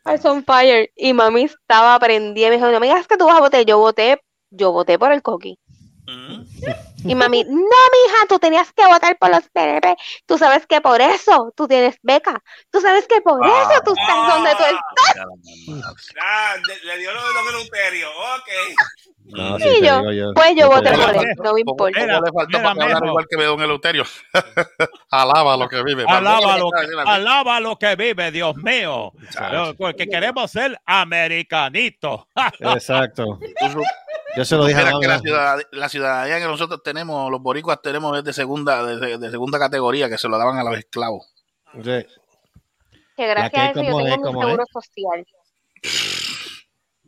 al 0.04 0.22
Sunfire, 0.22 0.92
y 0.96 1.14
mami 1.14 1.44
estaba 1.46 1.98
prendida 2.00 2.50
me 2.50 2.56
dijo, 2.58 2.70
no 2.70 2.80
me 2.80 2.88
digas 2.88 3.08
que 3.08 3.18
tú 3.18 3.26
vas 3.26 3.38
a 3.38 3.42
votar, 3.42 3.66
yo 3.66 3.80
voté, 3.80 4.22
yo 4.52 4.72
voté 4.72 5.00
por 5.00 5.12
el 5.12 5.22
coqui. 5.22 5.58
Y 7.04 7.16
mami, 7.16 7.44
no, 7.44 7.54
mija, 7.54 8.28
tú 8.28 8.38
tenías 8.38 8.72
que 8.74 8.86
votar 8.86 9.18
por 9.18 9.30
los 9.30 9.48
PNP. 9.50 9.96
Tú 10.26 10.38
sabes 10.38 10.68
que 10.68 10.82
por 10.82 11.02
eso 11.02 11.54
tú 11.56 11.68
tienes 11.68 11.96
beca. 12.04 12.44
Tú 12.70 12.82
sabes 12.82 13.08
que 13.08 13.22
por 13.22 13.44
eso 13.46 13.82
tú 13.86 13.94
estás 13.94 14.28
donde 14.28 14.52
tú 14.52 14.64
estás. 14.64 16.14
Ah, 16.22 16.56
le, 16.84 16.98
dio 16.98 17.14
lo 17.14 17.22
de 17.22 17.34
Don 17.34 17.48
Eleuterio. 17.50 18.10
Ok. 18.10 18.50
No, 19.32 19.58
Y 19.60 19.82
yo, 19.86 20.34
pues 20.34 20.56
yo 20.58 20.68
voté 20.70 20.92
por 20.92 21.16
él, 21.16 21.16
no 21.16 21.22
me 21.24 21.36
¿Cómo 21.36 21.58
importa. 21.58 22.00
le 22.06 22.32
faltó 22.32 22.58
mira, 22.60 22.64
para 22.76 22.88
mijo. 23.00 23.06
igual 23.06 23.26
que 23.30 23.44
Don 23.44 23.62
Eleuterio? 23.62 24.04
Alaba 25.12 25.58
lo 25.58 25.68
que 25.70 25.84
vive. 25.84 26.06
Alaba 26.08 26.58
lo, 26.58 26.70
que, 26.70 26.88
alaba 27.06 27.60
lo 27.60 27.78
que 27.78 27.96
vive, 27.96 28.32
Dios 28.32 28.56
mío. 28.58 29.14
Porque 29.78 30.08
queremos 30.08 30.52
ser 30.52 30.80
americanitos. 30.86 32.22
Exacto. 32.60 33.40
Yo 34.36 34.46
se 34.46 34.56
lo 34.56 34.66
dije 34.66 34.80
a 34.80 34.92
la, 34.98 35.20
ciudad- 35.20 35.62
la 35.72 35.90
ciudadanía 35.90 36.40
que 36.40 36.46
nosotros 36.46 36.82
tenemos, 36.84 37.30
los 37.30 37.42
boricuas 37.42 37.82
tenemos 37.82 38.18
es 38.18 38.24
de 38.24 38.34
segunda, 38.34 38.84
de, 38.86 39.18
de 39.18 39.30
segunda 39.32 39.60
categoría 39.60 40.10
que 40.10 40.18
se 40.18 40.28
lo 40.30 40.38
daban 40.38 40.58
a 40.58 40.64
los 40.64 40.78
esclavos. 40.78 41.28
Sí. 41.76 42.06
Que 43.18 43.28
gracias 43.28 43.54
a 43.62 43.72
eso 43.72 43.82
yo 43.84 44.04
tengo 44.04 44.34
mi 44.34 44.40
seguro 44.42 44.64
es. 44.64 44.70
social. 44.72 45.26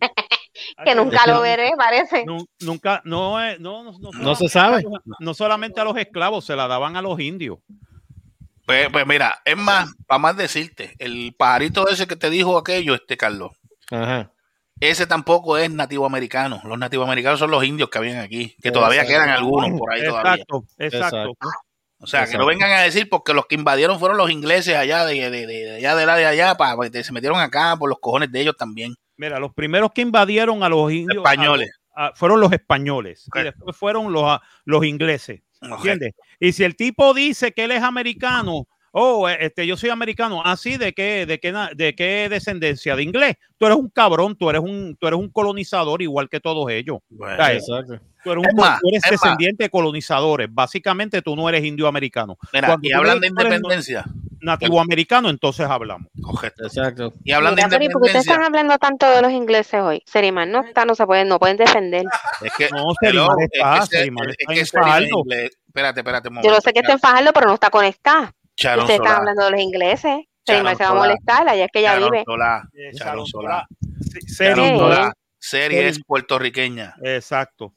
que 0.86 0.96
nunca 0.96 1.26
lo 1.28 1.42
veré, 1.42 1.72
parece. 1.78 2.26
Nu- 2.26 2.46
Nunca, 2.62 3.02
no, 3.06 3.42
es- 3.44 3.60
no, 3.60 3.84
no, 3.84 3.98
no, 4.00 4.12
No 4.12 4.36
se 4.36 4.48
sabe. 4.50 4.84
No 5.20 5.34
solamente 5.34 5.80
a 5.82 5.84
los 5.84 5.98
esclavos, 5.98 6.46
se 6.46 6.56
la 6.56 6.68
daban 6.68 6.96
a 6.98 7.02
los 7.02 7.20
indios. 7.20 7.60
Pues, 8.66 8.88
pues 8.92 9.06
mira, 9.06 9.42
es 9.44 9.58
más, 9.58 9.90
para 10.08 10.20
más 10.20 10.38
decirte, 10.38 10.96
el 11.00 11.36
pajarito 11.38 11.88
ese 11.90 12.08
que 12.08 12.16
te 12.16 12.30
dijo 12.30 12.58
aquello, 12.58 12.96
este 12.96 13.18
Carlos, 13.18 13.52
Ajá. 13.92 14.32
ese 14.80 15.06
tampoco 15.06 15.58
es 15.58 15.70
nativo 15.70 16.06
americano. 16.06 16.62
Los 16.64 16.80
nativos 16.80 17.06
americanos 17.06 17.40
son 17.40 17.52
los 17.52 17.64
indios 17.66 17.90
que 17.90 17.98
habían 17.98 18.20
aquí, 18.20 18.56
que 18.62 18.72
todavía 18.72 19.02
Exacto. 19.02 19.22
quedan 19.26 19.30
algunos 19.38 19.78
por 19.78 19.92
ahí 19.94 20.04
todavía. 20.06 20.34
Exacto, 20.36 20.66
exacto. 20.78 21.34
O 22.00 22.08
sea, 22.08 22.26
que 22.26 22.38
no 22.38 22.46
vengan 22.46 22.72
a 22.72 22.82
decir 22.82 23.10
porque 23.10 23.34
los 23.34 23.48
que 23.48 23.56
invadieron 23.56 24.00
fueron 24.00 24.18
los 24.18 24.30
ingleses 24.32 24.76
allá 24.76 25.06
de, 25.06 25.30
de, 25.30 25.30
de, 25.30 25.46
de 25.48 25.76
allá 25.78 25.96
de 25.96 26.06
la 26.06 26.16
de 26.16 26.26
allá, 26.26 26.56
pa, 26.56 26.76
pa- 26.78 26.88
se 27.04 27.12
metieron 27.14 27.40
acá 27.40 27.76
por 27.78 27.90
los 27.90 28.00
cojones 28.00 28.32
de 28.32 28.42
ellos 28.42 28.56
también. 28.58 28.96
Mira, 29.18 29.40
los 29.40 29.54
primeros 29.54 29.92
que 29.92 30.02
invadieron 30.02 30.64
a 30.64 30.70
los 30.70 30.92
indios 30.92 31.18
Españoles. 31.18 31.70
a- 31.96 32.08
a- 32.08 32.14
fueron 32.16 32.40
los 32.40 32.52
españoles 32.52 33.28
Ok. 33.28 33.38
y 33.40 33.44
después 33.44 33.78
fueron 33.78 34.12
los, 34.12 34.24
a- 34.24 34.42
los 34.66 34.84
ingleses. 34.86 35.42
¿Entiendes? 35.62 36.14
Y 36.40 36.52
si 36.52 36.64
el 36.66 36.76
tipo 36.76 37.14
dice 37.14 37.54
que 37.54 37.64
él 37.64 37.72
es 37.72 37.82
americano, 37.84 38.68
oh, 38.92 39.30
eh, 39.30 39.38
este, 39.40 39.66
yo 39.66 39.78
soy 39.78 39.90
americano, 39.92 40.42
así 40.44 40.76
de 40.78 40.92
qué, 40.94 41.26
de 41.26 41.40
qué, 41.40 41.54
de 41.76 41.96
qué 41.96 42.28
descendencia, 42.30 42.96
de 42.98 43.04
inglés. 43.04 43.36
Tú 43.58 43.66
eres 43.68 43.78
un 43.78 43.90
cabrón, 43.90 44.36
tú 44.36 44.50
eres 44.50 44.62
un, 44.62 44.98
tú 45.00 45.08
eres 45.08 45.18
un 45.20 45.30
colonizador 45.30 46.02
igual 46.02 46.28
que 46.28 46.40
todos 46.42 46.70
ellos. 46.70 46.98
Bueno, 47.10 47.36
O 47.36 47.38
sea, 47.38 47.54
Exacto. 47.54 48.00
Tú 48.26 48.32
eres, 48.32 48.44
un 48.50 48.56
más, 48.60 48.80
tú 48.82 48.88
eres 48.90 49.02
más. 49.04 49.12
descendiente 49.12 49.64
de 49.66 49.70
colonizadores. 49.70 50.48
Básicamente 50.52 51.22
tú 51.22 51.36
no 51.36 51.48
eres 51.50 51.64
indio 51.64 51.88
americano. 51.88 52.38
Mira, 52.54 52.68
Cuando 52.68 52.88
y 52.88 52.92
hablan 52.94 53.20
de 53.20 53.28
independencia. 53.28 54.06
Nativo 54.44 54.80
americano, 54.82 55.30
entonces 55.30 55.66
hablamos. 55.68 56.08
Correcto. 56.22 56.66
Exacto. 56.66 57.14
Y 57.24 57.32
hablan 57.32 57.56
Mira, 57.56 57.68
de 57.68 57.72
pero 57.78 57.84
¿y 57.86 57.88
por 57.90 58.02
qué 58.02 58.08
ustedes 58.08 58.26
independencia. 58.26 58.32
están 58.34 58.46
hablando 58.46 58.78
tanto 58.78 59.10
de 59.10 59.22
los 59.22 59.32
ingleses 59.32 59.82
hoy? 59.82 60.04
Seriman 60.06 60.52
no 60.52 60.62
está, 60.62 60.86
no 60.86 60.96
se 60.96 61.06
pueden, 61.06 61.28
no 61.30 61.40
pueden 61.40 61.58
defender. 61.58 62.04
Es 62.42 62.54
que, 62.58 62.70
No, 62.70 62.84
Seriman 63.02 63.40
es 63.40 63.50
está, 63.54 63.74
que 63.80 63.86
se- 63.88 63.98
Seriman 63.98 64.30
es 64.30 64.36
está 64.40 64.54
que 64.54 64.60
en 64.60 64.66
Seriman 64.66 64.90
Fajardo. 64.92 65.24
Espérate, 65.68 66.00
espérate 66.02 66.30
un 66.30 66.42
Yo 66.44 66.52
lo 66.52 66.62
sé 66.62 66.74
que 66.74 66.80
está 66.80 66.92
en 66.94 67.00
Fajardo, 67.00 67.32
pero 67.34 67.48
no 67.48 67.54
está 67.54 67.70
conectada. 67.70 68.32
Charon 68.56 68.84
Ustedes 68.84 69.00
están 69.00 69.08
Solá. 69.14 69.20
hablando 69.20 69.46
de 69.46 69.52
los 69.52 69.62
ingleses. 69.62 70.18
Seriman 70.46 70.76
se 70.78 70.84
va 70.84 70.90
a 70.90 70.94
molestar, 70.94 71.48
allá 71.48 71.66
es 71.66 71.72
que 71.72 71.80
ella 71.80 71.94
Charon 71.94 72.12
vive. 72.12 72.24
Solá. 72.26 72.64
Charon 72.96 73.26
Solá. 73.28 73.68
Charon 74.38 74.78
Solá. 74.78 75.14
Serie 75.40 75.80
Seri- 75.80 75.88
es 75.90 76.00
puertorriqueña. 76.06 76.96
Exacto. 77.02 77.74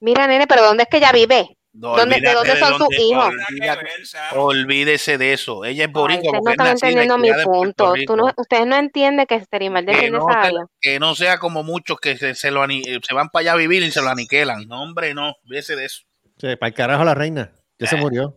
Mira, 0.00 0.26
nene, 0.28 0.46
pero 0.46 0.62
¿dónde 0.62 0.84
es 0.84 0.88
que 0.88 0.98
ella 0.98 1.10
vive? 1.12 1.57
No, 1.80 1.96
¿Dónde- 1.96 2.20
de 2.20 2.32
dónde 2.34 2.56
son 2.56 2.74
sus 2.76 2.98
hijos? 2.98 3.32
olvídate- 3.50 3.86
olvídese 4.34 5.16
de 5.16 5.32
eso. 5.32 5.64
Ella 5.64 5.84
es 5.84 5.92
boricua 5.92 6.38
ustedes 6.40 6.44
no 6.44 6.50
están 6.50 6.66
entendiendo 6.68 7.18
mi 7.18 7.30
punto. 7.44 7.94
Tú 8.04 8.16
no, 8.16 8.32
ustedes 8.36 8.66
no 8.66 8.76
entienden 8.76 9.26
que 9.26 9.38
que, 9.38 9.46
defiende 9.60 10.10
no, 10.10 10.28
esa 10.28 10.40
que- 10.40 10.46
área. 10.48 10.64
que 10.80 10.98
no 10.98 11.14
sea 11.14 11.38
como 11.38 11.62
muchos 11.62 12.00
que 12.00 12.16
se, 12.16 12.34
se 12.34 12.50
lo 12.50 12.62
ani- 12.62 12.82
se 12.82 13.14
van 13.14 13.28
para 13.28 13.42
allá 13.42 13.52
a 13.52 13.56
vivir 13.56 13.82
y 13.84 13.92
se 13.92 14.02
lo 14.02 14.08
aniquilan. 14.08 14.66
No, 14.66 14.82
hombre, 14.82 15.14
no. 15.14 15.34
Olvídese 15.44 15.76
de 15.76 15.84
eso. 15.84 16.02
Sí, 16.38 16.56
para 16.56 16.68
el 16.68 16.74
carajo 16.74 17.04
la 17.04 17.14
reina. 17.14 17.52
Ya 17.78 17.86
se 17.86 17.94
murió. 17.96 18.34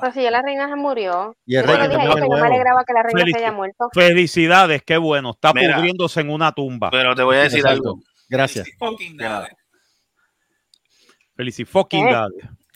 Pues 0.00 0.14
si 0.14 0.22
ya 0.22 0.30
la 0.30 0.40
reina 0.40 0.66
se 0.66 0.74
murió. 0.76 1.36
Y 1.44 1.56
el 1.56 1.66
Yo 1.66 1.76
rey 1.76 1.88
dije 1.88 2.02
yo 2.06 2.14
me 2.16 2.40
alegraba 2.46 2.84
que 2.86 2.92
la 2.94 3.02
reina 3.02 3.20
Felici- 3.20 3.32
se 3.32 3.38
haya 3.38 3.52
muerto. 3.52 3.88
Felicidades, 3.92 4.82
qué 4.82 4.96
bueno. 4.96 5.32
Está 5.32 5.52
Mira. 5.52 5.76
pudriéndose 5.76 6.20
en 6.22 6.30
una 6.30 6.52
tumba. 6.52 6.88
Pero 6.90 7.14
te 7.14 7.22
voy 7.22 7.36
a 7.36 7.40
decir 7.40 7.58
Exacto. 7.58 7.90
algo. 7.90 8.00
Gracias. 8.30 8.66
Fucking 8.78 9.16
nada. 9.18 9.48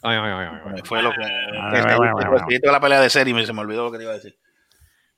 Ay, 0.03 0.17
ay, 0.21 0.49
ay. 0.67 0.83
Fue 0.85 1.03
lo 1.03 1.11
que. 1.13 1.23
Ah, 1.23 1.71
se- 2.51 2.61
la 2.71 2.81
pelea 2.81 3.01
de 3.01 3.11
serie 3.11 3.39
y 3.41 3.47
se 3.47 3.53
me 3.53 3.61
olvidó 3.61 3.85
lo 3.85 3.93
que 3.93 3.99
te 3.99 4.05
iba 4.05 4.13
a 4.13 4.17
decir. 4.17 4.37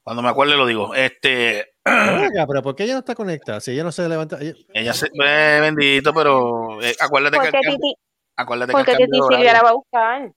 Cuando 0.03 0.22
me 0.22 0.28
acuerde 0.28 0.57
lo 0.57 0.66
digo. 0.66 0.95
Este. 0.95 1.74
Venga, 1.85 2.47
pero 2.47 2.62
¿por 2.62 2.74
qué 2.76 2.85
ella 2.85 2.93
no 2.95 2.99
está 2.99 3.14
conectada? 3.14 3.61
Si 3.61 3.70
ella 3.72 3.85
no 3.85 3.93
se 3.93 4.09
levanta. 4.09 4.39
ella- 4.41 4.55
Ella 4.74 4.93
se. 4.93 5.07
eh, 5.07 5.59
bendito, 5.61 6.12
pero. 6.12 6.82
eh, 6.82 6.95
acuérdate 7.01 7.39
que. 7.39 7.47
el 7.47 7.53
Titi, 7.74 7.95
acuérdate 8.37 8.72
que. 8.72 8.76
porque 8.78 8.97
Titi 8.97 9.18
Silvia 9.28 9.53
la 9.55 9.62
va 9.62 9.70
a 9.70 9.72
buscar. 9.72 10.32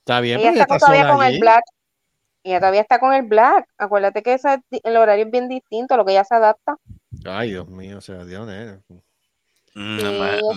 Está 0.00 0.20
bien, 0.20 0.40
Ella 0.40 0.48
pero 0.48 0.54
ella 0.54 0.62
está 0.62 0.74
está 0.74 0.86
todavía 0.86 1.12
con 1.12 1.24
el 1.24 1.38
black. 1.40 1.62
Ella 2.42 2.58
todavía 2.58 2.80
está 2.80 2.98
con 2.98 3.12
el 3.14 3.22
black. 3.22 3.66
Acuérdate 3.78 4.22
que 4.22 4.32
esa- 4.34 4.60
el 4.70 4.96
horario 4.96 5.26
es 5.26 5.30
bien 5.30 5.48
distinto 5.48 5.94
a 5.94 5.96
lo 5.98 6.04
que 6.04 6.12
ella 6.12 6.24
se 6.24 6.34
adapta. 6.34 6.76
Ay, 7.26 7.50
Dios 7.50 7.68
mío, 7.68 7.98
o 7.98 8.00
sea, 8.00 8.24
Dios, 8.24 8.46
nene. 8.46 8.80
Mm, 9.74 10.00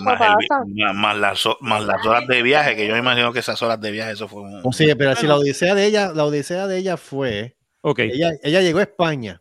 más, 0.02 0.20
el 0.20 1.20
las, 1.20 1.46
ho- 1.46 1.56
más 1.60 1.84
las 1.84 2.04
horas 2.04 2.26
de 2.26 2.42
viaje, 2.42 2.74
que 2.74 2.86
yo 2.86 2.94
me 2.94 2.98
imagino 2.98 3.32
que 3.32 3.38
esas 3.38 3.62
horas 3.62 3.80
de 3.80 3.90
viaje, 3.92 4.12
eso 4.12 4.26
fue 4.26 4.42
un. 4.42 4.60
Oh, 4.64 4.72
Sí, 4.72 4.92
pero 4.98 5.14
si 5.14 5.26
la 5.26 5.36
odisea 5.36 5.74
de 5.74 5.86
ella, 5.86 6.12
la 6.12 6.24
odisea 6.24 6.66
de 6.66 6.78
ella 6.78 6.96
fue, 6.96 7.56
Ok. 7.82 8.00
ella, 8.00 8.32
ella 8.42 8.60
llegó 8.60 8.80
a 8.80 8.82
España. 8.82 9.40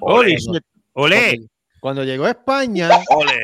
Ole. 0.00 0.36
shit. 0.36 0.62
Olé. 0.92 1.38
Cuando 1.80 2.02
llegó 2.04 2.24
a 2.24 2.30
España, 2.30 2.88
joder, 3.08 3.38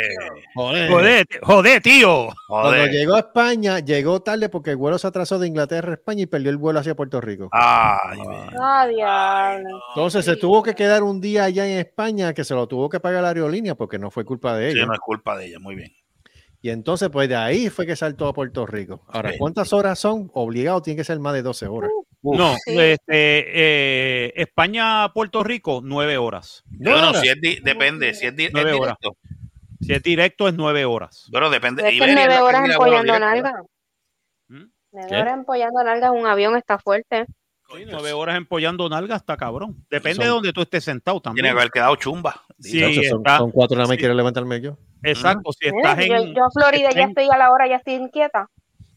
Joder, 0.55 1.27
joder, 1.43 1.81
tío. 1.83 2.29
cuando 2.49 2.87
llegó 2.87 3.15
a 3.15 3.19
España, 3.21 3.79
llegó 3.81 4.21
tarde 4.21 4.49
porque 4.49 4.71
el 4.71 4.77
vuelo 4.77 4.99
se 4.99 5.07
atrasó 5.07 5.39
de 5.39 5.47
Inglaterra 5.49 5.91
a 5.91 5.95
España 5.95 6.23
y 6.23 6.27
perdió 6.27 6.51
el 6.51 6.57
vuelo 6.57 6.81
hacia 6.81 6.95
Puerto 6.95 7.21
Rico. 7.21 7.49
Ay. 7.53 8.19
Ah, 8.61 8.87
diablo. 8.89 9.81
Entonces 9.95 10.25
se 10.25 10.37
tuvo 10.37 10.63
que 10.63 10.75
quedar 10.75 11.03
un 11.03 11.21
día 11.21 11.45
allá 11.45 11.67
en 11.67 11.79
España 11.79 12.33
que 12.35 12.45
se 12.45 12.55
lo 12.55 12.67
tuvo 12.67 12.89
que 12.89 13.01
pagar 13.01 13.23
la 13.23 13.29
aerolínea 13.29 13.75
porque 13.75 13.99
no 13.99 14.11
fue 14.11 14.25
culpa 14.25 14.57
de 14.57 14.73
Sí, 14.73 14.79
ella. 14.79 14.87
no 14.87 14.95
es 14.95 15.01
culpa 15.01 15.37
de 15.37 15.47
ella, 15.47 15.59
muy 15.61 15.75
bien. 15.77 15.93
Y 16.61 16.71
entonces, 16.71 17.09
pues 17.11 17.29
de 17.29 17.35
ahí 17.37 17.71
fue 17.71 17.87
que 17.87 17.97
saltó 17.97 18.29
a 18.29 18.33
Puerto 18.33 18.67
Rico. 18.67 19.03
Ahora, 19.09 19.33
Sí. 19.33 19.39
¿cuántas 19.39 19.73
horas 19.73 19.99
son? 19.99 20.31
Obligado, 20.33 20.81
tiene 20.81 20.97
que 20.99 21.05
ser 21.05 21.19
más 21.19 21.35
de 21.35 21.43
12 21.43 21.67
horas. 21.67 21.91
Uf. 22.23 22.39
No, 22.39 22.55
Sí. 22.65 22.79
este, 22.79 24.27
eh, 24.27 24.33
España, 24.37 25.13
Puerto 25.13 25.43
Rico, 25.43 25.81
nueve 25.83 26.17
horas. 26.19 26.63
Bueno, 26.67 27.11
horas. 27.11 27.21
si 27.21 27.29
es 27.29 27.41
di- 27.41 27.59
depende, 27.61 28.15
si 28.15 28.27
es, 28.27 28.37
di- 28.37 28.45
es 28.47 28.53
Nueve 28.53 28.73
horas. 28.73 28.97
directo. 29.01 29.19
Si 29.81 29.93
es 29.93 30.03
directo, 30.03 30.47
es 30.49 30.55
nueve 30.55 30.85
horas. 30.85 31.29
Pero 31.33 31.51
depende. 31.51 31.83
Pero 31.83 31.89
es 31.93 31.99
que 31.99 32.05
Iberia 32.05 32.13
es 32.23 32.29
nueve 32.29 32.37
que 32.37 32.43
horas 32.43 32.71
empollando 32.71 33.13
directo, 33.15 33.19
nalga. 33.27 33.63
¿Mm? 34.49 34.65
Nueve 34.93 35.17
horas 35.21 35.35
empollando 35.35 35.83
nalga 35.85 36.07
en 36.07 36.13
un 36.15 36.27
avión 36.27 36.57
está 36.57 36.79
fuerte. 36.79 37.27
Sí, 37.75 37.85
nueve 37.91 38.13
horas 38.13 38.37
empollando 38.37 38.89
nalga 38.89 39.17
está 39.17 39.37
cabrón. 39.37 39.85
Depende 39.91 40.17
Son- 40.17 40.25
de 40.25 40.29
donde 40.31 40.53
tú 40.53 40.61
estés 40.63 40.85
sentado 40.85 41.21
Tiene 41.21 41.25
también. 41.37 41.47
que 41.47 41.51
haber 41.61 41.71
quedado 41.73 41.97
chumba. 41.97 42.43
Sí, 42.61 42.81
son, 43.09 43.17
está- 43.17 43.39
son 43.39 43.51
cuatro 43.51 43.77
nada 43.77 43.89
más 43.89 43.95
sí. 43.95 43.99
quiero 43.99 44.15
levantarme 44.15 44.61
yo. 44.61 44.77
Exacto, 45.03 45.51
si 45.59 45.67
estás 45.69 45.99
yo, 46.07 46.15
en, 46.15 46.35
yo 46.35 46.45
a 46.45 46.51
Florida 46.53 46.91
ya 46.95 47.05
estoy 47.07 47.29
a 47.33 47.37
la 47.39 47.51
hora, 47.51 47.67
ya 47.67 47.77
estoy 47.77 47.95
inquieta. 47.95 48.47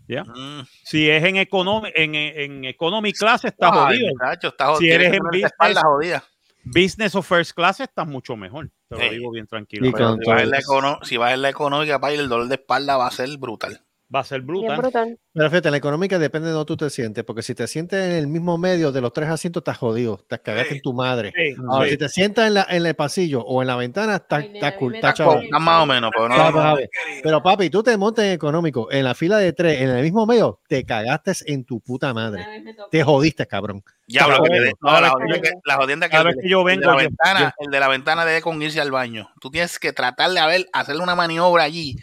Ya. 0.07 0.23
Mm. 0.23 0.65
si 0.83 1.09
es 1.09 1.23
en 1.23 1.37
economy, 1.37 1.89
en, 1.95 2.15
en 2.15 2.65
economy 2.65 3.11
class, 3.13 3.45
estás 3.45 3.71
Ay, 3.73 3.97
jodido. 3.99 4.07
muchacho, 4.13 4.47
está 4.49 4.65
jodido. 4.67 4.79
Si 4.81 4.89
eres 4.89 5.13
en 5.13 5.21
esa 5.33 5.47
espalda 5.47 5.81
business, 5.81 5.83
jodida. 5.83 6.23
business 6.63 7.15
o 7.15 7.21
first 7.21 7.51
class, 7.53 7.79
estás 7.79 8.07
mucho 8.07 8.35
mejor. 8.35 8.69
Te 8.89 8.95
lo 8.95 9.01
Sí. 9.01 9.09
digo 9.09 9.31
bien 9.31 9.47
tranquilo. 9.47 9.91
Pero 9.91 10.13
si 10.17 10.29
vas, 10.29 10.41
en 10.43 10.49
la 10.49 10.59
todo- 10.61 10.77
econo- 10.79 10.99
si 11.03 11.17
vas 11.17 11.33
en 11.33 11.41
la 11.41 11.49
económica, 11.49 11.99
pa, 11.99 12.11
el 12.11 12.29
dolor 12.29 12.47
de 12.47 12.55
espalda 12.55 12.97
va 12.97 13.07
a 13.07 13.11
ser 13.11 13.29
brutal. 13.37 13.81
Va 14.13 14.19
a 14.19 14.23
ser 14.23 14.41
brutal. 14.41 14.77
brutal. 14.77 15.19
Pero 15.33 15.49
fíjate, 15.49 15.67
en 15.67 15.71
la 15.71 15.77
económica 15.77 16.19
depende 16.19 16.47
de 16.47 16.53
donde 16.53 16.67
tú 16.67 16.77
te 16.77 16.89
sientes, 16.91 17.23
porque 17.23 17.41
si 17.41 17.55
te 17.55 17.65
sientes 17.67 18.05
en 18.05 18.11
el 18.11 18.27
mismo 18.27 18.57
medio 18.57 18.91
de 18.91 19.01
los 19.01 19.11
tres 19.11 19.27
asientos, 19.29 19.61
estás 19.61 19.77
jodido, 19.77 20.17
te 20.29 20.39
cagaste 20.39 20.75
en 20.75 20.81
tu 20.81 20.93
madre. 20.93 21.33
Sí, 21.35 21.55
Ahora, 21.67 21.85
sí. 21.85 21.91
si 21.91 21.97
te 21.97 22.09
sientas 22.09 22.47
en, 22.47 22.53
la, 22.53 22.67
en 22.69 22.85
el 22.85 22.95
pasillo 22.95 23.41
o 23.41 23.61
en 23.63 23.67
la 23.67 23.75
ventana, 23.75 24.17
está, 24.17 24.37
Ay, 24.37 24.49
nena, 24.49 24.67
está 24.67 24.79
cool, 24.79 24.91
me 24.91 24.97
está 24.99 25.07
da 25.07 25.13
chavo. 25.15 25.31
pena. 25.33 25.43
Está 25.45 25.59
más 25.59 25.83
o 25.83 25.85
menos, 25.87 26.11
pero 26.15 26.29
no. 26.29 26.35
Suave. 26.51 26.89
Pero 27.23 27.41
papi, 27.43 27.69
tú 27.71 27.81
te 27.83 27.97
montas 27.97 28.25
en 28.25 28.31
económico, 28.33 28.91
en 28.91 29.03
la 29.03 29.15
fila 29.15 29.37
de 29.37 29.51
tres, 29.53 29.81
en 29.81 29.89
el 29.89 30.03
mismo 30.03 30.25
medio, 30.27 30.61
te 30.67 30.85
cagaste 30.85 31.33
en 31.47 31.65
tu 31.65 31.81
puta 31.81 32.13
madre. 32.13 32.45
Te 32.91 33.03
jodiste, 33.03 33.47
cabrón. 33.47 33.83
Ya, 34.07 34.27
lo 34.27 34.43
que 34.43 34.49
me 34.51 34.59
de- 34.59 34.73
no, 34.81 35.01
la 35.01 35.09
jodienda 35.09 35.41
que, 35.41 35.51
la 35.65 35.75
jodienda 35.77 36.05
que 36.07 36.11
cada 36.11 36.21
el, 36.21 36.27
vez 36.35 36.43
que 36.43 36.49
yo 36.49 36.59
el 36.59 36.65
vengo, 36.65 36.81
de 36.81 36.85
la 36.87 36.93
yo- 36.93 36.97
ventana, 37.09 37.39
yo- 37.57 37.65
el 37.65 37.71
de 37.71 37.79
la 37.79 37.87
ventana 37.87 38.23
debe 38.25 38.41
con 38.43 38.61
irse 38.61 38.79
al 38.79 38.91
baño. 38.91 39.31
Tú 39.41 39.49
tienes 39.49 39.79
que 39.79 39.91
tratar 39.93 40.29
de 40.29 40.39
a 40.39 40.45
ver, 40.45 40.67
hacerle 40.73 41.01
una 41.01 41.15
maniobra 41.15 41.63
allí 41.63 41.95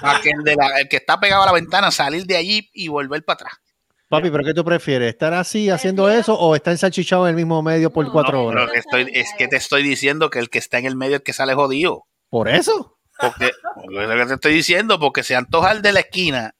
para 0.00 0.20
que 0.20 0.30
el, 0.30 0.42
de 0.44 0.54
la- 0.56 0.80
el 0.80 0.88
que 0.88 0.96
está 0.96 1.18
pegado 1.18 1.42
a 1.42 1.46
la 1.46 1.52
ventana 1.52 1.90
salir 1.90 2.24
de 2.26 2.36
allí 2.36 2.68
y 2.72 2.88
volver 2.88 3.24
para 3.24 3.34
atrás. 3.34 3.52
Papi, 4.08 4.30
¿pero 4.30 4.44
qué 4.44 4.54
tú 4.54 4.64
prefieres? 4.64 5.08
¿Estar 5.08 5.32
así 5.34 5.70
haciendo 5.70 6.08
eso 6.08 6.38
o 6.38 6.54
estar 6.54 6.72
ensalchichado 6.72 7.26
en 7.26 7.30
el 7.30 7.36
mismo 7.36 7.62
medio 7.62 7.90
por 7.90 8.04
No, 8.06 8.12
cuatro 8.12 8.44
horas? 8.44 8.64
Pero 8.68 8.72
que 8.72 8.78
estoy, 8.78 9.10
es 9.18 9.32
que 9.36 9.48
te 9.48 9.56
estoy 9.56 9.82
diciendo 9.82 10.30
que 10.30 10.38
el 10.38 10.50
que 10.50 10.58
está 10.58 10.78
en 10.78 10.86
el 10.86 10.94
medio 10.94 11.14
es 11.16 11.20
el 11.20 11.24
que 11.24 11.32
sale 11.32 11.54
jodido. 11.54 12.04
¿Por 12.30 12.48
eso? 12.48 12.98
Porque, 13.18 13.50
porque 13.74 14.02
es 14.02 14.08
lo 14.08 14.16
que 14.16 14.26
te 14.26 14.34
estoy 14.34 14.54
diciendo, 14.54 14.98
porque 15.00 15.22
se 15.22 15.34
antoja 15.34 15.72
el 15.72 15.82
de 15.82 15.92
la 15.92 16.00
esquina 16.00 16.54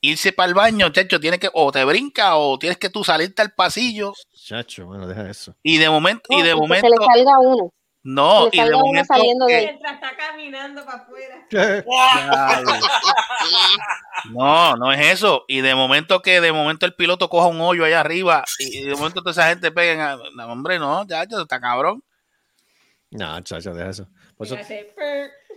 irse 0.00 0.32
para 0.32 0.48
el 0.48 0.54
baño, 0.54 0.88
chacho, 0.90 1.18
tiene 1.18 1.38
que, 1.40 1.50
o 1.52 1.72
te 1.72 1.84
brinca, 1.84 2.36
o 2.36 2.56
tienes 2.58 2.78
que 2.78 2.88
tú 2.88 3.02
salirte 3.02 3.42
al 3.42 3.52
pasillo, 3.52 4.12
Chacho, 4.32 4.86
bueno, 4.86 5.08
deja 5.08 5.28
eso. 5.28 5.56
y 5.62 5.78
de 5.78 5.90
momento, 5.90 6.22
y 6.30 6.40
de 6.42 6.54
momento, 6.54 6.86
se 6.86 6.90
le 6.90 7.04
salga 7.04 7.38
uno. 7.40 7.72
No, 8.02 8.48
y 8.52 8.60
de 8.62 8.70
momento, 8.70 9.14
saliendo 9.14 9.46
de. 9.46 9.60
Mientras 9.62 9.94
está 9.94 10.16
caminando 10.16 10.84
para 10.84 10.98
afuera. 10.98 11.46
No, 14.32 14.76
no 14.76 14.92
es 14.92 15.00
eso. 15.12 15.44
Y 15.48 15.60
de 15.60 15.74
momento 15.74 16.20
que 16.22 16.40
de 16.40 16.52
momento 16.52 16.86
el 16.86 16.94
piloto 16.94 17.28
coja 17.28 17.46
un 17.46 17.60
hoyo 17.60 17.84
allá 17.84 18.00
arriba 18.00 18.44
y 18.58 18.82
de 18.82 18.94
momento 18.96 19.20
toda 19.20 19.30
esa 19.30 19.48
gente 19.48 19.70
peguen 19.70 20.00
a... 20.00 20.16
No, 20.34 20.46
hombre, 20.52 20.78
no, 20.78 21.06
ya, 21.06 21.24
ya 21.24 21.40
está 21.42 21.60
cabrón. 21.60 22.02
No, 23.10 23.40
chacho, 23.42 23.72
deja 23.72 23.90
eso. 23.90 24.08
"Purr". 24.36 24.48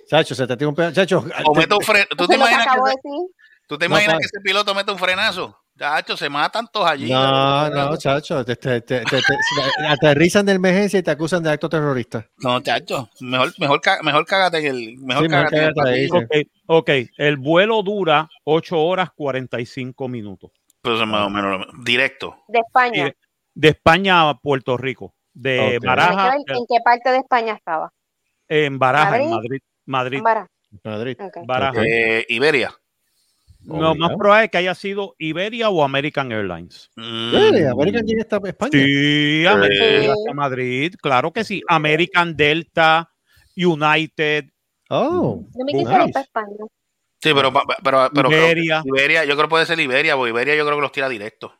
chacho, 0.09 0.35
se 0.35 0.47
te 0.47 0.55
tira 0.57 0.69
un 0.69 0.75
pedazo. 0.75 0.93
Chacho, 0.95 1.25
O 1.45 1.53
te- 1.53 1.59
mete 1.59 1.73
un 1.73 1.81
fre- 1.81 2.07
¿Tú 2.15 2.27
te 2.27 2.35
imaginas, 2.35 2.67
que. 2.67 3.01
¿tú 3.67 3.77
te 3.77 3.85
imaginas 3.87 4.19
que 4.19 4.25
ese 4.25 4.39
piloto 4.41 4.73
mete 4.75 4.91
un 4.91 4.99
frenazo? 4.99 5.57
Chacho, 5.77 6.15
se 6.15 6.29
matan 6.29 6.67
todos 6.71 6.87
allí. 6.89 7.09
No, 7.11 7.69
no, 7.69 7.97
chacho, 7.97 8.45
te, 8.45 8.55
te- 8.55 8.81
te- 8.81 8.99
te- 9.01 9.17
te- 9.17 9.87
aterrizan 9.87 10.45
de 10.45 10.53
emergencia 10.53 10.99
y 10.99 11.03
te 11.03 11.09
acusan 11.11 11.41
de 11.41 11.49
acto 11.51 11.69
terrorista. 11.69 12.27
No, 12.37 12.61
chacho, 12.61 13.09
mejor, 13.21 13.51
mejor, 13.57 13.81
mejor 14.03 14.25
cágate 14.25 14.59
en 14.59 14.65
el, 14.67 14.97
mejor 14.99 15.23
Sí, 15.23 15.29
mejor 15.29 15.49
cágate 15.49 15.57
en 15.57 15.63
el 15.69 15.73
cágate 15.73 15.89
ahí, 15.91 16.07
pasillo. 16.09 16.27
sí. 16.31 16.51
Ok, 16.67 16.89
el 17.17 17.37
vuelo 17.37 17.81
dura 17.81 18.29
8 18.43 18.79
horas 18.79 19.09
45 19.15 20.07
minutos. 20.07 20.51
Pero 20.83 20.95
eso 20.95 21.03
es 21.03 21.09
más 21.09 21.25
o 21.25 21.29
menos 21.29 21.65
directo. 21.83 22.35
De 22.47 22.59
España. 22.59 23.11
De 23.55 23.67
España 23.69 24.29
a 24.29 24.37
Puerto 24.37 24.77
Rico. 24.77 25.15
De 25.33 25.77
Ok. 25.77 25.85
Baraja, 25.85 26.35
¿En 26.35 26.43
qué- 26.45 26.53
¿En 26.53 26.65
qué 26.67 26.75
parte 26.83 27.09
de 27.11 27.17
España 27.17 27.53
estaba? 27.53 27.91
en 28.49 28.77
Baraja, 28.77 29.17
en 29.17 29.29
Madrid? 29.29 29.31
Madrid. 29.31 29.61
Madrid, 29.85 30.21
En. 30.21 30.47
Madrid. 30.83 31.17
Ok. 31.21 31.37
Baraja. 31.45 31.81
Eh, 31.85 32.25
Iberia. 32.29 32.71
Lo 33.65 33.95
más 33.95 34.15
probable 34.17 34.45
es 34.45 34.51
que 34.51 34.57
haya 34.57 34.75
sido 34.75 35.15
Iberia 35.19 35.69
o 35.69 35.83
American 35.83 36.31
Airlines. 36.31 36.89
Mm, 36.95 37.31
Really? 37.31 37.65
¿American 37.65 38.05
llega 38.05 38.21
hasta 38.23 38.37
España? 38.47 38.71
Sí, 38.71 39.45
American 39.45 39.87
llega 40.01 40.13
hasta 40.13 40.33
Madrid, 40.33 40.95
claro 41.01 41.31
que 41.31 41.43
sí. 41.43 41.61
American 41.67 42.35
Delta, 42.35 43.09
United, 43.55 44.45
Oh, 44.93 45.45
Yo 45.57 45.63
me 45.63 45.71
Nice. 45.71 45.83
quisiera 45.85 46.05
ir 46.05 46.11
para 46.11 46.23
España. 46.25 46.65
Sí, 47.23 47.31
pero, 47.33 47.53
pero, 47.53 47.63
pero, 47.81 48.09
creo 48.09 48.29
que 48.29 48.35
Iberia. 48.35 48.81
Iberia, 48.83 49.23
yo 49.23 49.35
creo 49.35 49.45
que 49.47 49.49
puede 49.51 49.65
ser 49.65 49.79
Iberia, 49.79 50.17
porque 50.17 50.31
Iberia 50.31 50.55
yo 50.55 50.65
creo 50.65 50.75
que 50.77 50.81
los 50.81 50.91
tira 50.91 51.07
directo. 51.07 51.53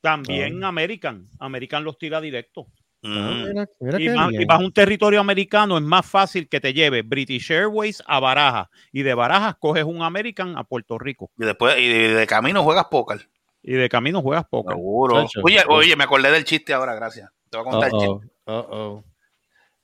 también 0.00 0.62
American. 0.62 1.28
American 1.40 1.82
los 1.82 1.98
tira 1.98 2.20
directo. 2.20 2.68
Mm. 3.02 3.16
Ah, 3.18 3.44
mira, 3.48 3.66
mira 3.80 4.00
Y 4.00 4.08
más, 4.10 4.32
y 4.32 4.44
más 4.44 4.60
un 4.60 4.72
territorio 4.72 5.20
americano 5.20 5.78
es 5.78 5.82
más 5.82 6.04
fácil 6.04 6.48
que 6.48 6.60
te 6.60 6.74
lleve 6.74 7.00
British 7.02 7.50
Airways 7.50 8.02
a 8.06 8.20
Barajas 8.20 8.68
y 8.92 9.02
de 9.02 9.14
Barajas 9.14 9.56
coges 9.58 9.84
un 9.84 10.02
American 10.02 10.58
a 10.58 10.64
Puerto 10.64 10.98
Rico 10.98 11.30
Y 11.38 11.44
después, 11.46 11.78
y 11.78 11.88
de, 11.88 12.14
de 12.14 12.26
camino 12.26 12.62
juegas 12.62 12.86
póker. 12.90 13.28
y 13.62 13.72
de 13.72 13.88
camino 13.88 14.20
juegas 14.20 14.44
poco. 14.50 14.70
Seguro. 14.70 15.26
Oye, 15.42 15.62
oye, 15.68 15.96
me 15.96 16.04
acordé 16.04 16.30
del 16.30 16.44
chiste 16.44 16.74
ahora, 16.74 16.94
gracias. 16.94 17.30
Te 17.48 17.56
voy 17.56 17.66
a 17.66 17.70
contar 17.70 17.88
el 17.88 17.94
Uh-oh, 17.96 18.98
chiste. 18.98 19.10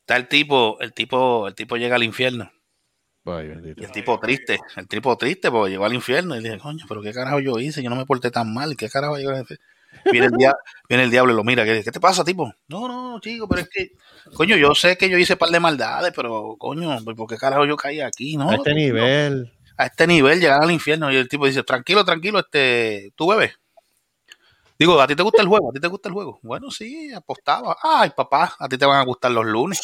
Está 0.00 0.16
el 0.16 0.28
tipo, 0.28 0.76
el 0.80 0.92
tipo, 0.92 1.48
el 1.48 1.54
tipo 1.54 1.76
llega 1.76 1.96
al 1.96 2.02
infierno. 2.02 2.50
Ay, 3.24 3.48
bendito. 3.48 3.80
Y 3.80 3.84
el 3.84 3.90
tipo 3.90 4.20
triste, 4.20 4.58
el 4.76 4.86
tipo 4.86 5.16
triste 5.16 5.50
porque 5.50 5.70
llegó 5.70 5.84
al 5.84 5.94
infierno 5.94 6.36
y 6.36 6.40
le 6.40 6.50
dije, 6.50 6.60
coño, 6.60 6.84
pero 6.86 7.02
qué 7.02 7.12
carajo 7.12 7.40
yo 7.40 7.58
hice, 7.58 7.82
yo 7.82 7.90
no 7.90 7.96
me 7.96 8.06
porté 8.06 8.30
tan 8.30 8.52
mal, 8.54 8.76
qué 8.76 8.88
carajo 8.88 9.18
yo 9.18 9.32
hice?" 9.40 9.56
Viene 10.10 10.26
el, 10.26 10.32
dia- 10.32 10.54
viene 10.88 11.04
el 11.04 11.10
diablo 11.10 11.32
y 11.32 11.36
lo 11.36 11.44
mira, 11.44 11.64
¿qué, 11.64 11.82
qué 11.82 11.90
te 11.90 12.00
pasa, 12.00 12.24
tipo? 12.24 12.52
No, 12.68 12.86
no, 12.88 13.20
chico, 13.20 13.48
pero 13.48 13.62
es 13.62 13.68
que, 13.68 13.92
coño, 14.34 14.56
yo 14.56 14.74
sé 14.74 14.96
que 14.96 15.08
yo 15.08 15.18
hice 15.18 15.32
un 15.34 15.38
par 15.38 15.50
de 15.50 15.60
maldades, 15.60 16.12
pero, 16.14 16.56
coño, 16.58 16.96
pues, 17.04 17.16
¿por 17.16 17.28
qué 17.28 17.36
carajo 17.36 17.64
yo 17.64 17.76
caí 17.76 18.00
aquí? 18.00 18.36
No, 18.36 18.50
a 18.50 18.54
este 18.56 18.74
nivel. 18.74 19.52
a 19.76 19.86
este 19.86 20.06
nivel, 20.06 20.40
llegar 20.40 20.62
al 20.62 20.70
infierno. 20.70 21.10
Y 21.12 21.16
el 21.16 21.28
tipo 21.28 21.46
dice, 21.46 21.62
tranquilo, 21.62 22.04
tranquilo, 22.04 22.38
este, 22.38 23.12
tú 23.16 23.28
bebes. 23.28 23.58
Digo, 24.78 25.00
¿a 25.00 25.06
ti 25.06 25.16
te 25.16 25.22
gusta 25.22 25.40
el 25.40 25.48
juego? 25.48 25.70
¿A 25.70 25.72
ti 25.72 25.80
te 25.80 25.88
gusta 25.88 26.08
el 26.10 26.14
juego? 26.14 26.38
Bueno, 26.42 26.70
sí, 26.70 27.10
apostaba. 27.14 27.76
Ay, 27.82 28.10
papá, 28.14 28.54
a 28.58 28.68
ti 28.68 28.76
te 28.76 28.84
van 28.84 29.00
a 29.00 29.04
gustar 29.04 29.30
los 29.30 29.46
lunes. 29.46 29.80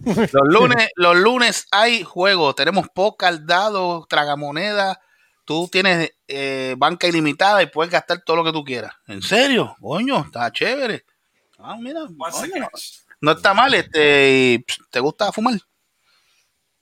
Los 0.04 0.30
lunes, 0.48 0.88
los 0.94 1.16
lunes 1.16 1.66
hay 1.72 2.02
juego. 2.04 2.54
Tenemos 2.54 2.86
póker, 2.94 3.44
dado, 3.44 4.06
tragamoneda. 4.08 5.00
Tú 5.48 5.66
tienes 5.66 6.12
eh, 6.26 6.74
banca 6.76 7.06
ilimitada 7.06 7.62
y 7.62 7.68
puedes 7.68 7.90
gastar 7.90 8.20
todo 8.20 8.36
lo 8.36 8.44
que 8.44 8.52
tú 8.52 8.62
quieras. 8.62 8.92
¿En 9.06 9.22
serio? 9.22 9.74
Coño, 9.80 10.26
está 10.26 10.52
chévere. 10.52 11.06
Ah, 11.56 11.74
mira, 11.80 12.02
coño, 12.02 12.68
no 13.22 13.30
está 13.30 13.54
mal. 13.54 13.72
Este, 13.72 14.62
¿Te 14.90 15.00
gusta 15.00 15.32
fumar? 15.32 15.54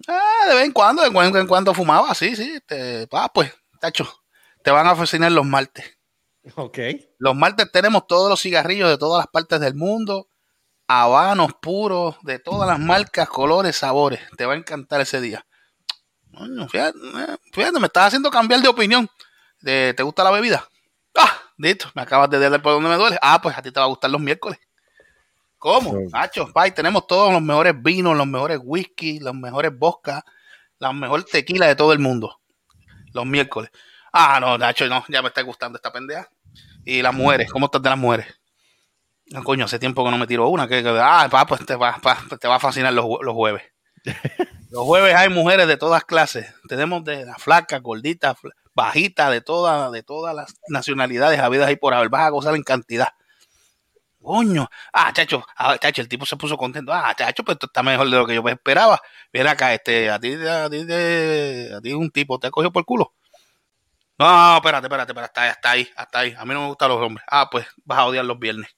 Ah, 0.08 0.48
de 0.48 0.56
vez 0.56 0.64
en 0.64 0.72
cuando, 0.72 1.04
de 1.04 1.12
cuando 1.12 1.38
en 1.38 1.46
cuando 1.46 1.72
fumaba, 1.74 2.12
sí, 2.12 2.34
sí. 2.34 2.54
Este, 2.56 3.06
ah, 3.12 3.30
pues, 3.32 3.54
tacho, 3.80 4.12
te 4.64 4.72
van 4.72 4.88
a 4.88 4.96
fascinar 4.96 5.30
los 5.30 5.46
martes. 5.46 5.84
Ok. 6.56 6.78
Los 7.18 7.36
martes 7.36 7.70
tenemos 7.70 8.08
todos 8.08 8.28
los 8.28 8.42
cigarrillos 8.42 8.90
de 8.90 8.98
todas 8.98 9.20
las 9.20 9.28
partes 9.28 9.60
del 9.60 9.76
mundo, 9.76 10.28
habanos 10.88 11.52
puros, 11.62 12.16
de 12.22 12.40
todas 12.40 12.68
las 12.68 12.80
marcas, 12.80 13.28
colores, 13.28 13.76
sabores. 13.76 14.22
Te 14.36 14.44
va 14.44 14.54
a 14.54 14.56
encantar 14.56 15.00
ese 15.00 15.20
día. 15.20 15.46
Coño, 16.36 16.68
fíjate, 16.68 16.98
eh, 16.98 17.36
fíjate, 17.52 17.80
me 17.80 17.86
estás 17.86 18.08
haciendo 18.08 18.30
cambiar 18.30 18.60
de 18.60 18.68
opinión. 18.68 19.08
De, 19.60 19.94
¿Te 19.96 20.02
gusta 20.02 20.22
la 20.22 20.30
bebida? 20.30 20.68
Ah, 21.16 21.32
listo, 21.56 21.90
me 21.94 22.02
acabas 22.02 22.28
de 22.28 22.38
dar 22.38 22.60
por 22.60 22.72
donde 22.74 22.90
me 22.90 22.96
duele. 22.96 23.18
Ah, 23.22 23.40
pues 23.40 23.56
a 23.56 23.62
ti 23.62 23.70
te 23.72 23.80
va 23.80 23.86
a 23.86 23.88
gustar 23.88 24.10
los 24.10 24.20
miércoles. 24.20 24.58
¿Cómo? 25.58 25.92
Sí. 25.92 25.98
Nacho, 26.12 26.52
pay, 26.52 26.72
tenemos 26.72 27.06
todos 27.06 27.32
los 27.32 27.40
mejores 27.40 27.74
vinos, 27.82 28.16
los 28.16 28.26
mejores 28.26 28.60
whisky, 28.62 29.18
los 29.20 29.34
mejores 29.34 29.76
vodka, 29.76 30.24
la 30.78 30.92
mejor 30.92 31.24
tequila 31.24 31.66
de 31.66 31.74
todo 31.76 31.92
el 31.92 31.98
mundo. 31.98 32.38
Los 33.14 33.24
miércoles. 33.24 33.70
Ah, 34.12 34.38
no, 34.40 34.58
Nacho, 34.58 34.86
no, 34.88 35.04
ya 35.08 35.22
me 35.22 35.28
está 35.28 35.40
gustando 35.42 35.76
esta 35.76 35.90
pendeja. 35.90 36.28
Y 36.84 37.00
las 37.02 37.14
mujeres, 37.14 37.50
¿cómo 37.50 37.66
estás 37.66 37.82
de 37.82 37.88
las 37.90 37.98
mujeres? 37.98 38.26
No, 39.28 39.42
coño, 39.42 39.64
hace 39.64 39.78
tiempo 39.78 40.04
que 40.04 40.10
no 40.10 40.18
me 40.18 40.26
tiro 40.26 40.46
una. 40.48 40.68
Que, 40.68 40.82
que- 40.82 40.98
ah, 41.02 41.26
pa, 41.30 41.46
pues 41.46 41.64
te 41.64 41.74
va, 41.74 41.96
pa, 42.02 42.18
te 42.38 42.46
va 42.46 42.56
a 42.56 42.60
fascinar 42.60 42.92
los, 42.92 43.06
los 43.22 43.34
jueves. 43.34 43.62
Los 44.70 44.84
jueves 44.84 45.14
hay 45.14 45.28
mujeres 45.28 45.68
de 45.68 45.76
todas 45.76 46.04
clases. 46.04 46.52
Tenemos 46.68 47.04
de 47.04 47.24
la 47.24 47.36
flaca, 47.36 47.78
gordita, 47.78 48.34
fl- 48.34 48.52
bajita, 48.74 49.30
de 49.30 49.40
todas, 49.40 49.92
de 49.92 50.02
todas 50.02 50.34
las 50.34 50.54
nacionalidades 50.68 51.38
habidas 51.40 51.68
ahí 51.68 51.76
por 51.76 51.94
haber. 51.94 52.08
Vas 52.08 52.22
a 52.22 52.30
gozar 52.30 52.54
en 52.56 52.62
cantidad. 52.62 53.08
Coño, 54.20 54.68
ah, 54.92 55.12
chacho, 55.12 55.44
ah, 55.56 55.78
chacho, 55.78 56.02
el 56.02 56.08
tipo 56.08 56.26
se 56.26 56.36
puso 56.36 56.56
contento. 56.56 56.92
Ah, 56.92 57.14
chacho, 57.16 57.44
pues 57.44 57.54
esto 57.56 57.66
está 57.66 57.82
mejor 57.84 58.10
de 58.10 58.16
lo 58.16 58.26
que 58.26 58.34
yo 58.34 58.42
esperaba. 58.48 59.00
Mira 59.32 59.52
acá, 59.52 59.72
este, 59.72 60.10
a 60.10 60.18
ti, 60.18 60.34
a 60.34 60.68
ti, 60.68 60.84
de- 60.84 61.72
a 61.76 61.80
ti 61.80 61.92
un 61.92 62.10
tipo 62.10 62.38
te 62.40 62.50
cogió 62.50 62.72
por 62.72 62.80
el 62.80 62.86
culo. 62.86 63.14
No, 64.18 64.56
espérate, 64.56 64.86
espérate, 64.86 65.12
espérate, 65.12 65.40
hasta 65.40 65.42
ahí, 65.42 65.50
hasta 65.50 65.70
ahí, 65.70 65.88
hasta 65.96 66.18
ahí. 66.18 66.34
A 66.36 66.44
mí 66.44 66.54
no 66.54 66.62
me 66.62 66.66
gustan 66.68 66.88
los 66.88 67.00
hombres. 67.00 67.24
Ah, 67.30 67.48
pues 67.50 67.66
vas 67.84 67.98
a 67.98 68.06
odiar 68.06 68.24
los 68.24 68.38
viernes. 68.38 68.68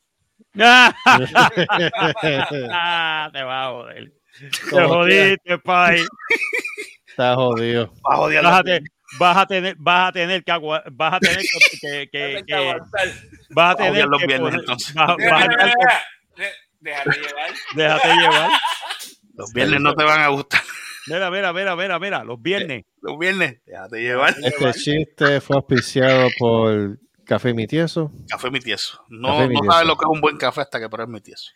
Ah, 0.60 0.92
te 3.32 3.42
va 3.42 3.66
a 3.66 3.70
joder. 3.70 4.12
Te 4.70 4.84
jodiste, 4.84 5.58
pay. 5.58 6.04
Está 7.08 7.34
jodido. 7.34 7.92
Vas 8.02 8.18
a 8.18 8.42
Vas 8.42 8.62
tener, 8.62 9.76
vas 9.78 10.08
a 10.08 10.12
tener 10.12 10.44
que 10.44 10.52
vas 10.92 11.14
a 11.14 11.18
tener 11.20 11.38
que, 11.38 11.78
que- 11.80 12.08
que- 12.10 12.44
que- 12.46 12.54
vas 12.54 12.76
a 12.76 13.06
Vas 13.50 13.74
a 13.74 13.76
tener 13.76 14.06
los 14.06 14.20
que 14.20 14.26
viernes, 14.26 14.54
entonces. 14.54 14.94
vas- 14.94 15.16
vas 15.16 15.42
a. 15.44 16.02
Déjate 16.80 17.18
llevar. 17.18 17.50
déjate 17.74 18.08
llevar. 18.08 18.50
Los 19.34 19.52
viernes 19.52 19.80
no 19.80 19.94
te 19.94 20.04
van 20.04 20.20
a 20.20 20.28
gustar. 20.28 20.60
Mira, 21.08 21.30
mira, 21.30 21.52
mira, 21.52 21.74
mira, 21.74 21.98
mira, 21.98 22.24
los 22.24 22.40
viernes. 22.40 22.84
Los 23.00 23.18
viernes, 23.18 23.60
déjate 23.66 24.00
llevar. 24.00 24.34
Este 24.42 24.72
chiste 24.74 25.40
fue 25.40 25.56
auspiciado 25.56 26.28
por 26.38 26.98
Café 27.24 27.52
Mi 27.54 27.66
Tieso. 27.66 28.12
Café 28.28 28.50
mi 28.50 28.60
tieso. 28.60 29.02
No, 29.08 29.28
Café 29.38 29.54
sabes 29.70 29.86
lo 29.86 29.96
que 29.96 30.04
es 30.04 30.10
un 30.10 30.20
buen 30.20 30.36
café 30.36 30.60
hasta 30.62 30.78
que 30.78 30.88
pruebes 30.88 31.12
mi 31.12 31.20
tieso. 31.20 31.50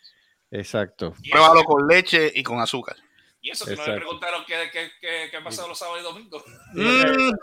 Exacto. 0.53 1.13
Pruébalo 1.29 1.63
con 1.63 1.87
leche 1.87 2.31
y 2.33 2.41
con 2.43 2.59
azúcar. 2.61 2.95
Y 3.41 3.49
eso, 3.49 3.65
si 3.65 3.75
no 3.75 3.85
le 3.85 3.95
preguntaron 3.95 4.45
qué, 4.45 4.69
qué, 4.71 4.91
qué, 5.01 5.27
qué 5.31 5.41
pasado 5.41 5.67
los 5.67 5.79
sábados 5.79 6.01
y 6.01 6.03
domingos. 6.03 6.43
Mm, 6.73 7.33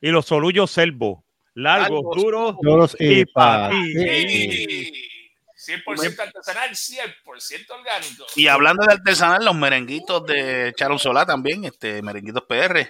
y 0.00 0.10
los 0.10 0.24
solullos 0.26 0.70
selvo. 0.70 1.24
Largos, 1.54 2.16
duros, 2.16 2.56
duros 2.60 2.96
y 2.98 3.24
para 3.26 3.70
100% 3.70 6.18
artesanal, 6.18 6.70
100% 6.70 7.70
orgánico. 7.70 8.24
Y 8.36 8.48
hablando 8.48 8.86
de 8.86 8.94
artesanal, 8.94 9.44
los 9.44 9.54
merenguitos 9.54 10.26
de 10.26 10.72
Charon 10.76 10.98
Solá 10.98 11.26
también, 11.26 11.64
este, 11.64 12.00
merenguitos 12.02 12.44
PR. 12.44 12.88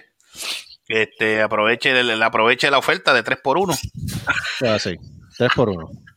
Este, 0.87 1.41
aproveche, 1.41 1.99
el, 1.99 2.23
aproveche 2.23 2.71
la 2.71 2.77
oferta 2.77 3.13
de 3.13 3.21
3x1. 3.23 3.77
Ah, 4.65 4.79
sí, 4.79 4.97
3x1. 5.37 6.12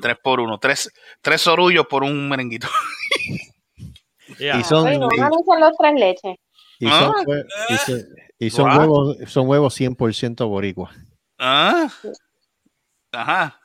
Tres 0.00 0.16
por 0.22 0.40
uno. 0.40 0.58
Tres, 0.58 0.90
tres 1.20 1.46
orullos 1.46 1.86
por 1.86 2.02
un 2.02 2.28
merenguito. 2.28 2.68
Y 4.38 4.62
son, 4.62 4.92
y, 4.92 4.98
los 4.98 5.72
tres 5.78 5.94
leches. 5.94 6.36
Y 8.38 8.50
son, 8.50 8.70
ah. 8.70 8.78
huevos, 8.78 9.16
son 9.26 9.48
huevos 9.48 9.80
100% 9.80 10.46
boricua. 10.46 10.92
Ah, 11.38 11.88
ajá. 13.12 13.60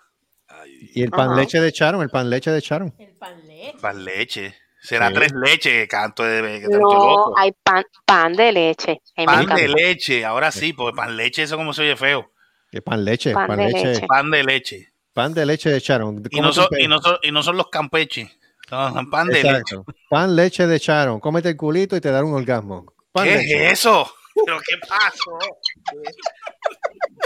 Y 0.93 1.03
el 1.03 1.11
pan 1.11 1.35
leche 1.35 1.59
de 1.59 1.71
Charon, 1.71 2.01
el 2.01 2.09
pan 2.09 2.29
leche 2.29 2.51
de 2.51 2.61
Charon. 2.61 2.93
El 2.97 3.13
pan 3.13 3.47
leche. 3.47 3.77
Pan 3.81 4.03
leche. 4.03 4.55
Será 4.81 5.11
tres 5.13 5.31
leches, 5.33 5.87
canto 5.87 6.23
de 6.23 6.67
No, 6.69 7.37
hay 7.37 7.53
pan, 7.63 7.83
pan 8.05 8.33
de 8.33 8.51
leche. 8.51 9.01
Pan 9.25 9.45
de 9.47 9.67
leche, 9.69 10.25
ahora 10.25 10.51
sí, 10.51 10.73
porque 10.73 10.95
pan 10.95 11.15
leche, 11.15 11.43
eso 11.43 11.55
como 11.55 11.73
se 11.73 11.83
oye 11.83 11.95
feo. 11.95 12.31
El 12.71 12.81
pan 12.83 13.05
leche, 13.05 13.33
pan, 13.33 13.55
leche. 13.55 14.05
Pan 14.07 14.29
de 14.29 14.43
leche 14.43 14.92
pan 15.13 15.33
de 15.33 15.45
leche 15.45 15.69
de 15.69 15.81
Charon. 15.81 16.23
Y 16.29 16.41
no, 16.41 16.51
son, 16.51 16.67
y, 16.77 16.87
no 16.87 17.01
son, 17.01 17.17
y 17.21 17.31
no 17.31 17.43
son 17.43 17.57
los 17.57 17.69
campeches. 17.69 18.29
Son 18.69 19.09
pan 19.09 19.27
de 19.27 19.35
leche. 19.35 19.49
Exacto. 19.49 19.85
Pan 20.09 20.35
leche 20.35 20.67
de 20.67 20.79
Charon. 20.79 21.19
Cómete 21.19 21.49
el 21.49 21.57
culito 21.57 21.95
y 21.95 22.01
te 22.01 22.11
dará 22.11 22.25
un 22.25 22.33
orgasmo. 22.33 22.85
Pan 23.11 23.25
¿Qué 23.25 23.35
leche. 23.35 23.67
es 23.67 23.79
eso? 23.79 24.11
¿Pero 24.45 24.57
qué 24.67 24.75
pasó? 24.87 25.37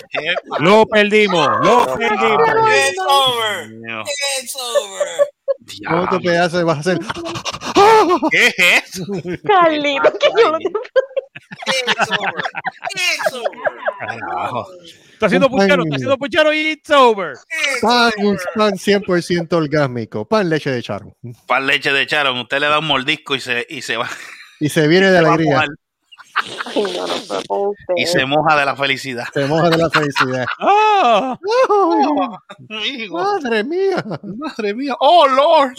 ¿Qué 0.10 0.34
pasó? 0.50 0.64
Lo 0.64 0.86
perdimos, 0.86 1.48
lo 1.64 1.96
perdimos. 1.98 2.50
It's 2.90 3.00
over. 3.00 3.72
It's 4.42 4.56
over. 4.56 5.08
¿Cómo 5.88 6.10
tu 6.10 6.22
pedazo 6.22 6.66
vas 6.66 6.78
a 6.78 6.80
hacer? 6.82 7.00
¿Qué 8.32 8.48
es 8.48 8.56
eso? 8.58 9.06
Carlito, 9.46 10.12
que 10.20 10.28
yo 10.38 10.52
lo 10.52 10.58
It's 11.66 12.12
over. 12.12 12.44
It's 12.96 13.34
over. 13.34 13.50
Carajo. 14.00 14.68
Está 15.14 15.26
haciendo 15.28 15.50
puchero, 15.50 15.84
está 15.84 15.96
haciendo 15.96 16.18
puchero 16.18 16.54
y 16.54 16.58
it's 16.72 16.90
over. 16.90 17.32
It's 17.34 17.82
Pan, 17.82 18.12
un 18.20 18.26
over. 18.36 18.40
pan 18.56 18.74
100% 18.78 19.54
orgásmico. 19.54 20.26
Pan 20.26 20.50
leche 20.50 20.70
de 20.72 20.82
Charon. 20.84 21.14
Pan 21.48 21.66
leche 21.68 21.92
de 21.92 22.06
Charon. 22.06 22.38
Usted 22.40 22.60
le 22.60 22.68
da 22.68 22.80
un 22.80 22.88
mordisco 22.88 23.36
y 23.36 23.40
se, 23.40 23.66
y 23.70 23.82
se 23.82 23.98
va, 23.98 24.08
Y 24.60 24.70
se 24.70 24.88
viene 24.88 25.10
de 25.12 25.18
alegría. 25.20 25.66
Y 27.96 28.06
se 28.06 28.26
moja 28.26 28.56
de 28.60 28.66
la 28.66 28.76
felicidad. 28.76 29.26
Se 29.34 29.46
moja 29.48 29.70
de 29.70 29.78
la 29.78 29.90
felicidad. 29.90 30.46
Ah, 31.00 31.38
Ay, 32.70 32.92
Amigo, 32.98 33.18
madre 33.20 33.64
mía. 33.64 34.04
madre 34.24 34.74
mía. 34.74 34.96
Oh, 35.00 35.28
Lord. 35.28 35.78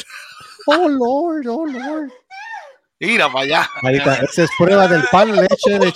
Oh, 0.67 0.89
Lord, 0.89 1.47
oh, 1.49 1.67
Lord. 1.67 2.11
Mira 3.01 3.29
para 3.31 3.45
allá. 3.45 3.71
Ahí 3.83 3.97
está. 3.97 4.15
Esa 4.17 4.43
es 4.45 4.51
prueba 4.59 4.89
del 4.89 5.05
pan 5.11 5.35
leche 5.35 5.79
de. 5.79 5.93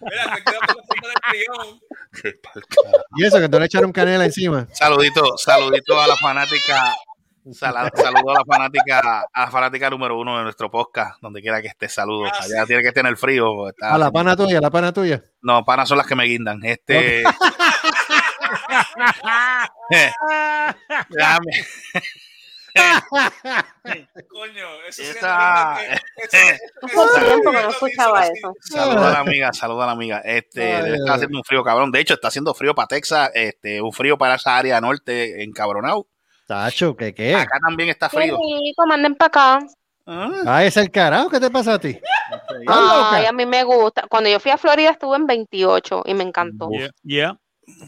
Mira, 0.00 0.36
se 0.36 0.42
prión. 1.30 1.80
Y 3.16 3.24
eso, 3.24 3.38
que 3.40 3.48
te 3.48 3.58
le 3.58 3.66
echaron 3.66 3.92
canela 3.92 4.24
encima. 4.24 4.66
Saludito, 4.72 5.36
saludito 5.36 6.00
a 6.00 6.06
la 6.06 6.16
fanática. 6.16 6.94
sala- 7.52 7.90
Saludo 7.94 8.30
a 8.30 8.34
la 8.34 8.44
fanática, 8.46 9.26
a 9.32 9.40
la 9.44 9.50
fanática 9.50 9.90
número 9.90 10.18
uno 10.18 10.38
de 10.38 10.44
nuestro 10.44 10.70
podcast, 10.70 11.20
donde 11.20 11.40
quiera 11.42 11.60
que 11.62 11.68
esté, 11.68 11.88
saludos. 11.88 12.32
Allá 12.40 12.64
tiene 12.66 12.82
que 12.82 12.88
estar 12.88 13.02
en 13.04 13.08
el 13.10 13.16
frío. 13.16 13.68
está- 13.68 13.94
A 13.94 13.98
la 13.98 14.10
pana 14.10 14.34
tuya, 14.36 14.58
a 14.58 14.60
la 14.60 14.70
pana 14.70 14.92
tuya. 14.92 15.22
No, 15.42 15.64
panas 15.64 15.88
son 15.88 15.98
las 15.98 16.06
que 16.06 16.16
me 16.16 16.24
guindan. 16.24 16.64
Este. 16.64 17.22
Déjame. 21.10 21.52
Coño, 24.28 24.66
eso 24.88 25.02
sí 25.02 25.08
Esa- 25.10 25.78
es 25.84 26.30
tiempo 26.30 27.50
que 27.50 27.62
no 27.62 27.68
escuchaba 27.70 28.26
eso-. 28.26 28.54
Saluda 28.60 29.08
a 29.08 29.12
la 29.12 29.18
amiga, 29.26 29.52
saluda 29.52 29.84
a 29.84 29.86
la 29.86 29.92
amiga. 29.92 30.20
Este, 30.24 30.74
Ay, 30.76 30.92
ay. 30.92 30.98
haciendo 31.08 31.38
un 31.38 31.44
frío 31.44 31.62
cabrón. 31.64 31.90
De 31.92 32.00
hecho, 32.00 32.14
está 32.14 32.28
haciendo 32.28 32.54
frío 32.54 32.74
para 32.74 32.88
Texas, 32.88 33.30
este, 33.34 33.80
un 33.82 33.92
frío 33.92 34.16
para 34.18 34.34
esa 34.36 34.56
área 34.56 34.80
norte 34.80 35.42
encabronado. 35.42 36.06
Tacho, 36.46 36.96
¿qué 36.96 37.12
qué? 37.14 37.34
Acá 37.34 37.58
también 37.66 37.88
está 37.88 38.08
frío. 38.08 38.36
rico, 38.38 38.86
manden 38.86 39.14
para 39.16 39.26
acá. 39.58 39.66
Ah, 40.06 40.30
Ah, 40.46 40.64
es 40.64 40.76
el 40.76 40.90
carajo. 40.90 41.28
¿Qué 41.28 41.40
te 41.40 41.50
pasa 41.50 41.74
a 41.74 41.78
ti? 41.80 41.88
¿Estás 41.88 42.42
Ay, 42.68 43.26
a 43.26 43.32
mí 43.32 43.44
me 43.44 43.64
gusta. 43.64 44.04
Cuando 44.08 44.30
yo 44.30 44.38
fui 44.38 44.52
a 44.52 44.56
Florida 44.58 44.90
estuve 44.90 45.16
en 45.16 45.26
28 45.26 46.02
y 46.06 46.14
me 46.14 46.22
encantó. 46.22 46.68
yeah, 46.70 46.90
yeah. 47.02 47.36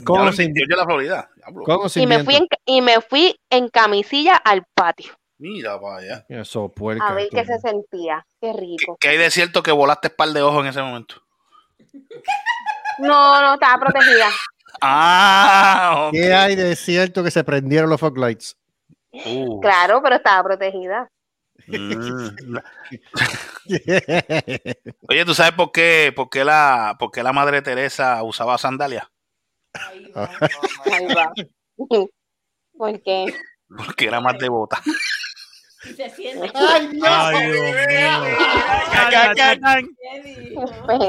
¿Cómo 0.05 0.29
en 0.29 0.35
28 0.37 0.67
de 0.69 0.77
la 0.77 0.85
Florida. 0.85 1.29
Diablo. 1.49 1.65
cómo 1.65 1.89
se 1.89 2.01
Y 2.01 2.07
me 2.07 2.25
fui 2.25 2.37
en, 2.37 2.47
y 2.67 2.81
me 2.83 3.01
fui 3.01 3.37
en 3.51 3.69
camisilla 3.69 4.37
al 4.37 4.65
patio 4.75 5.13
Mira 5.41 5.75
allá. 5.75 6.27
Eso, 6.29 6.69
puerca. 6.69 7.07
a 7.07 7.15
ver 7.15 7.29
tú. 7.31 7.37
qué 7.37 7.45
se 7.45 7.59
sentía. 7.61 8.27
Qué 8.41 8.53
¿Qué, 8.53 8.61
rico. 8.61 8.97
qué 9.01 9.09
hay 9.11 9.19
de 9.19 9.31
cierto 9.31 9.63
que 9.63 9.71
volaste 9.71 10.11
par 10.11 10.31
de 10.31 10.43
ojos 10.43 10.63
en 10.63 10.67
ese 10.71 10.83
momento? 10.83 11.23
No, 12.99 13.41
no, 13.41 13.55
estaba 13.55 13.79
protegida. 13.79 14.27
Ah. 14.83 16.11
¿Qué 16.13 16.35
hay 16.35 16.57
de 16.57 16.75
cierto 16.75 17.23
que 17.23 17.31
se 17.31 17.45
prendieron 17.45 17.89
los 17.89 18.01
fog 18.01 18.19
lights? 18.19 18.57
Uh, 19.13 19.61
Claro, 19.61 20.01
pero 20.03 20.17
estaba 20.17 20.43
protegida. 20.43 21.09
mm. 21.69 22.57
Oye, 25.09 25.25
¿tú 25.25 25.35
sabes 25.35 25.53
por 25.53 25.71
qué, 25.73 26.13
por 26.15 26.29
qué 26.31 26.45
la, 26.45 26.97
por 26.99 27.11
qué 27.11 27.23
la 27.23 27.33
madre 27.33 27.63
Teresa 27.63 28.23
usaba 28.23 28.59
sandalias? 28.59 29.07
Ahí 29.87 30.13
va. 30.15 30.31
Ahí 30.93 31.07
va. 31.15 31.33
Porque 32.77 33.27
Porque 33.69 34.07
era 34.07 34.21
más 34.21 34.39
devota. 34.39 34.81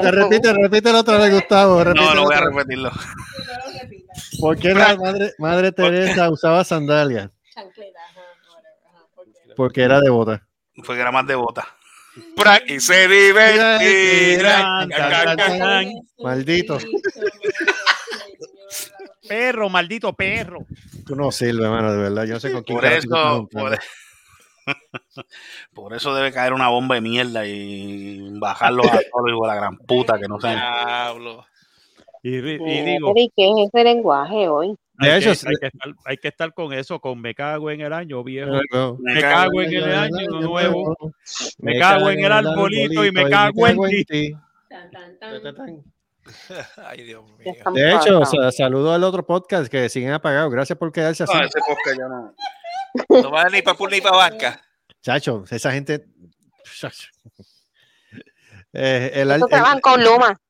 Te 0.00 0.10
repite, 0.10 0.52
repítelo 0.52 0.98
otra 1.00 1.18
vez, 1.18 1.32
Gustavo. 1.32 1.76
No, 1.78 1.84
repítelo 1.84 2.14
no 2.14 2.24
voy 2.24 2.34
a 2.34 2.40
repetirlo. 2.40 2.90
¿Por 4.40 4.58
qué 4.58 4.74
la 4.74 4.96
madre, 4.96 5.32
madre 5.38 5.72
Teresa 5.72 6.30
usaba 6.30 6.64
sandalias? 6.64 7.30
Porque- 9.56 9.82
era 9.82 10.00
devota. 10.00 10.46
Porque 10.86 11.00
era 11.00 11.10
más 11.10 11.26
devota. 11.26 11.66
Y 12.66 12.80
se. 12.80 13.08
Maldito. 16.18 16.78
Perro, 19.30 19.68
maldito 19.68 20.12
perro. 20.12 20.66
Tú 21.06 21.14
no 21.14 21.30
sirves, 21.30 21.64
hermano, 21.64 21.92
de 21.92 21.98
verdad. 21.98 22.24
Yo 22.24 22.34
no 22.34 22.40
sé 22.40 22.50
con 22.50 22.64
quién 22.64 22.78
Por 22.80 22.84
eso, 22.84 23.48
por, 23.48 23.78
por 25.72 25.94
eso 25.94 26.12
debe 26.16 26.32
caer 26.32 26.52
una 26.52 26.68
bomba 26.68 26.96
de 26.96 27.00
mierda 27.00 27.46
y 27.46 28.28
bajarlos 28.40 28.88
a 28.88 28.98
todos 28.98 29.46
la 29.46 29.54
gran 29.54 29.78
puta 29.78 30.18
que 30.18 30.26
no 30.26 30.40
sé. 30.40 30.48
Diablo. 30.48 31.46
Y, 32.24 32.40
digo, 32.40 32.64
pero 32.66 33.24
¿y 33.24 33.30
qué 33.36 33.50
es 33.50 33.68
ese 33.72 33.84
lenguaje 33.84 34.48
hoy? 34.48 34.74
De 34.94 35.12
hay, 35.12 35.20
hecho, 35.20 35.32
que, 35.40 35.48
hay, 35.48 35.54
que 35.60 35.66
estar, 35.68 35.94
hay 36.06 36.16
que 36.16 36.28
estar 36.28 36.52
con 36.52 36.72
eso, 36.72 36.98
con 36.98 37.20
me 37.20 37.32
cago 37.32 37.70
en 37.70 37.82
el 37.82 37.92
año 37.92 38.24
viejo. 38.24 38.50
No, 38.72 38.98
Me 38.98 39.20
cago 39.20 39.62
en 39.62 39.72
el 39.72 39.92
año 39.92 40.40
nuevo. 40.40 40.96
Me 41.58 41.78
cago 41.78 42.10
en 42.10 42.24
el 42.24 42.32
arbolito 42.32 43.06
y 43.06 43.12
me 43.12 43.30
cago 43.30 43.68
en 43.68 43.78
ti. 44.06 44.32
Tan, 44.68 44.90
tan, 44.90 45.54
tan. 45.54 45.84
Ay, 46.86 47.02
Dios 47.04 47.24
¿Qué 47.42 47.52
mío. 47.52 47.72
De 47.74 47.94
hecho, 47.94 48.22
saludo 48.52 48.92
al 48.92 49.04
otro 49.04 49.24
podcast 49.26 49.70
que 49.70 49.88
siguen 49.88 50.12
apagados. 50.12 50.50
Gracias 50.52 50.78
por 50.78 50.92
quedarse 50.92 51.24
así. 51.24 51.32
No, 51.36 51.44
ese 51.44 51.58
podcast 51.66 51.98
ya 51.98 52.08
no. 52.08 52.34
No 53.22 53.30
va 53.30 53.44
ni 53.48 53.62
para 53.62 53.76
ni 53.90 54.00
para 54.00 54.16
banca. 54.16 54.62
Chacho, 55.02 55.44
esa 55.50 55.72
gente. 55.72 56.04
Chacho. 56.78 57.08
Eh, 58.72 59.10
el, 59.14 59.40
con 59.80 60.02
Luma. 60.04 60.40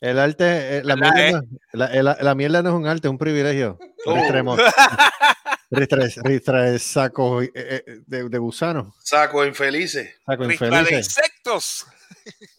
el 0.00 0.18
arte, 0.18 0.78
eh, 0.78 0.82
la, 0.84 0.94
¿Verdad, 0.94 1.12
mierda, 1.14 1.28
eh? 1.28 1.32
no- 1.32 1.58
la, 1.72 2.02
la- 2.02 2.18
la 2.20 2.34
mierda 2.34 2.62
no 2.62 2.68
es 2.70 2.74
un 2.76 2.86
arte, 2.86 3.08
es 3.08 3.10
un 3.10 3.18
privilegio. 3.18 3.78
Oh. 4.06 4.16
Extremo. 4.16 4.56
Ristra- 5.72 6.08
ristra- 6.24 6.78
saco 6.80 7.40
de, 7.42 8.02
de 8.28 8.38
gusano. 8.38 8.92
Saco 9.04 9.44
infelices. 9.46 10.16
Saco 10.26 10.44
infelices. 10.44 10.92
insectos. 11.06 11.86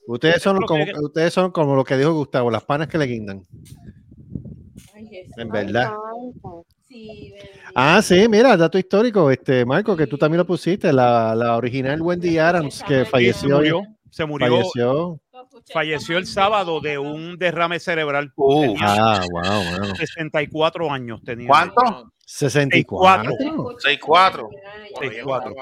Ustedes 0.07 0.41
son, 0.41 0.61
como, 0.61 0.85
que- 0.85 0.93
ustedes 0.99 1.33
son 1.33 1.51
como 1.51 1.75
lo 1.75 1.83
que 1.83 1.97
dijo 1.97 2.13
Gustavo, 2.13 2.49
las 2.51 2.63
panas 2.63 2.87
que 2.87 2.97
le 2.97 3.05
guindan. 3.05 3.45
Ay. 4.95 5.29
En 5.37 5.49
verdad. 5.49 5.93
Sí. 6.87 7.33
Ah, 7.73 8.01
sí, 8.01 8.27
mira, 8.27 8.57
dato 8.57 8.77
histórico, 8.77 9.31
este 9.31 9.65
Marco, 9.65 9.95
que 9.95 10.07
tú 10.07 10.17
también 10.17 10.39
lo 10.39 10.45
pusiste, 10.45 10.91
la, 10.91 11.33
la 11.35 11.55
original 11.55 12.01
Wendy 12.01 12.37
Adams, 12.37 12.83
que 12.85 12.99
Se 12.99 13.05
falleció. 13.05 13.55
murió, 13.57 13.83
se 14.09 14.25
murió, 14.25 14.47
Falleció. 14.49 15.19
falleció 15.71 16.17
el 16.17 16.25
sábado 16.27 16.81
de 16.81 16.97
un 16.97 17.37
derrame 17.37 17.79
cerebral. 17.79 18.33
Uh, 18.35 18.61
Tenía 18.61 18.77
Ah, 18.81 19.21
wow, 19.31 19.41
bueno. 19.79 19.95
64 19.95 20.91
años 20.91 21.21
tenía. 21.23 21.47
¿Cuánto? 21.47 22.11
64. 22.25 23.31
6-4. 23.31 24.49
64. 24.99 25.55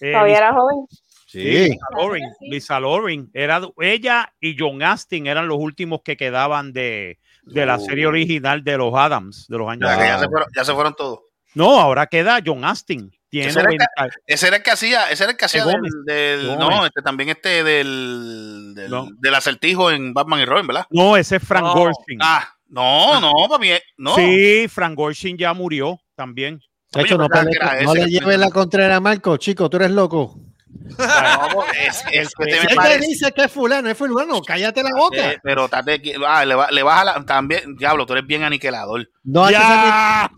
Eh, 0.00 0.12
Todavía 0.12 0.36
era 0.36 0.52
joven. 0.52 0.86
Sí, 1.26 1.40
Lisa 1.40 1.86
Loring, 1.96 2.24
Lisa 2.40 2.80
Loring. 2.80 3.30
Era 3.34 3.60
ella 3.80 4.32
y 4.40 4.56
John 4.58 4.82
Astin 4.82 5.26
eran 5.26 5.48
los 5.48 5.58
últimos 5.58 6.00
que 6.04 6.16
quedaban 6.16 6.72
de, 6.72 7.18
de 7.42 7.66
la 7.66 7.78
serie 7.80 8.06
Oh. 8.06 8.10
original 8.10 8.62
de 8.64 8.78
los 8.78 8.94
Adams, 8.94 9.46
de 9.48 9.58
los 9.58 9.68
años. 9.68 9.88
Ya, 9.90 9.96
ya, 9.96 10.04
se 10.04 10.06
60. 10.20 10.28
fueron, 10.30 10.48
ya 10.56 10.64
se 10.64 10.72
fueron 10.72 10.94
todos. 10.94 11.20
No, 11.54 11.80
ahora 11.80 12.06
queda 12.06 12.38
John 12.44 12.64
Astin. 12.64 13.10
Tiene 13.28 13.48
Ese 13.48 13.58
era, 13.58 13.70
el 13.72 13.76
90 13.78 13.86
que, 14.24 14.34
ese 14.34 14.46
era 14.46 14.56
el 14.58 14.62
que 14.62 14.70
hacía, 14.70 15.10
ese 15.10 15.24
era 15.24 15.32
el 15.32 15.36
que 15.36 15.44
hacía 15.46 15.64
De 15.64 15.72
del, 15.72 15.76
Gómez. 15.80 15.92
del- 16.06 16.46
De 16.48 16.56
no, 16.56 16.86
este 16.86 17.02
también 17.02 17.28
este 17.30 17.64
del, 17.64 18.72
del, 18.76 18.90
No. 18.90 19.08
del 19.20 19.34
acertijo 19.34 19.90
en 19.90 20.14
Batman 20.14 20.40
y 20.40 20.44
Robin, 20.44 20.66
¿verdad? 20.66 20.86
No, 20.90 21.16
ese 21.16 21.36
es 21.36 21.42
Frank 21.42 21.64
No. 21.64 21.74
Gorshin. 21.74 22.18
Ah, 22.22 22.48
no, 22.68 23.20
no, 23.20 23.32
papi, 23.48 23.70
eh, 23.72 23.82
no. 23.96 24.14
Sí, 24.14 24.68
Frank 24.68 24.94
Gorshin 24.94 25.36
ya 25.36 25.52
murió 25.54 25.98
también. 26.14 26.60
De 26.92 27.02
hecho, 27.02 27.18
no, 27.18 27.26
no 27.26 27.40
ese 27.50 27.94
le 28.04 28.10
lleves 28.10 28.38
la 28.38 28.50
contraria 28.50 28.96
a 28.96 29.00
Marco, 29.00 29.36
chico, 29.38 29.68
tú 29.68 29.76
eres 29.78 29.90
loco. 29.90 30.38
No, 30.98 31.64
es, 31.86 32.02
es 32.12 32.34
que 32.34 32.44
te 32.46 32.50
me 32.52 32.58
Él 32.62 32.66
te 32.68 32.74
parece- 32.74 33.06
dice 33.06 33.32
que 33.32 33.42
es 33.44 33.52
fulano, 33.52 33.88
es 33.88 33.96
fulano, 33.98 34.40
cállate 34.42 34.82
la 34.82 34.90
boca. 34.96 35.32
eh, 35.32 35.38
pero 35.42 35.68
tate, 35.68 36.00
ah, 36.26 36.44
le, 36.44 36.54
ba- 36.54 36.70
le 36.70 36.82
baja 36.82 37.04
la, 37.04 37.24
también, 37.24 37.76
diablo, 37.76 38.06
tú 38.06 38.12
eres 38.14 38.26
bien 38.26 38.42
aniquilador. 38.42 39.08
No 39.24 39.44
hay 39.44 39.54
que 39.54 39.60
Ya, 39.60 40.30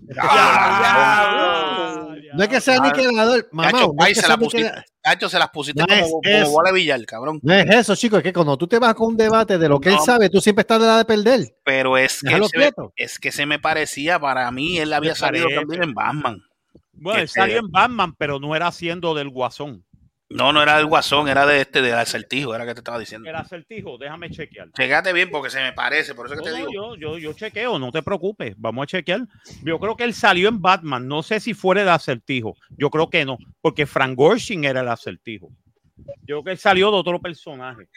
no 2.34 2.42
hay 2.42 2.48
que 2.48 2.60
ser 2.60 2.78
aniquilador, 2.80 3.48
mamá. 3.52 3.70
Cacho, 3.72 3.92
no 3.98 4.04
que 4.06 4.14
se, 4.14 4.28
la 4.28 4.36
pusiste, 4.36 4.56
aniquilador. 4.58 4.84
Cacho, 5.02 5.28
se 5.28 5.38
las 5.38 5.48
pusiste 5.50 5.80
No 5.80 5.86
como, 5.86 6.20
es 6.22 6.50
bola 6.50 6.70
de 6.70 6.74
billar, 6.74 7.04
cabrón. 7.06 7.40
No 7.42 7.54
es 7.54 7.66
eso, 7.70 7.96
chico, 7.96 8.16
es 8.18 8.22
que 8.22 8.32
cuando 8.32 8.56
tú 8.56 8.66
te 8.66 8.78
vas 8.78 8.94
con 8.94 9.08
un 9.08 9.16
debate 9.16 9.58
de 9.58 9.68
lo 9.68 9.80
que 9.80 9.90
él 9.90 9.98
sabe, 10.04 10.28
tú 10.28 10.40
siempre 10.40 10.62
estás 10.62 10.80
de 10.80 10.86
la 10.86 10.98
de 10.98 11.04
perder. 11.04 11.54
Pero 11.64 11.96
es 11.96 12.20
que, 12.20 12.30
se 12.48 12.58
me, 12.58 12.70
es 12.96 13.18
que 13.18 13.32
se 13.32 13.46
me 13.46 13.58
parecía, 13.58 14.18
para 14.18 14.50
mí, 14.50 14.78
él 14.78 14.92
había 14.92 15.14
salido 15.14 15.48
también 15.54 15.82
en 15.82 15.94
Batman. 15.94 16.42
Bueno, 16.92 17.18
él 17.20 17.24
Este- 17.26 17.40
salió 17.40 17.58
en 17.58 17.70
Batman, 17.70 18.14
pero 18.18 18.40
no 18.40 18.54
era 18.56 18.66
haciendo 18.66 19.14
del 19.14 19.28
guasón. 19.30 19.84
No, 20.30 20.52
no 20.52 20.62
era 20.62 20.76
del 20.76 20.86
Guasón, 20.86 21.26
era 21.28 21.46
de 21.46 21.62
este, 21.62 21.80
del 21.80 21.94
acertijo, 21.94 22.54
era 22.54 22.66
que 22.66 22.74
te 22.74 22.80
estaba 22.80 22.98
diciendo. 22.98 23.28
El 23.28 23.34
acertijo, 23.36 23.96
déjame 23.96 24.28
chequear. 24.30 24.70
Checate 24.72 25.12
bien 25.14 25.30
porque 25.30 25.48
se 25.48 25.62
me 25.62 25.72
parece, 25.72 26.14
por 26.14 26.26
eso 26.26 26.34
que 26.34 26.40
No, 26.40 26.44
te 26.44 26.54
digo. 26.54 26.70
yo, 26.70 26.96
yo, 26.96 27.18
yo 27.18 27.32
chequeo, 27.32 27.78
no 27.78 27.90
te 27.90 28.02
preocupes, 28.02 28.54
vamos 28.58 28.82
a 28.82 28.86
chequear. 28.86 29.20
Yo 29.62 29.78
creo 29.78 29.96
que 29.96 30.04
él 30.04 30.12
salió 30.12 30.50
en 30.50 30.60
Batman, 30.60 31.08
no 31.08 31.22
sé 31.22 31.40
si 31.40 31.54
fuera 31.54 31.80
el 31.80 31.88
acertijo, 31.88 32.56
yo 32.76 32.90
creo 32.90 33.08
que 33.08 33.24
no, 33.24 33.38
porque 33.62 33.86
Frank 33.86 34.16
Gorshin 34.16 34.64
era 34.64 34.80
el 34.80 34.88
acertijo. 34.88 35.48
Yo 35.96 36.42
creo 36.42 36.44
que 36.44 36.50
él 36.50 36.58
salió 36.58 36.90
de 36.90 36.96
otro 36.98 37.20
personaje. 37.20 37.88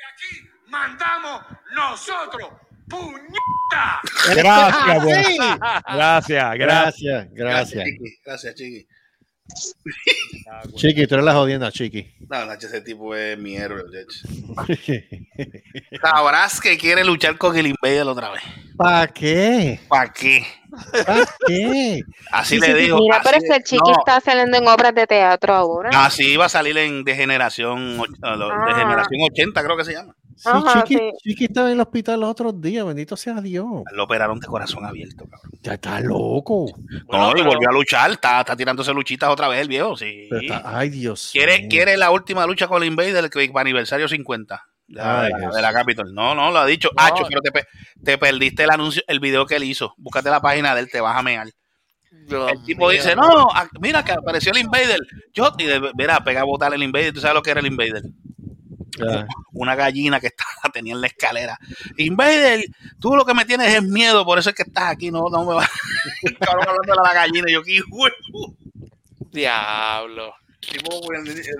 Mandamos 0.67 1.43
nosotros. 1.75 2.49
¡Puñeta! 2.87 4.01
Gracias, 4.35 5.05
gracias, 5.05 5.59
gracias. 5.87 6.57
Gracias, 6.57 7.27
gracias. 7.31 7.85
Chiqui. 7.85 8.17
Gracias, 8.25 8.55
Chiqui. 8.55 8.87
Chiqui, 10.75 11.07
tú 11.07 11.15
eres 11.15 11.25
la 11.25 11.33
jodienda, 11.33 11.71
Chiqui. 11.71 12.07
No, 12.29 12.45
Nacho, 12.45 12.67
ese 12.67 12.81
tipo 12.81 13.15
es 13.15 13.37
mi 13.37 13.55
héroe, 13.55 13.83
de 13.91 14.01
hecho. 14.03 14.27
Sabrás 16.01 16.59
que 16.61 16.77
quiere 16.77 17.03
luchar 17.03 17.37
con 17.37 17.55
el 17.57 17.67
Invader 17.67 18.03
otra 18.07 18.31
vez. 18.31 18.41
¿Para 18.77 19.07
qué? 19.07 19.79
¿Para 19.87 20.11
qué? 20.11 20.45
¿Para 21.05 21.25
qué? 21.47 22.01
Así 22.31 22.55
Sí, 22.59 22.61
le 22.61 22.73
digo. 22.75 22.97
Mira, 22.99 23.17
así 23.17 23.25
pero 23.25 23.37
es 23.37 23.43
de- 23.43 23.49
que 23.49 23.55
el 23.55 23.63
chiqui 23.63 23.91
no, 23.91 23.97
está 23.99 24.19
saliendo 24.21 24.57
en 24.57 24.67
obras 24.67 24.95
de 24.95 25.07
teatro 25.07 25.53
ahora. 25.53 25.89
Así 26.05 26.33
iba 26.33 26.45
a 26.45 26.49
salir 26.49 26.77
en 26.77 27.03
Degeneración, 27.03 27.99
ah, 28.23 28.35
Ah. 28.39 28.65
Degeneración 28.67 29.21
80, 29.31 29.63
creo 29.63 29.77
que 29.77 29.85
se 29.85 29.93
llama. 29.93 30.15
Sí, 30.41 30.49
Ajá, 30.51 30.83
Chiqui, 30.83 30.95
sí. 30.97 31.11
Chiqui 31.29 31.45
estaba 31.45 31.67
en 31.67 31.73
el 31.75 31.81
hospital 31.81 32.19
los 32.19 32.29
otros 32.31 32.59
días, 32.59 32.83
bendito 32.83 33.15
sea 33.15 33.39
Dios. 33.41 33.67
Lo 33.93 34.03
operaron 34.05 34.39
de 34.39 34.47
corazón 34.47 34.83
abierto, 34.85 35.25
cabrón. 35.29 35.51
Ya 35.61 35.73
está 35.75 35.99
loco. 35.99 36.65
No, 37.11 37.37
y 37.37 37.41
volvió 37.43 37.69
a 37.69 37.71
luchar, 37.73 38.09
está, 38.09 38.39
está 38.39 38.55
tirándose 38.55 38.91
luchitas 38.91 39.29
otra 39.29 39.47
vez 39.47 39.61
el 39.61 39.67
viejo, 39.67 39.95
sí. 39.95 40.27
Está- 40.31 40.63
ay, 40.65 40.89
Dios. 40.89 41.29
Quiere, 41.31 41.59
mío. 41.59 41.67
quiere 41.69 41.95
la 41.95 42.09
última 42.09 42.47
lucha 42.47 42.67
con 42.67 42.81
el 42.81 42.87
Invader 42.87 43.29
para 43.29 43.61
aniversario 43.61 44.07
50 44.07 44.63
de, 44.87 44.95
la- 44.95 45.21
Ay, 45.21 45.25
de 45.27 45.31
la, 45.33 45.37
Dios. 45.37 45.55
de 45.55 45.61
la 45.61 45.73
Capitol. 45.73 46.11
No, 46.15 46.33
no, 46.33 46.49
lo 46.49 46.57
ha 46.57 46.65
dicho. 46.65 46.89
No. 46.97 47.03
Hacho, 47.03 47.23
pero 47.29 47.41
te, 47.41 47.51
pe- 47.51 47.67
te 48.03 48.17
perdiste 48.17 48.63
el 48.63 48.71
anuncio, 48.71 49.03
el 49.07 49.19
video 49.19 49.45
que 49.45 49.57
él 49.57 49.63
hizo. 49.65 49.93
Búscate 49.97 50.31
la 50.31 50.41
página 50.41 50.73
de 50.73 50.81
él, 50.81 50.89
te 50.91 51.01
vas 51.01 51.15
a 51.15 51.21
mear. 51.21 51.47
Dios 52.27 52.51
El 52.51 52.63
tipo 52.63 52.89
dice, 52.89 53.15
no, 53.15 53.47
mira 53.79 54.03
que 54.03 54.11
apareció 54.11 54.51
el 54.51 54.57
Invader. 54.59 54.99
Yo, 55.33 55.53
y 55.57 55.63
de, 55.65 55.91
mira, 55.95 56.19
pega 56.23 56.41
a 56.41 56.45
botar 56.45 56.73
el 56.73 56.83
Invader. 56.83 57.13
¿Tú 57.13 57.21
sabes 57.21 57.35
lo 57.35 57.41
que 57.41 57.51
era 57.51 57.59
el 57.61 57.67
Invader? 57.67 58.03
Una 59.53 59.75
gallina 59.75 60.19
que 60.19 60.27
estaba, 60.27 60.51
tenía 60.73 60.93
en 60.93 61.01
la 61.01 61.07
escalera. 61.07 61.59
Invader, 61.97 62.65
tú 62.99 63.15
lo 63.15 63.25
que 63.25 63.33
me 63.33 63.45
tienes 63.45 63.73
es 63.73 63.83
miedo, 63.83 64.25
por 64.25 64.39
eso 64.39 64.49
es 64.49 64.55
que 64.55 64.63
estás 64.63 64.85
aquí. 64.91 65.11
No, 65.11 65.23
no 65.31 65.45
me 65.45 65.53
va. 65.55 65.69
Cabrón 66.39 66.67
hablando 66.67 66.93
de 66.93 67.07
la 67.07 67.13
gallina. 67.13 67.45
y 67.49 67.53
Yo, 67.53 67.63
¿qué 67.63 67.73
hijo 67.75 68.05
de 68.05 68.11
pu-?" 68.31 68.55
Diablo. 69.31 70.33
Tipo, 70.59 70.99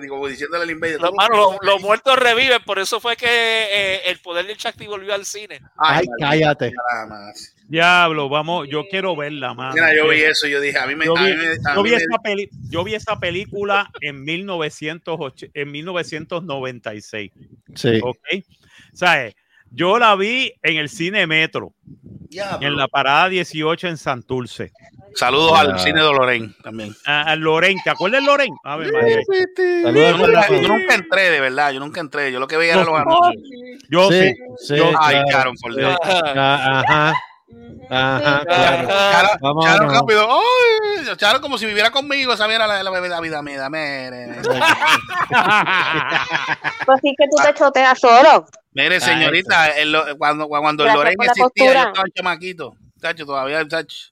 digo, 0.00 0.28
diciéndole 0.28 0.62
al 0.64 0.70
Invader. 0.70 1.00
Los, 1.00 1.10
tú- 1.10 1.16
mano, 1.16 1.36
los, 1.36 1.56
los 1.62 1.80
muertos 1.82 2.16
reviven, 2.16 2.62
por 2.64 2.78
eso 2.78 3.00
fue 3.00 3.16
que 3.16 3.26
eh, 3.26 4.02
el 4.06 4.20
poder 4.20 4.46
del 4.46 4.56
Shakti 4.56 4.86
volvió 4.86 5.12
al 5.14 5.24
cine. 5.26 5.60
Ay, 5.76 6.06
cállate. 6.20 6.72
nada 6.94 7.06
más. 7.06 7.54
Diablo, 7.72 8.28
vamos, 8.28 8.68
yo 8.68 8.84
quiero 8.90 9.16
verla, 9.16 9.54
mano. 9.54 9.72
Mira, 9.72 9.96
yo 9.96 10.06
vi 10.06 10.20
eso 10.20 10.46
y 10.46 10.50
yo 10.50 10.60
dije, 10.60 10.78
a 10.78 10.86
mí 10.86 10.94
me. 10.94 11.06
Yo 11.06 11.14
vi, 11.14 11.22
mí 11.22 11.28
yo 11.74 11.82
mí 11.82 11.88
vi 11.88 11.90
me- 11.92 11.96
esa 11.96 12.18
peli- 12.22 12.48
yo 12.68 12.84
vi 12.84 12.94
esa 12.94 13.18
película 13.18 13.90
en, 14.02 14.22
1908 14.24 15.46
en 15.54 15.72
1996. 15.72 17.30
Sí. 17.74 17.98
¿Ok? 18.02 18.18
¿Sabes? 18.92 19.34
Yo 19.70 19.98
la 19.98 20.14
vi 20.16 20.52
en 20.62 20.76
el 20.76 20.90
cine 20.90 21.26
Metro, 21.26 21.72
Diablo. 22.28 22.66
en 22.66 22.76
la 22.76 22.88
parada 22.88 23.30
18 23.30 23.88
en 23.88 23.96
Santurce. 23.96 24.70
Saludos 25.14 25.52
Ah. 25.56 25.60
al 25.60 25.78
cine 25.78 26.02
de 26.02 26.06
Lorraine 26.12 26.54
también. 26.62 26.94
A, 27.06 27.34
¿te 27.82 27.88
acuerdas 27.90 28.20
de 28.20 28.26
Loren? 28.26 28.50
A 28.64 28.76
ver, 28.76 28.92
María. 28.92 29.16
Saludos 29.82 30.10
Yo 30.10 30.16
nunca, 30.18 30.26
corazón. 30.26 30.60
yo 30.62 30.68
nunca 30.68 30.94
entré, 30.94 31.30
de 31.30 31.40
verdad, 31.40 31.72
yo 31.72 31.80
nunca 31.80 32.00
entré. 32.02 32.30
Yo 32.32 32.38
lo 32.38 32.46
que 32.46 32.58
veía 32.58 32.74
eran 32.74 32.84
los 32.84 33.00
anuncios. 33.00 33.34
Yo 33.88 34.10
Sí, 34.10 34.20
sí. 34.20 34.34
sí, 34.58 34.76
Yo- 34.76 34.92
Ay, 35.00 35.22
claro. 35.30 35.52
Por 35.58 35.74
Dios. 35.74 35.96
Ah, 36.04 37.14
Ajá. 37.90 38.42
Claro. 38.44 38.88
Charo, 38.88 39.28
Vamos, 39.40 39.64
Charo 39.66 39.86
no. 39.86 39.92
rápido. 39.92 40.28
Ay, 40.30 41.16
Charo 41.16 41.40
como 41.40 41.58
si 41.58 41.66
viviera 41.66 41.90
conmigo, 41.90 42.32
esa 42.32 42.46
mierda 42.48 42.66
la, 42.66 42.82
la, 42.82 43.00
vida, 43.20 43.42
mira, 43.42 43.68
mire, 43.68 44.40
Pues 46.86 47.00
sí 47.02 47.14
que 47.18 47.26
tú 47.28 47.36
te 47.42 47.54
choteas 47.54 47.98
solo. 47.98 48.46
mire, 48.72 49.00
señorita, 49.00 49.68
el 49.70 49.92
lo- 49.92 50.16
cuando, 50.18 50.48
cuando 50.48 50.84
el 50.86 50.92
Lorraine 50.94 51.24
existía, 51.24 51.72
yo 51.74 51.78
estaba 51.88 52.04
chamaquito. 52.14 52.74
Chacho, 53.00 53.26
todavía, 53.26 53.66
chacho. 53.66 54.08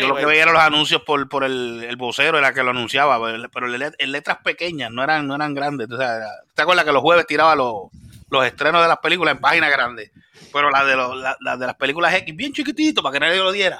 Yo 0.00 0.08
lo 0.08 0.14
que 0.16 0.24
veía 0.26 0.42
eran 0.42 0.54
los 0.54 0.62
anuncios 0.62 1.02
por, 1.02 1.28
por 1.28 1.42
el, 1.44 1.84
el 1.86 1.96
vocero, 1.96 2.38
era 2.38 2.54
que 2.54 2.62
lo 2.62 2.70
anunciaba, 2.70 3.18
pero 3.52 3.66
en 3.66 3.78
let- 3.78 3.94
en 3.98 4.12
letras 4.12 4.38
pequeñas, 4.42 4.90
no 4.90 5.02
eran, 5.02 5.26
no 5.26 5.34
eran 5.34 5.54
grandes. 5.54 5.90
O 5.90 5.96
sea, 5.98 6.16
era- 6.16 6.30
¿Te 6.54 6.62
acuerdas 6.62 6.84
que 6.84 6.92
los 6.92 7.02
jueves 7.02 7.26
tiraba 7.26 7.54
los, 7.56 7.88
los 8.30 8.46
estrenos 8.46 8.80
de 8.82 8.88
las 8.88 8.98
películas 8.98 9.34
en 9.34 9.40
páginas 9.40 9.70
grandes? 9.70 10.10
Pero 10.52 10.70
las 10.70 10.86
de, 10.86 10.96
los, 10.96 11.16
la- 11.20 11.36
las 11.40 11.58
de 11.58 11.66
las 11.66 11.76
películas 11.76 12.14
X, 12.14 12.34
bien 12.34 12.52
chiquitito, 12.52 13.02
para 13.02 13.12
que 13.14 13.20
nadie 13.20 13.38
lo 13.38 13.52
diera. 13.52 13.78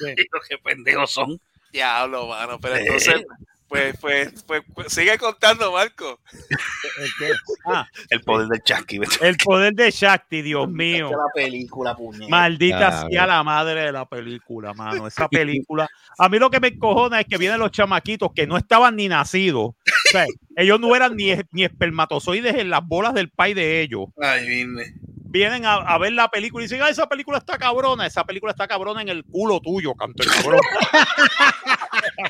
Y 0.00 0.08
yo, 0.22 0.38
qué 0.48 0.58
pendejos 0.58 1.10
son. 1.10 1.40
Diablo, 1.72 2.28
mano. 2.28 2.58
Pero 2.60 2.76
Sí. 2.76 2.82
entonces, 2.82 3.24
pues, 3.68 3.96
pues, 4.00 4.44
pues, 4.46 4.62
pues, 4.74 4.92
sigue 4.92 5.18
contando, 5.18 5.72
Marco. 5.72 6.20
¿El 6.32 7.08
qué? 7.18 7.32
Ah, 7.66 7.86
El 8.10 8.20
poder 8.20 8.46
del 8.46 8.62
chasqui. 8.62 9.00
el 9.20 9.36
poder 9.38 9.74
de 9.74 9.90
Shakti, 9.90 10.40
Dios 10.42 10.68
mío. 10.70 11.10
La 11.10 11.16
película. 11.34 11.96
Maldita 12.28 13.08
sea 13.08 13.26
la 13.26 13.42
madre 13.42 13.82
de 13.86 13.92
la 13.92 14.06
película, 14.06 14.72
mano. 14.72 15.06
Esa 15.08 15.28
película. 15.28 15.88
A 16.18 16.28
mí 16.28 16.38
lo 16.38 16.48
que 16.48 16.60
me 16.60 16.68
encojona 16.68 17.20
es 17.20 17.26
que 17.26 17.36
vienen 17.38 17.58
los 17.58 17.72
chamaquitos 17.72 18.30
que 18.34 18.46
no 18.46 18.56
estaban 18.56 18.94
ni 18.96 19.08
nacidos. 19.08 19.70
O 19.70 19.74
sea, 20.12 20.24
ellos 20.56 20.78
no 20.80 20.94
eran 20.94 21.16
ni, 21.16 21.34
ni 21.50 21.64
espermatozoides 21.64 22.54
en 22.54 22.70
las 22.70 22.86
bolas 22.86 23.12
del 23.14 23.28
pai 23.30 23.52
de 23.52 23.80
ellos. 23.82 24.04
Ay, 24.22 24.46
vine. 24.48 24.94
Vienen 25.36 25.66
a, 25.66 25.74
a 25.74 25.98
ver 25.98 26.12
la 26.12 26.28
película 26.28 26.64
y 26.64 26.66
dicen, 26.66 26.80
ah, 26.82 26.88
esa 26.88 27.08
película 27.08 27.38
está 27.38 27.58
cabrona. 27.58 28.06
Esa 28.06 28.24
película 28.24 28.52
está 28.52 28.66
cabrona 28.66 29.02
en 29.02 29.08
el 29.08 29.24
culo 29.24 29.60
tuyo, 29.60 29.94
canto 29.94 30.22
de 30.22 30.30
cabrón. 30.30 30.60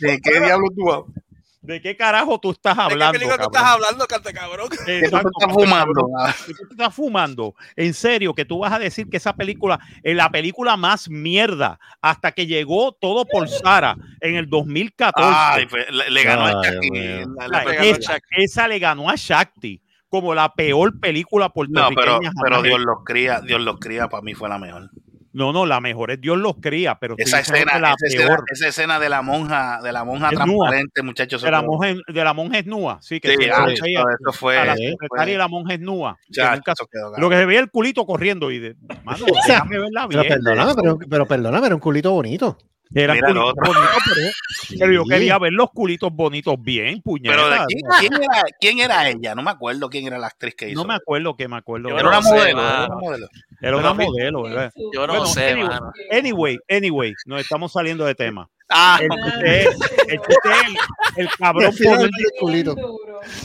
¿De 0.00 0.20
qué 0.20 0.40
diablo 0.40 0.68
tú 0.74 0.90
hablas? 0.92 1.16
¿De 1.60 1.80
qué 1.80 1.96
carajo 1.96 2.40
tú 2.40 2.50
estás 2.50 2.76
¿De 2.76 2.82
qué 2.82 2.92
hablando? 2.92 3.12
película 3.12 3.38
tú 3.38 3.44
estás 3.44 3.62
hablando, 3.62 4.06
cante 4.08 4.32
cabrón? 4.32 4.68
¿Qué 4.84 5.08
tú 5.08 5.16
estás 5.16 5.52
fumando? 5.52 6.08
¿Qué 6.44 6.54
tú 6.54 6.62
estás 6.72 6.92
fumando? 6.94 7.54
En 7.76 7.94
serio, 7.94 8.34
que 8.34 8.44
tú 8.44 8.58
vas 8.58 8.72
a 8.72 8.80
decir 8.80 9.08
que 9.08 9.18
esa 9.18 9.32
película 9.36 9.78
es 10.02 10.16
la 10.16 10.28
película 10.28 10.76
más 10.76 11.08
mierda 11.08 11.78
hasta 12.00 12.32
que 12.32 12.48
llegó 12.48 12.90
todo 12.90 13.24
por 13.26 13.48
Sara 13.48 13.96
en 14.20 14.34
el 14.34 14.48
2014. 14.50 15.30
Ay, 15.32 15.68
fue- 15.68 15.86
le, 15.88 16.10
le 16.10 16.22
ganó 16.24 16.48
el 16.48 16.56
Ay, 17.52 17.76
a 17.76 17.84
esa, 17.84 18.00
Shakti. 18.14 18.42
esa 18.42 18.66
le 18.66 18.78
ganó 18.80 19.08
a 19.08 19.14
Shakti 19.14 19.80
como 20.12 20.34
la 20.34 20.52
peor 20.54 21.00
película 21.00 21.46
No, 21.46 21.52
puertorriqueña. 21.54 21.96
pero, 21.96 22.12
jamás 22.18 22.32
pero 22.44 22.62
Dios 22.62 22.80
los 22.80 22.98
cría, 23.02 23.40
Dios 23.40 23.62
los 23.62 23.78
cría, 23.80 24.08
para 24.10 24.22
mí 24.22 24.34
fue 24.34 24.46
la 24.50 24.58
mejor. 24.58 24.90
No, 25.32 25.50
no, 25.54 25.64
la 25.64 25.80
mejor 25.80 26.10
es 26.10 26.20
Dios 26.20 26.36
los 26.36 26.56
cría, 26.60 26.96
pero 27.00 27.14
Esa 27.16 27.40
escena, 27.40 27.78
la 27.78 27.94
esa 27.94 28.06
escena, 28.06 28.26
peor. 28.26 28.44
esa 28.52 28.68
escena 28.68 29.00
de 29.00 29.08
la 29.08 29.22
monja, 29.22 29.80
de 29.82 29.90
la 29.90 30.04
monja 30.04 30.28
Es 30.28 30.32
nua. 30.34 30.44
transparente, 30.44 31.02
muchachos. 31.02 31.40
De 31.40 31.50
la 31.50 31.62
monja, 31.62 31.86
de 32.06 32.24
la 32.24 32.34
monja 32.34 32.58
es 32.58 32.66
nua, 32.66 32.98
sí, 33.00 33.18
que 33.18 33.28
Sí, 33.34 33.48
ah, 33.50 33.64
eso, 33.66 34.32
fue. 34.34 34.58
a 34.58 34.66
la 34.66 34.76
secretaria 34.76 35.38
la 35.38 35.48
monja 35.48 35.72
es 35.72 35.80
nua. 35.80 36.18
que 36.26 36.34
Ya, 36.34 36.54
nunca- 36.54 36.72
eso 36.72 36.86
quedó 36.86 37.18
lo 37.18 37.30
que 37.30 37.36
se 37.36 37.46
veía 37.46 37.60
el 37.60 37.70
culito 37.70 38.04
corriendo 38.04 38.50
y 38.50 38.58
de, 38.58 38.76
mano, 39.04 39.24
déjame 39.66 39.78
verla 39.78 40.06
Pero 40.08 40.20
bien. 40.22 40.34
perdóname, 40.34 40.72
pero, 40.76 40.98
pero 41.08 41.26
perdóname, 41.26 41.66
era 41.66 41.74
un 41.76 41.80
culito 41.80 42.12
bonito. 42.12 42.58
Eran 42.94 43.16
Mira 43.16 43.28
culitos 43.28 43.50
otro. 43.50 43.72
bonitos, 43.72 43.96
pero, 44.04 44.78
pero 44.78 44.92
yo 44.92 45.04
quería 45.04 45.38
ver 45.38 45.52
los 45.52 45.70
culitos 45.70 46.12
bonitos 46.12 46.56
bien, 46.60 47.00
puñetas. 47.00 47.36
Pero 47.36 47.50
de 47.50 47.66
quién, 47.66 47.82
quién 48.00 48.22
era, 48.22 48.42
quién 48.60 48.78
era 48.80 49.08
ella? 49.08 49.34
No 49.34 49.42
me 49.42 49.50
acuerdo 49.50 49.88
quién 49.88 50.06
era 50.06 50.18
la 50.18 50.26
actriz 50.26 50.54
que 50.54 50.68
hizo. 50.68 50.80
No 50.80 50.86
me 50.86 50.94
acuerdo 50.94 51.34
que 51.36 51.48
me 51.48 51.56
acuerdo. 51.56 51.88
Era 51.88 52.08
una 52.08 52.22
sé, 52.22 52.30
modelo, 52.30 52.60
era 52.60 52.86
una 52.86 52.96
modelo. 52.96 53.28
Era 53.60 53.76
una 53.76 53.94
modelo, 53.94 54.42
¿verdad? 54.42 54.72
Yo 54.92 55.06
no 55.06 55.26
sé, 55.26 55.50
anyway, 55.52 55.68
mano. 55.68 55.92
Anyway, 56.10 56.58
anyway, 56.68 57.14
nos 57.26 57.40
estamos 57.40 57.72
saliendo 57.72 58.04
de 58.04 58.14
tema. 58.14 58.48
Ah, 58.74 58.98
el 59.00 59.08
chiste 59.10 59.60
es, 59.60 59.66
el, 60.08 60.14
el, 60.14 60.20
el 61.16 61.28
cabrón 61.38 61.72
poder- 61.76 61.98
del 62.10 62.10
culito. 62.40 62.74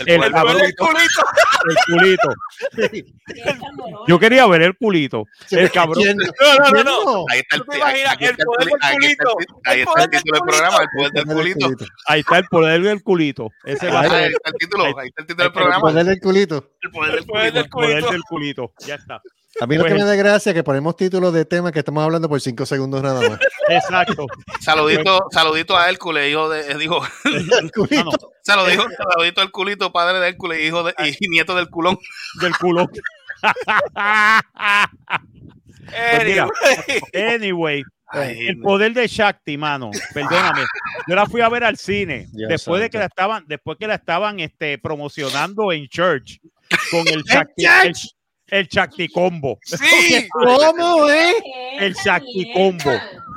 el 0.05 0.31
cabrón- 0.31 0.57
del 0.57 0.75
culito. 0.75 1.21
el 1.69 1.75
culito. 1.93 2.33
Yo 4.07 4.19
quería 4.19 4.47
ver 4.47 4.61
el 4.61 4.77
culito. 4.77 5.25
El 5.51 5.71
cabrón. 5.71 6.03
No, 6.05 6.71
no, 6.71 6.83
no, 6.83 7.03
no. 7.03 7.25
Ahí 7.29 7.39
está 7.39 7.55
el, 7.57 7.61
¿Tú 7.63 7.71
te 7.71 7.77
imaginas 7.77 8.13
aquí 8.13 8.25
el 8.25 8.37
poder 8.37 8.67
del 8.67 8.73
el- 8.73 8.97
culito? 8.97 9.37
ahí 9.65 9.81
El 9.81 9.87
está 9.87 10.03
el 10.03 10.09
título 10.09 10.33
del 10.33 10.43
programa, 10.47 10.77
el 10.81 10.87
poder 10.95 11.11
del 11.11 11.25
culito. 11.35 11.85
Ahí 12.07 12.19
está 12.21 12.37
el 12.37 12.45
poder 12.45 12.81
del 12.81 13.03
culito. 13.03 13.49
Ese 13.65 13.87
va 13.91 13.99
a 13.99 14.03
Ahí 14.03 14.09
ser 14.09 14.31
está 14.31 14.49
el 14.49 14.55
título, 14.57 14.83
ahí 14.85 15.07
está 15.07 15.21
el 15.21 15.27
título 15.27 15.35
del 15.35 15.41
Ahí 15.43 15.45
El 15.47 15.51
programa. 15.53 15.81
poder 15.81 16.05
del 16.05 16.19
culito. 16.19 16.71
El 16.81 16.91
poder 16.91 17.09
El 17.11 17.95
el 17.97 18.03
del 18.11 18.21
culito. 18.29 18.73
Ya 18.85 18.95
está. 18.95 19.21
A 19.59 19.65
mí 19.65 19.75
lo 19.75 19.83
que 19.85 19.89
Pues- 19.91 20.01
me 20.03 20.07
da 20.07 20.15
gracia 20.15 20.51
es 20.51 20.53
que 20.53 20.63
ponemos 20.63 20.95
títulos 20.95 21.33
de 21.33 21.45
temas 21.45 21.71
que 21.71 21.79
estamos 21.79 22.03
hablando 22.03 22.29
por 22.29 22.39
cinco 22.39 22.65
segundos 22.65 23.01
nada 23.01 23.27
más. 23.27 23.39
Exacto. 23.69 24.27
Saludito, 24.61 25.25
saludito 25.31 25.75
a 25.75 25.89
Hércules, 25.89 26.29
hijo 26.29 26.47
de, 26.49 26.71
eh, 26.71 26.77
digo. 26.77 27.01
No, 27.25 28.03
no, 28.03 28.11
saludito, 28.43 28.85
saludito 29.13 29.41
al 29.41 29.51
culito, 29.51 29.91
padre 29.91 30.19
de 30.19 30.27
Hércules, 30.29 30.63
hijo 30.63 30.83
de, 30.83 30.93
y 31.19 31.27
nieto 31.29 31.55
del 31.55 31.69
culón. 31.69 31.97
del 32.41 32.55
culo. 32.57 32.87
Pues 35.89 36.25
mira, 36.25 36.47
Anyway. 37.13 37.33
Anyway, 37.35 37.83
Ay, 38.07 38.47
el 38.47 38.59
poder 38.59 38.93
de 38.93 39.07
Shakti, 39.07 39.57
mano. 39.57 39.91
Perdóname. 40.13 40.63
Yo 41.07 41.15
la 41.15 41.25
fui 41.25 41.41
a 41.41 41.49
ver 41.49 41.63
al 41.63 41.77
cine 41.77 42.27
Dios 42.33 42.49
después 42.49 42.81
de 42.81 42.89
que 42.89 42.97
la 42.97 43.05
estaban, 43.05 43.45
después 43.47 43.77
que 43.77 43.87
la 43.87 43.95
estaban 43.95 44.39
este, 44.39 44.77
promocionando 44.79 45.71
en 45.71 45.87
church 45.87 46.39
con 46.91 47.07
el 47.07 47.23
Shakti, 47.23 47.65
el, 47.65 47.93
el 48.47 48.67
Shakti 48.67 49.07
combo. 49.09 49.59
Sí, 49.63 50.27
¿Cómo, 50.31 51.09
eh? 51.09 51.33
El 51.79 51.93
Shakti 51.93 52.53
combo. 52.53 52.91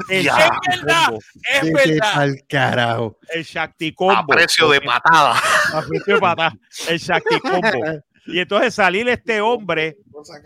El 0.09 0.24
Ya. 0.24 0.51
Es 0.69 0.82
verdad. 0.82 1.19
es 1.62 1.73
verdad. 1.73 2.12
al 2.15 2.43
carajo. 2.49 3.19
El 3.32 3.45
Shakti 3.45 3.93
combo. 3.93 4.12
a 4.12 4.27
precio 4.27 4.69
de 4.70 4.81
patada. 4.81 5.35
A 5.74 5.82
precio 5.82 6.15
de 6.15 6.20
patada. 6.20 6.53
El 6.89 6.99
Shakti 6.99 7.41
combo. 7.41 8.03
Y 8.27 8.39
entonces 8.39 8.74
salir 8.74 9.09
este 9.09 9.41
hombre, 9.41 9.97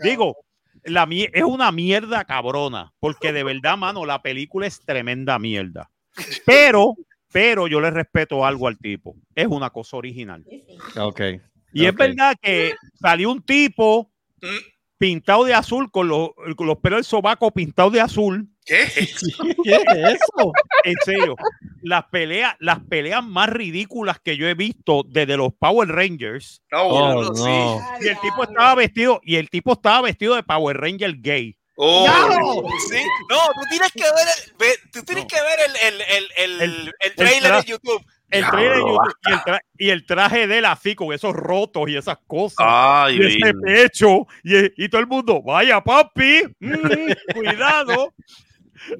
digo, 0.01 0.35
la, 0.83 1.07
es 1.11 1.43
una 1.43 1.71
mierda 1.71 2.25
cabrona, 2.25 2.93
porque 2.99 3.31
de 3.31 3.43
verdad, 3.43 3.77
mano, 3.77 4.05
la 4.05 4.21
película 4.21 4.67
es 4.67 4.79
tremenda 4.83 5.37
mierda. 5.39 5.91
Pero, 6.45 6.95
pero 7.31 7.67
yo 7.67 7.81
le 7.81 7.91
respeto 7.91 8.45
algo 8.45 8.67
al 8.67 8.77
tipo. 8.77 9.15
Es 9.35 9.47
una 9.47 9.69
cosa 9.69 9.97
original. 9.97 10.45
Ok. 10.97 11.21
Y 11.73 11.85
es 11.85 11.93
verdad 11.93 12.37
que 12.41 12.73
salió 12.93 13.31
un 13.31 13.43
tipo 13.43 14.09
pintado 14.97 15.43
de 15.43 15.53
azul 15.53 15.91
con 15.91 16.07
los, 16.07 16.29
con 16.55 16.67
los 16.67 16.77
pelos 16.77 16.97
del 16.99 17.03
sobaco 17.05 17.51
pintados 17.51 17.91
de 17.93 18.01
azul. 18.01 18.47
¿Qué? 18.65 18.85
¿Qué 19.63 19.73
es 19.75 20.13
eso? 20.15 20.51
En 20.83 20.95
serio, 21.03 21.35
las 21.83 22.05
peleas, 22.05 22.55
las 22.59 22.79
peleas 22.79 23.23
más 23.23 23.49
ridículas 23.49 24.19
que 24.23 24.37
yo 24.37 24.47
he 24.47 24.53
visto 24.55 25.03
desde 25.07 25.37
los 25.37 25.53
Power 25.59 25.89
Rangers. 25.89 26.61
Oh, 26.71 27.21
no, 27.21 27.29
no. 27.31 27.81
Y 28.01 28.07
el 28.07 28.19
tipo 28.21 28.43
estaba 28.43 28.73
vestido, 28.75 29.19
y 29.23 29.35
el 29.35 29.49
tipo 29.49 29.73
estaba 29.73 30.01
vestido 30.01 30.35
de 30.35 30.43
Power 30.43 30.77
Ranger 30.77 31.15
gay. 31.19 31.55
Oh, 31.77 32.07
Sí, 32.89 32.97
no, 33.29 33.37
tú 33.53 33.61
tienes 33.69 33.91
que 33.91 34.03
ver 34.03 34.27
el, 34.37 34.53
ve- 34.57 34.79
tú 34.93 35.03
tienes 35.03 35.25
que 35.25 35.35
ver 35.35 35.59
el, 35.67 35.93
el, 35.93 36.01
el, 36.01 36.31
el, 36.37 36.61
El- 36.61 36.93
el 37.01 37.15
trailer 37.15 37.51
tra- 37.51 37.65
de 37.65 37.69
YouTube. 37.71 38.01
El 38.37 38.45
trailer 38.49 38.77
y, 38.79 39.31
el 39.31 39.39
tra- 39.39 39.61
y 39.77 39.89
el 39.89 40.05
traje 40.05 40.47
de 40.47 40.57
él 40.59 40.65
así, 40.65 40.95
con 40.95 41.13
esos 41.13 41.33
rotos 41.33 41.89
y 41.89 41.95
esas 41.97 42.17
cosas. 42.27 42.57
Ay, 42.59 43.17
y 43.17 43.25
ese 43.25 43.53
pecho. 43.53 44.27
Y, 44.43 44.83
y 44.85 44.89
todo 44.89 45.01
el 45.01 45.07
mundo, 45.07 45.41
vaya 45.41 45.81
papi, 45.81 46.41
mm, 46.59 47.33
cuidado. 47.33 48.13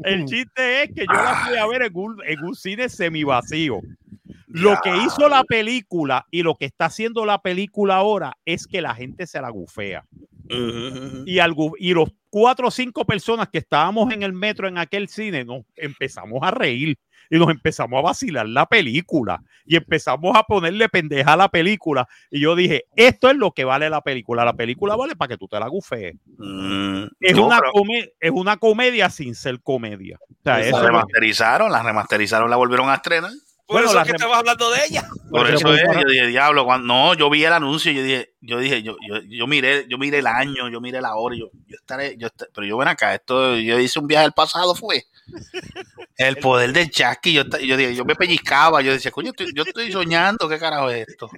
El 0.03 0.25
chiste 0.25 0.83
es 0.83 0.89
que 0.93 1.05
yo 1.05 1.13
la 1.13 1.43
fui 1.45 1.57
a 1.57 1.67
ver 1.67 1.83
en 1.83 1.91
un, 1.95 2.17
en 2.25 2.43
un 2.43 2.55
cine 2.55 2.89
semivacío. 2.89 3.81
Lo 4.47 4.79
que 4.81 4.95
hizo 4.97 5.27
la 5.27 5.43
película 5.43 6.25
y 6.31 6.41
lo 6.41 6.55
que 6.55 6.65
está 6.65 6.85
haciendo 6.85 7.25
la 7.25 7.41
película 7.41 7.95
ahora 7.97 8.37
es 8.45 8.67
que 8.67 8.81
la 8.81 8.95
gente 8.95 9.27
se 9.27 9.41
la 9.41 9.49
gufea. 9.49 10.05
Y, 11.25 11.39
al 11.39 11.53
gu- 11.53 11.75
y 11.79 11.93
los 11.93 12.09
cuatro 12.29 12.67
o 12.67 12.71
cinco 12.71 13.05
personas 13.05 13.49
que 13.49 13.57
estábamos 13.59 14.11
en 14.13 14.23
el 14.23 14.33
metro 14.33 14.67
en 14.67 14.77
aquel 14.77 15.07
cine 15.07 15.43
nos 15.45 15.63
empezamos 15.75 16.39
a 16.43 16.51
reír 16.51 16.97
y 17.29 17.39
nos 17.39 17.49
empezamos 17.49 17.97
a 17.97 18.01
vacilar 18.03 18.47
la 18.47 18.67
película 18.67 19.41
y 19.65 19.75
empezamos 19.77 20.35
a 20.37 20.43
ponerle 20.43 20.87
pendeja 20.89 21.33
a 21.33 21.37
la 21.37 21.49
película. 21.49 22.07
Y 22.29 22.41
yo 22.41 22.55
dije, 22.55 22.83
esto 22.95 23.29
es 23.31 23.35
lo 23.35 23.51
que 23.51 23.63
vale 23.63 23.89
la 23.89 24.01
película. 24.01 24.45
La 24.45 24.53
película 24.53 24.95
vale 24.95 25.15
para 25.15 25.29
que 25.29 25.37
tú 25.37 25.47
te 25.47 25.59
la 25.59 25.67
gufees. 25.67 26.13
Mm, 26.37 27.05
Es, 27.19 27.33
una, 27.47 27.59
pero 27.59 27.71
es 28.19 28.31
una 28.31 28.57
comedia 28.57 29.09
sin 29.09 29.33
ser 29.33 29.59
comedia. 29.61 30.19
O 30.21 30.35
sea, 30.43 30.59
eso 30.61 30.77
la 30.77 30.85
remasterizaron, 30.85 31.71
la 31.71 31.81
remasterizaron, 31.81 32.49
la 32.49 32.57
volvieron 32.57 32.89
a 32.89 32.95
estrenar. 32.95 33.31
Por 33.67 33.77
Bueno, 33.77 33.89
eso 33.89 33.99
es 33.99 34.05
que 34.05 34.11
estabas 34.11 34.37
hablando 34.39 34.69
de 34.69 34.79
ella. 34.85 35.03
Por 35.31 35.49
eso 35.49 35.73
es, 35.73 35.81
yo 36.01 36.07
dije, 36.07 36.27
diablo, 36.27 36.65
cuando, 36.65 36.85
no, 36.87 37.13
yo 37.15 37.29
vi 37.31 37.43
el 37.43 37.51
anuncio, 37.53 37.91
yo 37.91 38.03
dije, 38.03 38.35
yo 38.39 38.59
dije, 38.59 38.83
yo, 38.83 38.95
yo, 39.07 39.21
yo 39.27 39.47
miré, 39.47 39.85
yo 39.89 39.97
miré 39.97 40.19
el 40.19 40.27
año, 40.27 40.69
yo 40.69 40.79
miré 40.79 41.01
la 41.01 41.15
hora, 41.15 41.35
y 41.35 41.39
yo, 41.39 41.49
yo 41.65 41.75
estaré, 41.75 42.15
yo 42.17 42.27
estaré- 42.27 42.51
pero 42.53 42.67
yo 42.67 42.77
ven 42.77 42.87
acá, 42.87 43.15
esto, 43.15 43.55
yo 43.57 43.79
hice 43.79 43.99
un 43.99 44.05
viaje 44.07 44.25
al 44.25 44.33
pasado, 44.33 44.75
fue. 44.75 45.03
El 46.17 46.37
poder 46.37 46.71
del 46.71 46.89
Jackie, 46.89 47.33
yo, 47.33 47.43
yo 47.43 47.75
dije, 47.75 47.95
yo 47.95 48.05
me 48.05 48.15
pellizcaba, 48.15 48.81
yo 48.81 48.91
decía, 48.93 49.11
coño, 49.11 49.31
estoy- 49.31 49.51
yo 49.53 49.63
estoy 49.63 49.91
soñando, 49.91 50.47
¿qué 50.47 50.57
carajo 50.59 50.89
es 50.89 51.07
esto? 51.09 51.29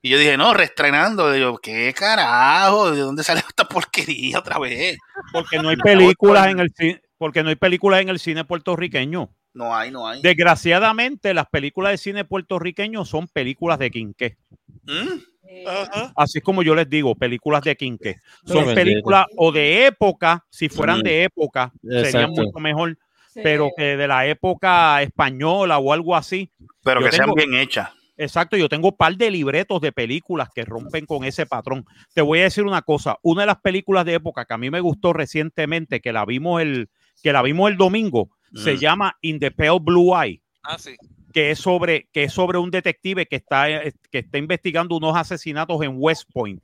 Y 0.00 0.08
yo 0.10 0.18
dije, 0.18 0.36
no, 0.36 0.52
reestrenando, 0.54 1.36
y 1.36 1.40
yo, 1.40 1.58
¿qué 1.58 1.92
carajo? 1.94 2.90
¿De 2.90 3.00
dónde 3.00 3.22
sale 3.22 3.40
esta 3.46 3.64
porquería 3.68 4.38
otra 4.40 4.58
vez? 4.58 4.96
porque 5.32 5.58
no 5.58 5.68
hay 5.68 5.76
películas 6.16 6.48
en 6.48 6.58
el 6.58 6.72
cine, 6.76 7.02
porque 7.18 7.42
no 7.44 7.50
hay 7.50 7.56
películas 7.56 8.00
en 8.00 8.08
el 8.08 8.18
cine 8.18 8.44
puertorriqueño. 8.44 9.30
No 9.54 9.74
hay, 9.74 9.90
no 9.90 10.08
hay. 10.08 10.22
Desgraciadamente, 10.22 11.34
las 11.34 11.46
películas 11.46 11.92
de 11.92 11.98
cine 11.98 12.24
puertorriqueño 12.24 13.04
son 13.04 13.28
películas 13.28 13.78
de 13.78 13.90
quinqué. 13.90 14.36
¿Mm? 14.84 15.66
Ajá. 15.66 16.12
Así 16.16 16.38
es 16.38 16.44
como 16.44 16.62
yo 16.62 16.74
les 16.74 16.88
digo, 16.88 17.14
películas 17.14 17.62
de 17.62 17.76
quinqué. 17.76 18.16
Son 18.46 18.74
películas 18.74 19.26
o 19.36 19.52
de 19.52 19.86
época, 19.86 20.44
si 20.48 20.68
fueran 20.68 21.02
de 21.02 21.24
época, 21.24 21.72
serían 21.82 22.04
Exacto. 22.04 22.42
mucho 22.42 22.58
mejor, 22.58 22.96
pero 23.34 23.70
que 23.76 23.96
de 23.96 24.08
la 24.08 24.26
época 24.26 25.02
española 25.02 25.78
o 25.78 25.92
algo 25.92 26.16
así. 26.16 26.50
Pero 26.82 27.00
Yo 27.00 27.06
que 27.06 27.16
sean 27.16 27.34
bien 27.34 27.54
hechas. 27.54 27.90
Exacto, 28.16 28.56
yo 28.56 28.68
tengo 28.68 28.88
un 28.88 28.96
par 28.96 29.16
de 29.16 29.30
libretos 29.30 29.80
de 29.80 29.90
películas 29.90 30.48
que 30.54 30.64
rompen 30.64 31.06
con 31.06 31.24
ese 31.24 31.46
patrón. 31.46 31.84
Te 32.14 32.20
voy 32.20 32.40
a 32.40 32.44
decir 32.44 32.64
una 32.64 32.82
cosa, 32.82 33.18
una 33.22 33.42
de 33.42 33.46
las 33.46 33.60
películas 33.60 34.04
de 34.04 34.14
época 34.14 34.44
que 34.44 34.54
a 34.54 34.58
mí 34.58 34.70
me 34.70 34.80
gustó 34.80 35.12
recientemente, 35.12 36.00
que 36.00 36.12
la 36.12 36.24
vimos 36.24 36.60
el, 36.62 36.88
que 37.22 37.32
la 37.32 37.42
vimos 37.42 37.70
el 37.70 37.76
domingo, 37.76 38.30
se 38.54 38.74
Mm. 38.74 38.78
llama 38.78 39.16
In 39.22 39.38
the 39.38 39.50
Pale 39.50 39.78
Blue 39.80 40.14
Eye 40.14 40.40
Ah, 40.62 40.78
sí. 40.78 40.94
que 41.32 41.50
es 41.50 41.58
sobre, 41.58 42.08
que 42.12 42.24
es 42.24 42.32
sobre 42.32 42.58
un 42.58 42.70
detective 42.70 43.26
que 43.26 43.36
está, 43.36 43.70
eh, 43.70 43.92
que 44.10 44.18
está 44.18 44.38
investigando 44.38 44.96
unos 44.96 45.16
asesinatos 45.16 45.80
en 45.82 45.94
West 45.96 46.28
Point 46.32 46.62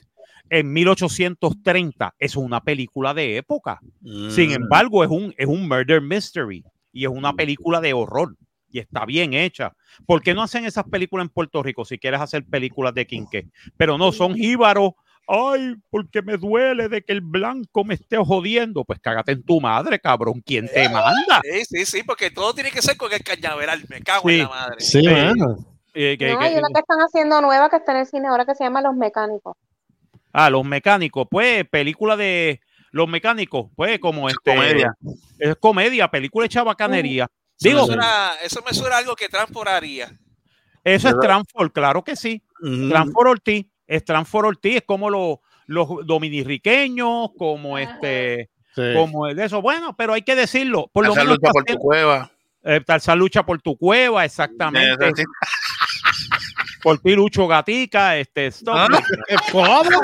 en 0.50 0.72
1830. 0.72 2.14
Es 2.18 2.36
una 2.36 2.62
película 2.62 3.14
de 3.14 3.36
época. 3.38 3.80
Sin 4.30 4.50
Mm. 4.50 4.62
embargo, 4.62 5.04
es 5.04 5.10
un, 5.10 5.34
es 5.36 5.46
un 5.46 5.66
murder 5.68 6.00
mystery 6.00 6.64
y 6.92 7.04
es 7.04 7.10
una 7.10 7.32
película 7.32 7.80
de 7.80 7.92
horror 7.92 8.34
y 8.70 8.78
está 8.78 9.04
bien 9.06 9.32
hecha. 9.34 9.72
¿Por 10.06 10.22
qué 10.22 10.34
no 10.34 10.42
hacen 10.42 10.64
esas 10.64 10.84
películas 10.84 11.24
en 11.24 11.30
Puerto 11.30 11.62
Rico 11.62 11.84
si 11.84 11.98
quieres 11.98 12.20
hacer 12.20 12.44
películas 12.44 12.94
de 12.94 13.06
quinqué? 13.06 13.48
Pero 13.76 13.96
no, 13.98 14.12
son 14.12 14.34
jíbaros. 14.34 14.92
Ay, 15.30 15.74
porque 15.90 16.22
me 16.22 16.38
duele 16.38 16.88
de 16.88 17.02
que 17.02 17.12
el 17.12 17.20
blanco 17.20 17.84
me 17.84 17.94
esté 17.94 18.16
jodiendo. 18.16 18.82
Pues 18.84 18.98
cágate 18.98 19.32
en 19.32 19.42
tu 19.42 19.60
madre, 19.60 19.98
cabrón. 20.00 20.40
¿Quién 20.44 20.66
te 20.72 20.88
manda? 20.88 21.42
Sí, 21.44 21.64
sí, 21.66 21.84
sí, 21.84 22.02
porque 22.02 22.30
todo 22.30 22.54
tiene 22.54 22.70
que 22.70 22.80
ser 22.80 22.96
con 22.96 23.12
el 23.12 23.22
cañaveral. 23.22 23.84
Me 23.88 24.00
cago 24.00 24.28
Sí. 24.28 24.36
en 24.36 24.42
la 24.44 24.48
madre. 24.48 24.80
Sí, 24.80 25.00
Sí. 25.00 25.06
mano. 25.06 25.56
Eh, 25.92 26.16
que- 26.18 26.32
No, 26.32 26.38
que- 26.38 26.44
hay 26.46 26.54
una 26.54 26.68
que 26.72 26.80
están 26.80 26.98
haciendo 27.00 27.40
nueva 27.42 27.68
que 27.68 27.76
está 27.76 27.92
en 27.92 27.98
el 27.98 28.06
cine 28.06 28.28
ahora 28.28 28.46
que 28.46 28.54
se 28.54 28.64
llama 28.64 28.80
Los 28.80 28.94
Mecánicos. 28.96 29.54
Ah, 30.32 30.48
los 30.50 30.64
mecánicos, 30.64 31.26
pues, 31.30 31.68
película 31.68 32.16
de 32.16 32.60
los 32.92 33.08
mecánicos, 33.08 33.66
pues, 33.74 33.98
como 33.98 34.28
este. 34.28 34.54
comedia. 34.54 34.94
Es 35.38 35.56
comedia, 35.56 36.08
película 36.08 36.44
de 36.44 36.48
chabacanería. 36.50 37.24
Eso, 37.58 37.68
Digo, 37.68 37.80
me 37.82 37.86
suena, 37.86 38.30
eso 38.42 38.62
me 38.66 38.72
suena 38.74 38.98
algo 38.98 39.16
que 39.16 39.28
transportaría. 39.28 40.10
eso 40.84 41.08
es 41.08 41.14
Transfor, 41.20 41.72
claro 41.72 42.02
que 42.04 42.14
sí. 42.16 42.42
Mm. 42.60 42.88
Transfor 42.90 43.28
Ortiz, 43.28 43.66
es 43.88 44.04
Transfor 44.04 44.46
Ortiz, 44.46 44.76
es 44.76 44.82
como 44.86 45.10
los, 45.10 45.38
los 45.66 45.88
dominirriqueños, 46.06 47.30
como 47.36 47.76
este, 47.78 48.50
Sí. 48.76 48.82
como 48.94 49.26
el 49.26 49.34
de 49.34 49.46
eso. 49.46 49.60
Bueno, 49.60 49.96
pero 49.96 50.12
hay 50.12 50.22
que 50.22 50.36
decirlo. 50.36 50.88
Por 50.92 51.04
lo 51.04 51.12
menos 51.14 51.30
lucha 51.36 51.50
por 51.50 51.64
tu 51.64 51.76
cueva. 51.78 52.30
eh, 52.62 52.80
Tarzán 52.86 53.18
lucha 53.18 53.42
por 53.44 53.60
tu 53.60 53.76
cueva, 53.76 54.24
exactamente. 54.24 55.10
Sí. 55.16 55.24
Por 56.80 57.00
ti, 57.00 57.16
Lucho 57.16 57.48
Gatica, 57.48 58.16
este, 58.18 58.46
stop. 58.46 58.76
Ah. 58.76 58.86
¿Cómo? 59.50 59.82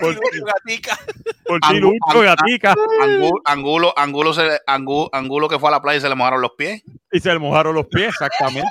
Por 0.00 0.14
ti, 0.14 0.40
gatica. 0.44 0.98
Por 1.46 1.60
ti, 1.60 1.68
Angu- 1.68 1.80
Lucho, 1.80 2.18
ang- 2.20 2.24
gatica. 2.24 2.74
Angu- 3.02 3.40
Angulo, 3.44 3.94
Angulo, 3.96 4.34
se, 4.34 4.60
Angu- 4.66 5.08
Angulo 5.12 5.48
que 5.48 5.58
fue 5.58 5.68
a 5.68 5.72
la 5.72 5.82
playa 5.82 5.98
y 5.98 6.00
se 6.00 6.08
le 6.08 6.14
mojaron 6.14 6.40
los 6.40 6.52
pies. 6.56 6.82
Y 7.10 7.20
se 7.20 7.32
le 7.32 7.38
mojaron 7.38 7.74
los 7.74 7.86
pies, 7.86 8.08
exactamente. 8.08 8.70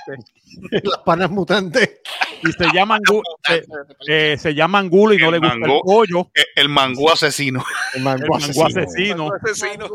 Las 0.83 0.97
panas 1.05 1.29
mutantes. 1.31 2.01
Y 2.43 2.51
se 2.51 2.65
llama 2.73 2.95
angulo, 2.97 3.23
se, 3.47 3.63
eh, 4.07 4.37
se 4.37 4.53
llama 4.53 4.79
angulo 4.79 5.13
y 5.13 5.17
no 5.17 5.27
El 5.27 5.31
le 5.33 5.39
gusta 5.39 5.55
el 5.55 5.79
pollo. 5.81 6.29
El 6.55 6.67
mangú 6.67 7.09
asesino. 7.09 7.63
El 7.93 7.99
El 7.99 8.03
mango 8.03 8.27
mango 8.27 8.65
asesino. 8.65 8.65
asesino. 8.65 9.29
Asesino. 9.41 9.87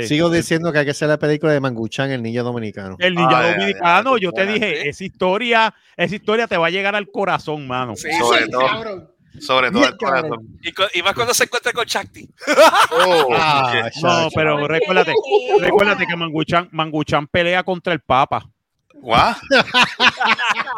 Sí. 0.00 0.06
Sigo 0.08 0.30
diciendo 0.30 0.72
que 0.72 0.78
hay 0.78 0.84
que 0.86 0.92
hacer 0.92 1.08
la 1.08 1.18
película 1.18 1.52
de 1.52 1.60
Manguchan, 1.60 2.10
el 2.10 2.22
niño 2.22 2.42
dominicano. 2.42 2.96
El 2.98 3.14
ay, 3.18 3.52
dominicano, 3.52 4.14
ay, 4.14 4.20
yo 4.22 4.32
te 4.32 4.46
dije, 4.46 4.88
esa 4.88 5.04
historia, 5.04 5.74
esa 5.98 6.14
historia 6.14 6.46
te 6.46 6.56
va 6.56 6.68
a 6.68 6.70
llegar 6.70 6.96
al 6.96 7.08
corazón, 7.10 7.66
mano. 7.68 7.94
Sí, 7.94 8.08
Sobre 8.18 8.44
sí. 8.44 8.50
todo. 8.50 9.12
Sobre 9.38 9.70
todo 9.70 9.84
el 9.86 9.96
corazón. 9.98 10.46
Y, 10.62 10.98
y 10.98 11.02
más 11.02 11.12
cuando 11.14 11.34
se 11.34 11.44
encuentra 11.44 11.72
con 11.72 11.84
Shakti. 11.84 12.26
Oh, 12.90 13.28
Ah. 13.34 13.90
No, 14.02 14.28
pero 14.34 14.66
recuérdate, 14.66 15.12
recuérdate 15.60 16.06
que 16.06 16.16
Manguchan, 16.16 16.68
Manguchan 16.72 17.26
pelea 17.26 17.62
contra 17.62 17.92
el 17.92 18.00
Papa. 18.00 18.48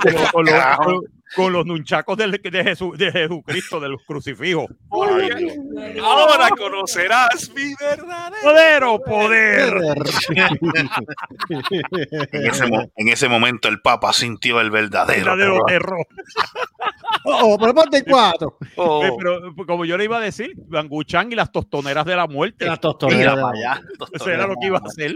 Los- 0.05 1.05
con 1.37 1.53
los, 1.53 1.67
nunchacos 1.67 2.17
del- 2.17 2.31
de, 2.33 2.65
Jesús- 2.65 2.97
de 2.97 3.11
Jesucristo, 3.13 3.81
de 3.81 3.89
los 3.89 4.03
crucifijos. 4.05 4.67
Ahora 6.03 6.49
conocerás 6.57 7.51
mi 7.55 7.75
verdadero. 7.79 8.99
Poder, 9.01 9.71
poder. 9.75 9.99
En 12.33 12.47
ese, 12.47 12.65
en 12.97 13.09
ese 13.09 13.29
momento 13.29 13.69
el 13.69 13.81
Papa 13.81 14.13
sintió 14.13 14.61
el 14.61 14.71
verdadero. 14.71 15.37
Verdadero 15.37 15.59
terror. 15.67 16.07
terror. 16.07 16.07
Oh, 17.27 17.57
pero 17.59 17.73
ponte 17.75 18.05
cuatro. 18.05 18.59
Oh, 18.77 19.03
Eh, 19.03 19.11
Pero 19.17 19.55
como 19.67 19.87
yo 19.87 19.97
le 19.97 20.05
iba 20.05 20.19
a 20.19 20.21
decir, 20.21 20.53
Manguchan 20.69 21.33
y 21.33 21.35
las 21.35 21.51
tostoneras 21.51 22.05
de 22.05 22.17
la 22.17 22.27
muerte. 22.27 22.67
Las 22.67 22.81
tostoneras. 22.81 23.35
para 23.37 23.49
allá. 23.49 23.81
Eso 24.13 24.31
era 24.31 24.47
lo 24.47 24.57
que 24.61 24.67
iba 24.67 24.77
a 24.77 24.83
hacer. 24.87 25.15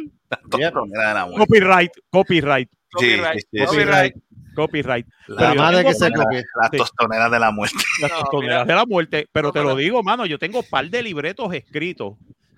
Tostonera 0.51 1.09
de 1.09 1.15
la 1.15 1.27
muerte. 1.27 1.39
Copyright, 1.47 1.91
copyright, 2.09 2.71
Sí, 2.71 3.19
Copyright, 3.19 3.39
sí, 3.41 3.47
sí, 3.53 3.59
sí. 3.59 3.67
copyright. 3.67 4.15
Copyright. 4.63 5.07
La 5.29 5.51
Pero 5.51 5.55
madre 5.63 5.85
que 5.85 5.95
se 5.95 6.11
copie. 6.13 6.43
Las 6.61 6.71
tostoneras 6.71 7.31
de 7.31 7.39
la 7.39 7.51
muerte. 7.51 7.77
las 8.03 8.11
No, 8.11 8.19
tostoneras 8.21 8.65
mira. 8.65 8.75
de 8.75 8.75
la 8.81 8.87
muerte, 8.87 9.29
pero 9.33 9.49
No, 9.49 9.53
te 9.53 9.63
lo 9.63 9.77
digo, 9.77 10.03
mano, 10.03 10.27
yo 10.27 10.39
tengo 10.39 10.61
un 10.61 10.67
par 10.69 10.89
de 10.89 11.03
libretos 11.03 11.53
escritos 11.55 12.15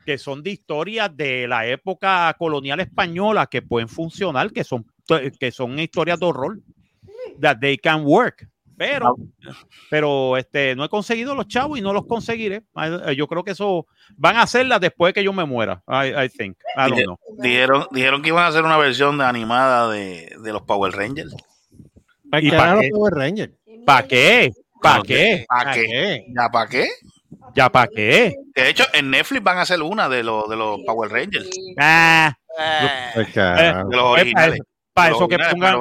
que 0.06 0.16
son 0.18 0.42
de 0.42 0.50
historias 0.50 1.14
de 1.16 1.46
la 1.46 1.66
época 1.66 2.34
colonial 2.38 2.80
española 2.80 3.46
que 3.46 3.60
pueden 3.62 3.88
funcionar, 3.88 4.50
que 4.50 4.64
son, 4.64 4.84
que 5.38 5.52
son 5.52 5.78
historias 5.78 6.18
de 6.18 6.26
horror. 6.26 6.58
That 7.40 7.58
they 7.60 7.76
can 7.78 8.02
work. 8.04 8.48
Pero, 8.76 9.14
pero 9.90 10.38
este, 10.38 10.74
no 10.74 10.84
he 10.84 10.88
conseguido 10.88 11.34
los 11.34 11.46
chavos 11.48 11.78
y 11.78 11.82
no 11.82 11.92
los 11.92 12.06
conseguiré. 12.06 12.62
I- 12.74 13.14
Yo 13.14 13.26
creo 13.26 13.44
que 13.44 13.50
eso 13.50 13.86
van 14.16 14.36
a 14.36 14.42
hacerlas 14.42 14.80
después 14.80 15.10
de 15.10 15.20
que 15.20 15.24
yo 15.24 15.34
me 15.34 15.44
muera. 15.44 15.82
I, 15.86 16.24
I 16.24 16.28
think. 16.30 16.56
I 16.76 16.88
don't 16.90 17.02
know. 17.04 17.18
Dijeron, 17.38 17.86
dijeron 17.90 18.22
que 18.22 18.28
iban 18.28 18.44
a 18.44 18.46
hacer 18.46 18.64
una 18.64 18.78
versión 18.78 19.18
de 19.18 19.24
animada 19.24 19.90
de, 19.90 20.34
de 20.42 20.52
los 20.54 20.62
Power 20.62 20.92
Rangers. 20.94 21.36
¿Para 22.30 22.42
¿Y 22.42 22.50
qué 22.50 22.56
pa' 22.56 22.72
los 22.74 22.80
qué? 22.82 22.88
Power 22.90 23.14
Rangers? 23.14 23.52
¿Para 23.86 24.06
qué? 24.08 24.52
¿Para 24.80 25.02
qué? 25.02 25.44
¿Para 25.48 25.64
¿Pa' 25.64 25.72
qué? 25.74 26.24
¿Ya 26.34 26.48
para 26.50 26.68
qué? 26.70 26.88
¿Ya 27.54 27.68
para 27.70 27.88
qué? 27.88 28.34
De 28.54 28.68
hecho, 28.70 28.84
en 28.92 29.10
Netflix 29.10 29.42
van 29.42 29.58
a 29.58 29.62
hacer 29.62 29.82
una 29.82 30.08
de 30.08 30.22
los, 30.22 30.48
de 30.48 30.56
los 30.56 30.80
Power 30.86 31.10
Rangers. 31.10 31.48
Ah, 31.78 32.34
Eh. 32.58 33.12
De 33.14 33.22
los 33.22 33.34
pues, 33.34 33.34
para 33.34 34.10
originales. 34.12 34.54
eso, 34.54 34.64
para 34.92 35.10
eso 35.14 35.28
que 35.28 35.38
pongan. 35.38 35.80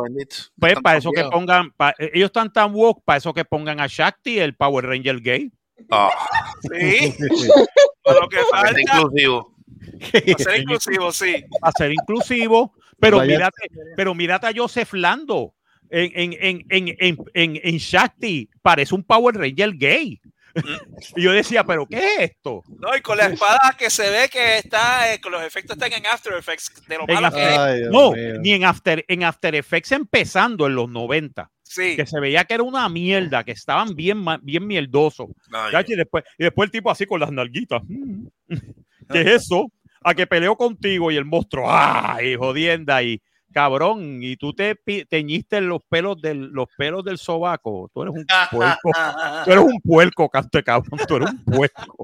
Pues 0.60 0.76
para 0.82 0.98
eso 0.98 1.12
que 1.12 1.24
pongan, 1.26 1.74
eh, 2.00 2.12
ellos 2.14 2.28
están 2.28 2.52
tan 2.54 2.74
woke, 2.74 3.02
para 3.04 3.18
eso 3.18 3.34
que 3.34 3.46
pongan 3.46 3.80
a 3.80 3.88
Shakti, 3.88 4.40
el 4.40 4.56
Power 4.56 4.86
Ranger 4.86 5.20
gay. 5.22 5.52
Ah, 5.90 6.10
sí, 6.62 7.16
para 8.04 8.20
lo 8.22 8.30
que 8.30 8.38
para 8.52 8.68
falta. 8.68 8.82
inclusivo. 8.82 9.56
Para 10.12 10.38
ser 10.38 10.62
inclusivo, 10.62 11.12
sí. 11.12 11.44
a 11.62 11.72
ser 11.72 11.92
inclusivo, 11.92 12.74
pero 13.00 13.18
Vaya- 13.18 13.32
mírate, 13.34 13.62
pero 13.96 14.14
mírate 14.14 14.48
a 14.48 14.52
Joseph 14.56 14.94
Lando 14.94 15.54
en, 15.90 16.12
en, 16.16 16.34
en, 16.40 16.66
en, 16.70 16.96
en, 17.00 17.18
en, 17.34 17.60
en 17.64 17.78
Shakti, 17.78 18.50
parece 18.62 18.96
un 18.96 19.04
Power 19.04 19.36
Ranger 19.36 19.72
gay. 19.76 20.20
y 21.16 21.22
yo 21.22 21.32
decía, 21.32 21.64
pero 21.64 21.86
¿qué 21.86 21.98
es 21.98 22.32
esto? 22.32 22.64
No, 22.80 22.96
y 22.98 23.02
con 23.02 23.18
la 23.18 23.28
espada 23.28 23.76
que 23.78 23.90
se 23.90 24.10
ve 24.10 24.30
que 24.30 24.58
está, 24.58 25.14
eh, 25.14 25.22
con 25.22 25.32
los 25.32 25.44
efectos 25.44 25.78
están 25.78 25.94
en 25.94 26.06
After 26.08 26.34
Effects, 26.34 26.72
de 26.88 26.98
lo 26.98 27.06
En 27.08 27.14
malo 27.22 27.32
que. 27.36 27.42
Ay, 27.42 27.82
No, 27.92 28.12
mío. 28.12 28.40
ni 28.42 28.54
en 28.54 28.66
After, 28.66 29.06
en 29.08 29.24
After 29.24 29.54
Effects 29.56 29.92
empezando 29.92 30.66
en 30.66 30.76
los 30.76 30.90
90, 30.90 31.50
Sí. 31.62 31.96
que 31.96 32.08
se 32.08 32.20
veía 32.20 32.46
que 32.46 32.56
era 32.56 32.64
una 32.64 32.90
mierda, 32.90 33.44
que 33.44 33.52
estaban 33.52 33.96
bien, 33.96 34.26
bien 34.42 34.66
mierdosos. 34.66 35.28
Ay, 35.54 35.86
Y 35.88 35.96
después, 35.96 36.24
y 36.40 36.44
después 36.46 36.68
el 36.68 36.72
tipo 36.72 36.90
así 36.90 37.06
con 37.06 37.20
las 37.20 37.32
nalguitas. 37.32 37.84
Mm. 37.88 38.26
¿Qué 39.12 39.22
es 39.22 39.28
eso? 39.44 39.72
A 40.02 40.14
que 40.16 40.26
peleó 40.26 40.56
contigo 40.56 41.12
y 41.12 41.16
el 41.18 41.26
monstruo, 41.26 41.66
¡ay, 41.70 42.36
jodienda! 42.36 43.04
Y 43.04 43.22
cabrón, 43.54 44.20
y 44.22 44.38
tú 44.38 44.54
te 44.54 44.76
teñiste 45.10 45.62
los 45.62 45.82
pelos 45.90 46.22
del, 46.22 46.50
los 46.52 46.68
pelos 46.78 47.04
del 47.04 47.18
sobaco. 47.18 47.90
Tú 47.94 48.04
eres 48.04 48.14
un 48.16 48.26
puerco. 48.52 48.92
Tú 49.46 49.52
eres 49.52 49.64
un 49.64 49.80
puerco, 49.82 50.30
cante 50.30 50.64
cabrón. 50.64 51.00
Tú 51.08 51.16
eres 51.18 51.30
un 51.32 51.44
puerco. 51.44 51.96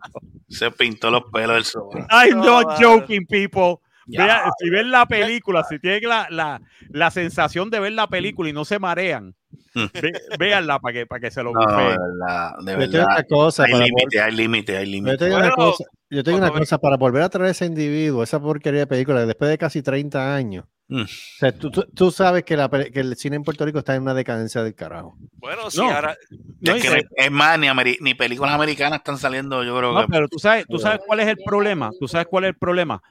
Se 0.47 0.71
pintó 0.71 1.09
los 1.11 1.23
pelos 1.31 1.55
del 1.55 1.65
sol. 1.65 1.89
I'm 2.09 2.37
No, 2.39 2.61
not 2.61 2.81
joking, 2.81 3.25
people. 3.25 3.77
Vea- 4.07 4.51
si 4.59 4.69
ven 4.69 4.91
la 4.91 5.05
película, 5.07 5.63
si 5.67 5.79
tienen 5.79 6.07
la, 6.07 6.27
la, 6.29 6.61
la 6.89 7.09
sensación 7.09 7.69
de 7.71 7.79
ver 7.79 7.93
la 7.93 8.07
película 8.07 8.47
y 8.49 8.53
no 8.53 8.63
se 8.63 8.77
marean, 8.77 9.33
ve- 10.01 10.11
véanla 10.39 10.79
para 10.79 10.93
que, 10.93 11.05
para 11.05 11.19
que 11.21 11.31
se 11.31 11.43
lo 11.43 11.51
No, 11.53 11.59
de 11.59 11.65
bufeen. 11.65 11.97
verdad, 12.19 12.51
de 12.63 12.87
Yo 12.91 13.03
una 13.03 13.23
cosa. 13.23 13.63
Hay 13.63 13.73
límite, 13.73 14.21
hay 14.21 14.31
límite, 14.35 14.77
hay 14.77 14.85
Yo 14.85 14.91
límite. 14.91 15.17
te 15.17 15.25
digo 15.25 15.37
una 15.37 15.49
Bueno, 15.55 15.71
cosa, 15.71 15.83
yo 16.09 16.23
te 16.23 16.31
digo 16.31 16.43
una 16.43 16.51
cosa, 16.51 16.77
para 16.77 16.97
volver 16.97 17.21
a 17.23 17.29
traer 17.29 17.51
ese 17.51 17.65
individuo, 17.65 18.23
esa 18.23 18.39
porquería 18.39 18.81
de 18.81 18.87
película, 18.87 19.25
después 19.25 19.49
de 19.49 19.57
casi 19.57 19.81
30 19.81 20.35
años, 20.35 20.65
Mm. 20.87 21.01
o 21.01 21.07
sea, 21.39 21.51
tú, 21.51 21.71
tú- 21.71 21.87
tú 21.95 22.11
sabes 22.11 22.43
que, 22.43 22.55
la 22.55 22.69
que 22.69 22.99
el 22.99 23.15
cine 23.15 23.37
en 23.37 23.43
Puerto 23.43 23.65
Rico 23.65 23.79
está 23.79 23.95
en 23.95 24.03
una 24.03 24.13
decadencia 24.13 24.61
del 24.61 24.75
carajo. 24.75 25.17
Bueno, 25.37 25.71
sí, 25.71 25.79
No. 25.79 25.89
ahora. 25.89 26.15
No, 26.61 26.75
Es, 26.75 26.83
que 26.83 27.29
más, 27.31 27.57
ni, 27.57 27.65
ameri- 27.65 27.97
ni 28.01 28.13
películas 28.13 28.53
americanas 28.53 28.99
están 28.99 29.17
saliendo, 29.17 29.63
yo 29.63 29.75
creo 29.75 29.93
No, 29.93 30.01
que. 30.01 30.07
pero 30.11 30.27
tú 30.27 30.37
sabes, 30.37 30.67
tú 30.69 30.77
sabes 30.77 30.99
cuál 31.07 31.21
es 31.21 31.27
el 31.27 31.37
problema. 31.43 31.89
Tú 31.99 32.07
sabes 32.07 32.27
cuál 32.29 32.43
es 32.43 32.49
el 32.49 32.57
problema. 32.57 33.01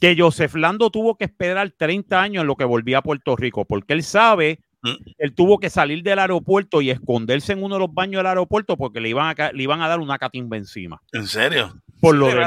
Que 0.00 0.14
Joseph 0.16 0.54
Lando 0.54 0.90
tuvo 0.90 1.16
que 1.16 1.24
esperar 1.24 1.72
30 1.76 2.22
años 2.22 2.42
en 2.42 2.46
lo 2.46 2.54
que 2.54 2.64
volvía 2.64 2.98
a 2.98 3.02
Puerto 3.02 3.34
Rico, 3.34 3.64
porque 3.64 3.94
él 3.94 4.04
sabe, 4.04 4.60
Mm. 4.60 4.63
Él 5.18 5.34
tuvo 5.34 5.58
que 5.58 5.70
salir 5.70 6.02
del 6.02 6.18
aeropuerto 6.18 6.80
y 6.82 6.90
esconderse 6.90 7.52
en 7.52 7.62
uno 7.62 7.76
de 7.76 7.80
los 7.80 7.92
baños 7.94 8.18
del 8.20 8.26
aeropuerto 8.26 8.76
porque 8.76 9.00
le 9.00 9.08
iban 9.08 9.34
a, 9.38 9.52
le 9.52 9.62
iban 9.62 9.80
a 9.82 9.88
dar 9.88 10.00
una 10.00 10.18
catimba 10.18 10.56
encima. 10.56 11.00
¿En 11.12 11.26
serio? 11.26 11.74
Por 12.00 12.14
lo 12.16 12.26
del 12.28 12.38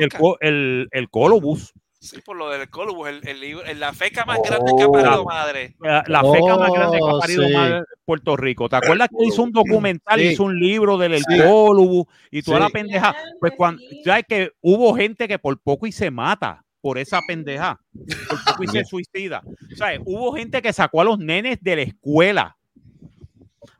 el, 0.00 0.10
el, 0.40 0.88
el 0.90 1.10
colobús, 1.10 1.72
Sí, 2.00 2.20
por 2.22 2.36
lo 2.36 2.50
del 2.50 2.68
Colobus, 2.68 3.08
el, 3.08 3.26
el, 3.26 3.80
la 3.80 3.94
feca 3.94 4.26
más 4.26 4.38
grande 4.42 4.72
que 4.76 4.82
ha 4.82 4.88
parido 4.88 5.24
madre. 5.24 5.74
la, 5.80 6.04
la 6.06 6.20
feca 6.20 6.58
más 6.58 6.70
grande 6.70 6.98
que 6.98 7.02
ha 7.08 7.14
Oh, 7.14 7.18
parido 7.18 7.46
sí. 7.46 7.52
más 7.54 7.82
Puerto 8.04 8.36
Rico. 8.36 8.68
¿Te 8.68 8.76
acuerdas 8.76 9.08
que 9.08 9.24
hizo 9.26 9.42
un 9.42 9.52
documental, 9.52 10.20
Sí. 10.20 10.26
hizo 10.26 10.44
un 10.44 10.60
libro 10.60 10.98
del 10.98 11.14
el 11.14 11.20
Sí. 11.26 11.38
colobús 11.42 12.04
y 12.30 12.42
toda 12.42 12.58
Sí. 12.58 12.62
la 12.64 12.68
pendeja? 12.68 13.16
Pues 13.40 13.54
cuando, 13.56 13.80
¿sabes 14.04 14.24
que 14.28 14.50
hubo 14.60 14.94
gente 14.94 15.26
que 15.26 15.38
por 15.38 15.58
poco 15.62 15.86
y 15.86 15.92
se 15.92 16.10
mata 16.10 16.62
por 16.84 16.98
esa 16.98 17.22
pendeja? 17.26 17.80
Por 18.28 18.44
poco 18.44 18.62
y 18.64 18.66
se 18.68 18.84
suicida. 18.84 19.42
¿Sabes? 19.74 20.00
Hubo 20.04 20.34
gente 20.34 20.60
que 20.60 20.70
sacó 20.70 21.00
a 21.00 21.04
los 21.04 21.18
nenes 21.18 21.56
de 21.62 21.76
la 21.76 21.82
escuela 21.82 22.56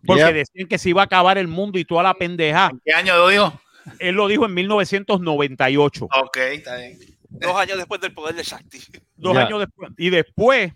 porque 0.07 0.23
Yep. 0.25 0.35
decían 0.35 0.69
que 0.69 0.79
se 0.79 0.89
iba 0.89 1.03
a 1.03 1.05
acabar 1.05 1.37
el 1.37 1.47
mundo 1.47 1.79
y 1.79 1.85
toda 1.85 2.03
la 2.03 2.15
pendeja. 2.15 2.71
¿En 2.73 2.81
qué 2.83 2.93
año 2.95 3.15
lo 3.19 3.29
dijo? 3.29 3.61
Él 3.99 4.15
lo 4.15 4.27
dijo 4.27 4.47
en 4.47 4.55
1998, 4.55 6.07
Ok, 6.23 6.37
está 6.39 6.77
bien. 6.79 6.99
Dos 7.29 7.55
años 7.57 7.77
después 7.77 8.01
del 8.01 8.15
poder 8.15 8.35
de 8.37 8.43
Shakti. 8.43 8.79
dos 9.17 9.37
años 9.37 9.59
después. 9.61 9.91
Y 9.99 10.09
después 10.09 10.73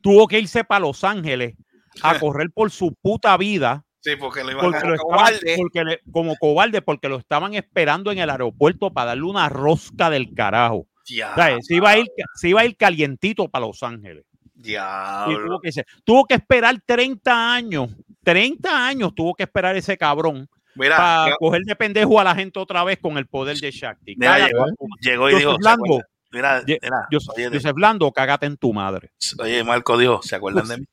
tuvo 0.00 0.28
que 0.28 0.38
irse 0.38 0.62
para 0.62 0.80
Los 0.80 1.02
Ángeles 1.02 1.56
a 2.02 2.18
correr 2.20 2.50
por 2.54 2.70
su 2.70 2.94
puta 3.02 3.36
vida 3.36 3.84
Sí, 4.04 4.16
porque 4.16 4.44
lo 4.44 4.50
iban 4.52 4.64
porque 4.64 4.78
a. 4.78 4.84
lo 4.84 4.94
estaban, 4.96 5.16
cobarde. 5.18 5.54
porque 5.56 5.84
le- 5.84 6.00
como 6.12 6.36
cobarde 6.36 6.82
porque 6.82 7.08
lo 7.08 7.16
estaban 7.16 7.54
esperando 7.54 8.12
en 8.12 8.18
el 8.18 8.28
aeropuerto 8.28 8.92
para 8.92 9.06
darle 9.08 9.22
una 9.24 9.48
rosca 9.48 10.10
del 10.10 10.34
carajo. 10.34 10.86
Ya, 11.06 11.34
¿Sabes? 11.34 11.66
Se 11.66 11.74
iba 11.76 11.90
a 11.90 11.98
ir, 11.98 12.06
se 12.34 12.48
iba 12.50 12.60
a 12.60 12.64
ir 12.66 12.76
calientito 12.76 13.48
para 13.48 13.66
Los 13.66 13.82
Ángeles. 13.82 14.24
Y 14.62 14.74
tuvo, 14.74 15.60
que, 15.60 15.72
se- 15.72 15.84
tuvo 16.04 16.24
que 16.26 16.34
esperar 16.34 16.76
30 16.84 17.54
años. 17.54 17.90
30 18.22 18.86
años 18.86 19.14
tuvo 19.14 19.34
que 19.34 19.42
esperar 19.42 19.76
ese 19.76 19.96
cabrón 19.98 20.48
Mira, 20.74 20.96
para 20.96 21.24
llegó- 21.26 21.36
coger 21.40 21.62
de 21.62 21.76
pendejo 21.76 22.18
a 22.20 22.24
la 22.24 22.34
gente 22.34 22.58
otra 22.58 22.82
vez 22.84 22.98
con 22.98 23.18
el 23.18 23.26
poder 23.26 23.56
de 23.58 23.70
Shakti. 23.70 24.16
mira, 24.16 24.46
llegó, 24.46 24.66
llegó 25.00 25.28
y 25.28 25.32
Joseph 25.32 25.38
dijo. 25.48 25.52
¿se 25.52 25.58
Blanco. 25.58 25.84
acuerdan? 25.84 26.08
Mira, 26.32 26.62
mira, 26.66 27.06
Yo, 27.10 27.18
oye, 27.36 27.48
Joseph 27.52 27.74
Blando, 27.74 28.10
cágate 28.12 28.46
en 28.46 28.56
tu 28.56 28.72
madre. 28.72 29.10
oye, 29.38 29.62
Marco 29.64 29.96
dijo, 29.98 30.20
¿se 30.22 30.36
acuerdan 30.36 30.66
de 30.68 30.78
mí? 30.78 30.84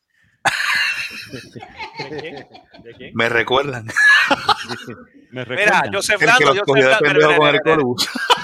Me 3.14 3.30
recuerdan. 3.30 3.86
Me 5.32 5.46
Mira, 5.46 5.46
recuerdan. 5.46 5.94
Joseph 5.94 6.22
El 6.22 6.30
que 6.38 6.46
Lando, 6.46 6.64
Joseph 6.66 7.02
Lando, 7.02 7.14
mira, 7.14 7.40
mira, 7.40 7.60
mira. 7.64 7.78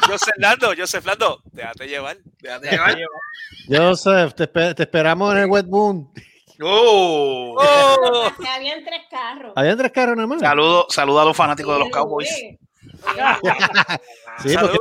Joseph 0.07 0.33
Lando, 0.37 0.73
Joseph 0.77 1.05
Lando, 1.05 1.41
déjate 1.51 1.87
llevar. 1.87 2.17
Déjate 2.41 2.69
llevar. 2.69 2.97
Joseph, 3.67 4.33
te, 4.35 4.43
espe- 4.51 4.73
te 4.75 4.83
esperamos 4.83 5.33
en 5.33 5.39
el 5.41 5.45
Wet 5.49 5.65
Boom. 5.67 6.11
Oh. 6.61 7.55
Oh. 7.59 8.31
Habían 8.49 8.83
tres 8.85 9.01
carros. 9.11 9.53
Habían 9.55 9.77
tres 9.77 9.91
carros 9.91 10.15
nada 10.15 10.27
más. 10.27 10.39
Saludo, 10.39 10.85
saludo 10.89 11.19
a 11.21 11.25
los 11.25 11.35
fanáticos 11.37 11.73
de 11.73 11.79
los 11.79 11.89
Cowboys. 11.89 12.29
Sí, 14.43 14.55
porque 14.59 14.77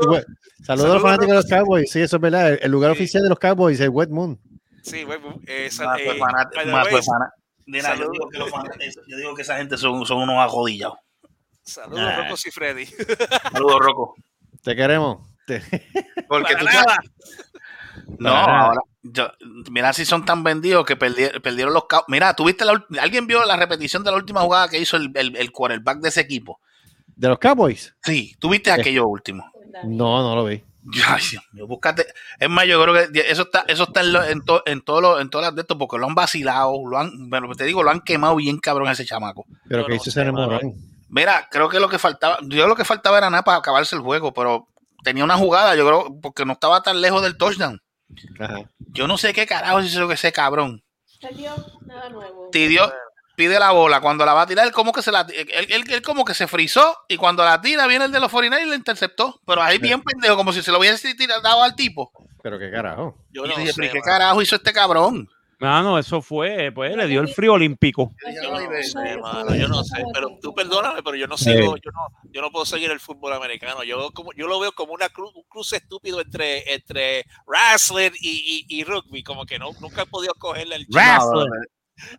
Saludos. 0.62 0.90
a 0.90 0.94
los 0.94 1.03
fanáticos 1.03 1.28
de 1.28 1.35
los 1.35 1.47
Cowboys. 1.47 1.90
Sí, 1.90 2.01
eso 2.03 2.16
es 2.16 2.23
verdad. 2.23 2.53
El, 2.53 2.59
el 2.62 2.70
lugar 2.70 2.90
oficial 2.90 3.23
de 3.23 3.28
los 3.28 3.39
Cowboys 3.39 3.77
es 3.78 3.82
el 3.85 3.90
Wet 3.90 4.11
Moon. 4.11 4.39
Sí, 4.82 5.05
eh, 5.47 5.69
sa- 5.70 5.86
Más 5.86 6.01
fue 6.89 6.98
eh, 6.98 7.03
yo 7.66 8.10
digo 8.10 8.28
que 8.30 8.38
los 8.38 8.51
fanáticos- 8.51 9.05
yo 9.06 9.16
digo 9.16 9.34
que 9.34 9.43
esa 9.43 9.56
gente 9.56 9.76
son, 9.76 10.05
son 10.06 10.18
unos 10.18 10.36
ajodillados. 10.38 10.98
Saludos, 11.62 12.01
Nah. 12.01 12.16
Rocco 12.28 12.34
y 12.47 12.51
Freddy. 12.52 12.86
Saludos, 13.52 13.80
Rocco. 13.80 14.14
Te 14.62 14.76
queremos. 14.76 15.26
Te- 15.47 15.60
Porque 16.28 16.55
Para 16.55 16.59
tú 16.60 16.64
nada. 16.64 16.84
sabes. 16.84 17.10
No, 18.18 18.30
ahora. 18.30 18.80
yo- 19.02 19.32
mira 19.70 19.93
si 19.93 20.05
son 20.05 20.24
tan 20.24 20.44
vendidos 20.44 20.84
que 20.84 20.97
perdi- 20.98 21.40
perdieron 21.40 21.74
los 21.74 21.84
Mira, 22.09 22.34
¿tuviste 22.34 22.64
la, 22.64 22.84
¿alguien 23.01 23.26
vio 23.26 23.44
la 23.44 23.56
repetición 23.56 24.05
de 24.05 24.10
la 24.10 24.16
última 24.16 24.43
jugada 24.43 24.68
que 24.68 24.78
hizo 24.78 24.97
el, 24.97 25.10
el, 25.14 25.34
el 25.36 25.51
quarterback 25.51 25.98
de 26.01 26.09
ese 26.10 26.20
equipo? 26.20 26.60
¿De 27.16 27.28
los 27.28 27.38
Cowboys? 27.38 27.94
Sí, 28.05 28.36
¿tuviste 28.38 28.70
aquello 28.70 29.06
último? 29.09 29.51
No, 29.84 30.22
no 30.22 30.36
lo 30.36 30.44
vi. 30.44 30.62
Ay, 31.07 31.23
Dios 31.31 31.45
mío, 31.53 31.67
búscate. 31.67 32.07
Es 32.39 32.49
más, 32.49 32.67
yo 32.67 32.81
creo 32.83 32.95
que 33.13 33.21
eso 33.31 33.43
está, 33.43 33.65
eso 33.67 33.85
está 33.85 34.01
en, 34.01 34.13
lo- 34.13 34.25
en, 34.25 34.45
to- 34.45 34.63
en 34.67 34.81
todos 34.83 35.03
los, 35.03 35.21
en 35.21 35.31
todas 35.31 35.49
las 35.49 35.55
de 35.55 35.63
estos, 35.63 35.77
porque 35.77 35.99
lo 35.99 36.07
han 36.07 36.15
vacilado, 36.15 36.73
lo 36.89 36.99
han, 36.99 37.29
bueno, 37.29 37.53
te 37.55 37.65
digo, 37.65 37.83
lo 37.83 37.91
han 37.91 38.01
quemado 38.01 38.37
bien 38.37 38.59
cabrón 38.59 38.89
a 38.89 38.93
ese 38.93 39.05
chamaco. 39.05 39.45
Pero 39.69 39.85
que 39.87 39.97
hizo 39.97 40.11
ese 40.11 40.31
morón. 40.31 40.75
Mira, 41.09 41.49
creo 41.51 41.69
que 41.69 41.81
lo 41.81 41.89
que 41.89 41.99
faltaba, 41.99 42.39
yo 42.43 42.67
lo 42.67 42.75
que 42.77 42.85
faltaba 42.85 43.19
era 43.19 43.31
nada 43.31 43.43
para 43.43 43.59
acabarse 43.59 43.95
el 43.97 44.03
juego, 44.03 44.33
pero 44.35 44.69
tenía 45.05 45.25
una 45.25 45.37
jugada, 45.37 45.75
yo 45.77 45.87
creo, 45.87 46.21
porque 46.21 46.45
no 46.45 46.53
estaba 46.55 46.83
tan 46.83 47.01
lejos 47.01 47.23
del 47.23 47.37
touchdown. 47.37 47.81
Ajá. 48.41 48.63
Yo 48.79 49.07
no 49.09 49.17
sé 49.19 49.33
qué 49.33 49.47
carajo 49.47 49.81
hizo 49.81 50.01
lo 50.01 50.09
que 50.09 50.15
ese 50.15 50.33
cabrón. 50.33 50.83
Salió 51.21 51.53
nada 51.87 52.09
nuevo. 52.11 52.51
Pidió, 52.51 52.93
pide 53.37 53.59
la 53.61 53.71
bola, 53.71 54.01
cuando 54.01 54.25
la 54.25 54.33
va 54.35 54.43
a 54.43 54.47
tirar, 54.47 54.67
él 54.67 54.73
como 54.73 54.93
que 54.93 55.03
se 55.03 55.13
la, 55.13 55.21
él, 55.33 55.49
él- 55.71 55.85
él 55.91 56.03
como 56.03 56.25
que 56.25 56.35
se 56.35 56.47
frizó 56.49 56.97
y 57.09 57.17
cuando 57.17 57.45
la 57.45 57.61
tira 57.61 57.87
viene 57.87 58.07
el 58.07 58.13
de 58.13 58.19
los 58.21 58.31
49 58.33 58.67
y 58.67 58.71
la 58.71 58.77
interceptó. 58.77 59.41
Pero 59.47 59.63
ahí 59.63 59.79
bien 59.79 60.03
pendejo, 60.03 60.37
como 60.37 60.53
si 60.53 60.63
se 60.63 60.73
lo 60.73 60.79
hubiese 60.81 61.15
tirado 61.15 61.41
dado 61.43 61.63
al 61.63 61.77
tipo. 61.77 62.11
Pero 62.43 62.59
qué 62.59 62.71
carajo. 62.71 63.17
Yo 63.31 63.45
Y 63.45 63.49
no 63.51 63.57
dije, 63.57 63.73
sé, 63.73 63.81
"¿Pero 63.83 63.93
¿qué 63.93 64.01
carajo 64.01 64.43
hizo 64.43 64.57
este 64.57 64.73
cabrón? 64.73 65.29
Mano, 65.59 65.99
eso 65.99 66.21
fue, 66.21 66.71
pues 66.71 66.95
le 66.95 67.07
dio 67.07 67.23
el 67.23 67.29
frío 67.29 67.55
olímpico. 67.55 68.13
Yo 68.43 68.51
no 68.53 68.83
sé, 68.83 69.17
mano, 69.17 69.55
yo 69.55 69.69
no 69.69 69.83
sé, 69.85 70.05
pero 70.13 70.29
tú 70.43 70.55
perdóname, 70.55 71.03
pero 71.03 71.17
yo 71.17 71.27
no 71.27 71.39
sigo, 71.39 71.77
yo 71.79 71.91
no, 71.93 72.31
yo 72.31 72.43
no 72.43 72.51
puedo 72.51 72.67
seguir 72.67 72.91
el 72.91 73.01
fútbol 73.01 73.33
americano. 73.33 73.83
Yo 73.83 74.11
como, 74.11 74.33
yo 74.35 74.47
lo 74.49 74.61
veo 74.61 74.73
como 74.73 74.93
una 74.93 75.07
cru- 75.09 75.33
un 75.35 75.45
cruce 75.49 75.77
estúpido 75.77 76.21
entre, 76.21 76.75
entre 76.75 77.25
wrestling 77.47 78.11
y, 78.21 78.67
y, 78.69 78.81
y 78.81 78.85
rugby, 78.85 79.23
como 79.23 79.47
que 79.47 79.59
no, 79.59 79.71
nunca 79.81 80.03
he 80.03 80.07
podido 80.07 80.35
cogerle 80.35 80.77
el 80.77 80.87
Wrestling. 80.91 81.51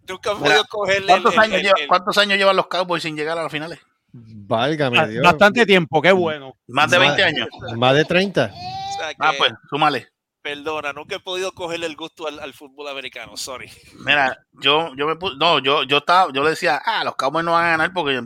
Nunca 0.08 0.32
he 0.32 0.36
podido 0.36 0.64
cogerle 0.70 1.08
¿Cuántos 1.08 1.34
el- 1.34 1.40
años, 1.40 1.56
el- 1.58 1.64
lleva- 1.64 1.80
el- 1.82 1.88
cuántos 1.88 2.18
años 2.18 2.38
llevan 2.38 2.56
los 2.56 2.68
Cowboys 2.68 3.04
sin 3.04 3.16
llegar 3.16 3.38
a 3.38 3.44
las 3.44 3.52
finales? 3.52 3.80
Válgame 4.12 4.98
Ba- 4.98 5.08
Dios. 5.08 5.24
Bastante 5.24 5.66
tiempo, 5.66 6.02
qué 6.02 6.12
bueno. 6.12 6.54
Más 6.68 6.90
de 6.90 6.98
20 6.98 7.24
años. 7.24 7.48
Más 7.76 7.94
de 7.96 8.06
30. 8.06 8.52
o 8.54 8.98
sea, 8.98 9.12
Ah, 9.20 9.34
pues, 9.38 9.52
súmale. 9.70 10.08
Perdona, 10.42 10.94
nunca 10.94 11.18
he 11.18 11.20
podido 11.20 11.52
cogerle 11.52 11.88
el 11.88 11.98
gusto 11.98 12.26
al, 12.26 12.40
al 12.40 12.54
fútbol 12.54 12.88
americano, 12.88 13.36
sorry. 13.36 13.70
Mira, 14.06 14.38
yo, 14.54 14.96
yo 14.96 15.06
me 15.06 15.18
puse, 15.18 15.36
no, 15.38 15.60
yo, 15.60 15.84
yo 15.84 15.98
estaba, 15.98 16.32
yo 16.32 16.42
le 16.42 16.52
decía, 16.52 16.82
ah, 16.86 17.04
los 17.04 17.16
Cowboys 17.18 17.44
no 17.44 17.52
van 17.52 17.66
a 17.66 17.70
ganar 17.72 17.92
porque 17.92 18.22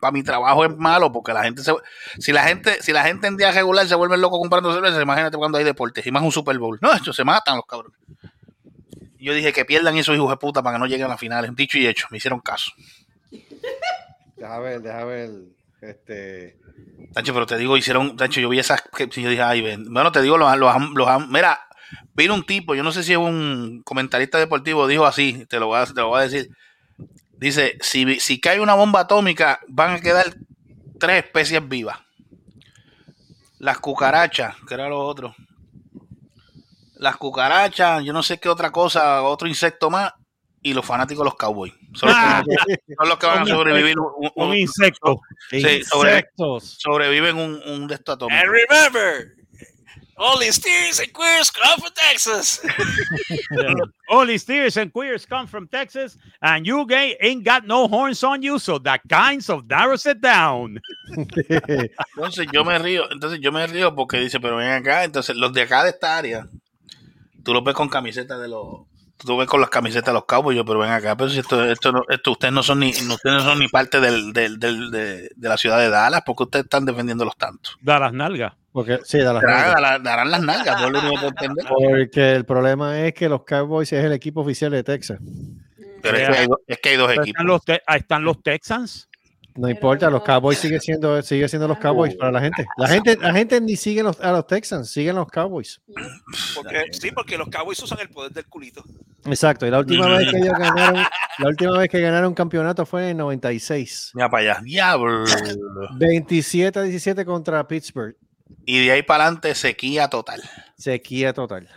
para 0.00 0.10
mi 0.12 0.24
trabajo 0.24 0.64
es 0.64 0.76
malo, 0.76 1.12
porque 1.12 1.32
la 1.32 1.44
gente 1.44 1.62
se, 1.62 1.72
si 2.18 2.32
la 2.32 2.42
gente, 2.42 2.82
si 2.82 2.90
la 2.92 3.04
gente 3.04 3.28
en 3.28 3.36
día 3.36 3.52
regular 3.52 3.86
se 3.86 3.94
vuelve 3.94 4.16
loco 4.18 4.40
comprando 4.40 4.74
cerveza, 4.74 5.00
imagínate 5.00 5.36
cuando 5.36 5.58
hay 5.58 5.64
deportes, 5.64 6.04
y 6.04 6.10
más 6.10 6.24
un 6.24 6.32
Super 6.32 6.58
Bowl. 6.58 6.78
No, 6.82 6.92
esto 6.92 7.12
se 7.12 7.22
matan 7.22 7.54
los 7.56 7.66
cabrones. 7.66 7.96
Yo 9.18 9.34
dije 9.34 9.52
que 9.52 9.64
pierdan 9.64 9.96
esos 9.96 10.14
hijos 10.14 10.30
de 10.30 10.36
puta 10.36 10.62
para 10.62 10.76
que 10.76 10.80
no 10.80 10.86
lleguen 10.86 11.06
a 11.06 11.10
las 11.10 11.20
finales. 11.20 11.50
Dicho 11.54 11.78
y 11.78 11.86
hecho, 11.86 12.06
me 12.10 12.18
hicieron 12.18 12.40
caso. 12.40 12.70
Deja 14.36 14.58
ver, 14.58 14.80
deja 14.82 15.04
ver. 15.04 15.30
Este. 15.80 16.56
Tacho, 17.12 17.32
pero 17.32 17.46
te 17.46 17.56
digo, 17.56 17.76
hicieron, 17.76 18.16
Tacho, 18.16 18.40
yo 18.40 18.48
vi 18.48 18.58
esas, 18.58 18.82
que 18.94 19.08
yo 19.08 19.30
dije, 19.30 19.42
ay, 19.42 19.62
ven. 19.62 19.84
Bueno, 19.92 20.12
te 20.12 20.20
digo, 20.22 20.36
los, 20.36 20.56
los, 20.58 20.74
los- 20.94 21.28
mira, 21.28 21.60
vino 22.14 22.34
un 22.34 22.44
tipo, 22.44 22.74
yo 22.74 22.82
no 22.82 22.92
sé 22.92 23.02
si 23.02 23.12
es 23.12 23.18
un 23.18 23.82
comentarista 23.84 24.38
deportivo, 24.38 24.86
dijo 24.86 25.06
así, 25.06 25.46
te 25.48 25.58
lo 25.60 25.68
voy 25.68 25.78
a, 25.80 25.86
te 25.86 25.94
lo 25.94 26.08
voy 26.08 26.20
a 26.20 26.28
decir. 26.28 26.50
Dice, 27.38 27.76
si, 27.80 28.18
si 28.20 28.40
cae 28.40 28.60
una 28.60 28.74
bomba 28.74 29.00
atómica, 29.00 29.60
van 29.68 29.92
a 29.92 30.00
quedar 30.00 30.34
tres 30.98 31.24
especies 31.24 31.66
vivas. 31.68 31.98
Las 33.58 33.78
cucarachas, 33.78 34.54
que 34.66 34.74
era 34.74 34.88
lo 34.88 35.00
otro. 35.00 35.34
Las 36.98 37.16
cucarachas, 37.16 38.02
yo 38.04 38.12
no 38.12 38.22
sé 38.22 38.38
qué 38.38 38.48
otra 38.48 38.70
cosa, 38.72 39.22
otro 39.22 39.46
insecto 39.48 39.90
más, 39.90 40.12
y 40.62 40.72
los 40.74 40.84
fanáticos 40.84 41.22
de 41.22 41.30
los 41.30 41.36
cowboys. 41.36 41.72
Son 41.94 42.08
los, 42.08 42.18
Ah. 42.18 42.42
que, 42.66 42.76
son 42.98 43.08
los 43.08 43.18
que 43.18 43.26
van 43.26 43.42
a 43.42 43.46
sobrevivir. 43.46 43.98
Un, 43.98 44.12
un- 44.34 44.48
Un 44.50 44.56
insecto. 44.56 45.20
sí, 45.50 45.58
Insectos. 45.58 46.76
sobreviven 46.78 47.36
un, 47.36 47.60
un 47.66 47.86
de 47.86 47.94
estos 47.96 48.14
atómicos. 48.16 48.42
And 48.42 48.50
remember, 48.50 49.34
only 50.16 50.50
steers 50.50 50.98
and 50.98 51.12
queers 51.12 51.50
come 51.52 51.76
from 51.78 51.92
Texas. 51.94 52.60
Only 54.08 54.38
steers 54.38 54.76
and 54.76 54.90
queers 54.92 55.26
come 55.26 55.46
from 55.48 55.66
Texas, 55.68 56.16
and 56.40 56.64
you 56.64 56.86
gay 56.86 57.16
ain't 57.20 57.44
got 57.44 57.64
no 57.66 57.86
horns 57.88 58.22
on 58.24 58.40
you, 58.40 58.58
so 58.58 58.78
that 58.78 59.00
kinds 59.08 59.50
of 59.50 59.66
narrows 59.68 60.06
it 60.06 60.20
down. 60.20 60.78
Entonces 62.16 62.46
yo 62.52 62.64
me 62.64 62.78
río, 62.78 63.10
entonces 63.10 63.40
yo 63.40 63.52
me 63.52 63.66
río 63.66 63.94
porque 63.94 64.18
dice, 64.20 64.40
pero 64.40 64.56
ven 64.56 64.70
acá, 64.70 65.04
entonces 65.04 65.36
los 65.36 65.52
de 65.52 65.62
acá 65.62 65.82
de 65.84 65.90
esta 65.90 66.16
área, 66.16 66.48
tú 67.46 67.54
los 67.54 67.62
ves 67.64 67.74
con 67.74 67.88
camisetas 67.88 68.40
de 68.40 68.48
los, 68.48 68.80
tú 69.16 69.36
ves 69.38 69.46
con 69.48 69.60
las 69.60 69.70
camisetas 69.70 70.06
de 70.08 70.12
los 70.14 70.24
Cowboys, 70.26 70.56
yo, 70.56 70.64
pero 70.64 70.80
ven 70.80 70.90
acá, 70.90 71.16
pero 71.16 71.30
si 71.30 71.38
esto, 71.38 71.64
esto, 71.64 71.92
no- 71.92 72.02
esto 72.08 72.32
ustedes 72.32 72.52
no 72.52 72.62
son 72.62 72.80
ni, 72.80 72.90
no- 73.06 73.14
ustedes 73.14 73.36
no 73.36 73.40
son 73.40 73.58
ni 73.60 73.68
parte 73.68 74.00
del, 74.00 74.32
del, 74.32 74.58
del- 74.58 74.90
de, 74.90 75.30
de 75.34 75.48
la 75.48 75.56
ciudad 75.56 75.78
de 75.78 75.88
Dallas, 75.88 76.22
porque 76.26 76.42
ustedes 76.42 76.64
están 76.64 76.84
defendiéndolos 76.84 77.36
tanto. 77.36 77.70
Da 77.80 77.98
las 78.00 78.12
nalgas. 78.12 78.52
Porque, 78.72 78.98
sí, 79.04 79.18
da 79.20 79.32
las 79.32 79.42
Darán, 79.42 79.58
nalgas. 79.60 79.74
darán- 79.80 80.02
darán 80.02 80.30
las 80.32 80.42
nalgas, 80.42 80.80
yo 80.82 80.90
lo 80.90 80.98
único 81.00 81.20
que 81.20 81.26
entender. 81.46 81.66
Porque 81.66 82.32
el 82.32 82.44
problema 82.44 83.00
es 83.06 83.14
que 83.14 83.28
los 83.28 83.44
Cowboys 83.44 83.90
es 83.92 84.04
el 84.04 84.12
equipo 84.12 84.42
oficial 84.42 84.72
de 84.72 84.82
Texas. 84.84 85.18
Pero 86.02 86.18
es 86.18 86.28
que 86.28 86.36
hay, 86.36 86.46
es 86.66 86.78
que 86.80 86.88
hay 86.90 86.96
dos 86.96 87.06
Pero 87.08 87.22
equipos. 87.22 87.28
Están 87.40 87.46
los, 87.46 87.64
te- 87.64 87.82
ahí 87.86 88.00
están 88.00 88.22
los 88.24 88.42
Texans. 88.42 89.08
No 89.56 89.68
importa, 89.68 90.10
los 90.10 90.22
Cowboys 90.22 90.58
siguen 90.58 90.80
siendo, 90.80 91.22
sigue 91.22 91.48
siendo 91.48 91.68
los 91.68 91.78
Cowboys 91.78 92.14
para 92.14 92.30
la 92.30 92.40
gente. 92.40 92.66
La 92.76 92.88
gente, 92.88 93.16
la 93.16 93.32
gente 93.32 93.60
ni 93.60 93.76
sigue 93.76 94.02
los, 94.02 94.20
a 94.20 94.32
los 94.32 94.46
Texans, 94.46 94.90
siguen 94.90 95.16
los 95.16 95.28
Cowboys. 95.28 95.80
Porque, 96.54 96.84
sí, 96.92 97.10
porque 97.10 97.38
los 97.38 97.48
Cowboys 97.48 97.82
usan 97.82 97.98
el 98.00 98.10
poder 98.10 98.32
del 98.32 98.46
culito. 98.46 98.84
Exacto. 99.24 99.66
Y 99.66 99.70
la 99.70 99.78
última 99.80 100.06
vez 100.08 100.30
que 100.30 100.38
ellos 100.38 100.54
ganaron, 100.58 101.04
la 101.38 101.48
última 101.48 101.78
vez 101.78 101.88
que 101.88 102.00
ganaron 102.00 102.28
un 102.28 102.34
campeonato 102.34 102.84
fue 102.86 103.04
en 103.04 103.08
el 103.10 103.16
96. 103.18 104.12
Mira 104.14 104.28
para 104.30 104.52
allá, 104.52 104.60
diablo. 104.62 105.24
27 105.96 106.78
a 106.78 106.82
17 106.82 107.24
contra 107.24 107.66
Pittsburgh. 107.66 108.16
Y 108.64 108.86
de 108.86 108.92
ahí 108.92 109.02
para 109.02 109.24
adelante 109.24 109.54
sequía 109.54 110.08
total. 110.08 110.42
Sequía 110.76 111.32
total. 111.32 111.68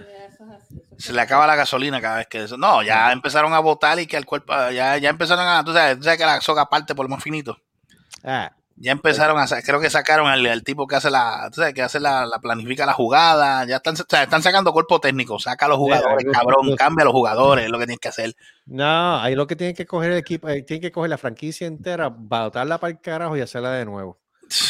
se 0.97 1.13
le 1.13 1.21
acaba 1.21 1.47
la 1.47 1.55
gasolina 1.55 2.01
cada 2.01 2.17
vez 2.17 2.27
que 2.27 2.43
eso. 2.43 2.57
No, 2.57 2.83
ya 2.83 3.11
empezaron 3.11 3.53
a 3.53 3.59
botar 3.59 3.99
y 3.99 4.07
que 4.07 4.17
el 4.17 4.25
cuerpo, 4.25 4.53
ya, 4.71 4.97
ya 4.97 5.09
empezaron 5.09 5.47
a, 5.47 5.63
tú 5.63 5.73
sabes, 5.73 5.97
tú 5.97 6.03
sabes 6.03 6.19
que 6.19 6.25
la 6.25 6.41
soga 6.41 6.69
parte 6.69 6.93
por 6.93 7.05
lo 7.05 7.09
más 7.09 7.23
finito. 7.23 7.57
Ah, 8.23 8.51
Ya 8.75 8.91
empezaron 8.93 9.37
a, 9.37 9.45
creo 9.61 9.81
que 9.81 9.89
sacaron 9.89 10.27
al, 10.27 10.45
al 10.45 10.63
tipo 10.63 10.87
que 10.87 10.95
hace 10.95 11.09
la, 11.09 11.49
sabes, 11.51 11.73
que 11.73 11.81
hace 11.81 11.99
la, 11.99 12.25
la 12.25 12.39
planifica 12.39 12.85
la 12.85 12.93
jugada, 12.93 13.65
ya 13.65 13.77
están, 13.77 13.95
o 13.95 14.05
sea, 14.07 14.23
están 14.23 14.41
sacando 14.41 14.71
cuerpo 14.71 14.99
técnico, 15.01 15.37
saca 15.37 15.65
a 15.65 15.69
los 15.69 15.77
jugadores, 15.77 16.25
cabrón, 16.31 16.75
cambia 16.77 17.03
a 17.03 17.05
los 17.05 17.13
jugadores, 17.13 17.65
es 17.65 17.71
lo 17.71 17.77
que 17.77 17.85
tienes 17.85 17.99
que 17.99 18.07
hacer. 18.07 18.35
no, 18.65 19.19
ahí 19.19 19.35
lo 19.35 19.47
que 19.47 19.55
tienen 19.57 19.75
que 19.75 19.85
coger 19.85 20.11
el 20.11 20.17
equipo, 20.17 20.47
tienen 20.47 20.81
que 20.81 20.91
coger 20.91 21.09
la 21.09 21.17
franquicia 21.17 21.67
entera, 21.67 22.07
botarla 22.07 22.77
para 22.77 22.91
el 22.91 23.01
carajo 23.01 23.35
y 23.35 23.41
hacerla 23.41 23.71
de 23.73 23.85
nuevo. 23.85 24.17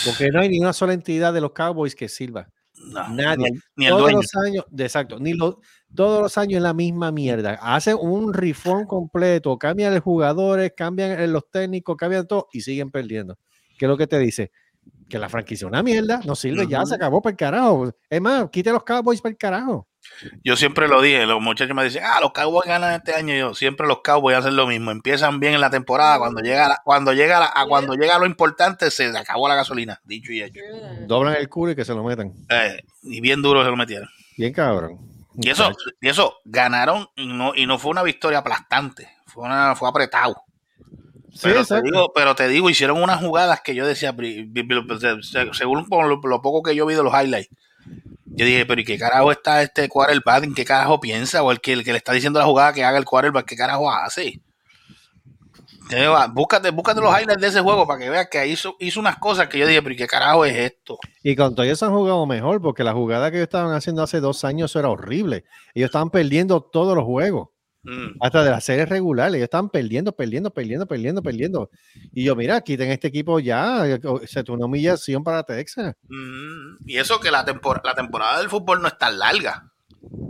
Porque 0.05 0.29
no 0.29 0.41
hay 0.41 0.49
ni 0.49 0.59
una 0.59 0.73
sola 0.73 0.93
entidad 0.93 1.31
de 1.31 1.41
los 1.41 1.51
Cowboys 1.51 1.95
que 1.95 2.09
sirva. 2.09 2.49
No, 2.79 3.07
Nadie. 3.09 3.37
Ni 3.37 3.45
el, 3.57 3.63
ni 3.75 3.85
el 3.85 3.89
todos 3.91 4.01
dueño. 4.03 4.17
los 4.17 4.35
años, 4.35 4.65
exacto, 4.77 5.19
ni 5.19 5.33
los, 5.33 5.57
todos 5.93 6.21
los 6.21 6.37
años 6.37 6.57
es 6.57 6.63
la 6.63 6.73
misma 6.73 7.11
mierda. 7.11 7.59
Hacen 7.61 7.97
un 7.99 8.33
rifón 8.33 8.85
completo, 8.85 9.57
cambian 9.57 9.93
los 9.93 10.03
jugadores, 10.03 10.73
cambian 10.75 11.19
eh, 11.19 11.27
los 11.27 11.49
técnicos, 11.51 11.97
cambian 11.97 12.25
todo 12.27 12.47
y 12.53 12.61
siguen 12.61 12.89
perdiendo. 12.89 13.37
¿Qué 13.77 13.85
es 13.85 13.89
lo 13.89 13.97
que 13.97 14.07
te 14.07 14.17
dice? 14.17 14.51
Que 15.09 15.19
la 15.19 15.27
franquicia 15.29 15.65
es 15.65 15.69
una 15.69 15.83
mierda, 15.83 16.21
no 16.25 16.35
sirve, 16.35 16.67
ya 16.67 16.85
se 16.85 16.95
acabó 16.95 17.21
para 17.21 17.31
el 17.31 17.37
carajo. 17.37 17.91
Es 18.09 18.21
más, 18.21 18.49
quite 18.49 18.71
los 18.71 18.83
Cowboys 18.83 19.21
para 19.21 19.31
el 19.31 19.37
carajo. 19.37 19.87
Yo 20.43 20.55
siempre 20.55 20.87
lo 20.87 21.01
dije, 21.01 21.25
los 21.25 21.41
muchachos 21.41 21.75
me 21.75 21.83
dicen, 21.83 22.03
ah, 22.05 22.19
los 22.21 22.31
Cowboys 22.31 22.67
ganan 22.67 22.93
este 22.93 23.13
año. 23.13 23.33
Yo 23.35 23.53
siempre 23.53 23.87
los 23.87 24.01
Cowboys 24.01 24.37
hacen 24.37 24.55
lo 24.55 24.67
mismo, 24.67 24.91
empiezan 24.91 25.39
bien 25.39 25.53
en 25.53 25.61
la 25.61 25.69
temporada, 25.69 26.17
cuando 26.17 26.41
llega, 26.41 26.67
la- 26.69 26.81
cuando 26.83 27.13
llega, 27.13 27.39
la- 27.39 27.51
a 27.55 27.65
cuando 27.65 27.93
llega 27.93 28.17
lo 28.19 28.25
importante, 28.25 28.91
se 28.91 29.15
acabó 29.17 29.47
la 29.47 29.55
gasolina, 29.55 29.99
dicho 30.03 30.31
y 30.31 30.41
hecho. 30.41 30.59
Doblan 31.07 31.35
el 31.35 31.47
culo 31.49 31.71
y 31.71 31.75
que 31.75 31.85
se 31.85 31.93
lo 31.93 32.03
metan. 32.03 32.33
Eh, 32.49 32.81
y 33.03 33.21
bien 33.21 33.41
duro 33.41 33.63
se 33.63 33.69
lo 33.69 33.75
metieron. 33.77 34.09
Bien 34.37 34.53
cabrón. 34.53 34.99
Y 35.41 35.49
eso, 35.49 35.71
y 36.01 36.09
eso 36.09 36.35
ganaron 36.43 37.07
y 37.15 37.27
no, 37.27 37.53
y 37.55 37.65
no 37.65 37.79
fue 37.79 37.91
una 37.91 38.03
victoria 38.03 38.39
aplastante, 38.39 39.09
fue 39.25 39.45
una, 39.45 39.75
fue 39.75 39.87
apretado. 39.87 40.35
Sí, 41.31 41.41
Pero 41.43 41.63
te, 41.63 41.81
digo, 41.83 42.11
pero 42.13 42.35
te 42.35 42.47
digo, 42.49 42.69
hicieron 42.69 43.01
unas 43.01 43.21
jugadas 43.21 43.61
que 43.61 43.73
yo 43.75 43.85
decía, 43.85 44.13
según 45.53 45.87
por 45.87 46.07
lo 46.07 46.41
poco 46.41 46.63
que 46.63 46.75
yo 46.75 46.85
vi 46.85 46.95
de 46.95 47.03
los 47.03 47.13
highlights, 47.13 47.49
Yo 48.25 48.45
dije, 48.45 48.65
pero 48.65 48.79
¿y 48.79 48.85
qué 48.85 48.97
carajo 48.97 49.31
está 49.31 49.61
este 49.61 49.89
quarterback? 49.89 50.43
¿En 50.43 50.53
qué 50.53 50.63
carajo 50.63 50.99
piensa? 50.99 51.43
O 51.43 51.51
el 51.51 51.59
que, 51.59 51.73
el 51.73 51.83
que 51.83 51.91
le 51.91 51.97
está 51.97 52.13
diciendo 52.13 52.39
la 52.39 52.45
jugada 52.45 52.73
que 52.73 52.83
haga 52.83 52.97
el 52.97 53.05
quarterback, 53.05 53.45
¿qué 53.45 53.55
carajo 53.55 53.91
hace? 53.91 54.41
Búscate, 56.33 56.69
búscate 56.69 57.01
los 57.01 57.11
highlights 57.11 57.41
de 57.41 57.47
ese 57.47 57.61
juego 57.61 57.87
para 57.87 57.99
que 57.99 58.09
veas 58.09 58.27
que 58.29 58.45
hizo, 58.47 58.75
hizo 58.79 58.99
unas 58.99 59.17
cosas 59.17 59.47
que 59.47 59.57
yo 59.57 59.65
dije, 59.65 59.81
pero 59.81 59.93
¿y 59.93 59.97
qué 59.97 60.05
carajo 60.05 60.45
es 60.45 60.55
esto? 60.55 60.99
Y 61.23 61.35
con 61.35 61.55
todo 61.55 61.65
ellos 61.65 61.81
han 61.81 61.91
jugado 61.91 62.25
mejor, 62.27 62.61
porque 62.61 62.83
la 62.83 62.93
jugada 62.93 63.31
que 63.31 63.37
ellos 63.37 63.47
estaban 63.47 63.73
haciendo 63.73 64.03
hace 64.03 64.19
dos 64.19 64.45
años 64.45 64.75
era 64.75 64.89
horrible. 64.89 65.45
Ellos 65.73 65.87
estaban 65.87 66.11
perdiendo 66.11 66.61
todos 66.61 66.95
los 66.95 67.05
juegos, 67.05 67.49
Mm. 67.83 68.17
hasta 68.19 68.43
de 68.43 68.51
las 68.51 68.63
series 68.63 68.89
regulares. 68.89 69.35
Ellos 69.35 69.45
estaban 69.45 69.69
perdiendo, 69.69 70.11
perdiendo, 70.11 70.51
perdiendo, 70.51 70.85
perdiendo, 70.85 71.21
perdiendo. 71.23 71.69
Y 72.13 72.23
yo, 72.25 72.35
mira, 72.35 72.59
quiten 72.61 72.91
este 72.91 73.07
equipo 73.07 73.39
ya. 73.39 73.83
Se 74.25 74.43
tuvo 74.43 74.57
una 74.57 74.65
humillación 74.65 75.23
para 75.23 75.43
Texas. 75.43 75.95
Mm, 76.09 76.77
Y 76.85 76.97
eso 76.97 77.19
que 77.19 77.31
la, 77.31 77.45
tempor- 77.45 77.81
la 77.83 77.95
temporada 77.95 78.39
del 78.39 78.49
fútbol 78.49 78.81
no 78.81 78.87
es 78.89 78.97
tan 78.97 79.17
larga. 79.17 79.71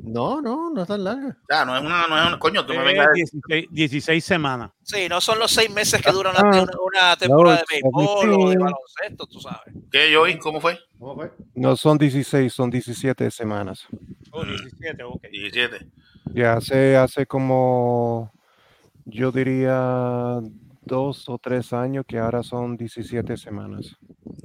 No, 0.04 0.42
no, 0.42 0.72
no 0.74 0.82
es 0.82 0.88
tan 0.88 1.04
larga. 1.04 1.38
O 1.42 1.46
sea, 1.48 1.64
no 1.66 1.76
es 1.78 1.84
una, 1.84 2.08
no 2.08 2.20
es 2.20 2.28
una- 2.28 2.40
coño, 2.40 2.66
tú 2.66 2.74
me 2.74 2.80
Eh, 2.82 2.86
vengas 2.86 3.08
a 3.08 3.12
16, 3.12 3.68
16 3.70 4.24
semanas. 4.26 4.72
Sí, 4.82 5.08
no 5.08 5.22
son 5.22 5.38
los 5.38 5.52
seis 5.52 5.70
meses 5.70 6.02
que 6.02 6.12
duran 6.12 6.34
Ah, 6.36 6.42
una, 6.42 6.62
una 6.62 7.16
temporada 7.18 7.58
de 7.58 7.66
béisbol 7.76 8.34
o 8.34 8.50
de 8.50 8.58
baloncesto, 8.58 9.28
tú 9.28 9.40
sabes. 9.40 9.74
¿Qué, 9.92 10.12
Joey? 10.16 10.40
¿Cómo 10.40 10.60
fue? 10.60 10.80
No 11.54 11.76
son 11.76 11.98
16, 12.00 12.52
son 12.52 12.70
17 12.72 13.30
semanas. 13.30 13.86
Oh, 14.32 14.44
17, 14.44 15.04
ok. 15.04 15.22
17. 15.32 15.88
Ya 16.34 16.54
hace, 16.54 16.96
hace 16.98 17.26
como, 17.26 18.32
yo 19.06 19.32
diría, 19.32 20.40
dos 20.82 21.28
o 21.28 21.38
tres 21.38 21.74
años 21.74 22.06
que 22.08 22.18
ahora 22.20 22.44
son 22.44 22.78
17 22.78 23.36
semanas. 23.38 23.98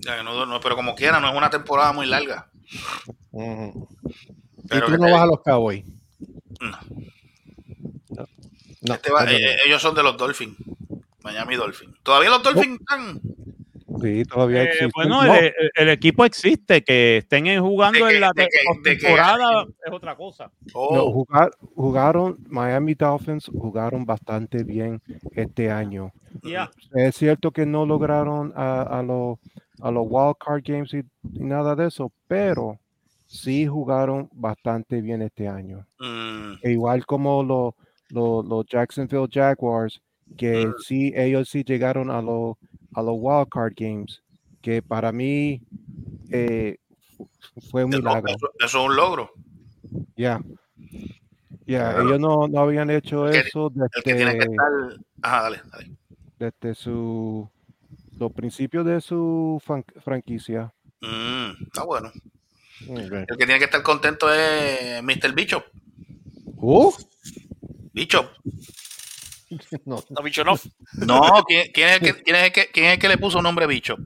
Ya, 0.04 0.16
que 0.18 0.24
no, 0.24 0.46
no, 0.46 0.60
pero 0.60 0.76
como 0.76 0.94
quiera, 0.94 1.20
no 1.20 1.28
es 1.30 1.36
una 1.36 1.50
temporada 1.50 1.92
muy 1.92 2.06
larga. 2.06 2.50
Ujú. 3.32 3.88
Y 4.64 4.68
Pero 4.68 4.86
tú 4.86 4.92
no 4.92 5.06
te- 5.06 5.12
vas 5.12 5.22
a 5.22 5.26
los 5.26 5.40
Cowboys. 5.42 5.84
No. 6.60 6.78
No, 8.82 8.94
Este 8.94 9.10
va- 9.12 9.24
no. 9.24 9.30
eh, 9.30 9.56
ellos 9.66 9.80
son 9.80 9.94
de 9.94 10.02
los 10.02 10.16
Dolphins. 10.16 10.56
Miami 11.22 11.56
Dolphins. 11.56 11.94
¿Todavía 12.02 12.30
los 12.30 12.42
Dolphins 12.42 12.80
están? 12.80 13.20
Sí, 14.00 14.24
todavía 14.24 14.62
Eh, 14.62 14.66
existe. 14.66 14.90
bueno, 14.94 15.22
No, 15.24 15.34
el, 15.34 15.88
equipo 15.88 16.24
existe, 16.24 16.82
que 16.82 17.18
estén 17.18 17.44
jugando 17.60 18.06
De 18.06 18.14
en 18.14 18.20
la 18.20 18.32
de 18.34 18.48
que- 18.48 18.90
de 18.90 18.96
que- 18.96 19.02
temporada 19.06 19.66
es 19.86 19.92
otra 19.92 20.16
cosa. 20.16 20.50
Oh, 20.72 20.94
no, 20.96 21.10
jugar- 21.12 21.50
jugaron, 21.74 22.38
Miami 22.48 22.94
Dolphins 22.94 23.46
jugaron 23.52 24.04
bastante 24.04 24.64
bien 24.64 25.00
este 25.32 25.70
año. 25.70 26.12
Es 26.94 27.14
cierto 27.16 27.50
que 27.52 27.64
no 27.66 27.86
lograron 27.86 28.52
a, 28.56 28.82
a 28.82 29.02
los 29.02 29.38
a 29.80 29.90
los 29.90 30.06
wild 30.08 30.36
card 30.38 30.62
games 30.64 30.94
y, 30.94 30.98
y 31.32 31.44
nada 31.44 31.74
de 31.74 31.88
eso, 31.88 32.12
pero 32.28 32.78
sí 33.26 33.66
jugaron 33.66 34.28
bastante 34.32 35.00
bien 35.00 35.20
este 35.22 35.48
año. 35.48 35.84
mm, 35.98 36.54
E 36.62 36.70
igual 36.72 37.04
como 37.06 37.42
los 37.42 37.74
los- 38.10 38.44
los 38.46 38.64
Jacksonville 38.66 39.26
Jaguars, 39.30 40.00
que 40.36 40.68
sí, 40.86 41.12
ellos 41.16 41.48
sí 41.48 41.64
llegaron 41.64 42.10
a 42.10 42.22
los 42.22 42.56
a 42.94 43.02
los 43.02 43.14
wild 43.18 43.48
card 43.50 43.72
games, 43.76 44.22
que 44.62 44.80
para 44.82 45.12
mí 45.12 45.60
eh, 46.30 46.78
fu- 47.16 47.28
fue 47.70 47.84
un 47.84 47.90
milagro. 47.90 48.26
eso- 48.28 48.50
eso 48.58 48.78
es 48.78 48.86
un 48.86 48.96
logro. 48.96 49.30
Ya. 50.16 50.40
Ya, 51.66 51.92
Claro. 51.92 52.02
ellos 52.08 52.20
no, 52.20 52.48
no 52.48 52.60
habían 52.60 52.90
hecho 52.90 53.24
que- 53.30 53.38
eso 53.40 53.72
El 53.74 53.88
que 54.02 54.14
tiene 54.14 54.32
que 54.32 54.38
desde, 54.38 54.50
estar. 54.50 54.72
Ajá, 55.22 55.42
dale, 55.42 55.60
dale. 55.70 55.90
desde 56.38 56.74
su 56.74 57.48
los 58.18 58.32
principios 58.32 58.84
de 58.86 59.00
su 59.00 59.60
fran- 59.64 59.84
franquicia. 60.02 60.72
Mm, 61.00 61.64
está 61.66 61.84
bueno. 61.84 62.12
El 62.88 63.08
que 63.26 63.36
tiene 63.36 63.58
que 63.58 63.64
estar 63.64 63.82
contento 63.82 64.32
es 64.32 65.02
Mr. 65.02 65.32
Bishop. 65.34 65.64
Uf. 66.56 66.96
Bishop. 67.92 68.26
No. 69.84 70.02
No, 70.10 70.22
bicho, 70.22 70.44
no. 70.44 70.54
No, 70.94 71.44
¿quién, 71.46 71.70
quién 71.72 71.88
es 71.88 71.94
el 71.96 72.00
que, 72.00 72.22
quién, 72.22 72.36
es 72.36 72.42
el 72.44 72.52
que, 72.52 72.66
quién 72.72 72.86
es 72.86 72.92
el 72.94 72.98
que 72.98 73.08
le 73.08 73.18
puso 73.18 73.40
nombre 73.42 73.66
Bishop? 73.66 74.00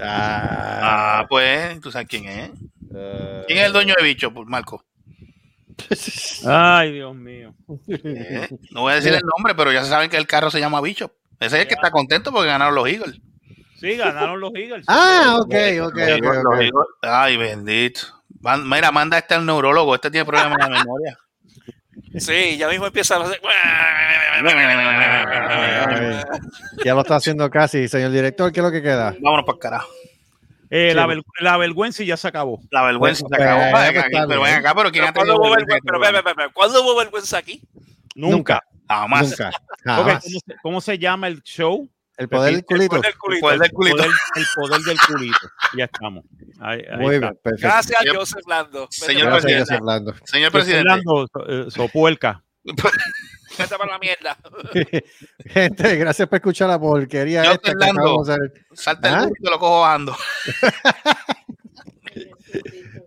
Ah, 0.00 1.20
Ah, 1.20 1.26
pues, 1.28 1.80
tú 1.80 1.90
sabes 1.90 2.08
quién 2.08 2.26
es. 2.26 2.50
eh, 2.94 3.44
¿Quién 3.46 3.58
es 3.58 3.66
el 3.66 3.72
dueño 3.72 3.94
de 3.98 4.04
Bishop, 4.04 4.34
Marco? 4.46 4.84
Ay, 6.46 6.92
Dios 6.92 7.14
mío. 7.14 7.54
Eh, 7.88 8.48
No 8.70 8.82
voy 8.82 8.92
a 8.92 8.96
decir 8.96 9.12
el 9.14 9.22
nombre, 9.36 9.54
pero 9.54 9.72
ya 9.72 9.84
saben 9.84 10.10
que 10.10 10.16
el 10.16 10.26
carro 10.26 10.50
se 10.50 10.60
llama 10.60 10.80
Bishop. 10.80 11.12
Ese 11.38 11.56
es 11.56 11.62
el 11.62 11.68
que 11.68 11.74
está 11.74 11.90
contento 11.90 12.32
porque 12.32 12.48
ganaron 12.48 12.74
los 12.74 12.86
Eagles. 12.86 13.18
Sí, 13.78 13.96
ganaron 13.96 14.38
los 14.40 14.52
Eagles. 14.54 14.84
Ah, 14.88 15.36
ok, 15.40 15.46
ok, 15.46 15.76
Los 15.78 15.88
ok. 15.92 15.98
Eagles, 15.98 16.34
los 16.42 16.44
ok. 16.54 16.60
Eagles. 16.60 16.86
Ay, 17.02 17.36
bendito. 17.38 18.00
Mira, 18.64 18.92
manda 18.92 19.16
este 19.18 19.34
al 19.34 19.46
neurólogo. 19.46 19.94
Este 19.94 20.10
tiene 20.10 20.26
problemas 20.26 20.58
en 20.66 20.72
la 20.72 20.78
memoria. 20.80 21.18
Sí, 22.18 22.56
ya 22.56 22.68
mismo 22.68 22.86
empieza 22.86 23.16
a 23.16 23.22
hacer. 23.24 23.40
Ya 26.84 26.94
lo 26.94 27.00
está 27.02 27.16
haciendo 27.16 27.48
casi, 27.50 27.88
señor 27.88 28.10
director. 28.10 28.52
¿Qué 28.52 28.60
es 28.60 28.64
lo 28.64 28.72
que 28.72 28.82
queda? 28.82 29.14
Vámonos 29.20 29.44
para 29.44 29.56
el 29.56 29.60
carajo. 29.60 29.88
Eh, 30.70 30.88
Sí, 30.90 30.96
la, 30.96 31.06
ver- 31.06 31.22
la 31.40 31.56
vergüenza 31.56 32.02
ya 32.04 32.16
se 32.16 32.28
acabó. 32.28 32.60
La 32.70 32.82
vergüenza 32.84 33.24
Pues, 33.28 33.38
se 33.40 33.44
acabó. 33.44 33.76
aquí, 33.76 34.16
pero 34.28 34.42
ven 34.42 34.54
acá, 34.54 34.74
pero 34.74 34.90
¿quién 34.92 35.04
ha 35.04 35.12
¿Cuándo 35.12 35.34
tenido 35.34 35.40
hubo 36.84 36.96
vergüenza? 36.96 37.38
aquí? 37.38 37.60
Nunca. 38.14 38.62
Jamás. 38.88 39.28
Nunca. 39.30 39.50
Jamás. 39.84 40.22
¿cómo, 40.24 40.38
se, 40.40 40.56
cómo 40.62 40.80
se 40.80 40.98
llama 40.98 41.26
el 41.28 41.42
show? 41.42 41.88
El 42.20 42.28
poder 42.28 42.52
del 42.52 42.64
culito. 42.66 42.96
El 42.96 43.02
del 43.02 43.16
culito. 43.18 43.40
Poder- 43.46 44.10
el 44.36 44.46
poder 44.54 44.80
del 44.82 44.98
culito. 45.00 45.38
Ya 45.76 45.84
estamos. 45.84 46.24
Ahí, 46.60 46.82
ahí 46.90 46.98
Muy 46.98 47.14
está. 47.14 47.28
bien, 47.30 47.40
perfecto. 47.42 47.66
Gracias, 47.68 48.00
Joseph 48.14 48.46
Lando. 48.46 48.88
Señor 48.90 49.30
presidente. 49.32 49.78
Lando. 49.82 50.14
Señor 50.24 50.52
presidente. 50.52 50.88
Fernando, 50.90 51.26
eh, 51.48 51.66
Sopuerca. 51.70 52.42
Vete 52.64 53.76
para 53.76 53.92
la 53.92 53.98
mierda. 53.98 54.36
Gente, 55.46 55.96
gracias 55.96 56.28
por 56.28 56.36
escuchar 56.36 56.68
la 56.68 56.78
porquería 56.78 57.42
Yo, 57.44 57.52
esta 57.52 57.72
que. 57.72 58.76
Salta 58.76 59.08
el 59.08 59.14
¿Ah? 59.14 59.20
burro 59.22 59.32
y 59.38 59.42
te 59.42 59.50
lo 59.50 59.58
cojo 59.58 59.80
bajando. 59.80 60.16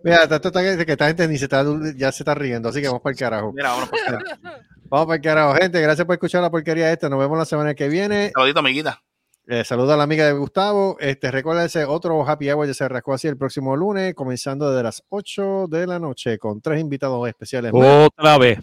Mira, 0.02 0.28
tanto 0.28 0.48
está 0.48 0.60
que 0.84 0.92
esta 0.92 1.06
gente 1.06 1.28
ni 1.28 1.38
se 1.38 1.44
está, 1.44 1.64
ya 1.96 2.12
se 2.12 2.22
está 2.22 2.34
riendo, 2.34 2.68
así 2.68 2.80
que 2.80 2.88
vamos 2.88 3.02
para 3.02 3.12
el 3.12 3.18
carajo. 3.18 3.52
Mira, 3.52 3.70
vámonos 3.70 3.88
para 3.90 4.18
el 4.18 4.24
carajo. 4.24 4.58
Vamos 4.94 5.08
para 5.08 5.16
el 5.16 5.22
carajo, 5.22 5.54
gente. 5.54 5.80
Gracias 5.80 6.06
por 6.06 6.14
escuchar 6.14 6.40
la 6.40 6.52
porquería 6.52 6.92
esta. 6.92 7.08
Nos 7.08 7.18
vemos 7.18 7.36
la 7.36 7.44
semana 7.44 7.74
que 7.74 7.88
viene. 7.88 8.30
Saludito, 8.32 8.60
amiguita. 8.60 9.02
Eh, 9.44 9.64
saluda 9.64 9.94
a 9.94 9.96
la 9.96 10.04
amiga 10.04 10.24
de 10.24 10.34
Gustavo. 10.34 10.96
Este, 11.00 11.32
recuerda 11.32 11.64
ese 11.64 11.84
otro 11.84 12.24
happy 12.24 12.48
hour 12.52 12.64
de 12.64 12.74
Cerrasco 12.74 13.12
así 13.12 13.26
el 13.26 13.36
próximo 13.36 13.74
lunes, 13.74 14.14
comenzando 14.14 14.70
desde 14.70 14.84
las 14.84 15.02
8 15.08 15.66
de 15.68 15.88
la 15.88 15.98
noche, 15.98 16.38
con 16.38 16.60
tres 16.60 16.80
invitados 16.80 17.26
especiales. 17.26 17.72
más. 17.72 18.06
Otra 18.06 18.38
vez. 18.38 18.60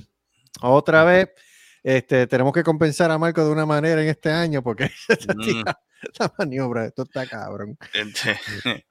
Otra 0.62 1.04
vez, 1.04 1.32
este, 1.84 2.28
tenemos 2.28 2.54
que 2.54 2.64
compensar 2.64 3.12
a 3.12 3.18
Marco 3.18 3.44
de 3.44 3.52
una 3.52 3.66
manera 3.66 4.02
en 4.02 4.08
este 4.08 4.32
año, 4.32 4.64
porque 4.64 4.90
Mm. 5.36 5.64
la 6.18 6.34
maniobra, 6.40 6.86
esto 6.86 7.04
está 7.04 7.28
cabrón. 7.28 7.78
Este, 7.94 8.40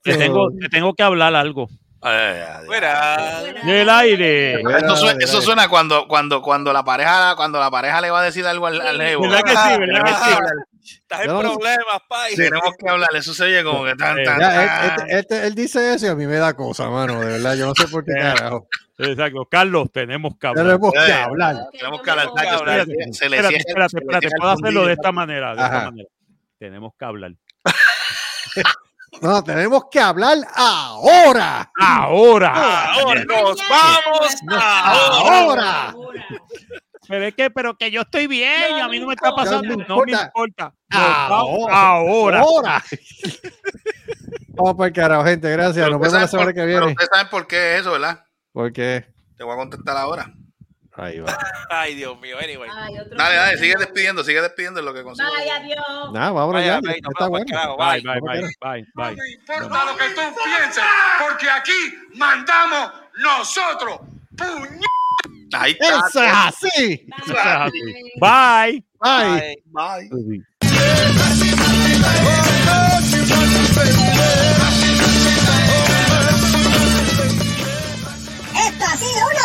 Te 0.00 0.16
tengo, 0.16 0.48
te 0.60 0.68
tengo 0.68 0.94
que 0.94 1.02
hablar 1.02 1.34
algo. 1.34 1.68
Ay. 2.04 2.66
Fuera. 2.66 3.42
Del 3.64 3.88
aire. 3.90 4.60
Eso, 4.60 4.96
suena, 4.96 5.24
eso 5.24 5.42
suena 5.42 5.68
cuando, 5.68 6.06
cuando, 6.06 6.40
cuando 6.42 6.72
la 6.72 6.84
pareja, 6.84 7.34
cuando 7.36 7.58
la 7.58 7.70
pareja 7.70 8.00
le 8.00 8.10
va 8.10 8.20
a 8.20 8.24
decir 8.24 8.46
algo 8.46 8.66
al, 8.66 8.80
al 8.80 9.00
jevo. 9.00 9.22
¿Verdad 9.22 9.42
que 9.42 9.50
sí? 9.50 9.78
¿Verdad 9.78 10.04
que 10.04 10.12
sí? 10.14 10.96
Estás 11.00 11.20
en 11.20 11.26
problemas, 11.38 12.00
pai. 12.08 12.34
Tenemos 12.36 12.70
que 12.78 12.88
hablar, 12.90 13.08
eso 13.14 13.32
se 13.32 13.44
oye 13.44 13.64
como 13.64 13.84
que 13.84 13.94
tan, 13.96 14.22
tan, 14.22 14.38
tan. 14.38 14.90
este- 15.00 15.18
este- 15.18 15.46
él 15.46 15.54
dice 15.54 15.94
eso 15.94 16.06
y 16.06 16.08
a 16.10 16.14
mí 16.14 16.26
me 16.26 16.36
da 16.36 16.52
cosa, 16.54 16.90
mano, 16.90 17.20
de 17.20 17.26
verdad. 17.26 17.54
Yo 17.56 17.66
no 17.66 17.74
sé 17.74 17.88
por 17.88 18.04
qué 18.04 18.12
carajo. 18.20 18.68
Exacto. 18.98 19.48
Carlos, 19.50 19.88
tenemos 19.92 20.34
que 20.38 20.46
hablar. 20.46 20.64
Tenemos 20.66 20.92
que 20.92 20.98
Eh, 21.10 21.12
hablar. 21.14 21.56
Tenemos 21.72 22.02
que 22.02 22.10
hablar. 22.10 22.26
Espérate, 22.28 22.92
espérate, 23.10 23.56
espérate. 23.56 23.58
cierra 23.64 23.88
Puedo 24.38 24.50
hacerlo 24.52 24.86
de 24.86 24.92
esta 24.92 25.10
manera. 25.12 25.54
De 25.54 25.62
esta 25.62 25.84
manera. 25.86 26.08
Tenemos 26.58 26.92
que 26.98 27.04
hablar. 27.04 27.32
No, 29.22 29.42
tenemos 29.44 29.84
que 29.90 30.00
hablar 30.00 30.38
ahora. 30.54 31.70
Ahora. 31.80 32.92
Ahora 32.94 33.24
nos 33.24 33.58
vamos 33.68 34.36
ahora. 34.50 35.90
Ahora. 35.90 35.94
Pero 37.06 37.24
es 37.26 37.34
que, 37.34 37.50
pero 37.50 37.76
que 37.76 37.90
yo 37.90 38.00
estoy 38.02 38.26
bien 38.26 38.76
y 38.76 38.80
a 38.80 38.88
mí 38.88 38.98
no 38.98 39.06
me 39.08 39.14
está 39.14 39.34
pasando. 39.34 39.68
No 39.68 39.76
me 39.76 39.84
No 39.86 40.02
me 40.04 40.12
importa. 40.12 40.74
vamos 40.90 41.68
Ahora. 41.70 41.78
ahora. 41.78 42.40
Ahora. 42.40 42.84
Vamos 44.56 44.74
para 44.76 44.86
el 44.86 44.92
carajo, 44.94 45.24
gente. 45.24 45.50
Gracias. 45.50 45.84
Pero 45.84 45.90
Nos 45.98 46.00
vemos 46.00 46.20
la 46.20 46.28
semana 46.28 46.46
por- 46.46 46.54
que 46.54 46.60
pero 46.60 46.66
viene. 46.78 46.92
ustedes 46.92 47.08
saben 47.12 47.28
por 47.28 47.46
qué 47.48 47.74
es 47.74 47.80
eso, 47.80 47.90
¿verdad? 47.92 48.24
Porque. 48.52 49.04
Te 49.36 49.42
voy 49.42 49.52
a 49.52 49.56
contestar 49.56 49.96
ahora. 49.96 50.32
Ahí 50.96 51.18
va. 51.18 51.36
Ay, 51.70 51.94
Dios 51.96 52.18
mío. 52.20 52.36
Anyway. 52.38 52.70
Ay, 52.72 52.94
Dale, 53.16 53.36
dale, 53.36 53.58
sigue 53.58 53.74
despidiendo, 53.76 54.22
sigue 54.22 54.40
despidiendo 54.40 54.80
en 54.80 54.86
lo 54.86 54.94
que 54.94 55.02
consigo. 55.02 55.28
Bye, 55.36 55.50
adiós. 55.50 56.12
Nada, 56.12 56.30
vamos 56.30 56.54
carajo, 56.54 57.76
Bye, 57.76 58.00
bye. 58.02 58.20
bye, 58.20 58.40
bye, 58.60 58.86
bye, 58.94 59.16
No 59.16 59.26
importa 59.26 59.84
lo 59.84 59.96
que 59.96 60.04
tú 60.10 60.20
pienses, 60.44 60.84
porque 61.26 61.50
aquí 61.50 61.72
mandamos 62.14 62.92
nosotros. 63.18 64.00
¡Puñet! 64.36 64.88
Ahí 65.52 65.72
está. 65.72 66.06
Eso 66.08 66.22
es 66.22 66.32
así. 66.32 67.06
Eso 67.22 67.32
es 67.32 67.46
así. 67.46 67.80
Bye. 68.20 68.84
Bye. 69.00 69.62
Bye. 69.66 70.08
Bye. 70.08 70.08
Baby. 70.10 70.44
ha 78.84 78.96
sido 78.96 79.26
una 79.26 79.43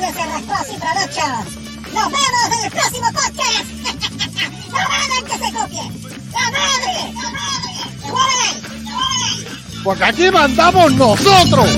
producción 0.00 0.06
de 0.06 0.12
Cerrascosi 0.12 0.76
Productions. 0.78 1.48
Nos 1.92 2.06
vemos 2.06 2.46
en 2.52 2.64
el 2.64 2.70
próximo 2.70 3.06
podcast. 3.12 3.64
¡La 4.72 4.88
madre 4.88 5.16
que 5.26 5.32
se 5.32 5.52
copie! 5.52 5.84
¡La 6.32 6.50
madre! 6.50 6.94
¡La 7.14 7.30
madre! 7.30 7.72
¡Se 8.00 8.08
mueven! 8.08 8.54
Porque 9.84 10.04
aquí 10.04 10.30
mandamos 10.30 10.92
nosotros. 10.92 11.68